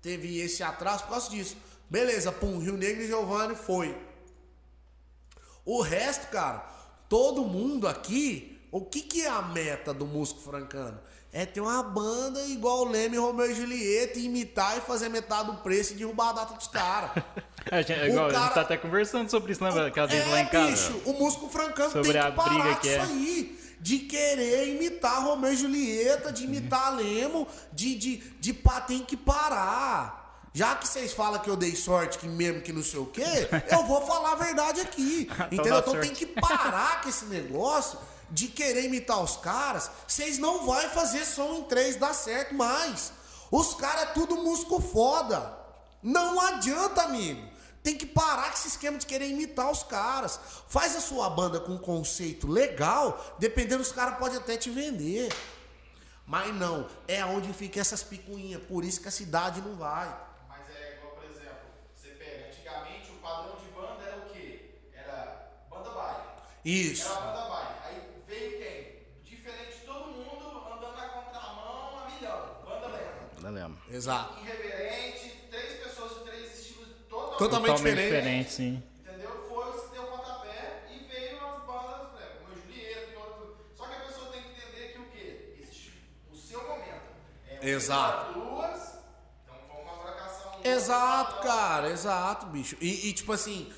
teve 0.00 0.38
esse 0.40 0.62
atraso 0.62 1.04
por 1.04 1.10
causa 1.10 1.30
disso. 1.30 1.56
Beleza, 1.88 2.32
pum, 2.32 2.58
Rio 2.58 2.76
Negro 2.76 3.02
e 3.02 3.06
Giovanni 3.06 3.54
foi. 3.54 3.96
O 5.64 5.82
resto, 5.82 6.28
cara, 6.28 6.64
todo 7.08 7.44
mundo 7.44 7.86
aqui, 7.86 8.58
o 8.72 8.80
que, 8.80 9.02
que 9.02 9.22
é 9.22 9.28
a 9.28 9.42
meta 9.42 9.92
do 9.92 10.06
músico 10.06 10.40
francano? 10.40 10.98
É 11.32 11.46
ter 11.46 11.60
uma 11.60 11.80
banda 11.82 12.42
igual 12.46 12.80
o 12.80 12.84
Leme, 12.90 13.16
Romeu 13.16 13.48
e 13.48 13.54
Julieta, 13.54 14.18
e 14.18 14.24
imitar 14.24 14.76
e 14.78 14.80
fazer 14.80 15.08
metade 15.08 15.46
do 15.52 15.58
preço 15.58 15.92
e 15.92 15.96
derrubar 15.96 16.30
a 16.30 16.32
data 16.32 16.54
dos 16.54 16.66
caras. 16.68 17.10
É, 17.70 17.82
gente, 17.82 18.00
é 18.00 18.08
igual, 18.08 18.26
A 18.26 18.32
cara- 18.32 18.44
gente 18.46 18.54
tá 18.54 18.60
até 18.62 18.76
conversando 18.78 19.30
sobre 19.30 19.52
isso, 19.52 19.62
lembra? 19.62 19.88
Aquela 19.88 20.06
vez 20.06 20.26
é, 20.26 20.30
lá 20.30 20.40
em 20.40 20.46
casa. 20.46 20.70
bicho, 20.70 21.02
o 21.04 21.12
músico 21.12 21.46
francano 21.50 21.90
Sobre 21.90 22.12
tem 22.12 22.20
a 22.20 22.30
que 22.30 22.36
parar 22.36 22.54
briga 22.54 22.74
que 22.76 22.88
isso 22.88 22.96
é. 22.96 23.00
aí. 23.02 23.60
De 23.78 23.98
querer 23.98 24.74
imitar 24.74 25.22
Romeu 25.22 25.52
e 25.52 25.56
Julieta, 25.56 26.32
de 26.32 26.44
imitar 26.44 26.96
Lemo, 26.96 27.46
de, 27.70 27.94
de, 27.96 28.16
de 28.40 28.54
pá, 28.54 28.80
tem 28.80 29.00
que 29.00 29.14
parar. 29.14 30.29
Já 30.52 30.74
que 30.74 30.86
vocês 30.86 31.12
falam 31.12 31.40
que 31.40 31.48
eu 31.48 31.56
dei 31.56 31.76
sorte, 31.76 32.18
que 32.18 32.26
mesmo 32.28 32.60
que 32.60 32.72
não 32.72 32.82
sei 32.82 33.00
o 33.00 33.06
quê, 33.06 33.48
eu 33.70 33.84
vou 33.84 34.04
falar 34.06 34.32
a 34.32 34.34
verdade 34.34 34.80
aqui. 34.80 35.30
Entendeu? 35.50 35.74
dá 35.74 35.78
Então 35.78 36.00
tem 36.00 36.12
que 36.12 36.26
parar 36.26 37.02
com 37.02 37.08
esse 37.08 37.24
negócio 37.26 37.98
de 38.30 38.48
querer 38.48 38.84
imitar 38.84 39.22
os 39.22 39.36
caras. 39.36 39.90
Vocês 40.06 40.38
não 40.38 40.64
vão 40.64 40.88
fazer 40.90 41.24
som 41.24 41.54
em 41.54 41.62
três 41.64 41.96
dar 41.96 42.14
certo 42.14 42.54
mais. 42.54 43.12
Os 43.50 43.74
caras 43.74 44.02
é 44.02 44.06
tudo 44.06 44.36
músico 44.36 44.80
foda. 44.80 45.58
Não 46.02 46.40
adianta, 46.40 47.02
amigo. 47.02 47.48
Tem 47.82 47.96
que 47.96 48.06
parar 48.06 48.48
com 48.50 48.54
esse 48.54 48.68
esquema 48.68 48.98
de 48.98 49.06
querer 49.06 49.28
imitar 49.28 49.70
os 49.70 49.82
caras. 49.82 50.38
Faz 50.68 50.94
a 50.94 51.00
sua 51.00 51.30
banda 51.30 51.58
com 51.60 51.72
um 51.72 51.78
conceito 51.78 52.46
legal, 52.46 53.36
dependendo, 53.38 53.82
os 53.82 53.92
caras 53.92 54.18
podem 54.18 54.36
até 54.36 54.56
te 54.56 54.68
vender. 54.68 55.32
Mas 56.26 56.54
não, 56.54 56.86
é 57.08 57.24
onde 57.24 57.52
fica 57.52 57.80
essas 57.80 58.02
picuinhas. 58.02 58.62
Por 58.64 58.84
isso 58.84 59.00
que 59.00 59.08
a 59.08 59.10
cidade 59.10 59.60
não 59.62 59.76
vai. 59.76 60.08
Mas 60.46 60.60
é 60.76 60.98
igual, 60.98 61.14
por 61.14 61.24
exemplo, 61.24 61.66
você 61.96 62.08
pega, 62.10 62.48
antigamente 62.48 63.10
o 63.10 63.14
padrão 63.14 63.56
de 63.56 63.66
banda 63.72 64.04
era 64.04 64.18
o 64.18 64.30
quê? 64.30 64.74
Era 64.94 65.50
banda 65.70 65.90
baile. 65.90 66.22
Isso. 66.64 67.10
Era 67.10 67.20
banda 67.20 67.48
baile. 67.48 67.68
Aí 67.84 68.22
veio 68.26 68.58
quem? 68.58 69.02
Diferente 69.24 69.78
de 69.80 69.86
todo 69.86 70.06
mundo, 70.10 70.66
andando 70.72 70.96
na 70.96 71.08
contramão 71.08 71.98
a 71.98 72.10
milhão. 72.10 72.56
Banda 72.64 72.86
lema. 72.88 73.12
Não 73.40 73.50
lembro. 73.50 73.78
Exato. 73.94 74.40
Irreverente, 74.40 75.46
três 75.50 75.82
pessoas 75.84 76.18
de 76.18 76.24
três 76.24 76.58
estilos 76.60 76.88
totalmente, 77.08 77.38
Totalmente 77.38 77.38
Totalmente 77.38 77.76
diferente. 77.96 78.16
diferente, 78.20 78.52
sim. 78.52 78.82
Entendeu? 79.00 79.46
Foi 79.48 79.68
o 79.68 79.72
que 79.82 79.88
deu 79.94 80.02
pontapé 80.04 80.84
e 80.90 80.98
veio 81.08 81.36
as 81.46 81.64
bandas, 81.66 82.08
por 82.10 82.20
exemplo, 82.20 82.38
como 82.44 82.56
Julieta 82.60 83.10
e 83.12 83.16
outro. 83.16 83.56
Só 83.76 83.86
que 83.86 83.94
a 83.94 84.00
pessoa 84.00 84.30
tem 84.32 84.42
que 84.42 84.48
entender 84.50 84.92
que 84.92 84.98
o 84.98 85.04
quê? 85.10 85.54
Existe 85.62 85.92
o 86.30 86.36
seu 86.36 86.62
momento. 86.68 87.00
É, 87.48 87.68
Exato. 87.68 88.32
Duas, 88.34 88.98
então 89.44 89.56
foi 89.66 89.82
uma 89.82 90.02
fracassão. 90.02 90.60
Exato, 90.62 91.42
cara, 91.42 91.88
exato, 91.90 92.46
bicho. 92.46 92.76
E, 92.80 93.08
e, 93.08 93.12
tipo 93.14 93.32
assim, 93.32 93.72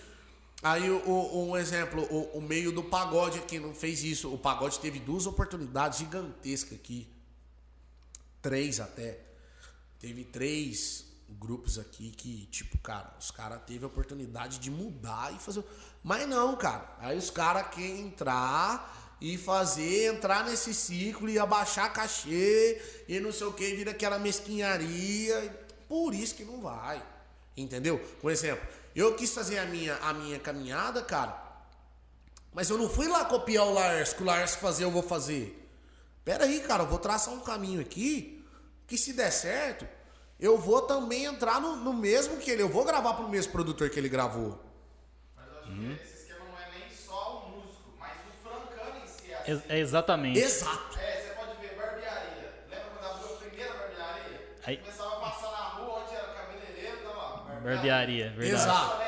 aí 0.63 0.91
o, 0.91 1.49
um 1.49 1.57
exemplo, 1.57 2.03
o, 2.11 2.39
o 2.39 2.41
meio 2.41 2.73
do 2.73 2.83
pagode 2.85 3.39
aqui 3.39 3.59
não 3.59 3.75
fez 3.75 4.03
isso. 4.03 4.33
O 4.33 4.39
pagode 4.39 4.79
teve 4.79 4.99
duas 4.99 5.27
oportunidades 5.27 5.99
gigantescas 5.99 6.79
aqui. 6.79 7.09
Três 8.41 8.81
até. 8.81 9.19
Teve 9.99 10.25
três 10.25 11.05
grupos 11.29 11.79
aqui 11.79 12.11
que, 12.11 12.47
tipo, 12.47 12.79
cara, 12.79 13.15
os 13.19 13.31
caras 13.31 13.61
teve 13.67 13.85
a 13.85 13.89
oportunidade 13.89 14.59
de 14.59 14.71
mudar 14.71 15.35
e 15.35 15.39
fazer. 15.39 15.65
Mas 16.03 16.29
não, 16.29 16.57
cara. 16.57 16.97
Aí 16.99 17.17
os 17.17 17.31
caras 17.31 17.69
querem 17.69 18.01
entrar 18.01 19.17
e 19.21 19.39
fazer, 19.39 20.13
entrar 20.13 20.45
nesse 20.45 20.75
ciclo 20.75 21.29
e 21.29 21.39
abaixar 21.39 21.93
cachê 21.93 23.05
e 23.09 23.21
não 23.21 23.31
sei 23.31 23.47
o 23.47 23.53
que, 23.53 23.75
vira 23.75 23.93
aquela 23.93 24.19
mesquinharia. 24.19 25.67
Por 25.89 26.15
isso 26.15 26.35
que 26.35 26.45
não 26.45 26.61
vai. 26.61 27.03
Entendeu? 27.57 27.99
Por 28.21 28.31
exemplo, 28.31 28.67
eu 28.95 29.15
quis 29.15 29.33
fazer 29.35 29.59
a 29.59 29.65
minha, 29.67 29.97
a 29.97 30.13
minha 30.13 30.39
caminhada, 30.39 31.03
cara. 31.03 31.41
Mas 32.53 32.69
eu 32.69 32.77
não 32.77 32.89
fui 32.89 33.09
lá 33.09 33.25
copiar 33.25 33.67
o 33.67 33.73
Lars, 33.73 34.13
que 34.13 34.23
o 34.23 34.27
Lars 34.27 34.55
fazer, 34.55 34.85
eu 34.85 34.91
vou 34.91 35.03
fazer. 35.03 35.59
Pera 36.25 36.45
aí, 36.45 36.61
cara, 36.61 36.83
eu 36.83 36.87
vou 36.87 36.99
traçar 36.99 37.33
um 37.35 37.41
caminho 37.41 37.81
aqui, 37.81 38.45
que 38.87 38.99
se 38.99 39.13
der 39.15 39.31
certo, 39.31 39.89
eu 40.39 40.59
vou 40.59 40.83
também 40.83 41.25
entrar 41.25 41.61
no, 41.61 41.77
no 41.77 41.93
mesmo 41.93 42.37
que 42.37 42.51
ele. 42.51 42.63
Eu 42.63 42.69
vou 42.69 42.85
gravar 42.85 43.15
pro 43.15 43.29
mesmo 43.29 43.51
produtor 43.53 43.89
que 43.91 43.99
ele 43.99 44.09
gravou. 44.09 44.63
Mas 45.35 45.47
eu 45.49 45.59
acho 45.59 45.71
que 45.99 46.03
esse 46.05 46.15
esquema 46.23 46.45
não 46.47 46.59
é 46.59 46.79
nem 46.79 46.91
só 46.95 47.39
o 47.47 47.51
músico, 47.57 47.91
mas 47.99 48.13
o 48.13 48.49
francano 48.49 48.99
em 49.03 49.07
si 49.09 49.33
é 49.33 49.37
assim. 49.53 49.63
É 49.69 49.79
exatamente. 49.79 50.39
Exato. 50.39 50.99
É, 50.99 51.21
você 51.23 51.35
pode 51.35 51.57
ver 51.61 51.75
barbearia. 51.75 52.65
Lembra 52.69 52.91
quando 52.91 53.11
abriu 53.15 53.35
a 53.35 53.39
primeira 53.39 53.73
barbearia? 53.75 54.57
Aí- 54.65 54.77
Começava 54.77 55.17
a 55.17 55.21
passar 55.31 55.51
na 55.51 55.69
rua 55.71 56.01
onde 56.05 56.15
era 56.15 56.35
cabeleireiro, 56.35 56.99
tava 57.03 57.17
lá. 57.17 57.47
Barbearia, 57.63 58.31
verdade. 58.37 58.53
Exato. 58.63 59.03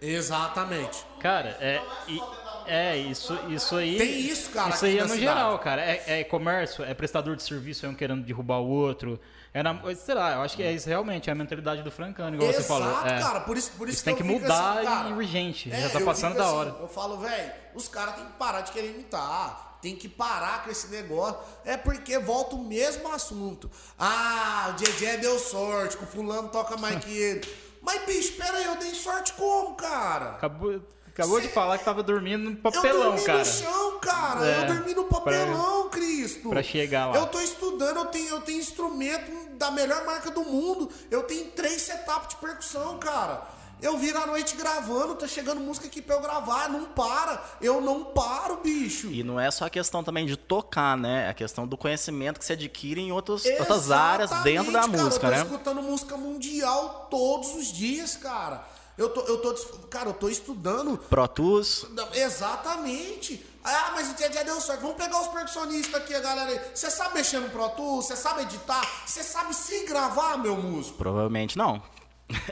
Exatamente. 0.00 1.04
Cara, 1.20 1.56
é, 1.60 1.80
e- 2.06 2.20
é 2.66 2.96
isso, 2.96 3.36
isso 3.48 3.76
aí. 3.76 3.96
Tem 3.98 4.20
isso, 4.20 4.50
cara, 4.50 4.70
Isso 4.70 4.84
aí 4.84 4.98
é 4.98 5.02
no 5.02 5.08
cidade. 5.08 5.20
geral, 5.22 5.58
cara. 5.58 5.82
É, 5.82 6.20
é 6.20 6.24
comércio, 6.24 6.84
é 6.84 6.94
prestador 6.94 7.34
de 7.34 7.42
serviço, 7.42 7.84
é 7.84 7.88
um 7.88 7.94
querendo 7.94 8.22
derrubar 8.22 8.58
o 8.58 8.68
outro. 8.68 9.18
É 9.52 9.62
na, 9.62 9.76
sei 9.96 10.14
lá, 10.14 10.34
eu 10.34 10.42
acho 10.42 10.54
que 10.54 10.62
é 10.62 10.70
isso 10.70 10.88
realmente, 10.88 11.28
é 11.30 11.32
a 11.32 11.34
mentalidade 11.34 11.82
do 11.82 11.90
francano, 11.90 12.36
igual 12.36 12.50
Exato, 12.50 12.62
você 12.64 12.68
falou. 12.68 13.06
É. 13.06 13.18
cara. 13.20 13.40
Por 13.40 13.56
isso, 13.56 13.72
por 13.72 13.88
isso 13.88 13.94
Isso 13.96 14.04
que 14.04 14.10
tem 14.10 14.16
que 14.16 14.22
mudar 14.22 14.72
assim, 14.74 14.82
e 14.82 14.84
cara, 14.84 15.08
urgente, 15.14 15.72
É, 15.72 15.80
já 15.80 15.88
tá 15.90 16.00
passando 16.04 16.36
da 16.36 16.44
assim, 16.44 16.54
hora. 16.54 16.76
Eu 16.80 16.88
falo, 16.88 17.16
velho, 17.18 17.52
os 17.74 17.88
caras 17.88 18.14
têm 18.16 18.24
que 18.26 18.32
parar 18.32 18.60
de 18.60 18.70
querer 18.72 18.90
imitar. 18.90 19.67
Tem 19.80 19.94
que 19.94 20.08
parar 20.08 20.64
com 20.64 20.70
esse 20.70 20.88
negócio. 20.88 21.36
É 21.64 21.76
porque 21.76 22.18
volta 22.18 22.56
o 22.56 22.64
mesmo 22.64 23.12
assunto. 23.12 23.70
Ah, 23.98 24.70
o 24.74 24.82
JJ 24.82 25.18
deu 25.18 25.38
sorte, 25.38 25.96
que 25.96 26.04
o 26.04 26.06
fulano 26.06 26.48
toca 26.48 26.76
mais 26.76 27.04
que 27.04 27.16
ele. 27.16 27.48
Mas, 27.80 28.04
bicho, 28.04 28.32
pera 28.36 28.58
aí, 28.58 28.64
eu 28.64 28.76
dei 28.76 28.92
sorte 28.94 29.32
como, 29.34 29.74
cara? 29.76 30.30
Acabou, 30.32 30.82
acabou 31.06 31.40
de 31.40 31.46
Cê- 31.46 31.52
falar 31.52 31.78
que 31.78 31.84
tava 31.84 32.02
dormindo 32.02 32.50
no 32.50 32.56
eu 32.56 32.62
papelão, 32.62 33.02
dormi 33.12 33.24
cara. 33.24 33.38
no 33.38 33.44
chão, 33.44 33.98
cara. 34.00 34.46
É, 34.46 34.62
eu 34.62 34.66
dormi 34.66 34.94
no 34.94 35.04
papelão, 35.04 35.88
Cristo. 35.88 36.50
pra 36.50 36.62
chegar 36.62 37.06
lá. 37.06 37.16
Eu 37.16 37.26
tô 37.28 37.40
estudando, 37.40 37.98
eu 37.98 38.06
tenho, 38.06 38.28
eu 38.30 38.40
tenho 38.40 38.58
instrumento 38.58 39.30
da 39.56 39.70
melhor 39.70 40.04
marca 40.04 40.30
do 40.30 40.42
mundo. 40.44 40.90
Eu 41.10 41.22
tenho 41.22 41.46
três 41.52 41.82
setups 41.82 42.30
de 42.30 42.36
percussão, 42.36 42.98
cara. 42.98 43.42
Eu 43.80 43.96
viro 43.96 44.18
à 44.18 44.26
noite 44.26 44.56
gravando, 44.56 45.14
tá 45.14 45.28
chegando 45.28 45.60
música 45.60 45.86
aqui 45.86 46.02
pra 46.02 46.16
eu 46.16 46.20
gravar, 46.20 46.68
não 46.68 46.86
para. 46.86 47.42
Eu 47.60 47.80
não 47.80 48.04
paro, 48.04 48.56
bicho. 48.56 49.08
E 49.08 49.22
não 49.22 49.38
é 49.38 49.50
só 49.50 49.66
a 49.66 49.70
questão 49.70 50.02
também 50.02 50.26
de 50.26 50.36
tocar, 50.36 50.96
né? 50.96 51.26
É 51.26 51.30
a 51.30 51.34
questão 51.34 51.66
do 51.66 51.76
conhecimento 51.76 52.38
que 52.40 52.44
se 52.44 52.52
adquire 52.52 53.00
em 53.00 53.12
outros, 53.12 53.44
outras 53.44 53.90
áreas 53.90 54.30
dentro 54.42 54.72
da 54.72 54.86
música, 54.86 55.20
cara, 55.20 55.36
né? 55.36 55.42
Eu 55.42 55.46
tô 55.46 55.52
escutando 55.54 55.82
música 55.82 56.16
mundial 56.16 57.06
todos 57.10 57.54
os 57.54 57.72
dias, 57.72 58.16
cara. 58.16 58.64
Eu 58.96 59.10
tô, 59.10 59.20
eu 59.20 59.38
tô, 59.38 59.54
cara, 59.88 60.08
eu 60.08 60.14
tô 60.14 60.28
estudando 60.28 60.98
Pro 60.98 61.28
Tools, 61.28 61.86
Exatamente. 62.14 63.46
Ah, 63.62 63.92
mas 63.94 64.10
o 64.10 64.14
dia 64.14 64.28
dia 64.28 64.44
deu 64.44 64.60
certo. 64.60 64.80
Vamos 64.80 64.96
pegar 64.96 65.20
os 65.20 65.28
percussionistas 65.28 65.94
aqui, 65.94 66.14
a 66.14 66.20
galera 66.20 66.50
aí. 66.50 66.60
Você 66.74 66.90
sabe 66.90 67.14
mexer 67.14 67.38
no 67.38 67.48
Pro 67.50 67.68
Tools? 67.70 68.06
Você 68.06 68.16
sabe 68.16 68.42
editar? 68.42 68.84
Você 69.06 69.22
sabe 69.22 69.54
se 69.54 69.84
gravar, 69.84 70.38
meu 70.38 70.56
músico? 70.56 70.98
provavelmente 70.98 71.56
não. 71.56 71.80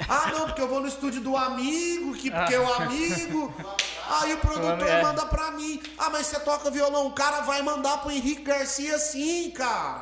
Ah, 0.09 0.31
não, 0.33 0.47
porque 0.47 0.61
eu 0.63 0.69
vou 0.69 0.81
no 0.81 0.89
estúdio 0.89 1.21
do 1.21 1.37
amigo, 1.37 2.15
que 2.15 2.31
porque 2.31 2.55
é 2.55 2.61
o 2.61 2.73
amigo. 2.75 3.55
Aí 4.09 4.33
o 4.35 4.39
produtor 4.39 4.89
É. 4.89 5.03
manda 5.03 5.27
pra 5.27 5.51
mim. 5.51 5.83
Ah, 5.99 6.09
mas 6.11 6.27
você 6.29 6.41
toca 6.41 6.71
violão. 6.71 7.07
O 7.09 7.13
cara 7.13 7.41
vai 7.43 7.61
mandar 7.63 7.99
pro 7.99 8.11
Henrique 8.11 8.43
Garcia 8.43 8.99
sim, 8.99 9.51
cara. 9.51 10.01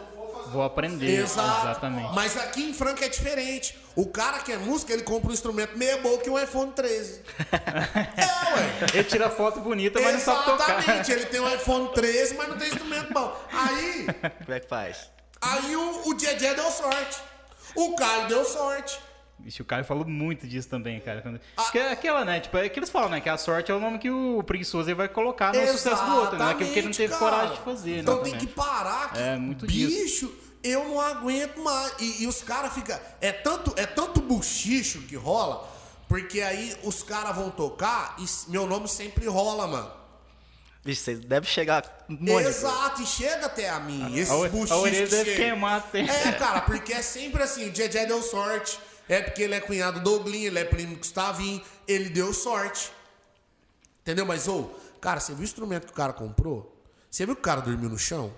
eu 0.00 0.16
vou 0.16 0.32
fazer 0.34 0.50
Vou 0.50 0.62
um 0.62 0.64
aprender. 0.64 1.20
Exato. 1.20 1.66
Exatamente. 1.66 2.14
Mas 2.14 2.36
aqui 2.36 2.62
em 2.64 2.74
Franca 2.74 3.04
é 3.04 3.08
diferente. 3.08 3.78
O 3.96 4.06
cara 4.06 4.38
que 4.40 4.52
é 4.52 4.56
músico, 4.56 4.92
ele 4.92 5.02
compra 5.02 5.30
um 5.30 5.32
instrumento 5.32 5.76
meio 5.76 6.00
bom 6.02 6.18
que 6.18 6.30
um 6.30 6.38
iPhone 6.38 6.72
13. 6.72 7.22
é, 8.16 8.54
ué. 8.56 8.86
Ele 8.94 9.04
tira 9.04 9.30
foto 9.30 9.60
bonita, 9.60 10.00
mas 10.00 10.14
não 10.14 10.20
sabe 10.20 10.44
tocar. 10.44 10.78
Exatamente. 10.78 11.12
Ele 11.12 11.26
tem 11.26 11.40
um 11.40 11.48
iPhone 11.54 11.88
13, 11.92 12.34
mas 12.34 12.48
não 12.48 12.58
tem 12.58 12.68
instrumento 12.68 13.12
bom. 13.12 13.36
Aí, 13.52 14.06
Como 14.44 14.52
é 14.56 14.60
que 14.60 14.68
faz? 14.68 15.10
aí 15.40 15.76
o, 15.76 16.08
o 16.08 16.14
Djedé 16.14 16.54
deu 16.54 16.70
sorte. 16.70 17.20
O 17.74 17.94
Caio 17.96 18.28
deu 18.28 18.44
sorte. 18.44 18.98
Vixe, 19.38 19.60
o 19.60 19.64
Caio 19.64 19.84
falou 19.84 20.06
muito 20.06 20.46
disso 20.46 20.68
também, 20.68 21.00
cara. 21.00 21.20
Quando... 21.20 21.40
Ah. 21.56 21.64
Que 21.70 21.78
é 21.78 21.90
aquela, 21.92 22.24
né? 22.24 22.40
Tipo, 22.40 22.56
é 22.56 22.68
que 22.68 22.78
eles 22.78 22.88
falam, 22.88 23.08
né? 23.10 23.20
Que 23.20 23.28
a 23.28 23.36
sorte 23.36 23.70
é 23.70 23.74
o 23.74 23.80
nome 23.80 23.98
que 23.98 24.10
o 24.10 24.42
preguiçoso 24.42 24.88
ele 24.88 24.94
vai 24.94 25.08
colocar 25.08 25.52
no 25.52 25.66
sucesso 25.68 26.04
do 26.04 26.16
outro, 26.16 26.38
né? 26.38 26.50
Aquilo 26.52 26.70
que 26.72 26.78
ele 26.78 26.86
não 26.88 26.94
teve 26.94 27.12
cara. 27.12 27.18
coragem 27.30 27.56
de 27.56 27.62
fazer, 27.62 27.98
Então 27.98 28.16
né? 28.18 28.22
tem 28.22 28.32
também. 28.32 28.46
que 28.46 28.52
parar. 28.54 29.12
Que, 29.12 29.18
É, 29.18 29.36
muito 29.36 29.66
disso. 29.66 30.02
bicho, 30.02 30.34
eu 30.62 30.84
não 30.88 31.00
aguento 31.00 31.60
mais. 31.60 31.94
E, 31.98 32.22
e 32.22 32.26
os 32.26 32.42
caras 32.42 32.72
ficam. 32.72 32.98
É 33.20 33.32
tanto, 33.32 33.72
é 33.76 33.84
tanto 33.84 34.20
buchicho 34.22 35.00
que 35.02 35.16
rola, 35.16 35.68
porque 36.08 36.40
aí 36.40 36.74
os 36.82 37.02
caras 37.02 37.34
vão 37.36 37.50
tocar 37.50 38.16
e 38.18 38.50
meu 38.50 38.66
nome 38.66 38.88
sempre 38.88 39.26
rola, 39.26 39.66
mano. 39.66 39.90
Vixe, 40.84 41.02
você 41.02 41.14
deve 41.16 41.46
chegar 41.46 41.82
um. 42.08 42.38
Exato, 42.40 43.02
e 43.02 43.06
chega 43.06 43.46
até 43.46 43.68
a 43.68 43.80
mim. 43.80 44.16
Esses 44.16 44.30
A, 44.32 44.36
buchichos 44.48 44.70
a 44.70 44.76
orelha 44.76 45.04
que 45.04 45.10
deve 45.10 45.34
queimar 45.36 45.78
até. 45.78 46.00
É, 46.00 46.32
cara, 46.32 46.60
porque 46.60 46.92
é 46.92 47.02
sempre 47.02 47.42
assim, 47.42 47.68
o 47.68 47.70
Djedé 47.72 48.06
deu 48.06 48.22
sorte. 48.22 48.78
É 49.08 49.22
porque 49.22 49.42
ele 49.42 49.54
é 49.54 49.60
cunhado 49.60 50.00
do 50.00 50.04
Douglinho, 50.04 50.46
ele 50.46 50.58
é 50.58 50.64
primo 50.64 50.94
do 50.94 50.98
Gustavinho, 50.98 51.62
ele 51.86 52.08
deu 52.08 52.32
sorte. 52.32 52.90
Entendeu? 54.00 54.24
Mas, 54.24 54.48
ô, 54.48 54.70
cara, 55.00 55.20
você 55.20 55.32
viu 55.32 55.42
o 55.42 55.44
instrumento 55.44 55.86
que 55.86 55.92
o 55.92 55.96
cara 55.96 56.12
comprou? 56.12 56.74
Você 57.10 57.24
viu 57.26 57.34
que 57.34 57.40
o 57.40 57.44
cara 57.44 57.60
dormiu 57.60 57.88
no 57.88 57.98
chão? 57.98 58.34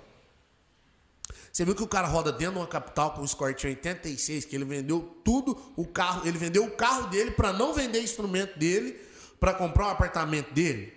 Você 1.53 1.65
viu 1.65 1.75
que 1.75 1.83
o 1.83 1.89
cara 1.89 2.07
roda 2.07 2.31
dentro 2.31 2.55
de 2.55 2.61
uma 2.61 2.67
capital 2.67 3.13
com 3.13 3.23
um 3.23 3.25
Escort 3.25 3.65
86, 3.65 4.45
que 4.45 4.55
ele 4.55 4.65
vendeu 4.65 5.01
tudo, 5.25 5.59
o 5.75 5.87
carro, 5.87 6.29
ele 6.29 6.37
vendeu 6.37 6.65
o 6.65 6.71
carro 6.71 7.09
dele 7.09 7.31
pra 7.31 7.53
não 7.53 7.73
vender 7.73 8.03
instrumento 8.03 8.59
dele, 8.59 9.01
pra 9.41 9.55
comprar 9.55 9.87
um 9.87 9.91
apartamento 9.91 10.53
dele? 10.53 10.93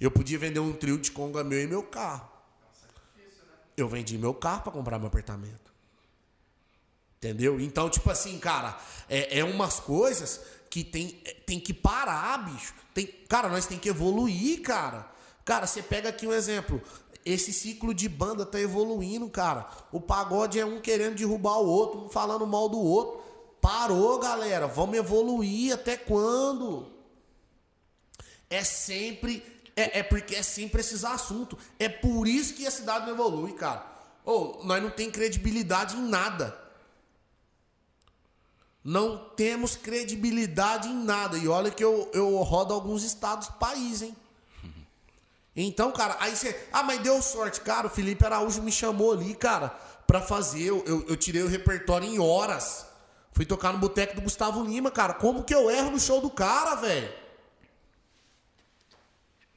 Eu 0.00 0.10
podia 0.10 0.38
vender 0.38 0.60
um 0.60 0.72
trio 0.72 0.98
de 0.98 1.10
conga 1.10 1.44
meu 1.44 1.60
e 1.62 1.66
meu 1.66 1.82
carro. 1.82 2.28
Eu 3.76 3.88
vendi 3.88 4.18
meu 4.18 4.34
carro 4.34 4.62
pra 4.62 4.72
comprar 4.72 4.98
meu 4.98 5.08
apartamento. 5.08 5.67
Entendeu? 7.18 7.60
Então, 7.60 7.90
tipo 7.90 8.08
assim, 8.10 8.38
cara, 8.38 8.78
é, 9.08 9.40
é 9.40 9.44
umas 9.44 9.80
coisas 9.80 10.40
que 10.70 10.84
tem, 10.84 11.20
é, 11.24 11.34
tem 11.34 11.58
que 11.58 11.74
parar, 11.74 12.38
bicho. 12.38 12.72
Tem, 12.94 13.06
cara, 13.28 13.48
nós 13.48 13.66
tem 13.66 13.76
que 13.76 13.88
evoluir, 13.88 14.62
cara. 14.62 15.10
Cara, 15.44 15.66
você 15.66 15.82
pega 15.82 16.10
aqui 16.10 16.26
um 16.26 16.32
exemplo. 16.32 16.80
Esse 17.24 17.52
ciclo 17.52 17.92
de 17.92 18.08
banda 18.08 18.46
tá 18.46 18.60
evoluindo, 18.60 19.28
cara. 19.28 19.66
O 19.90 20.00
pagode 20.00 20.60
é 20.60 20.64
um 20.64 20.80
querendo 20.80 21.16
derrubar 21.16 21.58
o 21.58 21.66
outro, 21.66 22.04
um 22.04 22.08
falando 22.08 22.46
mal 22.46 22.68
do 22.68 22.78
outro. 22.78 23.20
Parou, 23.60 24.20
galera. 24.20 24.68
Vamos 24.68 24.96
evoluir 24.96 25.74
até 25.74 25.96
quando? 25.96 26.86
É 28.48 28.62
sempre. 28.62 29.42
É, 29.74 29.98
é 29.98 30.02
porque 30.04 30.36
é 30.36 30.42
sempre 30.42 30.80
esses 30.80 31.04
assuntos. 31.04 31.58
É 31.78 31.88
por 31.88 32.28
isso 32.28 32.54
que 32.54 32.66
a 32.66 32.70
cidade 32.70 33.06
não 33.06 33.14
evolui, 33.14 33.52
cara. 33.54 33.84
Ô, 34.24 34.60
nós 34.62 34.80
não 34.80 34.90
tem 34.90 35.10
credibilidade 35.10 35.96
em 35.96 36.02
nada. 36.02 36.67
Não 38.84 39.18
temos 39.36 39.76
credibilidade 39.76 40.88
em 40.88 40.94
nada. 40.94 41.36
E 41.36 41.48
olha 41.48 41.70
que 41.70 41.84
eu, 41.84 42.10
eu 42.14 42.36
rodo 42.38 42.72
alguns 42.72 43.02
estados 43.02 43.48
do 43.48 43.54
país, 43.54 44.02
hein? 44.02 44.16
Então, 45.60 45.90
cara, 45.90 46.16
aí 46.20 46.36
você. 46.36 46.68
Ah, 46.72 46.84
mas 46.84 47.00
deu 47.00 47.20
sorte. 47.20 47.60
Cara, 47.62 47.88
o 47.88 47.90
Felipe 47.90 48.24
Araújo 48.24 48.62
me 48.62 48.70
chamou 48.70 49.12
ali, 49.12 49.34
cara, 49.34 49.70
pra 50.06 50.20
fazer. 50.20 50.62
Eu, 50.62 50.84
eu, 50.86 51.04
eu 51.08 51.16
tirei 51.16 51.42
o 51.42 51.48
repertório 51.48 52.06
em 52.08 52.20
horas. 52.20 52.86
Fui 53.32 53.44
tocar 53.44 53.72
no 53.72 53.78
boteco 53.80 54.14
do 54.14 54.22
Gustavo 54.22 54.62
Lima, 54.62 54.88
cara. 54.90 55.14
Como 55.14 55.42
que 55.42 55.52
eu 55.52 55.68
erro 55.68 55.90
no 55.90 55.98
show 55.98 56.20
do 56.20 56.30
cara, 56.30 56.76
velho? 56.76 57.12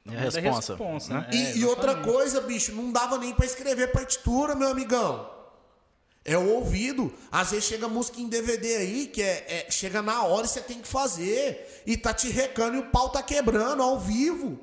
É 0.09 0.17
a 0.17 0.19
responsa. 0.19 0.73
responsa, 0.73 1.13
né? 1.13 1.19
né? 1.21 1.29
E, 1.31 1.37
É, 1.37 1.57
e 1.57 1.65
outra 1.65 1.95
coisa, 1.95 2.41
bicho, 2.41 2.73
não 2.73 2.91
dava 2.91 3.17
nem 3.17 3.33
pra 3.33 3.45
escrever 3.45 3.91
partitura, 3.91 4.55
meu 4.55 4.69
amigão. 4.69 5.30
É 6.23 6.37
o 6.37 6.47
ouvido. 6.55 7.11
Às 7.31 7.51
vezes 7.51 7.65
chega 7.65 7.87
música 7.87 8.21
em 8.21 8.29
DVD 8.29 8.75
aí, 8.77 9.07
que 9.07 9.21
é, 9.21 9.65
é- 9.67 9.71
chega 9.71 10.01
na 10.01 10.23
hora 10.23 10.45
e 10.45 10.49
você 10.49 10.61
tem 10.61 10.79
que 10.79 10.87
fazer. 10.87 11.81
E 11.85 11.97
tá 11.97 12.13
te 12.13 12.29
recando 12.29 12.75
e 12.77 12.79
o 12.79 12.85
pau 12.91 13.09
tá 13.09 13.23
quebrando 13.23 13.81
ao 13.81 13.99
vivo. 13.99 14.59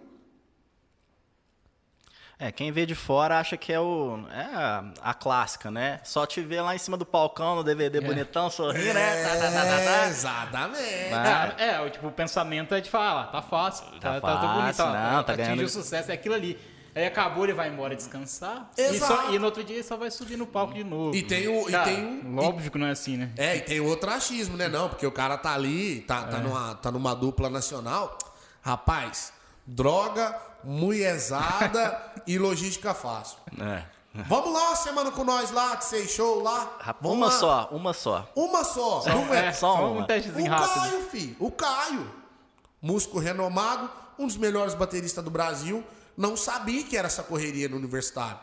É, 2.40 2.52
quem 2.52 2.70
vê 2.70 2.86
de 2.86 2.94
fora 2.94 3.40
acha 3.40 3.56
que 3.56 3.72
é 3.72 3.80
o 3.80 4.20
é 4.32 4.42
a, 4.54 4.84
a 5.02 5.12
clássica, 5.14 5.72
né? 5.72 6.00
Só 6.04 6.24
te 6.24 6.40
vê 6.40 6.60
lá 6.60 6.72
em 6.72 6.78
cima 6.78 6.96
do 6.96 7.04
palcão 7.04 7.56
no 7.56 7.64
DVD 7.64 8.00
bonitão, 8.00 8.48
sorrindo, 8.48 8.94
né? 8.94 9.24
Tá, 9.24 9.30
tá, 9.30 9.36
tá, 9.40 9.50
tá, 9.50 9.64
tá. 9.66 9.80
É, 9.80 10.08
exatamente. 10.08 11.10
Mas- 11.10 11.60
É, 11.60 11.70
é, 11.74 11.80
o 11.80 11.90
tipo, 11.90 12.06
o 12.06 12.12
pensamento 12.12 12.72
é 12.76 12.80
de 12.80 12.88
falar, 12.88 13.24
tá 13.32 13.42
fácil, 13.42 13.86
tá, 13.86 13.98
tá, 13.98 14.20
tá 14.20 14.20
fácil, 14.20 14.52
bonito, 14.60 14.76
tá, 14.76 14.86
não, 15.12 15.24
tá 15.24 15.32
atingiu 15.32 15.36
ganhando- 15.56 15.64
o 15.66 15.68
sucesso, 15.68 16.12
é 16.12 16.14
aquilo 16.14 16.36
ali. 16.36 16.56
Aí 16.98 17.06
acabou, 17.06 17.44
ele 17.44 17.52
vai 17.52 17.68
embora 17.68 17.94
descansar. 17.94 18.70
E, 18.76 18.98
só- 18.98 19.30
e 19.30 19.38
no 19.38 19.44
outro 19.44 19.62
dia 19.62 19.76
ele 19.76 19.84
só 19.84 19.96
vai 19.96 20.10
subir 20.10 20.36
no 20.36 20.46
palco 20.46 20.74
de 20.74 20.82
novo. 20.82 21.14
E 21.14 21.22
tem 21.22 21.46
o- 21.46 21.68
e 21.68 21.72
Cara, 21.72 21.84
tem 21.84 22.20
o- 22.26 22.38
Óbvio 22.42 22.70
que 22.72 22.76
não 22.78 22.86
é 22.86 22.90
assim, 22.90 23.16
né? 23.16 23.30
É, 23.36 23.56
e 23.56 23.60
tem 23.60 23.78
outro 23.80 24.10
achismo, 24.10 24.56
né? 24.56 24.66
Não, 24.68 24.88
porque 24.88 25.06
o 25.06 25.12
cara 25.12 25.38
tá 25.38 25.54
ali, 25.54 26.00
tá, 26.00 26.24
tá, 26.24 26.38
numa, 26.38 26.74
tá 26.74 26.90
numa 26.90 27.14
dupla 27.14 27.48
nacional. 27.48 28.18
Rapaz, 28.60 29.32
droga, 29.64 30.34
mulherzada 30.64 32.02
e 32.26 32.38
logística 32.38 32.92
fácil. 32.94 33.38
É. 33.60 33.84
Vamos 34.26 34.52
lá 34.52 34.74
semana 34.74 35.12
com 35.12 35.22
nós 35.22 35.50
lá, 35.52 35.76
de 35.76 35.84
seis 35.84 36.10
show 36.10 36.42
lá. 36.42 36.76
Vamos 37.00 37.16
Uma 37.18 37.26
lá. 37.26 37.32
só, 37.32 37.68
uma 37.70 37.92
só. 37.94 38.28
Uma 38.34 38.64
só. 38.64 39.04
não 39.06 39.32
é. 39.32 39.46
É, 39.46 39.52
só 39.52 39.76
só 39.76 39.92
uma. 39.92 40.02
um 40.02 40.06
testezinho 40.06 40.46
O 40.46 40.50
rápido. 40.50 40.74
Caio, 40.74 41.02
filho. 41.10 41.36
O 41.38 41.50
Caio. 41.52 42.10
Músico 42.82 43.18
renomado, 43.20 43.88
um 44.18 44.26
dos 44.26 44.36
melhores 44.36 44.74
bateristas 44.74 45.22
do 45.22 45.30
Brasil. 45.30 45.84
Não 46.18 46.36
sabia 46.36 46.82
que 46.82 46.96
era 46.96 47.06
essa 47.06 47.22
correria 47.22 47.68
no 47.68 47.76
universitário. 47.76 48.40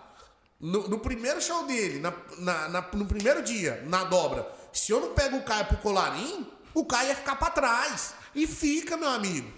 No, 0.59 0.87
no 0.87 0.97
primeiro 0.99 1.41
show 1.41 1.65
dele, 1.67 1.99
na, 1.99 2.13
na- 2.37 2.69
na- 2.69 2.89
no 2.93 3.05
primeiro 3.05 3.43
dia, 3.43 3.83
na 3.85 4.05
dobra, 4.05 4.49
se 4.71 4.91
eu 4.93 5.01
não 5.01 5.13
pego 5.13 5.35
o 5.37 5.43
Caio 5.43 5.65
pro 5.65 5.77
colarinho, 5.77 6.47
o 6.73 6.85
Caio 6.85 7.09
ia 7.09 7.15
ficar 7.15 7.35
pra 7.35 7.49
trás. 7.51 8.13
E 8.33 8.47
fica, 8.47 8.95
meu 8.95 9.09
amigo. 9.09 9.51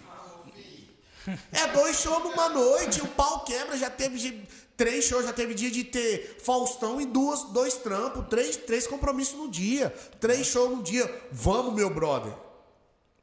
É 1.51 1.67
dois 1.67 1.99
shows 1.99 2.23
numa 2.23 2.49
noite, 2.49 3.01
o 3.01 3.07
pau 3.07 3.43
quebra, 3.43 3.77
já 3.77 3.89
teve 3.89 4.17
de- 4.17 4.47
três 4.75 5.05
shows, 5.05 5.25
já 5.25 5.33
teve 5.33 5.53
dia 5.53 5.69
de 5.69 5.83
ter 5.83 6.37
Faustão 6.43 6.99
e 7.01 7.05
duas, 7.05 7.43
dois 7.51 7.75
trampos, 7.75 8.25
três, 8.29 8.55
três 8.57 8.87
compromissos 8.87 9.35
no 9.37 9.49
dia, 9.49 9.89
três 10.19 10.47
shows 10.47 10.71
no 10.75 10.81
dia. 10.81 11.05
Vamos, 11.31 11.73
meu 11.73 11.89
brother. 11.89 12.33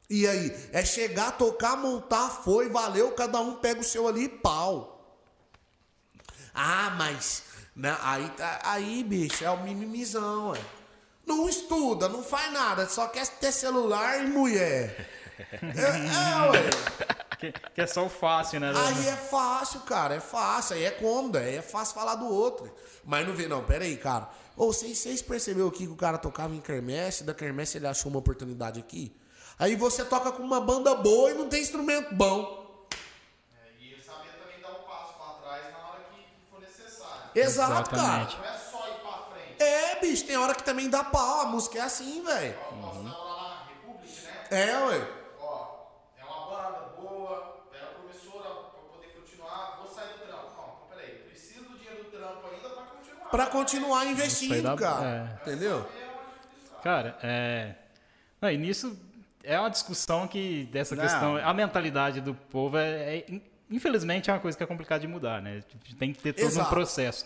E 0.09 0.27
aí, 0.27 0.69
é 0.71 0.85
chegar, 0.85 1.31
tocar, 1.31 1.75
montar, 1.75 2.29
foi, 2.29 2.69
valeu, 2.69 3.11
cada 3.13 3.39
um 3.39 3.55
pega 3.55 3.81
o 3.81 3.83
seu 3.83 4.07
ali 4.07 4.25
e 4.25 4.29
pau. 4.29 4.91
Ah, 6.53 6.93
mas. 6.97 7.43
Né, 7.75 7.95
aí, 8.01 8.29
tá- 8.29 8.61
aí, 8.63 9.03
bicho, 9.03 9.43
é 9.43 9.49
o 9.49 9.61
mimimizão, 9.63 10.49
ué. 10.51 10.59
Não 11.25 11.49
estuda, 11.49 12.07
não 12.07 12.23
faz 12.23 12.53
nada, 12.53 12.87
só 12.87 13.07
quer 13.07 13.27
ter 13.27 13.51
celular 13.51 14.23
e 14.23 14.27
mulher. 14.27 15.09
É, 15.61 16.47
é 16.47 16.49
ué. 16.51 16.69
Que, 17.37 17.51
que 17.51 17.81
é 17.81 17.85
só 17.87 18.05
o 18.05 18.09
fácil, 18.09 18.61
né? 18.61 18.71
Aí 18.73 19.07
é 19.09 19.17
fácil, 19.17 19.81
cara, 19.81 20.15
é 20.15 20.21
fácil, 20.21 20.77
aí 20.77 20.85
é 20.85 20.91
cômodo, 20.91 21.37
aí 21.37 21.55
é 21.57 21.61
fácil 21.61 21.93
falar 21.93 22.15
do 22.15 22.25
outro. 22.25 22.73
Mas 23.03 23.27
não 23.27 23.33
vê, 23.33 23.45
não, 23.45 23.61
pera 23.61 23.83
aí, 23.83 23.97
cara. 23.97 24.29
Ô, 24.55 24.67
vocês, 24.67 24.97
vocês 24.97 25.21
perceberam 25.21 25.67
aqui 25.67 25.85
que 25.85 25.91
o 25.91 25.95
cara 25.97 26.17
tocava 26.17 26.55
em 26.55 26.61
quermesse, 26.61 27.25
da 27.25 27.33
quermesse 27.33 27.77
ele 27.77 27.85
achou 27.87 28.09
uma 28.09 28.19
oportunidade 28.19 28.79
aqui? 28.79 29.13
Aí 29.57 29.75
você 29.75 30.03
toca 30.03 30.31
com 30.31 30.43
uma 30.43 30.59
banda 30.59 30.95
boa 30.95 31.31
e 31.31 31.33
não 31.33 31.47
tem 31.47 31.61
instrumento 31.61 32.13
bom. 32.13 32.85
É, 33.55 33.69
e 33.81 34.01
saber 34.01 34.29
também 34.41 34.59
dar 34.61 34.71
um 34.71 34.83
passo 34.83 35.13
pra 35.13 35.27
trás 35.49 35.71
na 35.71 35.87
hora 35.89 35.99
que 36.13 36.25
for 36.51 36.59
necessário. 36.59 37.29
Exato, 37.33 37.89
cara. 37.91 38.23
Exatamente. 38.23 38.37
Não 38.37 38.45
é 38.45 38.57
só 38.57 38.87
ir 38.89 38.99
pra 38.99 39.17
frente. 39.33 39.63
É, 39.63 39.99
bicho, 40.01 40.25
tem 40.25 40.37
hora 40.37 40.53
que 40.55 40.63
também 40.63 40.89
dá 40.89 41.03
pau, 41.05 41.41
a 41.41 41.45
música 41.45 41.79
é 41.79 41.81
assim, 41.83 42.21
velho. 42.23 42.57
Republic, 42.59 44.21
né? 44.23 44.47
É, 44.51 44.77
ué. 44.85 45.07
Ó, 45.39 45.67
é 46.17 46.23
uma 46.25 46.47
banda 46.47 46.79
boa, 46.99 47.63
é 47.73 47.77
uma 47.81 47.87
promissora 47.93 48.49
pra 48.49 48.81
poder 48.91 49.07
continuar. 49.13 49.77
Vou 49.81 49.87
sair 49.93 50.09
do 50.09 50.19
trampo. 50.25 50.51
Não, 50.57 50.87
peraí, 50.89 51.11
preciso 51.29 51.63
do 51.63 51.77
dinheiro 51.77 52.03
do 52.03 52.09
trampo 52.11 52.45
ainda 52.53 52.69
pra 52.69 52.83
continuar. 52.83 53.29
Pra 53.29 53.47
continuar 53.47 53.99
Isso 53.99 54.07
aí 54.07 54.11
investindo, 54.13 54.63
dá- 54.63 54.75
cara. 54.75 55.39
é. 55.39 55.41
Entendeu? 55.49 55.89
Cara, 56.83 57.17
é. 57.23 57.75
Não, 58.41 58.51
e 58.51 58.57
nisso 58.57 58.99
é 59.45 59.59
uma 59.59 59.69
discussão 59.69 60.27
que, 60.27 60.67
dessa 60.71 60.95
Não. 60.95 61.03
questão, 61.03 61.37
a 61.37 61.53
mentalidade 61.53 62.21
do 62.21 62.33
povo 62.33 62.77
é, 62.77 63.17
é- 63.17 63.41
Infelizmente 63.69 64.29
é 64.29 64.33
uma 64.33 64.39
coisa 64.39 64.55
que 64.55 64.63
é 64.63 64.67
complicada 64.67 65.01
de 65.01 65.07
mudar, 65.07 65.41
né? 65.41 65.63
Tem 65.97 66.13
que 66.13 66.21
ter 66.21 66.33
todo 66.33 66.45
Exato. 66.45 66.67
um 66.67 66.69
processo. 66.69 67.25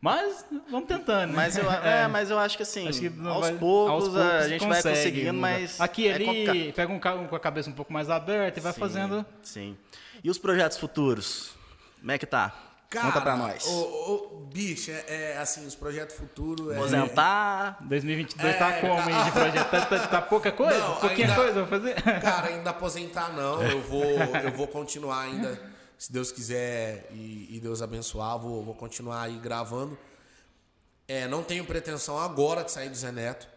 Mas 0.00 0.44
vamos 0.68 0.88
tentando, 0.88 1.30
né? 1.30 1.36
Mas 1.36 1.56
eu, 1.56 1.70
é, 1.70 2.08
mas 2.08 2.28
eu 2.28 2.38
acho 2.38 2.56
que 2.56 2.64
assim, 2.64 2.88
Acho 2.88 3.00
que 3.00 3.06
aos, 3.06 3.40
vai- 3.40 3.54
poucos, 3.54 3.92
aos 3.92 4.04
poucos 4.04 4.20
a 4.20 4.48
gente 4.48 4.66
vai 4.66 4.76
consegue 4.76 4.96
conseguindo, 4.96 5.34
mudar. 5.34 5.40
mas. 5.52 5.80
Aqui 5.80 6.08
é 6.08 6.14
ali, 6.14 6.72
pega 6.72 6.92
um 6.92 6.98
carro 6.98 7.26
com 7.28 7.36
a 7.36 7.40
cabeça 7.40 7.70
um 7.70 7.72
pouco 7.72 7.92
mais 7.92 8.10
aberta 8.10 8.58
e 8.58 8.62
vai 8.62 8.72
Sim, 8.72 8.80
fazendo. 8.80 9.24
Sim. 9.42 9.76
E 10.24 10.28
os 10.28 10.38
projetos 10.38 10.76
futuros? 10.76 11.54
Como 12.00 12.10
é 12.10 12.18
que 12.18 12.26
tá? 12.26 12.52
Conta 12.90 13.20
pra 13.20 13.36
nós. 13.36 13.64
O, 13.66 13.72
o- 13.72 14.46
bicho, 14.52 14.90
é, 14.90 15.04
é, 15.32 15.38
assim, 15.38 15.66
os 15.66 15.74
projetos 15.74 16.14
futuros. 16.16 16.70
É, 16.72 16.76
Aposentar. 16.76 17.78
2022 17.82 18.58
tá 18.58 18.70
É, 18.72 18.80
como 18.80 18.94
aí 19.00 19.24
de 19.24 19.30
projeto? 19.32 19.70
Tá, 19.70 19.86
tá- 19.86 20.06
tá 20.06 20.22
pouca 20.22 20.52
coisa? 20.52 20.78
Não, 20.78 20.96
Pouquinha 21.00 21.26
ainda- 21.28 21.34
coisa 21.34 21.66
pra 21.66 21.66
fazer? 21.66 21.94
Cara, 22.22 22.48
ainda 22.48 22.70
aposentar 22.70 23.32
não. 23.32 23.62
Eu 23.62 23.82
vou, 23.82 24.04
eu 24.04 24.52
vou 24.52 24.66
continuar 24.68 25.22
ainda, 25.22 25.60
se 25.98 26.12
Deus 26.12 26.30
quiser 26.30 27.08
e, 27.10 27.56
e 27.56 27.60
Deus 27.60 27.82
abençoar, 27.82 28.38
vou, 28.38 28.64
vou 28.64 28.74
continuar 28.74 29.22
aí 29.22 29.38
gravando. 29.38 29.98
É, 31.08 31.26
não 31.28 31.42
tenho 31.42 31.64
pretensão 31.64 32.18
agora 32.18 32.62
de 32.64 32.70
sair 32.72 32.88
do 32.88 32.96
Zé 32.96 33.10
Neto. 33.12 33.48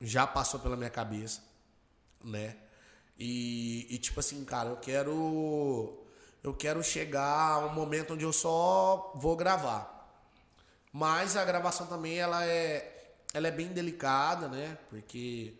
Já 0.00 0.26
passou 0.26 0.60
pela 0.60 0.76
minha 0.76 0.90
cabeça, 0.90 1.40
né? 2.22 2.56
E, 3.18 3.86
e, 3.90 3.98
tipo 3.98 4.20
assim, 4.20 4.44
cara, 4.44 4.68
eu 4.70 4.76
quero 4.76 6.03
eu 6.44 6.52
quero 6.52 6.82
chegar 6.84 7.52
a 7.52 7.58
um 7.66 7.72
momento 7.72 8.12
onde 8.12 8.24
eu 8.24 8.32
só 8.32 9.12
vou 9.16 9.34
gravar. 9.34 9.90
Mas 10.92 11.36
a 11.36 11.44
gravação 11.44 11.86
também 11.86 12.18
ela 12.18 12.44
é 12.44 12.90
ela 13.32 13.48
é 13.48 13.50
bem 13.50 13.68
delicada, 13.68 14.46
né? 14.46 14.78
Porque 14.88 15.54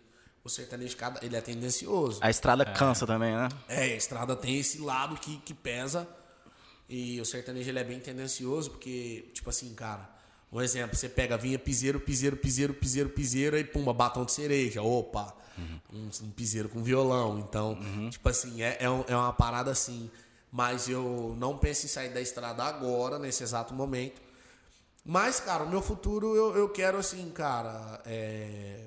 o 0.45 0.49
sertanejo 0.49 0.97
ele 1.23 1.35
é 1.35 1.41
tendencioso. 1.41 2.21
A 2.23 2.31
estrada 2.31 2.65
cansa 2.65 3.07
também, 3.07 3.35
né? 3.35 3.49
É, 3.67 3.83
a 3.83 3.97
estrada 3.97 4.37
tem 4.37 4.59
esse 4.59 4.79
lado 4.79 5.17
que, 5.17 5.39
que 5.39 5.55
pesa. 5.55 6.07
E 6.89 7.19
o 7.21 7.25
sertanejo 7.25 7.69
ele 7.69 7.79
é 7.79 7.85
bem 7.85 7.99
tendencioso, 7.99 8.71
porque, 8.71 9.31
tipo 9.33 9.49
assim, 9.49 9.75
cara, 9.75 10.09
um 10.53 10.61
exemplo, 10.61 10.95
você 10.95 11.09
pega, 11.09 11.37
vinha 11.37 11.59
piseiro, 11.59 11.99
piseiro, 11.99 12.37
piseiro, 12.37 12.75
piseiro, 12.75 13.09
piseiro, 13.09 13.57
aí 13.57 13.65
pumba, 13.65 13.93
batom 13.93 14.25
de 14.25 14.33
cereja, 14.33 14.83
opa, 14.83 15.35
um, 15.93 16.11
um 16.23 16.31
piseiro 16.31 16.69
com 16.69 16.83
violão. 16.83 17.39
Então, 17.39 17.79
tipo 18.11 18.29
assim, 18.29 18.63
é, 18.63 18.79
é, 18.81 18.85
é 18.85 19.17
uma 19.17 19.33
parada 19.33 19.71
assim. 19.71 20.11
Mas 20.55 20.89
eu 20.89 21.35
não 21.37 21.59
penso 21.59 21.85
em 21.85 21.89
sair 21.89 22.11
da 22.11 22.21
estrada 22.21 22.63
agora, 22.63 23.19
nesse 23.19 23.43
exato 23.43 23.75
momento. 23.75 24.23
Mas, 25.05 25.41
cara, 25.41 25.65
o 25.65 25.69
meu 25.69 25.83
futuro 25.83 26.37
eu, 26.37 26.57
eu 26.57 26.69
quero, 26.69 26.97
assim, 26.97 27.29
cara, 27.31 28.01
é, 28.07 28.87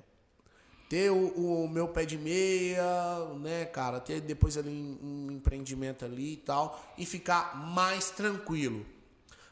ter 0.87 1.11
o, 1.11 1.65
o 1.65 1.67
meu 1.67 1.89
pé 1.89 2.05
de 2.05 2.17
meia, 2.17 3.19
né, 3.41 3.65
cara, 3.65 3.99
ter 3.99 4.21
depois 4.21 4.57
ali 4.57 4.69
um, 4.69 5.27
empreendimento 5.29 6.05
ali 6.05 6.35
e 6.35 6.37
tal, 6.37 6.81
e 6.97 7.05
ficar 7.05 7.57
mais 7.57 8.11
tranquilo. 8.11 8.85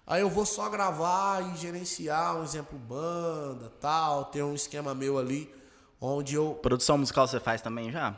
Aí 0.08 0.22
eu 0.22 0.30
vou 0.30 0.46
só 0.46 0.70
gravar 0.70 1.42
e 1.42 1.58
gerenciar, 1.58 2.38
um 2.38 2.44
exemplo, 2.46 2.80
banda, 2.80 3.70
tal, 3.82 4.24
ter 4.24 4.42
um 4.42 4.56
esquema 4.56 4.96
meu 4.96 5.18
ali, 5.18 5.54
onde 6.00 6.36
eu 6.36 6.54
Produção 6.62 6.98
musical 6.98 7.28
você 7.28 7.42
faz 7.42 7.62
também 7.62 7.92
já? 7.92 8.16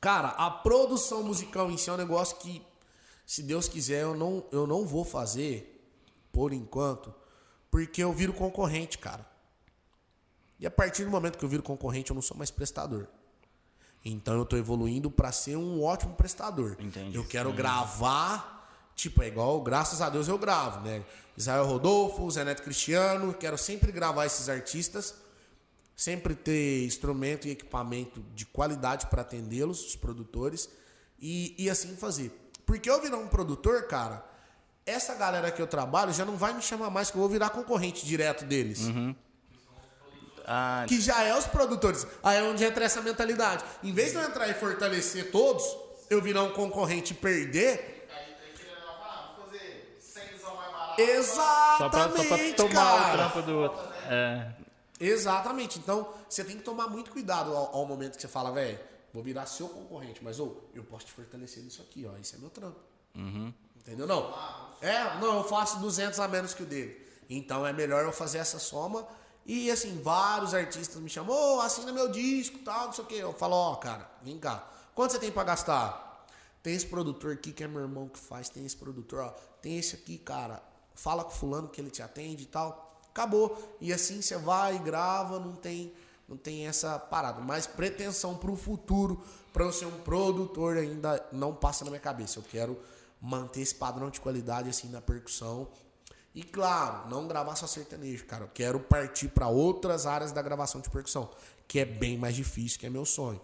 Cara, 0.00 0.28
a 0.28 0.50
produção 0.50 1.22
musical 1.22 1.70
em 1.70 1.76
si 1.76 1.90
é 1.90 1.92
um 1.92 1.96
negócio 1.98 2.38
que, 2.38 2.62
se 3.28 3.42
Deus 3.42 3.68
quiser, 3.68 4.04
eu 4.04 4.16
não, 4.16 4.42
eu 4.50 4.66
não 4.66 4.86
vou 4.86 5.04
fazer, 5.04 5.86
por 6.32 6.50
enquanto, 6.50 7.14
porque 7.70 8.02
eu 8.02 8.10
viro 8.10 8.32
concorrente, 8.32 8.96
cara. 8.96 9.28
E 10.58 10.66
a 10.66 10.70
partir 10.70 11.04
do 11.04 11.10
momento 11.10 11.36
que 11.36 11.44
eu 11.44 11.48
viro 11.48 11.62
concorrente, 11.62 12.10
eu 12.10 12.14
não 12.14 12.22
sou 12.22 12.34
mais 12.34 12.50
prestador. 12.50 13.06
Então 14.02 14.34
eu 14.34 14.46
tô 14.46 14.56
evoluindo 14.56 15.10
pra 15.10 15.30
ser 15.30 15.56
um 15.56 15.82
ótimo 15.82 16.14
prestador. 16.14 16.78
Entendi. 16.80 17.14
Eu 17.14 17.22
quero 17.22 17.52
gravar, 17.52 18.90
tipo, 18.96 19.22
é 19.22 19.28
igual, 19.28 19.60
graças 19.60 20.00
a 20.00 20.08
Deus 20.08 20.26
eu 20.26 20.38
gravo, 20.38 20.80
né? 20.80 21.04
Israel 21.36 21.66
Rodolfo, 21.66 22.30
Zé 22.30 22.44
Neto 22.44 22.62
Cristiano, 22.62 23.34
quero 23.34 23.58
sempre 23.58 23.92
gravar 23.92 24.24
esses 24.24 24.48
artistas 24.48 25.14
sempre 25.98 26.36
ter 26.36 26.84
instrumento 26.84 27.48
e 27.48 27.50
equipamento 27.50 28.24
de 28.32 28.46
qualidade 28.46 29.08
para 29.08 29.22
atendê-los, 29.22 29.84
os 29.84 29.96
produtores, 29.96 30.70
e, 31.18 31.56
e 31.58 31.68
assim 31.68 31.96
fazer. 31.96 32.30
Porque 32.68 32.88
eu 32.90 33.00
virar 33.00 33.16
um 33.16 33.26
produtor, 33.26 33.84
cara, 33.84 34.22
essa 34.84 35.14
galera 35.14 35.50
que 35.50 35.60
eu 35.60 35.66
trabalho 35.66 36.12
já 36.12 36.22
não 36.26 36.36
vai 36.36 36.52
me 36.52 36.60
chamar 36.60 36.90
mais, 36.90 37.10
que 37.10 37.16
eu 37.16 37.20
vou 37.22 37.28
virar 37.30 37.48
concorrente 37.48 38.04
direto 38.04 38.44
deles. 38.44 38.80
Ah, 40.46 40.84
Que 40.86 41.00
já 41.00 41.22
é 41.22 41.34
os 41.34 41.46
produtores. 41.46 42.06
Aí 42.22 42.36
é 42.38 42.42
onde 42.42 42.62
entra 42.62 42.84
essa 42.84 43.00
mentalidade. 43.00 43.64
Em 43.82 43.90
vez 43.90 44.10
de 44.12 44.18
eu 44.18 44.22
entrar 44.22 44.46
e 44.48 44.54
fortalecer 44.54 45.30
todos, 45.30 45.64
eu 46.10 46.20
virar 46.20 46.42
um 46.42 46.50
concorrente 46.50 47.14
e 47.14 47.16
perder. 47.16 48.06
Aí 48.10 48.34
aí 48.34 48.52
querendo 48.54 48.80
falar, 48.82 49.34
vou 49.38 49.46
fazer 49.46 49.96
100 49.98 50.22
mais 50.24 50.72
barato. 50.72 51.24
Só 51.24 51.88
pra, 51.88 52.02
só 52.02 52.08
pra 52.08 52.22
Exatamente, 52.22 52.54
tomar 52.54 52.68
o 52.68 52.98
cara. 52.98 53.16
trampo 53.16 53.42
do 53.42 53.58
outro. 53.60 53.88
É. 54.10 54.46
Exatamente. 55.00 55.78
Então, 55.78 56.06
você 56.28 56.44
tem 56.44 56.56
que 56.56 56.62
tomar 56.62 56.88
muito 56.88 57.10
cuidado 57.10 57.54
ao, 57.56 57.76
ao 57.76 57.86
momento 57.86 58.16
que 58.16 58.20
você 58.22 58.28
fala, 58.28 58.50
velho, 58.52 58.78
vou 59.12 59.22
virar 59.22 59.46
seu 59.46 59.68
concorrente, 59.68 60.22
mas 60.22 60.38
ô, 60.38 60.56
eu 60.74 60.84
posso 60.84 61.06
te 61.06 61.12
fortalecer 61.12 61.62
nisso 61.62 61.82
aqui, 61.82 62.06
ó. 62.06 62.16
Isso 62.16 62.34
é 62.36 62.38
meu 62.38 62.50
trampo. 62.50 62.78
Entendeu? 63.76 64.06
Não. 64.06 64.34
É, 64.80 65.18
não, 65.18 65.36
eu 65.38 65.44
faço 65.44 65.78
200 65.80 66.18
a 66.20 66.28
menos 66.28 66.54
que 66.54 66.62
o 66.62 66.66
dele. 66.66 67.06
Então 67.28 67.66
é 67.66 67.72
melhor 67.72 68.04
eu 68.04 68.12
fazer 68.12 68.38
essa 68.38 68.58
soma. 68.58 69.06
E 69.44 69.70
assim, 69.70 70.00
vários 70.02 70.52
artistas 70.52 71.00
me 71.00 71.08
chamam, 71.08 71.34
ô, 71.34 71.60
assina 71.60 71.90
meu 71.90 72.10
disco, 72.10 72.58
tal, 72.58 72.86
não 72.86 72.92
sei 72.92 73.04
o 73.04 73.06
quê. 73.06 73.14
Eu 73.14 73.32
falo, 73.32 73.56
ó, 73.56 73.76
cara, 73.76 74.08
vem 74.22 74.38
cá. 74.38 74.66
Quanto 74.94 75.12
você 75.12 75.18
tem 75.18 75.32
pra 75.32 75.44
gastar? 75.44 76.26
Tem 76.62 76.74
esse 76.74 76.86
produtor 76.86 77.32
aqui 77.32 77.52
que 77.52 77.64
é 77.64 77.68
meu 77.68 77.80
irmão 77.80 78.08
que 78.08 78.18
faz, 78.18 78.48
tem 78.48 78.66
esse 78.66 78.76
produtor, 78.76 79.20
ó. 79.20 79.28
Tem 79.62 79.78
esse 79.78 79.94
aqui, 79.94 80.18
cara. 80.18 80.62
Fala 80.94 81.24
com 81.24 81.30
fulano 81.30 81.68
que 81.68 81.80
ele 81.80 81.90
te 81.90 82.02
atende 82.02 82.42
e 82.42 82.46
tal. 82.46 83.00
Acabou. 83.08 83.76
E 83.80 83.92
assim 83.92 84.20
você 84.20 84.36
vai, 84.36 84.78
grava, 84.78 85.38
não 85.38 85.54
tem, 85.54 85.94
não 86.28 86.36
tem 86.36 86.66
essa 86.66 86.98
parada. 86.98 87.40
Mas 87.40 87.66
pretensão 87.66 88.36
pro 88.36 88.54
futuro, 88.54 89.22
pra 89.52 89.64
eu 89.64 89.72
ser 89.72 89.86
um 89.86 89.98
produtor 90.00 90.76
ainda 90.76 91.24
não 91.32 91.54
passa 91.54 91.84
na 91.84 91.90
minha 91.90 92.00
cabeça. 92.00 92.38
Eu 92.38 92.42
quero 92.42 92.78
manter 93.20 93.62
esse 93.62 93.74
padrão 93.74 94.10
de 94.10 94.20
qualidade 94.20 94.68
assim 94.68 94.88
na 94.88 95.00
percussão. 95.00 95.68
E 96.34 96.42
claro, 96.42 97.08
não 97.08 97.26
gravar 97.26 97.56
só 97.56 97.66
sertanejo, 97.66 98.26
cara. 98.26 98.44
Eu 98.44 98.50
quero 98.52 98.78
partir 98.78 99.28
pra 99.28 99.48
outras 99.48 100.06
áreas 100.06 100.30
da 100.30 100.42
gravação 100.42 100.80
de 100.80 100.90
percussão, 100.90 101.30
que 101.66 101.78
é 101.80 101.84
bem 101.84 102.18
mais 102.18 102.36
difícil, 102.36 102.78
que 102.78 102.86
é 102.86 102.90
meu 102.90 103.04
sonho. 103.04 103.40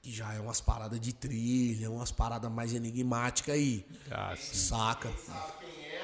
Que 0.00 0.12
já 0.12 0.32
é 0.34 0.40
umas 0.40 0.60
paradas 0.60 1.00
de 1.00 1.12
trilha, 1.12 1.90
umas 1.90 2.12
paradas 2.12 2.50
mais 2.50 2.72
enigmáticas 2.72 3.54
aí. 3.54 3.86
Ah. 4.10 4.34
Saca? 4.36 5.10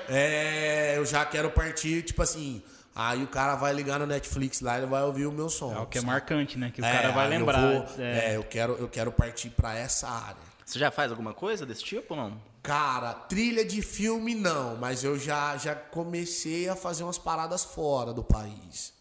É, 0.09 0.97
eu 0.97 1.07
já 1.07 1.25
quero 1.25 1.51
partir, 1.53 2.03
tipo 2.03 2.21
assim. 2.21 2.63
Aí 3.03 3.23
o 3.23 3.29
cara 3.29 3.55
vai 3.55 3.73
ligar 3.73 3.99
no 3.99 4.07
Netflix 4.07 4.61
lá 4.61 4.75
e 4.77 4.81
ele 4.81 4.87
vai 4.87 5.03
ouvir 5.03 5.25
o 5.27 5.33
meu 5.33 5.49
som. 5.49 5.73
É 5.75 5.79
o 5.79 5.87
que 5.87 5.97
é 5.97 6.03
marcante, 6.03 6.59
né? 6.59 6.71
Que 6.71 6.83
o 6.83 6.85
É, 6.85 6.93
cara 6.93 7.13
vai 7.13 7.27
aí 7.29 7.33
eu 7.33 7.39
lembrar. 7.39 7.61
vou- 7.61 7.87
é. 8.05 8.33
é, 8.33 8.37
eu 8.37 8.45
quero, 8.45 8.75
eu 8.75 8.89
quero 8.89 9.11
partir 9.11 9.49
pra 9.51 9.75
essa 9.75 10.07
área. 10.09 10.51
você 10.67 10.79
já 10.79 10.91
faz 10.91 11.11
alguma 11.11 11.33
coisa 11.35 11.65
desse 11.65 11.83
tipo 11.83 12.15
ou 12.15 12.21
não? 12.21 12.43
Cara, 12.63 13.13
trilha 13.15 13.65
de 13.65 13.81
filme 13.81 14.35
não, 14.35 14.77
mas 14.77 15.03
eu 15.03 15.19
já, 15.19 15.57
já 15.57 15.75
comecei 15.75 16.69
a 16.69 16.77
fazer 16.77 17.03
umas 17.05 17.17
paradas 17.19 17.65
fora 17.65 18.13
do 18.13 18.23
país. 18.23 18.93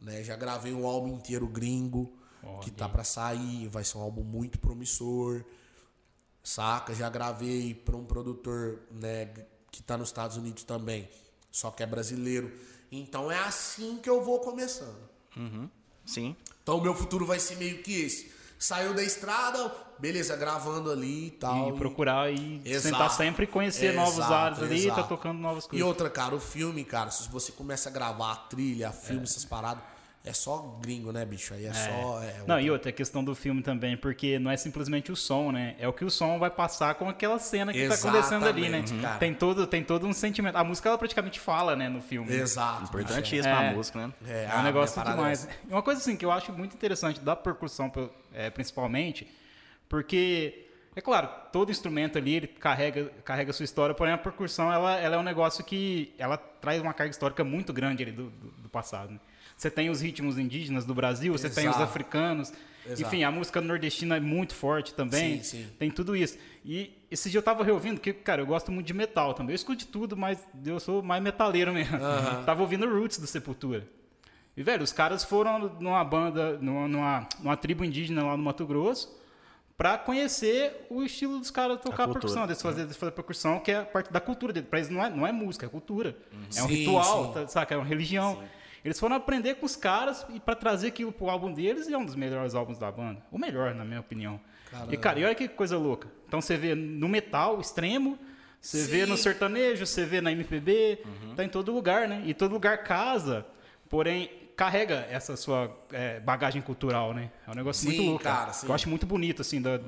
Né? 0.00 0.24
Já 0.24 0.34
gravei 0.36 0.72
um 0.72 0.86
álbum 0.86 1.08
inteiro 1.08 1.46
gringo, 1.46 2.12
que 2.62 2.70
tá 2.70 2.88
pra 2.88 3.04
sair, 3.04 3.68
vai 3.68 3.84
ser 3.84 3.98
um 3.98 4.00
álbum 4.00 4.22
muito 4.24 4.58
promissor. 4.58 5.44
Saca? 6.42 6.94
Já 6.94 7.08
gravei 7.08 7.74
pra 7.74 7.96
um 7.96 8.04
produtor, 8.04 8.80
né, 8.90 9.28
que 9.70 9.82
tá 9.82 9.96
nos 9.96 10.08
Estados 10.08 10.36
Unidos 10.36 10.62
também, 10.64 11.08
só 11.50 11.70
que 11.70 11.82
é 11.82 11.86
brasileiro. 11.86 12.52
Então 13.00 13.30
é 13.30 13.38
assim 13.38 13.98
que 14.02 14.08
eu 14.08 14.22
vou 14.22 14.40
começando. 14.40 15.08
Sim. 16.04 16.36
Então 16.62 16.78
o 16.78 16.82
meu 16.82 16.94
futuro 16.94 17.26
vai 17.26 17.38
ser 17.38 17.56
meio 17.56 17.82
que 17.82 18.02
esse. 18.02 18.32
Saiu 18.58 18.94
da 18.94 19.02
estrada, 19.02 19.70
beleza, 19.98 20.34
gravando 20.36 20.90
ali 20.90 21.26
e 21.26 21.30
tal. 21.32 21.68
E 21.70 21.78
procurar 21.78 22.30
e 22.32 22.62
Exato. 22.64 22.94
tentar 22.94 23.10
sempre 23.10 23.46
conhecer 23.46 23.92
novos 23.94 24.14
Exato, 24.18 24.32
áreas 24.32 24.62
ali 24.62 24.78
e 24.78 24.86
tá 24.86 24.92
exato. 24.94 25.08
tocando 25.08 25.38
novas 25.38 25.64
E 25.64 25.68
coisas. 25.68 25.86
outra, 25.86 26.08
cara, 26.08 26.34
o 26.34 26.40
filme, 26.40 26.82
cara, 26.84 27.10
se 27.10 27.28
você 27.28 27.52
começa 27.52 27.88
a 27.90 27.92
gravar 27.92 28.32
a 28.32 28.36
trilha, 28.36 28.90
filme, 28.90 29.24
essas 29.24 29.44
paradas, 29.44 29.82
é 30.24 30.32
só 30.32 30.78
gringo, 30.80 31.12
né, 31.12 31.22
bicho? 31.24 31.52
Aí 31.52 31.66
é, 31.66 31.72
só. 31.74 32.22
é 32.22 32.42
Não, 32.46 32.58
e 32.58 32.70
outra, 32.70 32.88
a 32.88 32.92
questão 32.92 33.22
do 33.22 33.34
filme 33.34 33.62
também, 33.62 33.94
porque 33.94 34.38
não 34.38 34.50
é 34.50 34.56
simplesmente 34.56 35.12
o 35.12 35.16
som, 35.16 35.52
né? 35.52 35.76
É 35.78 35.86
o 35.86 35.92
que 35.92 36.02
o 36.02 36.10
som 36.10 36.38
vai 36.38 36.50
passar 36.50 36.94
com 36.94 37.08
aquela 37.10 37.38
cena 37.38 37.72
que 37.74 37.86
tá 37.86 37.94
acontecendo 37.94 38.46
ali, 38.46 38.68
né? 38.70 38.78
Exatamente, 38.78 39.02
cara. 39.02 39.18
Tem 39.18 39.34
todo, 39.34 39.66
tem 39.66 39.84
todo 39.84 40.06
um 40.06 40.14
sentimento. 40.14 40.56
A 40.56 40.64
música 40.64 40.88
ela 40.88 40.96
praticamente 40.96 41.38
fala, 41.38 41.76
né, 41.76 41.90
no 41.90 42.00
filme. 42.00 42.32
Exato. 42.32 42.84
Importantíssima 42.84 43.64
É. 43.64 43.68
a 43.68 43.72
música, 43.74 44.06
né? 44.06 44.14
É, 44.26 44.48
É 44.50 44.56
um 44.56 44.62
negócio 44.62 44.94
parada 44.96 45.16
demais. 45.16 45.44
é 45.46 45.50
essa. 45.50 45.58
Uma 45.68 45.82
coisa 45.82 46.00
assim 46.00 46.16
que 46.16 46.24
eu 46.24 46.32
acho 46.32 46.52
muito 46.54 46.74
interessante 46.74 47.20
da 47.20 47.36
percussão, 47.36 47.92
é, 48.32 48.48
principalmente, 48.48 49.28
porque 49.88 50.68
é 50.96 51.00
claro, 51.00 51.28
todo 51.52 51.70
instrumento 51.70 52.16
ali 52.16 52.36
ele 52.36 52.46
carrega 52.46 53.10
carrega 53.24 53.52
sua 53.52 53.64
história, 53.64 53.94
porém 53.94 54.14
a 54.14 54.18
percussão 54.18 54.72
ela, 54.72 54.96
ela 54.96 55.16
é 55.16 55.18
um 55.18 55.22
negócio 55.22 55.62
que 55.64 56.14
ela 56.18 56.36
traz 56.38 56.80
uma 56.80 56.94
carga 56.94 57.10
histórica 57.10 57.44
muito 57.44 57.72
grande 57.72 58.02
ali 58.02 58.12
do, 58.12 58.30
do, 58.30 58.50
do 58.62 58.68
passado. 58.68 59.10
né? 59.12 59.20
Você 59.56 59.70
tem 59.70 59.90
os 59.90 60.00
ritmos 60.00 60.38
indígenas 60.38 60.84
do 60.84 60.94
Brasil, 60.94 61.32
você 61.32 61.48
tem 61.48 61.68
os 61.68 61.76
africanos. 61.76 62.52
Exato. 62.86 63.02
Enfim, 63.02 63.24
a 63.24 63.30
música 63.30 63.60
nordestina 63.60 64.16
é 64.16 64.20
muito 64.20 64.54
forte 64.54 64.92
também. 64.92 65.42
Sim, 65.42 65.58
sim. 65.58 65.66
Tem 65.78 65.90
tudo 65.90 66.14
isso. 66.14 66.36
E 66.64 66.92
esse 67.10 67.30
dia 67.30 67.38
eu 67.38 67.42
tava 67.42 67.64
reouvindo, 67.64 67.98
que, 67.98 68.12
cara, 68.12 68.42
eu 68.42 68.46
gosto 68.46 68.70
muito 68.70 68.86
de 68.86 68.92
metal 68.92 69.32
também. 69.32 69.52
Eu 69.52 69.56
escuto 69.56 69.78
de 69.78 69.86
tudo, 69.86 70.16
mas 70.16 70.38
eu 70.66 70.78
sou 70.78 71.02
mais 71.02 71.22
metaleiro 71.22 71.72
mesmo. 71.72 71.98
tava 72.44 72.60
ouvindo 72.60 72.86
Roots 72.86 73.18
do 73.18 73.26
Sepultura. 73.26 73.86
E, 74.56 74.62
velho, 74.62 74.82
os 74.84 74.92
caras 74.92 75.24
foram 75.24 75.58
numa 75.80 76.04
banda, 76.04 76.58
numa, 76.58 76.86
numa, 76.86 77.28
numa 77.40 77.56
tribo 77.56 77.84
indígena 77.84 78.22
lá 78.22 78.36
no 78.36 78.42
Mato 78.42 78.64
Grosso, 78.66 79.18
pra 79.76 79.98
conhecer 79.98 80.86
o 80.88 81.02
estilo 81.02 81.38
dos 81.40 81.50
caras 81.50 81.78
tocar 81.80 82.04
cultura. 82.04 82.12
percussão, 82.12 82.46
deles 82.46 82.62
fazer, 82.62 82.82
deles 82.82 82.96
fazer 82.96 83.12
percussão, 83.12 83.58
que 83.58 83.72
é 83.72 83.82
parte 83.82 84.12
da 84.12 84.20
cultura 84.20 84.52
deles. 84.52 84.68
Pra 84.68 84.78
eles 84.78 84.90
não 84.90 85.04
é, 85.04 85.10
não 85.10 85.26
é 85.26 85.32
música, 85.32 85.66
é 85.66 85.68
cultura. 85.68 86.16
É 86.54 86.62
um 86.62 86.68
Sim, 86.68 86.74
ritual, 86.74 87.26
sim. 87.26 87.32
tá, 87.32 87.48
saca? 87.48 87.74
É 87.74 87.78
uma 87.78 87.86
religião. 87.86 88.42
Eles 88.84 89.00
foram 89.00 89.16
aprender 89.16 89.54
com 89.54 89.64
os 89.64 89.76
caras 89.76 90.26
e 90.28 90.38
pra 90.38 90.54
trazer 90.54 90.88
aquilo 90.88 91.10
pro 91.10 91.30
álbum 91.30 91.52
deles, 91.52 91.88
e 91.88 91.94
é 91.94 91.98
um 91.98 92.04
dos 92.04 92.14
melhores 92.14 92.54
álbuns 92.54 92.78
da 92.78 92.92
banda. 92.92 93.22
O 93.32 93.38
melhor, 93.38 93.74
na 93.74 93.84
minha 93.84 94.00
opinião. 94.00 94.38
E, 94.90 94.96
cara, 94.96 95.18
e 95.20 95.24
olha 95.24 95.34
que 95.34 95.48
coisa 95.48 95.78
louca. 95.78 96.08
Então 96.28 96.40
você 96.40 96.56
vê 96.56 96.74
no 96.74 97.08
metal 97.08 97.60
extremo, 97.60 98.18
você 98.60 98.84
vê 98.86 99.06
no 99.06 99.16
sertanejo, 99.16 99.86
você 99.86 100.04
vê 100.04 100.20
na 100.20 100.32
MPB, 100.32 101.00
Uhum. 101.04 101.34
tá 101.34 101.44
em 101.44 101.48
todo 101.48 101.72
lugar, 101.72 102.08
né? 102.08 102.22
E 102.26 102.34
todo 102.34 102.52
lugar 102.52 102.82
casa, 102.84 103.46
porém 103.88 104.30
carrega 104.56 105.06
essa 105.10 105.36
sua 105.36 105.74
é, 105.92 106.20
bagagem 106.20 106.60
cultural, 106.62 107.12
né? 107.14 107.30
É 107.46 107.50
um 107.50 107.54
negócio 107.54 107.82
Sim, 107.82 107.96
muito 107.96 108.08
louco. 108.10 108.24
cara, 108.24 108.52
sim. 108.52 108.66
É. 108.66 108.70
Eu 108.70 108.74
acho 108.74 108.88
muito 108.88 109.06
bonito, 109.06 109.42
assim, 109.42 109.60
da, 109.62 109.78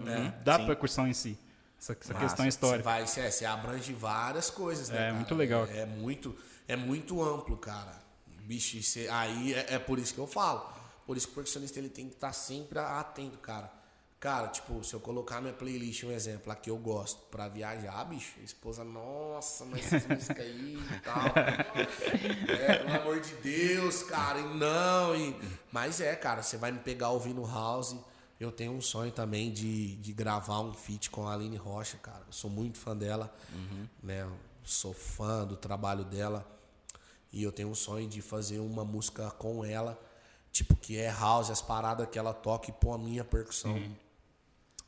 da 0.43 0.59
percussão 0.61 1.07
em 1.07 1.13
si. 1.13 1.39
Essa, 1.79 1.93
essa 2.01 2.15
questão 2.15 2.47
histórica. 2.47 2.79
Você 2.79 2.85
vai, 2.85 3.07
você, 3.07 3.31
você 3.31 3.45
abrange 3.45 3.93
várias 3.93 4.49
coisas, 4.51 4.89
né? 4.89 4.97
É, 4.97 5.01
cara? 5.03 5.15
muito 5.15 5.35
legal. 5.35 5.69
É, 5.71 5.81
é 5.81 5.87
muito, 5.87 6.35
é 6.67 6.75
muito 6.77 7.23
amplo, 7.23 7.57
cara. 7.57 8.06
Bicho, 8.47 8.81
você- 8.83 9.09
aí 9.11 9.55
é, 9.55 9.75
é 9.75 9.79
por 9.79 9.99
isso 9.99 10.15
que 10.15 10.21
eu 10.21 10.27
falo. 10.27 10.67
Por 11.07 11.17
isso 11.17 11.27
que 11.27 11.33
o 11.33 11.35
percussionista 11.37 11.79
ele 11.79 11.89
tem 11.89 12.09
que 12.09 12.15
estar 12.15 12.33
sempre 12.33 12.79
atento, 12.79 13.39
cara. 13.39 13.73
Cara, 14.19 14.49
tipo, 14.49 14.83
se 14.83 14.95
eu 14.95 14.99
colocar 15.01 15.41
minha 15.41 15.53
playlist 15.53 16.03
um 16.05 16.11
exemplo, 16.11 16.51
a 16.51 16.57
que 16.57 16.71
eu 16.71 16.77
gosto, 16.79 17.21
pra 17.27 17.49
viajar, 17.49 18.03
bicho, 18.05 18.33
a 18.41 18.43
esposa, 18.43 18.83
nossa, 18.83 19.65
mas 19.67 19.93
essas 19.93 20.07
músicas 20.09 20.39
aí 20.45 20.75
e 20.79 21.01
tal. 21.01 21.23
É, 22.59 22.77
pelo 22.79 23.01
amor 23.03 23.21
de 23.21 23.35
Deus, 23.35 24.03
cara, 24.03 24.39
e 24.41 24.55
não. 24.57 25.15
E... 25.15 25.37
Mas 25.71 26.01
é, 26.01 26.15
cara, 26.17 26.43
você 26.43 26.57
vai 26.57 26.73
me 26.73 26.79
pegar 26.81 27.11
ouvindo 27.11 27.45
house. 27.45 27.95
Eu 28.41 28.51
tenho 28.53 28.73
um 28.73 28.81
sonho 28.81 29.13
também 29.13 29.53
de, 29.53 29.97
de 29.97 30.13
gravar 30.13 30.61
um 30.61 30.73
feat 30.73 31.11
com 31.11 31.27
a 31.27 31.33
Aline 31.35 31.57
Rocha, 31.57 31.97
cara. 31.99 32.23
Eu 32.27 32.33
sou 32.33 32.51
muito 32.51 32.79
fã 32.79 32.97
dela, 32.97 33.35
né? 34.03 34.23
Eu 34.23 34.33
Sou 34.65 34.93
fã 34.93 35.45
do 35.47 35.57
trabalho 35.57 36.05
dela. 36.05 36.45
E 37.37 37.43
eu 37.43 37.53
tenho 37.53 37.69
um 37.69 37.75
sonho 37.75 38.09
de 38.09 38.23
fazer 38.23 38.61
uma 38.61 38.83
música 38.83 39.31
com 39.33 39.63
ela, 39.63 40.03
tipo, 40.51 40.75
que 40.75 40.97
é 40.97 41.11
house, 41.11 41.51
as 41.51 41.61
paradas 41.61 42.09
que 42.09 42.19
ela 42.19 42.33
toca 42.33 42.71
e 42.71 42.73
pôr 42.73 42.95
a 42.95 42.99
minha 42.99 43.23
percussão. 43.23 43.77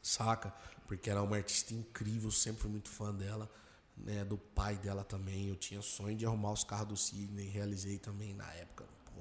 Saca? 0.03 0.55
Porque 0.87 1.11
ela 1.11 1.21
é 1.21 1.23
uma 1.23 1.37
artista 1.37 1.75
incrível, 1.75 2.31
sempre 2.31 2.63
fui 2.63 2.71
muito 2.71 2.89
fã 2.89 3.15
dela, 3.15 3.51
né? 3.95 4.25
Do 4.25 4.39
pai 4.39 4.77
dela 4.77 5.05
também. 5.05 5.49
Eu 5.49 5.57
tinha 5.57 5.83
sonho 5.83 6.17
de 6.17 6.25
arrumar 6.25 6.53
os 6.53 6.65
carros 6.65 6.89
do 6.89 6.97
Sidney, 6.97 7.51
realizei 7.51 7.99
também 7.99 8.33
na 8.33 8.51
época. 8.55 8.87
pô. 9.15 9.21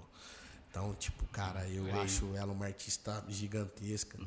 Então, 0.70 0.96
tipo, 0.96 1.28
cara, 1.28 1.68
eu 1.68 2.00
acho 2.00 2.34
ela 2.34 2.54
uma 2.54 2.66
artista 2.66 3.26
gigantesca. 3.28 4.18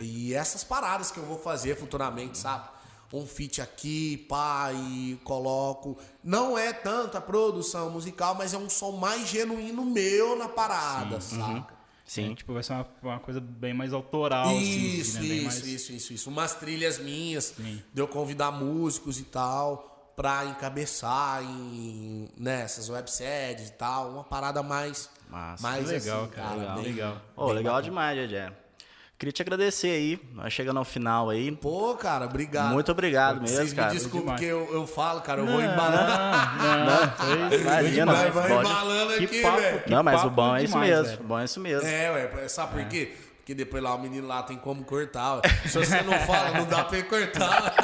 E 0.00 0.32
essas 0.32 0.64
paradas 0.64 1.10
que 1.10 1.18
eu 1.18 1.26
vou 1.26 1.38
fazer 1.38 1.76
futuramente, 1.76 2.38
sabe? 2.38 2.70
Um 3.12 3.26
feat 3.26 3.60
aqui, 3.60 4.16
pá, 4.28 4.70
e 4.72 5.20
coloco. 5.22 5.98
Não 6.24 6.56
é 6.56 6.72
tanta 6.72 7.20
produção 7.20 7.90
musical, 7.90 8.34
mas 8.34 8.54
é 8.54 8.58
um 8.58 8.70
som 8.70 8.92
mais 8.92 9.28
genuíno 9.28 9.84
meu 9.84 10.36
na 10.36 10.48
parada, 10.48 11.20
saca? 11.20 11.74
Sim. 12.04 12.32
É, 12.32 12.34
tipo, 12.34 12.52
vai 12.52 12.62
ser 12.62 12.72
uma, 12.72 12.86
uma 13.02 13.20
coisa 13.20 13.40
bem 13.40 13.72
mais 13.72 13.92
autoral, 13.92 14.46
assim, 14.48 14.58
Isso, 14.98 15.18
né? 15.20 15.24
Isso, 15.26 15.44
mais- 15.44 15.66
isso, 15.66 15.92
isso, 15.92 16.12
isso. 16.12 16.30
Umas 16.30 16.54
trilhas 16.54 16.98
minhas, 16.98 17.54
Sim. 17.56 17.82
de 17.92 18.00
eu 18.00 18.08
convidar 18.08 18.50
músicos 18.50 19.18
e 19.20 19.24
tal, 19.24 20.12
pra 20.16 20.44
encabeçar 20.46 21.42
em 21.42 22.28
nessas 22.36 22.88
webséries 22.90 23.68
e 23.68 23.72
tal. 23.72 24.10
Uma 24.10 24.24
parada 24.24 24.62
mais. 24.62 25.08
Massa. 25.30 25.62
mais 25.62 25.88
Legal, 25.88 26.22
assim, 26.24 26.30
cara, 26.32 26.54
legal, 26.54 26.74
bem- 26.76 26.84
legal. 26.84 27.12
Bem 27.14 27.46
legal 27.54 27.54
bacana. 27.74 27.82
demais, 27.82 28.16
Dedé. 28.18 28.52
Queria 29.22 29.32
te 29.32 29.40
agradecer 29.40 29.86
aí. 29.86 30.18
Nós 30.34 30.52
chegando 30.52 30.78
ao 30.78 30.84
final 30.84 31.30
aí. 31.30 31.52
Pô, 31.52 31.94
cara, 31.94 32.24
obrigado. 32.24 32.72
Muito 32.72 32.90
obrigado 32.90 33.40
mesmo, 33.40 33.56
Vocês 33.56 33.70
me 33.70 33.76
cara. 33.76 33.92
desculpem 33.92 34.20
Demais. 34.34 34.40
que 34.40 34.46
eu, 34.46 34.68
eu 34.74 34.84
falo, 34.84 35.20
cara, 35.20 35.40
eu 35.42 35.46
vou 35.46 35.60
embalando. 35.62 36.10
Imagina, 37.54 38.12
Vai, 38.12 38.24
mas 38.24 38.34
vai 38.34 38.48
pode- 38.48 38.68
embalando 38.68 39.12
Que 39.18 39.24
aqui, 39.24 39.42
papo, 39.42 39.58
velho. 39.58 39.82
Não, 39.86 40.02
mas 40.02 40.24
o 40.24 40.30
bom 40.30 40.56
é 40.56 40.64
isso 40.64 40.72
demais, 40.72 40.90
mesmo. 40.90 41.20
O 41.20 41.26
bom 41.28 41.38
é 41.38 41.44
isso 41.44 41.60
mesmo. 41.60 41.88
É, 41.88 42.10
ué, 42.10 42.48
sabe 42.48 42.72
por 42.72 42.84
quê? 42.88 43.12
Porque 43.42 43.56
depois 43.56 43.82
lá 43.82 43.92
o 43.92 44.00
menino 44.00 44.28
lá 44.28 44.40
tem 44.44 44.56
como 44.56 44.84
cortar. 44.84 45.40
Se 45.66 45.76
você 45.76 46.00
não 46.02 46.12
fala, 46.20 46.58
não 46.58 46.64
dá 46.64 46.84
pra 46.84 46.96
ele 46.96 47.08
cortar. 47.08 47.74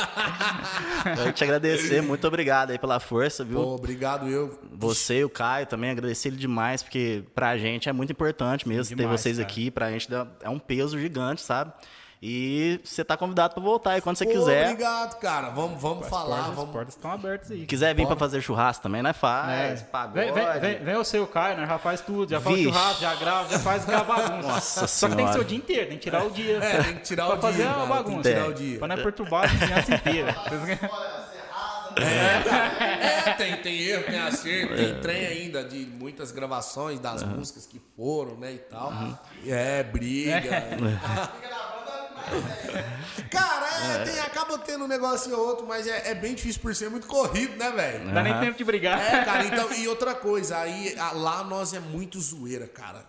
Eu 1.04 1.16
quero 1.16 1.32
te 1.32 1.42
agradecer. 1.42 2.00
Muito 2.00 2.24
obrigado 2.28 2.70
aí 2.70 2.78
pela 2.78 3.00
força, 3.00 3.44
viu? 3.44 3.60
Pô, 3.60 3.74
obrigado 3.74 4.28
eu. 4.28 4.56
Você 4.72 5.18
e 5.18 5.24
o 5.24 5.28
Caio 5.28 5.66
também, 5.66 5.90
agradecer 5.90 6.28
ele 6.28 6.36
demais, 6.36 6.80
porque 6.80 7.24
pra 7.34 7.58
gente 7.58 7.88
é 7.88 7.92
muito 7.92 8.12
importante 8.12 8.68
mesmo 8.68 8.96
ter 8.96 9.02
Demais, 9.02 9.20
vocês 9.20 9.38
cara. 9.38 9.48
aqui. 9.48 9.68
Pra 9.68 9.90
gente 9.90 10.08
é 10.42 10.48
um 10.48 10.60
peso 10.60 10.96
gigante, 10.96 11.42
sabe? 11.42 11.72
E 12.20 12.80
você 12.82 13.04
tá 13.04 13.16
convidado 13.16 13.54
pra 13.54 13.62
voltar 13.62 13.92
aí 13.92 14.00
quando 14.00 14.16
você 14.16 14.24
Pô, 14.24 14.32
quiser. 14.32 14.64
Obrigado, 14.64 15.18
cara. 15.20 15.50
Vamos, 15.50 15.80
vamos 15.80 16.02
As 16.04 16.10
falar. 16.10 16.28
portas, 16.28 16.48
as 16.50 16.56
Vamos... 16.56 16.72
portas 16.72 16.94
estão 16.96 17.12
abertas 17.12 17.50
aí. 17.52 17.64
Quiser 17.64 17.94
vir 17.94 18.06
pra 18.08 18.16
fazer 18.16 18.42
churrasco 18.42 18.82
também, 18.82 19.02
nós 19.02 19.16
faz. 19.16 19.82
É. 19.82 19.84
Pagode. 19.84 20.32
Vem, 20.32 20.32
vem, 20.32 20.60
vem, 20.60 20.84
vem 20.84 20.96
o 20.96 21.04
seu 21.04 21.26
Caio, 21.28 21.56
né? 21.58 21.66
Já 21.66 21.78
faz 21.78 22.00
tudo, 22.00 22.28
já 22.28 22.40
faz 22.40 22.56
Vixe. 22.56 22.68
churrasco, 22.68 23.00
já 23.00 23.14
grava, 23.14 23.48
já 23.48 23.58
faz 23.60 23.88
a 23.88 24.02
bagunça. 24.02 24.48
Nossa 24.48 24.86
Só 24.88 25.08
que 25.08 25.14
tem 25.14 25.26
que 25.26 25.32
ser 25.32 25.38
o 25.38 25.44
dia 25.44 25.58
inteiro, 25.58 25.88
tem 25.88 25.96
que 25.98 26.02
tirar 26.02 26.24
o 26.24 26.30
dia. 26.30 26.56
É, 26.56 26.82
tem 26.82 26.94
que 26.96 27.02
tirar 27.02 27.26
pra 27.26 27.36
o 27.36 27.40
fazer 27.40 27.56
dia, 27.62 27.70
a 27.70 27.74
cara, 27.74 27.86
tem 27.86 27.88
que 27.88 28.02
bagunça. 28.02 28.30
tirar 28.30 28.48
o 28.48 28.54
dia. 28.54 28.78
Pra 28.78 28.88
não 28.88 28.96
é 28.96 29.02
perturbar 29.02 29.44
a 29.44 29.46
vizinhança 29.46 29.94
inteira. 29.94 30.36
É, 32.00 33.32
tem, 33.32 33.56
tem 33.56 33.80
erro, 33.80 34.04
tem 34.04 34.20
acerto, 34.20 34.76
tem 34.76 35.00
trem 35.00 35.26
ainda 35.26 35.64
de 35.64 35.84
muitas 35.84 36.30
gravações 36.30 37.00
das 37.00 37.24
músicas 37.24 37.66
que 37.66 37.80
foram, 37.96 38.36
né, 38.36 38.52
e 38.52 38.58
tal. 38.58 38.92
É, 39.44 39.82
briga. 39.82 40.62
Cara, 43.30 43.66
é, 43.94 44.04
tem, 44.04 44.20
acaba 44.20 44.58
tendo 44.58 44.84
um 44.84 44.88
negócio 44.88 45.36
ou 45.36 45.46
outro, 45.48 45.66
mas 45.66 45.86
é, 45.86 46.10
é 46.10 46.14
bem 46.14 46.34
difícil 46.34 46.60
por 46.60 46.74
ser 46.74 46.88
muito 46.90 47.06
corrido, 47.06 47.56
né, 47.58 47.70
velho? 47.70 48.04
Não 48.04 48.14
dá 48.14 48.22
nem 48.22 48.38
tempo 48.40 48.56
de 48.56 48.64
brigar. 48.64 48.98
É, 49.00 49.24
cara, 49.24 49.44
então, 49.46 49.72
e 49.72 49.86
outra 49.88 50.14
coisa, 50.14 50.56
aí 50.58 50.94
a- 50.98 51.12
lá 51.12 51.44
nós 51.44 51.74
é 51.74 51.80
muito 51.80 52.20
zoeira, 52.20 52.66
cara. 52.66 53.04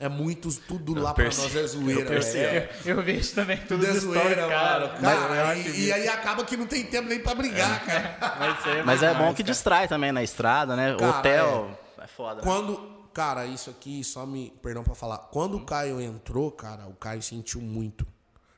É 0.00 0.08
muito, 0.08 0.48
tudo 0.62 0.94
lá 1.00 1.14
pra 1.14 1.24
percebo, 1.24 1.46
nós 1.48 1.56
é 1.56 1.66
zoeira, 1.66 2.18
velho. 2.20 2.68
Eu, 2.84 2.96
eu 2.96 3.02
vejo 3.02 3.34
também 3.34 3.58
tudo 3.58 3.84
Tudo 3.86 3.96
é 3.96 4.00
zoeira, 4.00 4.48
cara. 4.48 4.86
mano. 4.88 5.00
Cara, 5.00 5.28
Mas 5.28 5.66
eu 5.66 5.74
e, 5.74 5.84
e 5.86 5.92
aí 5.92 6.08
acaba 6.08 6.44
que 6.44 6.56
não 6.56 6.66
tem 6.66 6.82
tempo 6.84 7.08
nem 7.08 7.20
pra 7.20 7.34
brigar, 7.36 7.78
cara. 7.86 8.16
Mas, 8.40 8.66
é 8.66 8.82
Mas 8.82 9.02
é 9.04 9.14
bom 9.14 9.28
que 9.32 9.42
cara. 9.44 9.52
distrai 9.52 9.86
também 9.86 10.10
na 10.10 10.22
estrada, 10.22 10.74
né? 10.74 10.96
Cara, 10.98 11.18
Hotel 11.18 11.78
é, 12.02 12.06
foda. 12.08 12.36
né? 12.36 12.40
Quando. 12.42 12.91
Cara, 13.12 13.44
isso 13.46 13.68
aqui, 13.68 14.02
só 14.02 14.24
me. 14.24 14.50
Perdão 14.62 14.82
pra 14.82 14.94
falar. 14.94 15.18
Quando 15.18 15.58
o 15.58 15.64
Caio 15.64 16.00
entrou, 16.00 16.50
cara, 16.50 16.86
o 16.86 16.94
Caio 16.94 17.22
sentiu 17.22 17.60
muito. 17.60 18.06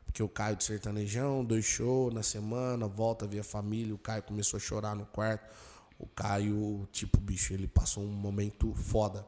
Porque 0.05 0.23
o 0.23 0.29
Caio 0.29 0.55
de 0.55 0.63
sertanejão, 0.63 1.45
dois 1.45 1.65
shows 1.65 2.15
na 2.15 2.23
semana, 2.23 2.87
volta 2.87 3.25
a 3.25 3.29
ver 3.29 3.41
a 3.41 3.45
família. 3.45 3.93
O 3.93 3.99
Caio 3.99 4.23
começou 4.23 4.59
a 4.59 4.61
chorar 4.61 4.95
no 4.95 5.05
quarto. 5.07 5.53
O 5.99 6.07
Caio, 6.07 6.89
tipo, 6.93 7.19
bicho, 7.19 7.53
ele 7.53 7.67
passou 7.67 8.05
um 8.05 8.13
momento 8.13 8.73
foda. 8.75 9.27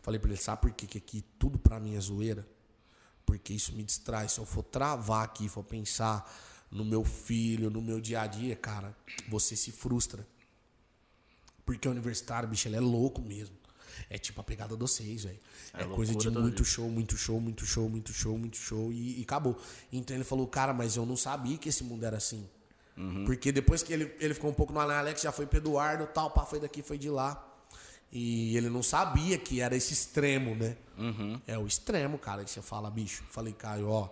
Falei 0.00 0.18
pra 0.18 0.30
ele, 0.30 0.40
sabe 0.40 0.62
por 0.62 0.72
que, 0.72 0.86
que 0.86 0.98
aqui 0.98 1.22
tudo 1.38 1.58
pra 1.58 1.78
mim 1.78 1.96
é 1.96 2.00
zoeira? 2.00 2.46
Porque 3.26 3.52
isso 3.52 3.74
me 3.74 3.82
distrai. 3.82 4.28
Se 4.28 4.38
eu 4.38 4.46
for 4.46 4.62
travar 4.62 5.24
aqui, 5.24 5.48
for 5.48 5.64
pensar 5.64 6.30
no 6.70 6.84
meu 6.84 7.04
filho, 7.04 7.70
no 7.70 7.82
meu 7.82 8.00
dia 8.00 8.22
a 8.22 8.26
dia, 8.26 8.56
cara, 8.56 8.96
você 9.28 9.54
se 9.54 9.70
frustra. 9.70 10.26
Porque 11.64 11.86
o 11.88 11.90
universitário, 11.90 12.48
bicho, 12.48 12.68
ele 12.68 12.76
é 12.76 12.80
louco 12.80 13.20
mesmo. 13.22 13.56
É 14.08 14.18
tipo 14.18 14.40
a 14.40 14.44
pegada 14.44 14.76
dos 14.76 14.94
seis, 14.94 15.24
velho. 15.24 15.38
É, 15.72 15.84
coisa 15.84 16.14
de 16.14 16.30
muito 16.30 16.64
show, 16.64 16.88
muito 16.88 17.16
show, 17.16 17.40
muito 17.40 17.66
show, 17.66 17.88
muito 17.88 18.12
show, 18.12 18.38
muito 18.38 18.56
show 18.56 18.92
e, 18.92 19.20
e 19.20 19.22
acabou. 19.22 19.56
Então 19.92 20.16
ele 20.16 20.24
falou, 20.24 20.46
cara, 20.46 20.72
mas 20.72 20.96
eu 20.96 21.04
não 21.06 21.16
sabia 21.16 21.56
que 21.58 21.68
esse 21.68 21.84
mundo 21.84 22.04
era 22.04 22.16
assim. 22.16 22.48
Porque 23.26 23.50
depois 23.50 23.82
que 23.82 23.92
ele, 23.92 24.14
ele 24.20 24.34
ficou 24.34 24.50
um 24.50 24.54
pouco 24.54 24.72
no 24.72 24.78
Alan 24.78 24.94
Alex, 24.94 25.22
já 25.22 25.32
foi 25.32 25.46
pro 25.46 25.58
Eduardo, 25.58 26.06
tal, 26.06 26.30
pá, 26.30 26.44
foi 26.46 26.60
daqui, 26.60 26.82
foi 26.82 26.96
de 26.96 27.10
lá. 27.10 27.44
E 28.12 28.56
ele 28.56 28.70
não 28.70 28.82
sabia 28.82 29.36
que 29.36 29.60
era 29.60 29.74
esse 29.74 29.92
extremo, 29.92 30.54
né? 30.54 30.76
É 31.46 31.58
o 31.58 31.66
extremo, 31.66 32.16
cara, 32.16 32.44
que 32.44 32.50
você 32.50 32.62
fala, 32.62 32.88
bicho. 32.88 33.24
Falei, 33.30 33.52
Caio, 33.52 33.88
ó. 33.88 34.08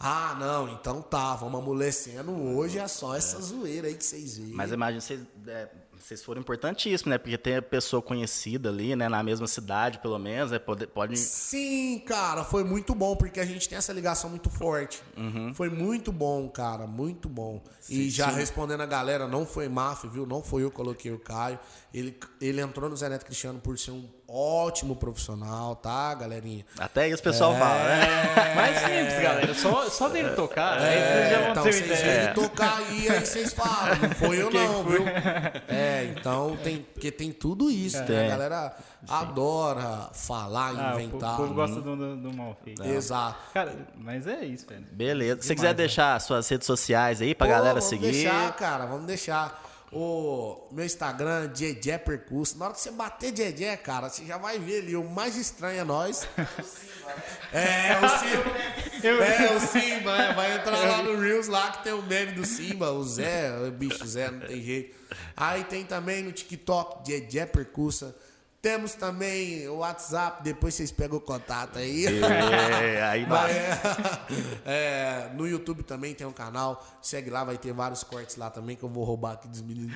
Ah, 0.00 0.34
não, 0.40 0.68
então 0.70 1.02
tá, 1.02 1.36
vamos 1.36 1.60
amolecendo. 1.60 2.32
Hoje 2.32 2.78
é 2.78 2.88
só 2.88 3.14
essa 3.14 3.40
zoeira 3.40 3.88
aí 3.88 3.94
que 3.94 4.04
vocês 4.04 4.38
veem. 4.38 4.52
Mas 4.52 4.72
imagina, 4.72 5.00
vocês, 5.00 5.20
é, 5.46 5.68
vocês 6.02 6.22
foram 6.22 6.40
importantíssimos, 6.40 7.04
né? 7.04 7.16
Porque 7.16 7.38
tem 7.38 7.56
a 7.56 7.62
pessoa 7.62 8.02
conhecida 8.02 8.68
ali, 8.68 8.96
né? 8.96 9.08
Na 9.08 9.22
mesma 9.22 9.46
cidade, 9.46 9.98
pelo 10.00 10.18
menos, 10.18 10.50
né? 10.50 10.58
Pode, 10.58 10.86
pode... 10.86 11.16
Sim, 11.16 12.00
cara, 12.00 12.44
foi 12.44 12.64
muito 12.64 12.94
bom, 12.94 13.14
porque 13.14 13.38
a 13.38 13.44
gente 13.44 13.68
tem 13.68 13.78
essa 13.78 13.92
ligação 13.92 14.28
muito 14.28 14.50
forte. 14.50 15.02
Foi 15.54 15.70
muito 15.70 16.10
bom, 16.10 16.48
cara, 16.48 16.86
muito 16.86 17.28
bom. 17.28 17.62
e 17.88 18.10
já 18.10 18.26
respondendo 18.26 18.80
a 18.80 18.86
galera, 18.86 19.28
não 19.28 19.46
foi 19.46 19.68
máfia, 19.68 20.10
viu? 20.10 20.26
Não 20.26 20.42
foi 20.42 20.64
eu 20.64 20.70
que 20.70 20.76
coloquei 20.76 21.12
o 21.12 21.18
Caio. 21.18 21.58
Ele, 21.94 22.18
ele 22.40 22.60
entrou 22.60 22.90
no 22.90 22.96
Zé 22.96 23.08
Neto 23.08 23.24
Cristiano 23.24 23.60
por 23.60 23.78
ser 23.78 23.92
um 23.92 24.08
ótimo 24.34 24.96
profissional, 24.96 25.76
tá, 25.76 26.14
galerinha? 26.14 26.64
Até 26.78 27.08
isso 27.08 27.20
o 27.20 27.22
pessoal 27.24 27.54
fala, 27.56 27.78
né? 27.84 28.54
Mais 28.54 28.78
simples, 28.78 29.22
galera. 29.22 29.54
Só, 29.54 29.90
só 29.90 30.08
dele 30.08 30.30
tocar, 30.30 30.78
aí 30.78 30.98
vocês 30.98 31.30
já 31.30 31.40
vão 31.40 31.50
então 31.50 31.62
ter 31.64 31.70
uma 31.70 31.94
ideia. 31.94 32.34
tocar 32.34 32.78
aí, 32.78 33.08
aí 33.10 33.20
vocês 33.20 33.52
falam, 33.52 33.96
não 34.00 34.10
foi 34.16 34.40
eu 34.42 34.50
não, 34.50 34.84
viu? 34.84 35.04
É, 35.68 36.14
então 36.16 36.56
tem, 36.62 36.78
porque 36.78 37.10
tem 37.12 37.30
tudo 37.30 37.70
isso, 37.70 37.98
né? 37.98 38.04
Tem. 38.06 38.26
A 38.26 38.28
galera 38.30 38.76
adora 39.08 40.08
falar, 40.14 40.72
Ah, 40.78 40.94
inventar. 41.02 41.34
o 41.34 41.36
povo 41.36 41.54
gosta 41.54 41.80
do, 41.80 41.96
do, 41.96 42.16
do 42.16 42.32
mal 42.36 42.56
feito. 42.64 42.82
Exato. 42.84 43.36
Cara, 43.52 43.74
mas 43.96 44.26
é 44.26 44.44
isso, 44.44 44.66
velho. 44.66 44.86
Beleza. 44.92 45.40
Se 45.42 45.48
você 45.48 45.54
quiser 45.54 45.68
né? 45.68 45.74
deixar 45.74 46.20
suas 46.20 46.48
redes 46.48 46.66
sociais 46.66 47.20
aí 47.20 47.34
pra 47.34 47.46
Pô, 47.46 47.52
galera 47.52 47.74
vamos 47.74 47.84
seguir. 47.88 48.12
deixar, 48.12 48.52
cara, 48.56 48.86
vamos 48.86 49.06
deixar. 49.06 49.62
O 49.92 50.68
meu 50.72 50.86
Instagram, 50.86 51.48
Djedé 51.48 51.98
Percurso. 51.98 52.56
Na 52.58 52.64
hora 52.66 52.74
que 52.74 52.80
você 52.80 52.90
bater 52.90 53.30
Djedé, 53.30 53.76
cara, 53.76 54.08
você 54.08 54.24
já 54.24 54.38
vai 54.38 54.58
ver 54.58 54.82
ali. 54.82 54.96
O 54.96 55.04
mais 55.04 55.36
estranho 55.36 55.80
é 55.80 55.84
nós. 55.84 56.26
É, 57.52 57.98
o 57.98 58.08
Simba. 58.08 58.56
É, 59.22 59.56
o 59.56 59.60
Simba. 59.60 60.12
é, 60.12 60.32
vai 60.32 60.56
entrar 60.56 60.78
lá 60.78 61.02
no 61.02 61.20
Reels 61.20 61.48
lá 61.48 61.72
que 61.72 61.84
tem 61.84 61.92
o 61.92 62.00
meme 62.00 62.32
do 62.32 62.46
Simba. 62.46 62.90
O 62.92 63.04
Zé, 63.04 63.52
o 63.66 63.70
bicho 63.70 64.06
Zé, 64.06 64.30
não 64.30 64.40
tem 64.40 64.62
jeito. 64.62 64.96
Aí 65.36 65.64
tem 65.64 65.84
também 65.84 66.22
no 66.22 66.32
TikTok, 66.32 67.04
Djedé 67.04 67.44
Percursa. 67.44 68.16
Temos 68.62 68.94
também 68.94 69.66
o 69.66 69.78
WhatsApp, 69.78 70.40
depois 70.44 70.72
vocês 70.74 70.92
pegam 70.92 71.18
o 71.18 71.20
contato 71.20 71.80
aí. 71.80 72.06
É, 72.06 73.02
aí 73.02 73.24
vai. 73.26 73.50
é, 73.50 73.80
é, 74.64 75.32
no 75.34 75.48
YouTube 75.48 75.82
também 75.82 76.14
tem 76.14 76.24
um 76.24 76.32
canal. 76.32 76.80
Segue 77.02 77.28
lá, 77.28 77.42
vai 77.42 77.58
ter 77.58 77.72
vários 77.72 78.04
cortes 78.04 78.36
lá 78.36 78.50
também 78.50 78.76
que 78.76 78.84
eu 78.84 78.88
vou 78.88 79.02
roubar 79.02 79.32
aqui 79.32 79.48
dos 79.48 79.60
meninos. 79.62 79.92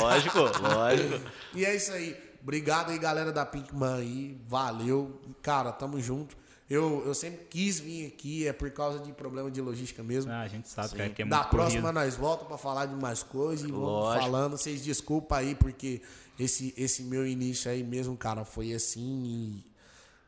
Lógico, 0.00 0.38
lógico. 0.38 1.20
E 1.54 1.66
é 1.66 1.76
isso 1.76 1.92
aí. 1.92 2.16
Obrigado 2.42 2.92
aí, 2.92 2.98
galera 2.98 3.30
da 3.30 3.44
Pinkman 3.44 3.96
aí. 3.96 4.40
Valeu. 4.48 5.20
Cara, 5.42 5.70
tamo 5.70 6.00
junto. 6.00 6.34
Eu, 6.68 7.04
eu 7.06 7.14
sempre 7.14 7.44
quis 7.44 7.78
vir 7.78 8.06
aqui, 8.06 8.48
é 8.48 8.52
por 8.52 8.70
causa 8.70 8.98
de 8.98 9.12
problema 9.12 9.50
de 9.50 9.60
logística 9.60 10.02
mesmo. 10.02 10.32
Ah, 10.32 10.40
a 10.40 10.48
gente 10.48 10.68
sabe, 10.68 11.10
que 11.10 11.22
é 11.22 11.24
da 11.26 11.36
muito 11.36 11.50
próxima 11.50 11.82
corrido. 11.82 11.94
nós 11.94 12.16
voltamos 12.16 12.48
pra 12.48 12.58
falar 12.58 12.86
de 12.86 12.94
mais 12.96 13.22
coisas 13.22 13.68
e 13.68 13.70
vamos 13.70 13.86
Lógico. 13.86 14.24
falando. 14.24 14.56
Vocês 14.56 14.82
desculpa 14.82 15.36
aí, 15.36 15.54
porque 15.54 16.00
esse, 16.38 16.74
esse 16.76 17.02
meu 17.02 17.26
início 17.26 17.70
aí 17.70 17.82
mesmo, 17.82 18.16
cara, 18.16 18.44
foi 18.44 18.72
assim 18.72 19.64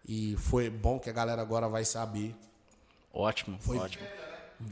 e, 0.06 0.32
e 0.32 0.36
foi 0.36 0.70
bom 0.70 0.98
que 0.98 1.10
a 1.10 1.12
galera 1.12 1.42
agora 1.42 1.68
vai 1.68 1.84
saber. 1.84 2.34
Ótimo, 3.12 3.58
ótimo. 3.68 4.06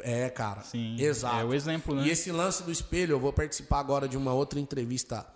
É, 0.00 0.28
cara. 0.28 0.62
Sim, 0.62 1.00
Exato. 1.00 1.36
é 1.36 1.44
o 1.44 1.54
exemplo, 1.54 1.94
né? 1.94 2.06
E 2.06 2.10
esse 2.10 2.32
lance 2.32 2.62
do 2.62 2.72
espelho, 2.72 3.12
eu 3.12 3.20
vou 3.20 3.32
participar 3.32 3.78
agora 3.78 4.08
de 4.08 4.16
uma 4.16 4.32
outra 4.32 4.58
entrevista 4.58 5.26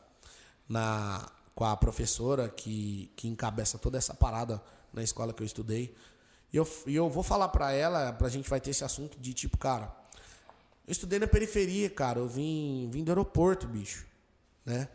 na, 0.68 1.31
com 1.55 1.64
a 1.64 1.77
professora 1.77 2.48
que, 2.48 3.10
que 3.14 3.28
encabeça 3.28 3.78
toda 3.78 3.98
essa 3.98 4.14
parada 4.14 4.62
na 4.93 5.02
escola 5.02 5.32
que 5.32 5.43
eu 5.43 5.47
estudei. 5.47 5.94
E 6.52 6.56
eu, 6.56 6.68
e 6.86 6.97
eu 6.97 7.09
vou 7.09 7.22
falar 7.22 7.48
pra 7.48 7.72
ela, 7.72 8.12
pra 8.12 8.28
gente 8.28 8.51
vai 8.51 8.60
ter 8.60 8.70
esse 8.70 8.85
assunto 8.85 9.18
de 9.20 9.32
tipo, 9.32 9.56
cara, 9.56 9.94
eu 10.86 10.93
estudei 10.93 11.18
na 11.18 11.27
periferia, 11.28 11.89
cara. 11.89 12.18
Eu 12.18 12.28
vim, 12.28 12.89
vim 12.90 13.05
do 13.05 13.10
aeroporto, 13.10 13.68
bicho. 13.68 14.05
Né? 14.64 14.89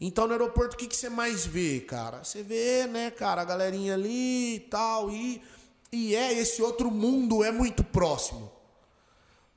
Então 0.00 0.26
no 0.26 0.32
aeroporto 0.32 0.74
o 0.74 0.78
que, 0.78 0.86
que 0.86 0.96
você 0.96 1.08
mais 1.08 1.46
vê, 1.46 1.80
cara? 1.80 2.22
Você 2.22 2.42
vê, 2.42 2.86
né, 2.86 3.10
cara, 3.10 3.42
a 3.42 3.44
galerinha 3.44 3.94
ali 3.94 4.56
e 4.56 4.60
tal. 4.60 5.10
E, 5.10 5.42
e 5.90 6.14
é, 6.14 6.32
esse 6.34 6.60
outro 6.62 6.90
mundo 6.90 7.42
é 7.42 7.50
muito 7.50 7.82
próximo. 7.82 8.52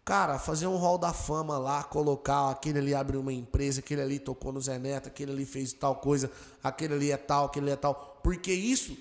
Cara, 0.06 0.40
fazer 0.40 0.66
um 0.66 0.78
hall 0.78 0.98
da 0.98 1.14
fama 1.14 1.58
lá, 1.60 1.84
colocar 1.84 2.50
aquele 2.50 2.80
ali 2.80 2.96
abriu 2.96 3.20
uma 3.20 3.34
empresa, 3.34 3.80
aquele 3.80 4.02
ali 4.02 4.18
tocou 4.18 4.52
no 4.52 4.60
Zé 4.60 4.80
Neto, 4.80 5.08
aquele 5.08 5.32
ali 5.32 5.46
fez 5.46 5.72
tal 5.74 5.98
coisa, 5.98 6.32
aquele 6.64 6.96
ali 6.96 7.12
é 7.12 7.18
tal, 7.18 7.46
aquele 7.46 7.66
ali 7.68 7.74
é 7.74 7.76
tal. 7.76 8.20
Porque 8.24 8.52
isso, 8.52 8.98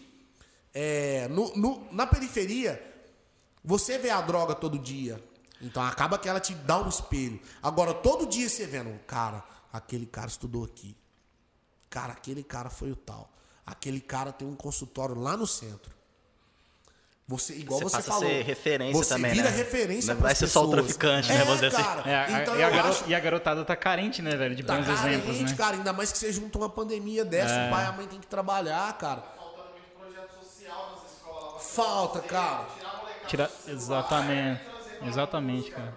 é, 0.74 1.26
no, 1.28 1.56
no- 1.56 1.86
na 1.92 2.06
periferia, 2.06 2.82
você 3.64 3.96
vê 3.96 4.10
a 4.10 4.20
droga 4.20 4.54
todo 4.54 4.78
dia. 4.78 5.22
Então 5.62 5.82
acaba 5.82 6.18
que 6.18 6.28
ela 6.28 6.40
te 6.40 6.54
dá 6.54 6.78
um 6.82 6.88
espelho. 6.88 7.40
Agora, 7.62 7.94
todo 7.94 8.26
dia 8.26 8.48
você 8.48 8.66
vendo, 8.66 8.98
cara, 9.06 9.42
aquele 9.72 10.04
cara 10.04 10.28
estudou 10.28 10.64
aqui. 10.64 10.94
Cara, 11.90 12.12
aquele 12.12 12.42
cara 12.42 12.68
foi 12.70 12.90
o 12.90 12.96
tal. 12.96 13.30
Aquele 13.66 14.00
cara 14.00 14.32
tem 14.32 14.46
um 14.46 14.54
consultório 14.54 15.14
lá 15.18 15.36
no 15.36 15.46
centro. 15.46 15.96
Você, 17.26 17.52
igual 17.54 17.78
Você 17.80 17.96
você, 17.96 18.02
falou. 18.02 18.22
ser 18.26 18.42
referência 18.42 18.94
você 19.04 19.14
também, 19.14 19.32
vira 19.32 19.50
né? 19.50 19.56
referência 19.58 20.14
Não 20.14 20.20
vai 20.22 20.34
ser 20.34 20.46
só 20.46 20.64
o 20.64 20.68
pessoas. 20.70 20.86
traficante, 20.86 21.28
né, 21.28 21.34
É, 21.34 21.38
vamos 21.44 21.54
dizer 21.60 21.66
assim. 21.66 21.82
cara. 21.84 22.10
É, 22.10 22.14
a- 22.16 22.42
então 22.42 22.56
e, 22.58 22.62
a 22.62 22.84
acho 22.84 23.04
e 23.06 23.14
a 23.14 23.20
garotada 23.20 23.62
tá 23.66 23.76
carente, 23.76 24.22
né, 24.22 24.34
velho? 24.34 24.56
De 24.56 24.62
tá 24.62 24.76
bons 24.76 24.86
carente, 24.86 25.28
exemplos, 25.28 25.50
né? 25.50 25.56
cara. 25.58 25.76
Ainda 25.76 25.92
mais 25.92 26.10
que 26.10 26.16
você 26.16 26.32
junta 26.32 26.56
uma 26.56 26.70
pandemia 26.70 27.26
dessa, 27.26 27.52
É. 27.52 27.68
o 27.68 27.70
pai 27.70 27.84
e 27.84 27.86
a 27.86 27.92
mãe 27.92 28.06
tem 28.06 28.18
que 28.18 28.26
trabalhar, 28.26 28.96
cara. 28.96 29.20
Faltando 29.36 29.68
muito 29.72 29.98
projeto 29.98 30.42
social 30.42 30.90
nas 31.02 31.12
escolas 31.12 31.62
Falta, 31.74 32.20
cara. 32.20 32.64
tirar 33.26 33.48
Tira... 33.48 33.50
Exatamente. 33.66 34.60
pra 34.98 35.08
Exatamente, 35.08 35.70
cara. 35.70 35.94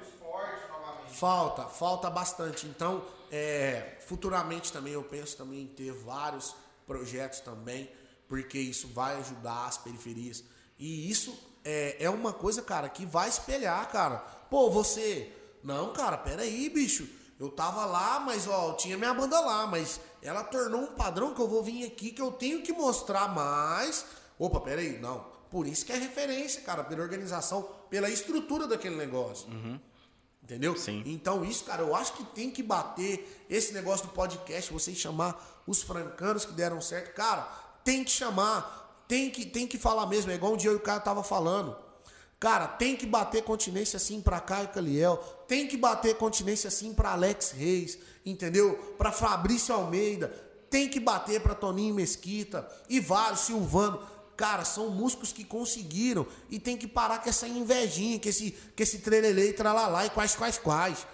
Falta, 1.07 1.63
falta 1.63 2.09
bastante. 2.09 2.65
Então, 2.67 3.01
é, 3.31 3.97
futuramente 4.01 4.73
também 4.73 4.91
eu 4.93 5.03
penso 5.03 5.37
também 5.37 5.61
em 5.61 5.67
ter 5.67 5.93
vários 5.93 6.53
projetos 6.85 7.39
também, 7.39 7.89
porque 8.27 8.59
isso 8.59 8.89
vai 8.89 9.17
ajudar 9.17 9.67
as 9.67 9.77
periferias. 9.77 10.43
E 10.77 11.09
isso 11.09 11.33
é, 11.63 11.95
é 12.03 12.09
uma 12.09 12.33
coisa, 12.33 12.61
cara, 12.61 12.89
que 12.89 13.05
vai 13.05 13.29
espelhar, 13.29 13.89
cara. 13.89 14.17
Pô, 14.49 14.69
você. 14.69 15.31
Não, 15.63 15.93
cara, 15.93 16.17
peraí, 16.17 16.69
bicho. 16.69 17.07
Eu 17.39 17.49
tava 17.49 17.85
lá, 17.85 18.19
mas 18.19 18.47
ó, 18.47 18.73
tinha 18.73 18.97
minha 18.97 19.13
banda 19.13 19.39
lá, 19.39 19.65
mas 19.65 19.99
ela 20.21 20.43
tornou 20.43 20.81
um 20.81 20.93
padrão 20.93 21.33
que 21.33 21.41
eu 21.41 21.47
vou 21.47 21.63
vir 21.63 21.85
aqui 21.85 22.11
que 22.11 22.21
eu 22.21 22.31
tenho 22.31 22.61
que 22.61 22.71
mostrar 22.71 23.33
mais. 23.33 24.05
Opa, 24.37 24.59
peraí, 24.59 24.99
não. 24.99 25.25
Por 25.49 25.65
isso 25.65 25.85
que 25.85 25.91
é 25.91 25.97
referência, 25.97 26.61
cara, 26.61 26.83
pela 26.83 27.01
organização, 27.01 27.67
pela 27.89 28.09
estrutura 28.09 28.67
daquele 28.67 28.95
negócio. 28.95 29.49
Entendeu? 30.43 30.75
Sim. 30.75 31.03
Então, 31.05 31.45
isso, 31.45 31.63
cara, 31.63 31.81
eu 31.83 31.95
acho 31.95 32.13
que 32.13 32.23
tem 32.23 32.49
que 32.49 32.63
bater 32.63 33.45
esse 33.49 33.73
negócio 33.73 34.07
do 34.07 34.13
podcast, 34.13 34.73
vocês 34.73 34.97
chamar 34.97 35.63
os 35.67 35.81
francanos 35.81 36.45
que 36.45 36.53
deram 36.53 36.81
certo. 36.81 37.13
Cara, 37.13 37.43
tem 37.83 38.03
que 38.03 38.11
chamar, 38.11 39.03
tem 39.07 39.29
que, 39.29 39.45
tem 39.45 39.67
que 39.67 39.77
falar 39.77 40.05
mesmo. 40.07 40.31
É 40.31 40.35
igual 40.35 40.53
um 40.53 40.57
dia 40.57 40.71
o 40.71 40.79
cara 40.79 40.99
tava 40.99 41.23
falando. 41.23 41.75
Cara, 42.39 42.67
tem 42.67 42.95
que 42.95 43.05
bater 43.05 43.43
continência 43.43 43.97
assim 43.97 44.19
pra 44.19 44.39
Caio 44.39 44.69
Caliel, 44.69 45.17
tem 45.47 45.67
que 45.67 45.77
bater 45.77 46.15
continência 46.15 46.69
assim 46.69 46.91
pra 46.91 47.11
Alex 47.11 47.51
Reis, 47.51 47.99
entendeu? 48.25 48.95
Pra 48.97 49.11
Fabrício 49.11 49.75
Almeida, 49.75 50.27
tem 50.67 50.89
que 50.89 50.99
bater 50.99 51.39
pra 51.39 51.53
Toninho 51.53 51.93
Mesquita 51.93 52.67
e 52.89 52.99
vários, 52.99 53.41
Silvano. 53.41 54.01
Cara, 54.41 54.65
são 54.65 54.89
músicos 54.89 55.31
que 55.31 55.43
conseguiram 55.43 56.25
e 56.49 56.59
tem 56.59 56.75
que 56.75 56.87
parar 56.87 57.19
com 57.19 57.29
essa 57.29 57.47
invejinha, 57.47 58.19
com 58.19 58.27
esse, 58.27 58.49
com 58.75 58.81
esse 58.81 58.97
trelelê 58.97 59.49
e 59.49 59.53
tralalá 59.53 60.03
e 60.07 60.09
quais, 60.09 60.35
quais, 60.35 60.57
quais. 60.57 61.05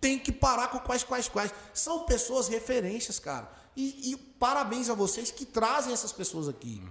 Tem 0.00 0.18
que 0.18 0.32
parar 0.32 0.68
com 0.68 0.78
quais, 0.78 1.04
quais, 1.04 1.28
quais. 1.28 1.52
São 1.74 2.06
pessoas 2.06 2.48
referências, 2.48 3.18
cara. 3.18 3.52
E, 3.76 4.12
e 4.12 4.16
parabéns 4.16 4.88
a 4.88 4.94
vocês 4.94 5.30
que 5.30 5.44
trazem 5.44 5.92
essas 5.92 6.10
pessoas 6.10 6.48
aqui. 6.48 6.82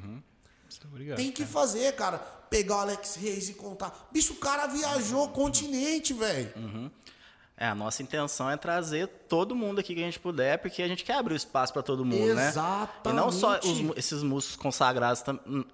Obrigado. 0.85 1.17
Tem 1.17 1.31
que 1.31 1.43
fazer, 1.43 1.91
cara. 1.95 2.19
Pegar 2.51 2.75
o 2.75 2.79
Alex 2.81 3.15
Reis 3.15 3.49
e 3.49 3.55
contar. 3.55 4.09
Bicho, 4.11 4.33
o 4.33 4.37
cara 4.37 4.67
viajou 4.67 5.23
o 5.23 5.29
continente, 5.29 6.13
velho. 6.13 6.53
É, 7.63 7.67
a 7.67 7.75
nossa 7.75 8.03
intenção 8.03 8.49
é 8.49 8.57
trazer 8.57 9.07
todo 9.29 9.55
mundo 9.55 9.79
aqui 9.79 9.95
que 9.95 10.01
a 10.01 10.05
gente 10.05 10.19
puder, 10.19 10.57
porque 10.57 10.83
a 10.83 10.87
gente 10.87 11.01
quer 11.05 11.13
abrir 11.13 11.33
o 11.33 11.37
espaço 11.37 11.71
para 11.71 11.81
todo 11.81 12.03
mundo, 12.03 12.35
né? 12.35 12.49
Exatamente. 12.49 13.07
E 13.07 13.13
não 13.13 13.31
só 13.31 13.57
os 13.59 13.97
esses 13.97 14.21
músicos 14.21 14.57
consagrados, 14.57 15.23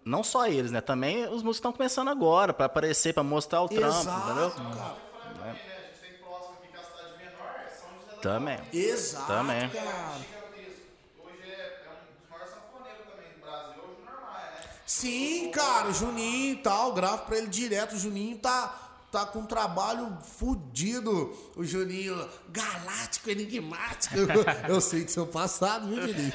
não 0.05 0.23
só 0.23 0.45
eles, 0.45 0.69
né? 0.71 0.81
Também 0.81 1.23
os 1.23 1.41
músicos 1.41 1.55
estão 1.55 1.73
começando 1.73 2.09
agora, 2.09 2.53
para 2.53 2.67
aparecer, 2.67 3.11
para 3.11 3.23
mostrar 3.23 3.63
o 3.63 3.67
trampo, 3.67 3.87
Exato, 3.87 4.29
entendeu? 4.29 4.51
cara. 4.51 4.95
Também? 5.33 5.49
A 5.49 5.53
gente 5.55 5.99
tem 5.99 6.13
próximo 6.19 6.57
aqui 6.59 6.67
que 6.67 6.77
é 6.77 6.79
a 6.79 6.83
cidade 6.83 7.17
menor, 7.17 7.55
é 7.57 7.69
São 7.69 7.89
José 8.01 8.15
da 8.15 8.21
Também. 8.21 8.59
Exato, 8.71 9.25
Também. 9.25 9.69
cara. 9.69 9.85
gigantesco. 10.19 10.81
Hoje 11.25 11.51
é, 11.51 11.85
é 11.85 11.89
um 11.89 12.19
dos 12.19 12.29
maiores 12.29 12.53
sanfoneiros 12.53 13.05
também 13.09 13.33
do 13.33 13.39
Brasil, 13.41 13.81
hoje 13.81 14.01
o 14.03 14.05
normal, 14.05 14.33
né? 14.33 14.69
Sim, 14.85 15.49
cara, 15.51 15.87
o 15.87 15.93
Juninho 15.95 16.53
e 16.53 16.57
tal, 16.57 16.93
gravo 16.93 17.25
pra 17.25 17.35
ele 17.39 17.47
direto. 17.47 17.95
O 17.95 17.99
Juninho 17.99 18.37
tá, 18.37 18.88
tá 19.11 19.25
com 19.25 19.39
um 19.39 19.45
trabalho 19.45 20.17
fudido. 20.21 21.35
O 21.55 21.63
Juninho, 21.63 22.15
galáctico, 22.49 23.29
enigmático. 23.29 24.15
Eu 24.67 24.79
sei 24.81 25.03
do 25.03 25.11
seu 25.11 25.27
passado, 25.27 25.87
viu, 25.87 26.01
Juninho? 26.01 26.33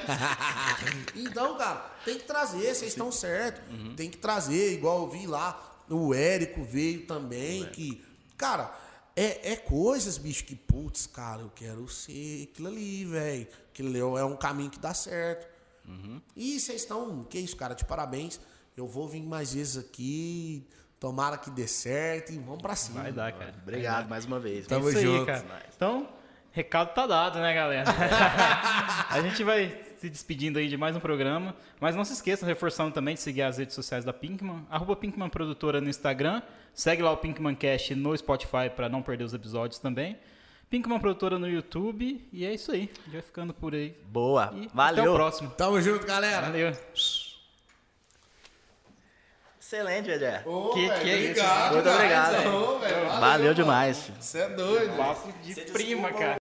então, 1.16 1.56
cara, 1.56 1.90
tem 2.04 2.18
que 2.18 2.24
trazer, 2.24 2.74
vocês 2.74 2.92
estão 2.92 3.10
certos. 3.10 3.62
Tem 3.96 4.10
que 4.10 4.18
trazer, 4.18 4.72
igual 4.74 5.02
eu 5.02 5.10
vi 5.10 5.26
lá, 5.26 5.82
o 5.88 6.14
Érico 6.14 6.64
veio 6.64 7.06
também, 7.06 7.66
que. 7.70 8.04
Cara, 8.36 8.74
é, 9.16 9.52
é 9.52 9.56
coisas, 9.56 10.18
bicho, 10.18 10.44
que, 10.44 10.56
putz, 10.56 11.06
cara, 11.06 11.42
eu 11.42 11.50
quero 11.54 11.88
ser 11.88 12.50
aquilo 12.50 12.68
ali, 12.68 13.04
velho. 13.04 13.46
Aquilo 13.70 14.18
é 14.18 14.24
um 14.24 14.36
caminho 14.36 14.70
que 14.70 14.78
dá 14.78 14.92
certo. 14.92 15.54
E 16.36 16.58
vocês 16.58 16.82
estão, 16.82 17.24
que 17.24 17.38
isso, 17.38 17.56
cara, 17.56 17.74
de 17.74 17.84
parabéns. 17.84 18.40
Eu 18.76 18.88
vou 18.88 19.08
vir 19.08 19.22
mais 19.22 19.54
vezes 19.54 19.76
aqui. 19.76 20.66
Tomara 21.04 21.36
que 21.36 21.50
dê 21.50 21.68
certo 21.68 22.32
e 22.32 22.38
vamos 22.38 22.62
pra 22.62 22.74
cima. 22.74 23.02
Vai 23.02 23.12
dar, 23.12 23.30
cara. 23.30 23.52
Obrigado 23.60 24.08
mais 24.08 24.24
uma 24.24 24.40
vez. 24.40 24.66
Tamo 24.66 24.86
É 24.86 24.88
isso 24.88 24.98
aí, 25.00 25.04
junto. 25.04 25.26
cara. 25.26 25.44
Então, 25.76 26.08
recado 26.50 26.94
tá 26.94 27.06
dado, 27.06 27.40
né, 27.40 27.52
galera? 27.52 27.84
a 29.10 29.20
gente 29.20 29.44
vai 29.44 29.78
se 29.98 30.08
despedindo 30.08 30.58
aí 30.58 30.66
de 30.66 30.78
mais 30.78 30.96
um 30.96 31.00
programa. 31.00 31.54
Mas 31.78 31.94
não 31.94 32.06
se 32.06 32.14
esqueça, 32.14 32.46
reforçando 32.46 32.90
também 32.90 33.16
de 33.16 33.20
seguir 33.20 33.42
as 33.42 33.58
redes 33.58 33.74
sociais 33.74 34.02
da 34.02 34.14
Pinkman. 34.14 34.64
Arroba 34.70 34.96
Pinkman 34.96 35.28
Produtora 35.28 35.78
no 35.78 35.90
Instagram. 35.90 36.40
Segue 36.72 37.02
lá 37.02 37.12
o 37.12 37.18
Pinkman 37.18 37.54
Cast 37.54 37.94
no 37.94 38.16
Spotify 38.16 38.70
para 38.74 38.88
não 38.88 39.02
perder 39.02 39.24
os 39.24 39.34
episódios 39.34 39.78
também. 39.78 40.18
Pinkman 40.70 40.98
Produtora 40.98 41.38
no 41.38 41.46
YouTube. 41.46 42.26
E 42.32 42.46
é 42.46 42.54
isso 42.54 42.72
aí. 42.72 42.90
A 42.90 43.02
gente 43.02 43.12
vai 43.12 43.20
ficando 43.20 43.52
por 43.52 43.74
aí. 43.74 43.94
Boa. 44.06 44.54
E 44.56 44.70
Valeu. 44.72 45.02
Até 45.02 45.10
o 45.10 45.14
próximo. 45.14 45.50
Tamo 45.50 45.78
junto, 45.82 46.06
galera. 46.06 46.46
Valeu. 46.46 46.72
Excelente, 49.66 50.10
Edé. 50.10 50.42
Ô, 50.44 50.68
Que- 50.74 50.86
velho, 50.88 51.00
que 51.00 51.10
é 51.10 51.16
isso? 51.16 51.30
obrigado, 51.40 51.72
Muito 51.72 51.84
cara. 51.84 51.96
obrigado. 51.96 53.18
Valeu 53.20 53.42
mano. 53.44 53.54
demais. 53.54 54.10
Você 54.20 54.38
é 54.40 54.48
doido. 54.50 54.94
Passo 54.94 55.32
de 55.42 55.54
prima, 55.62 56.12
cara. 56.12 56.32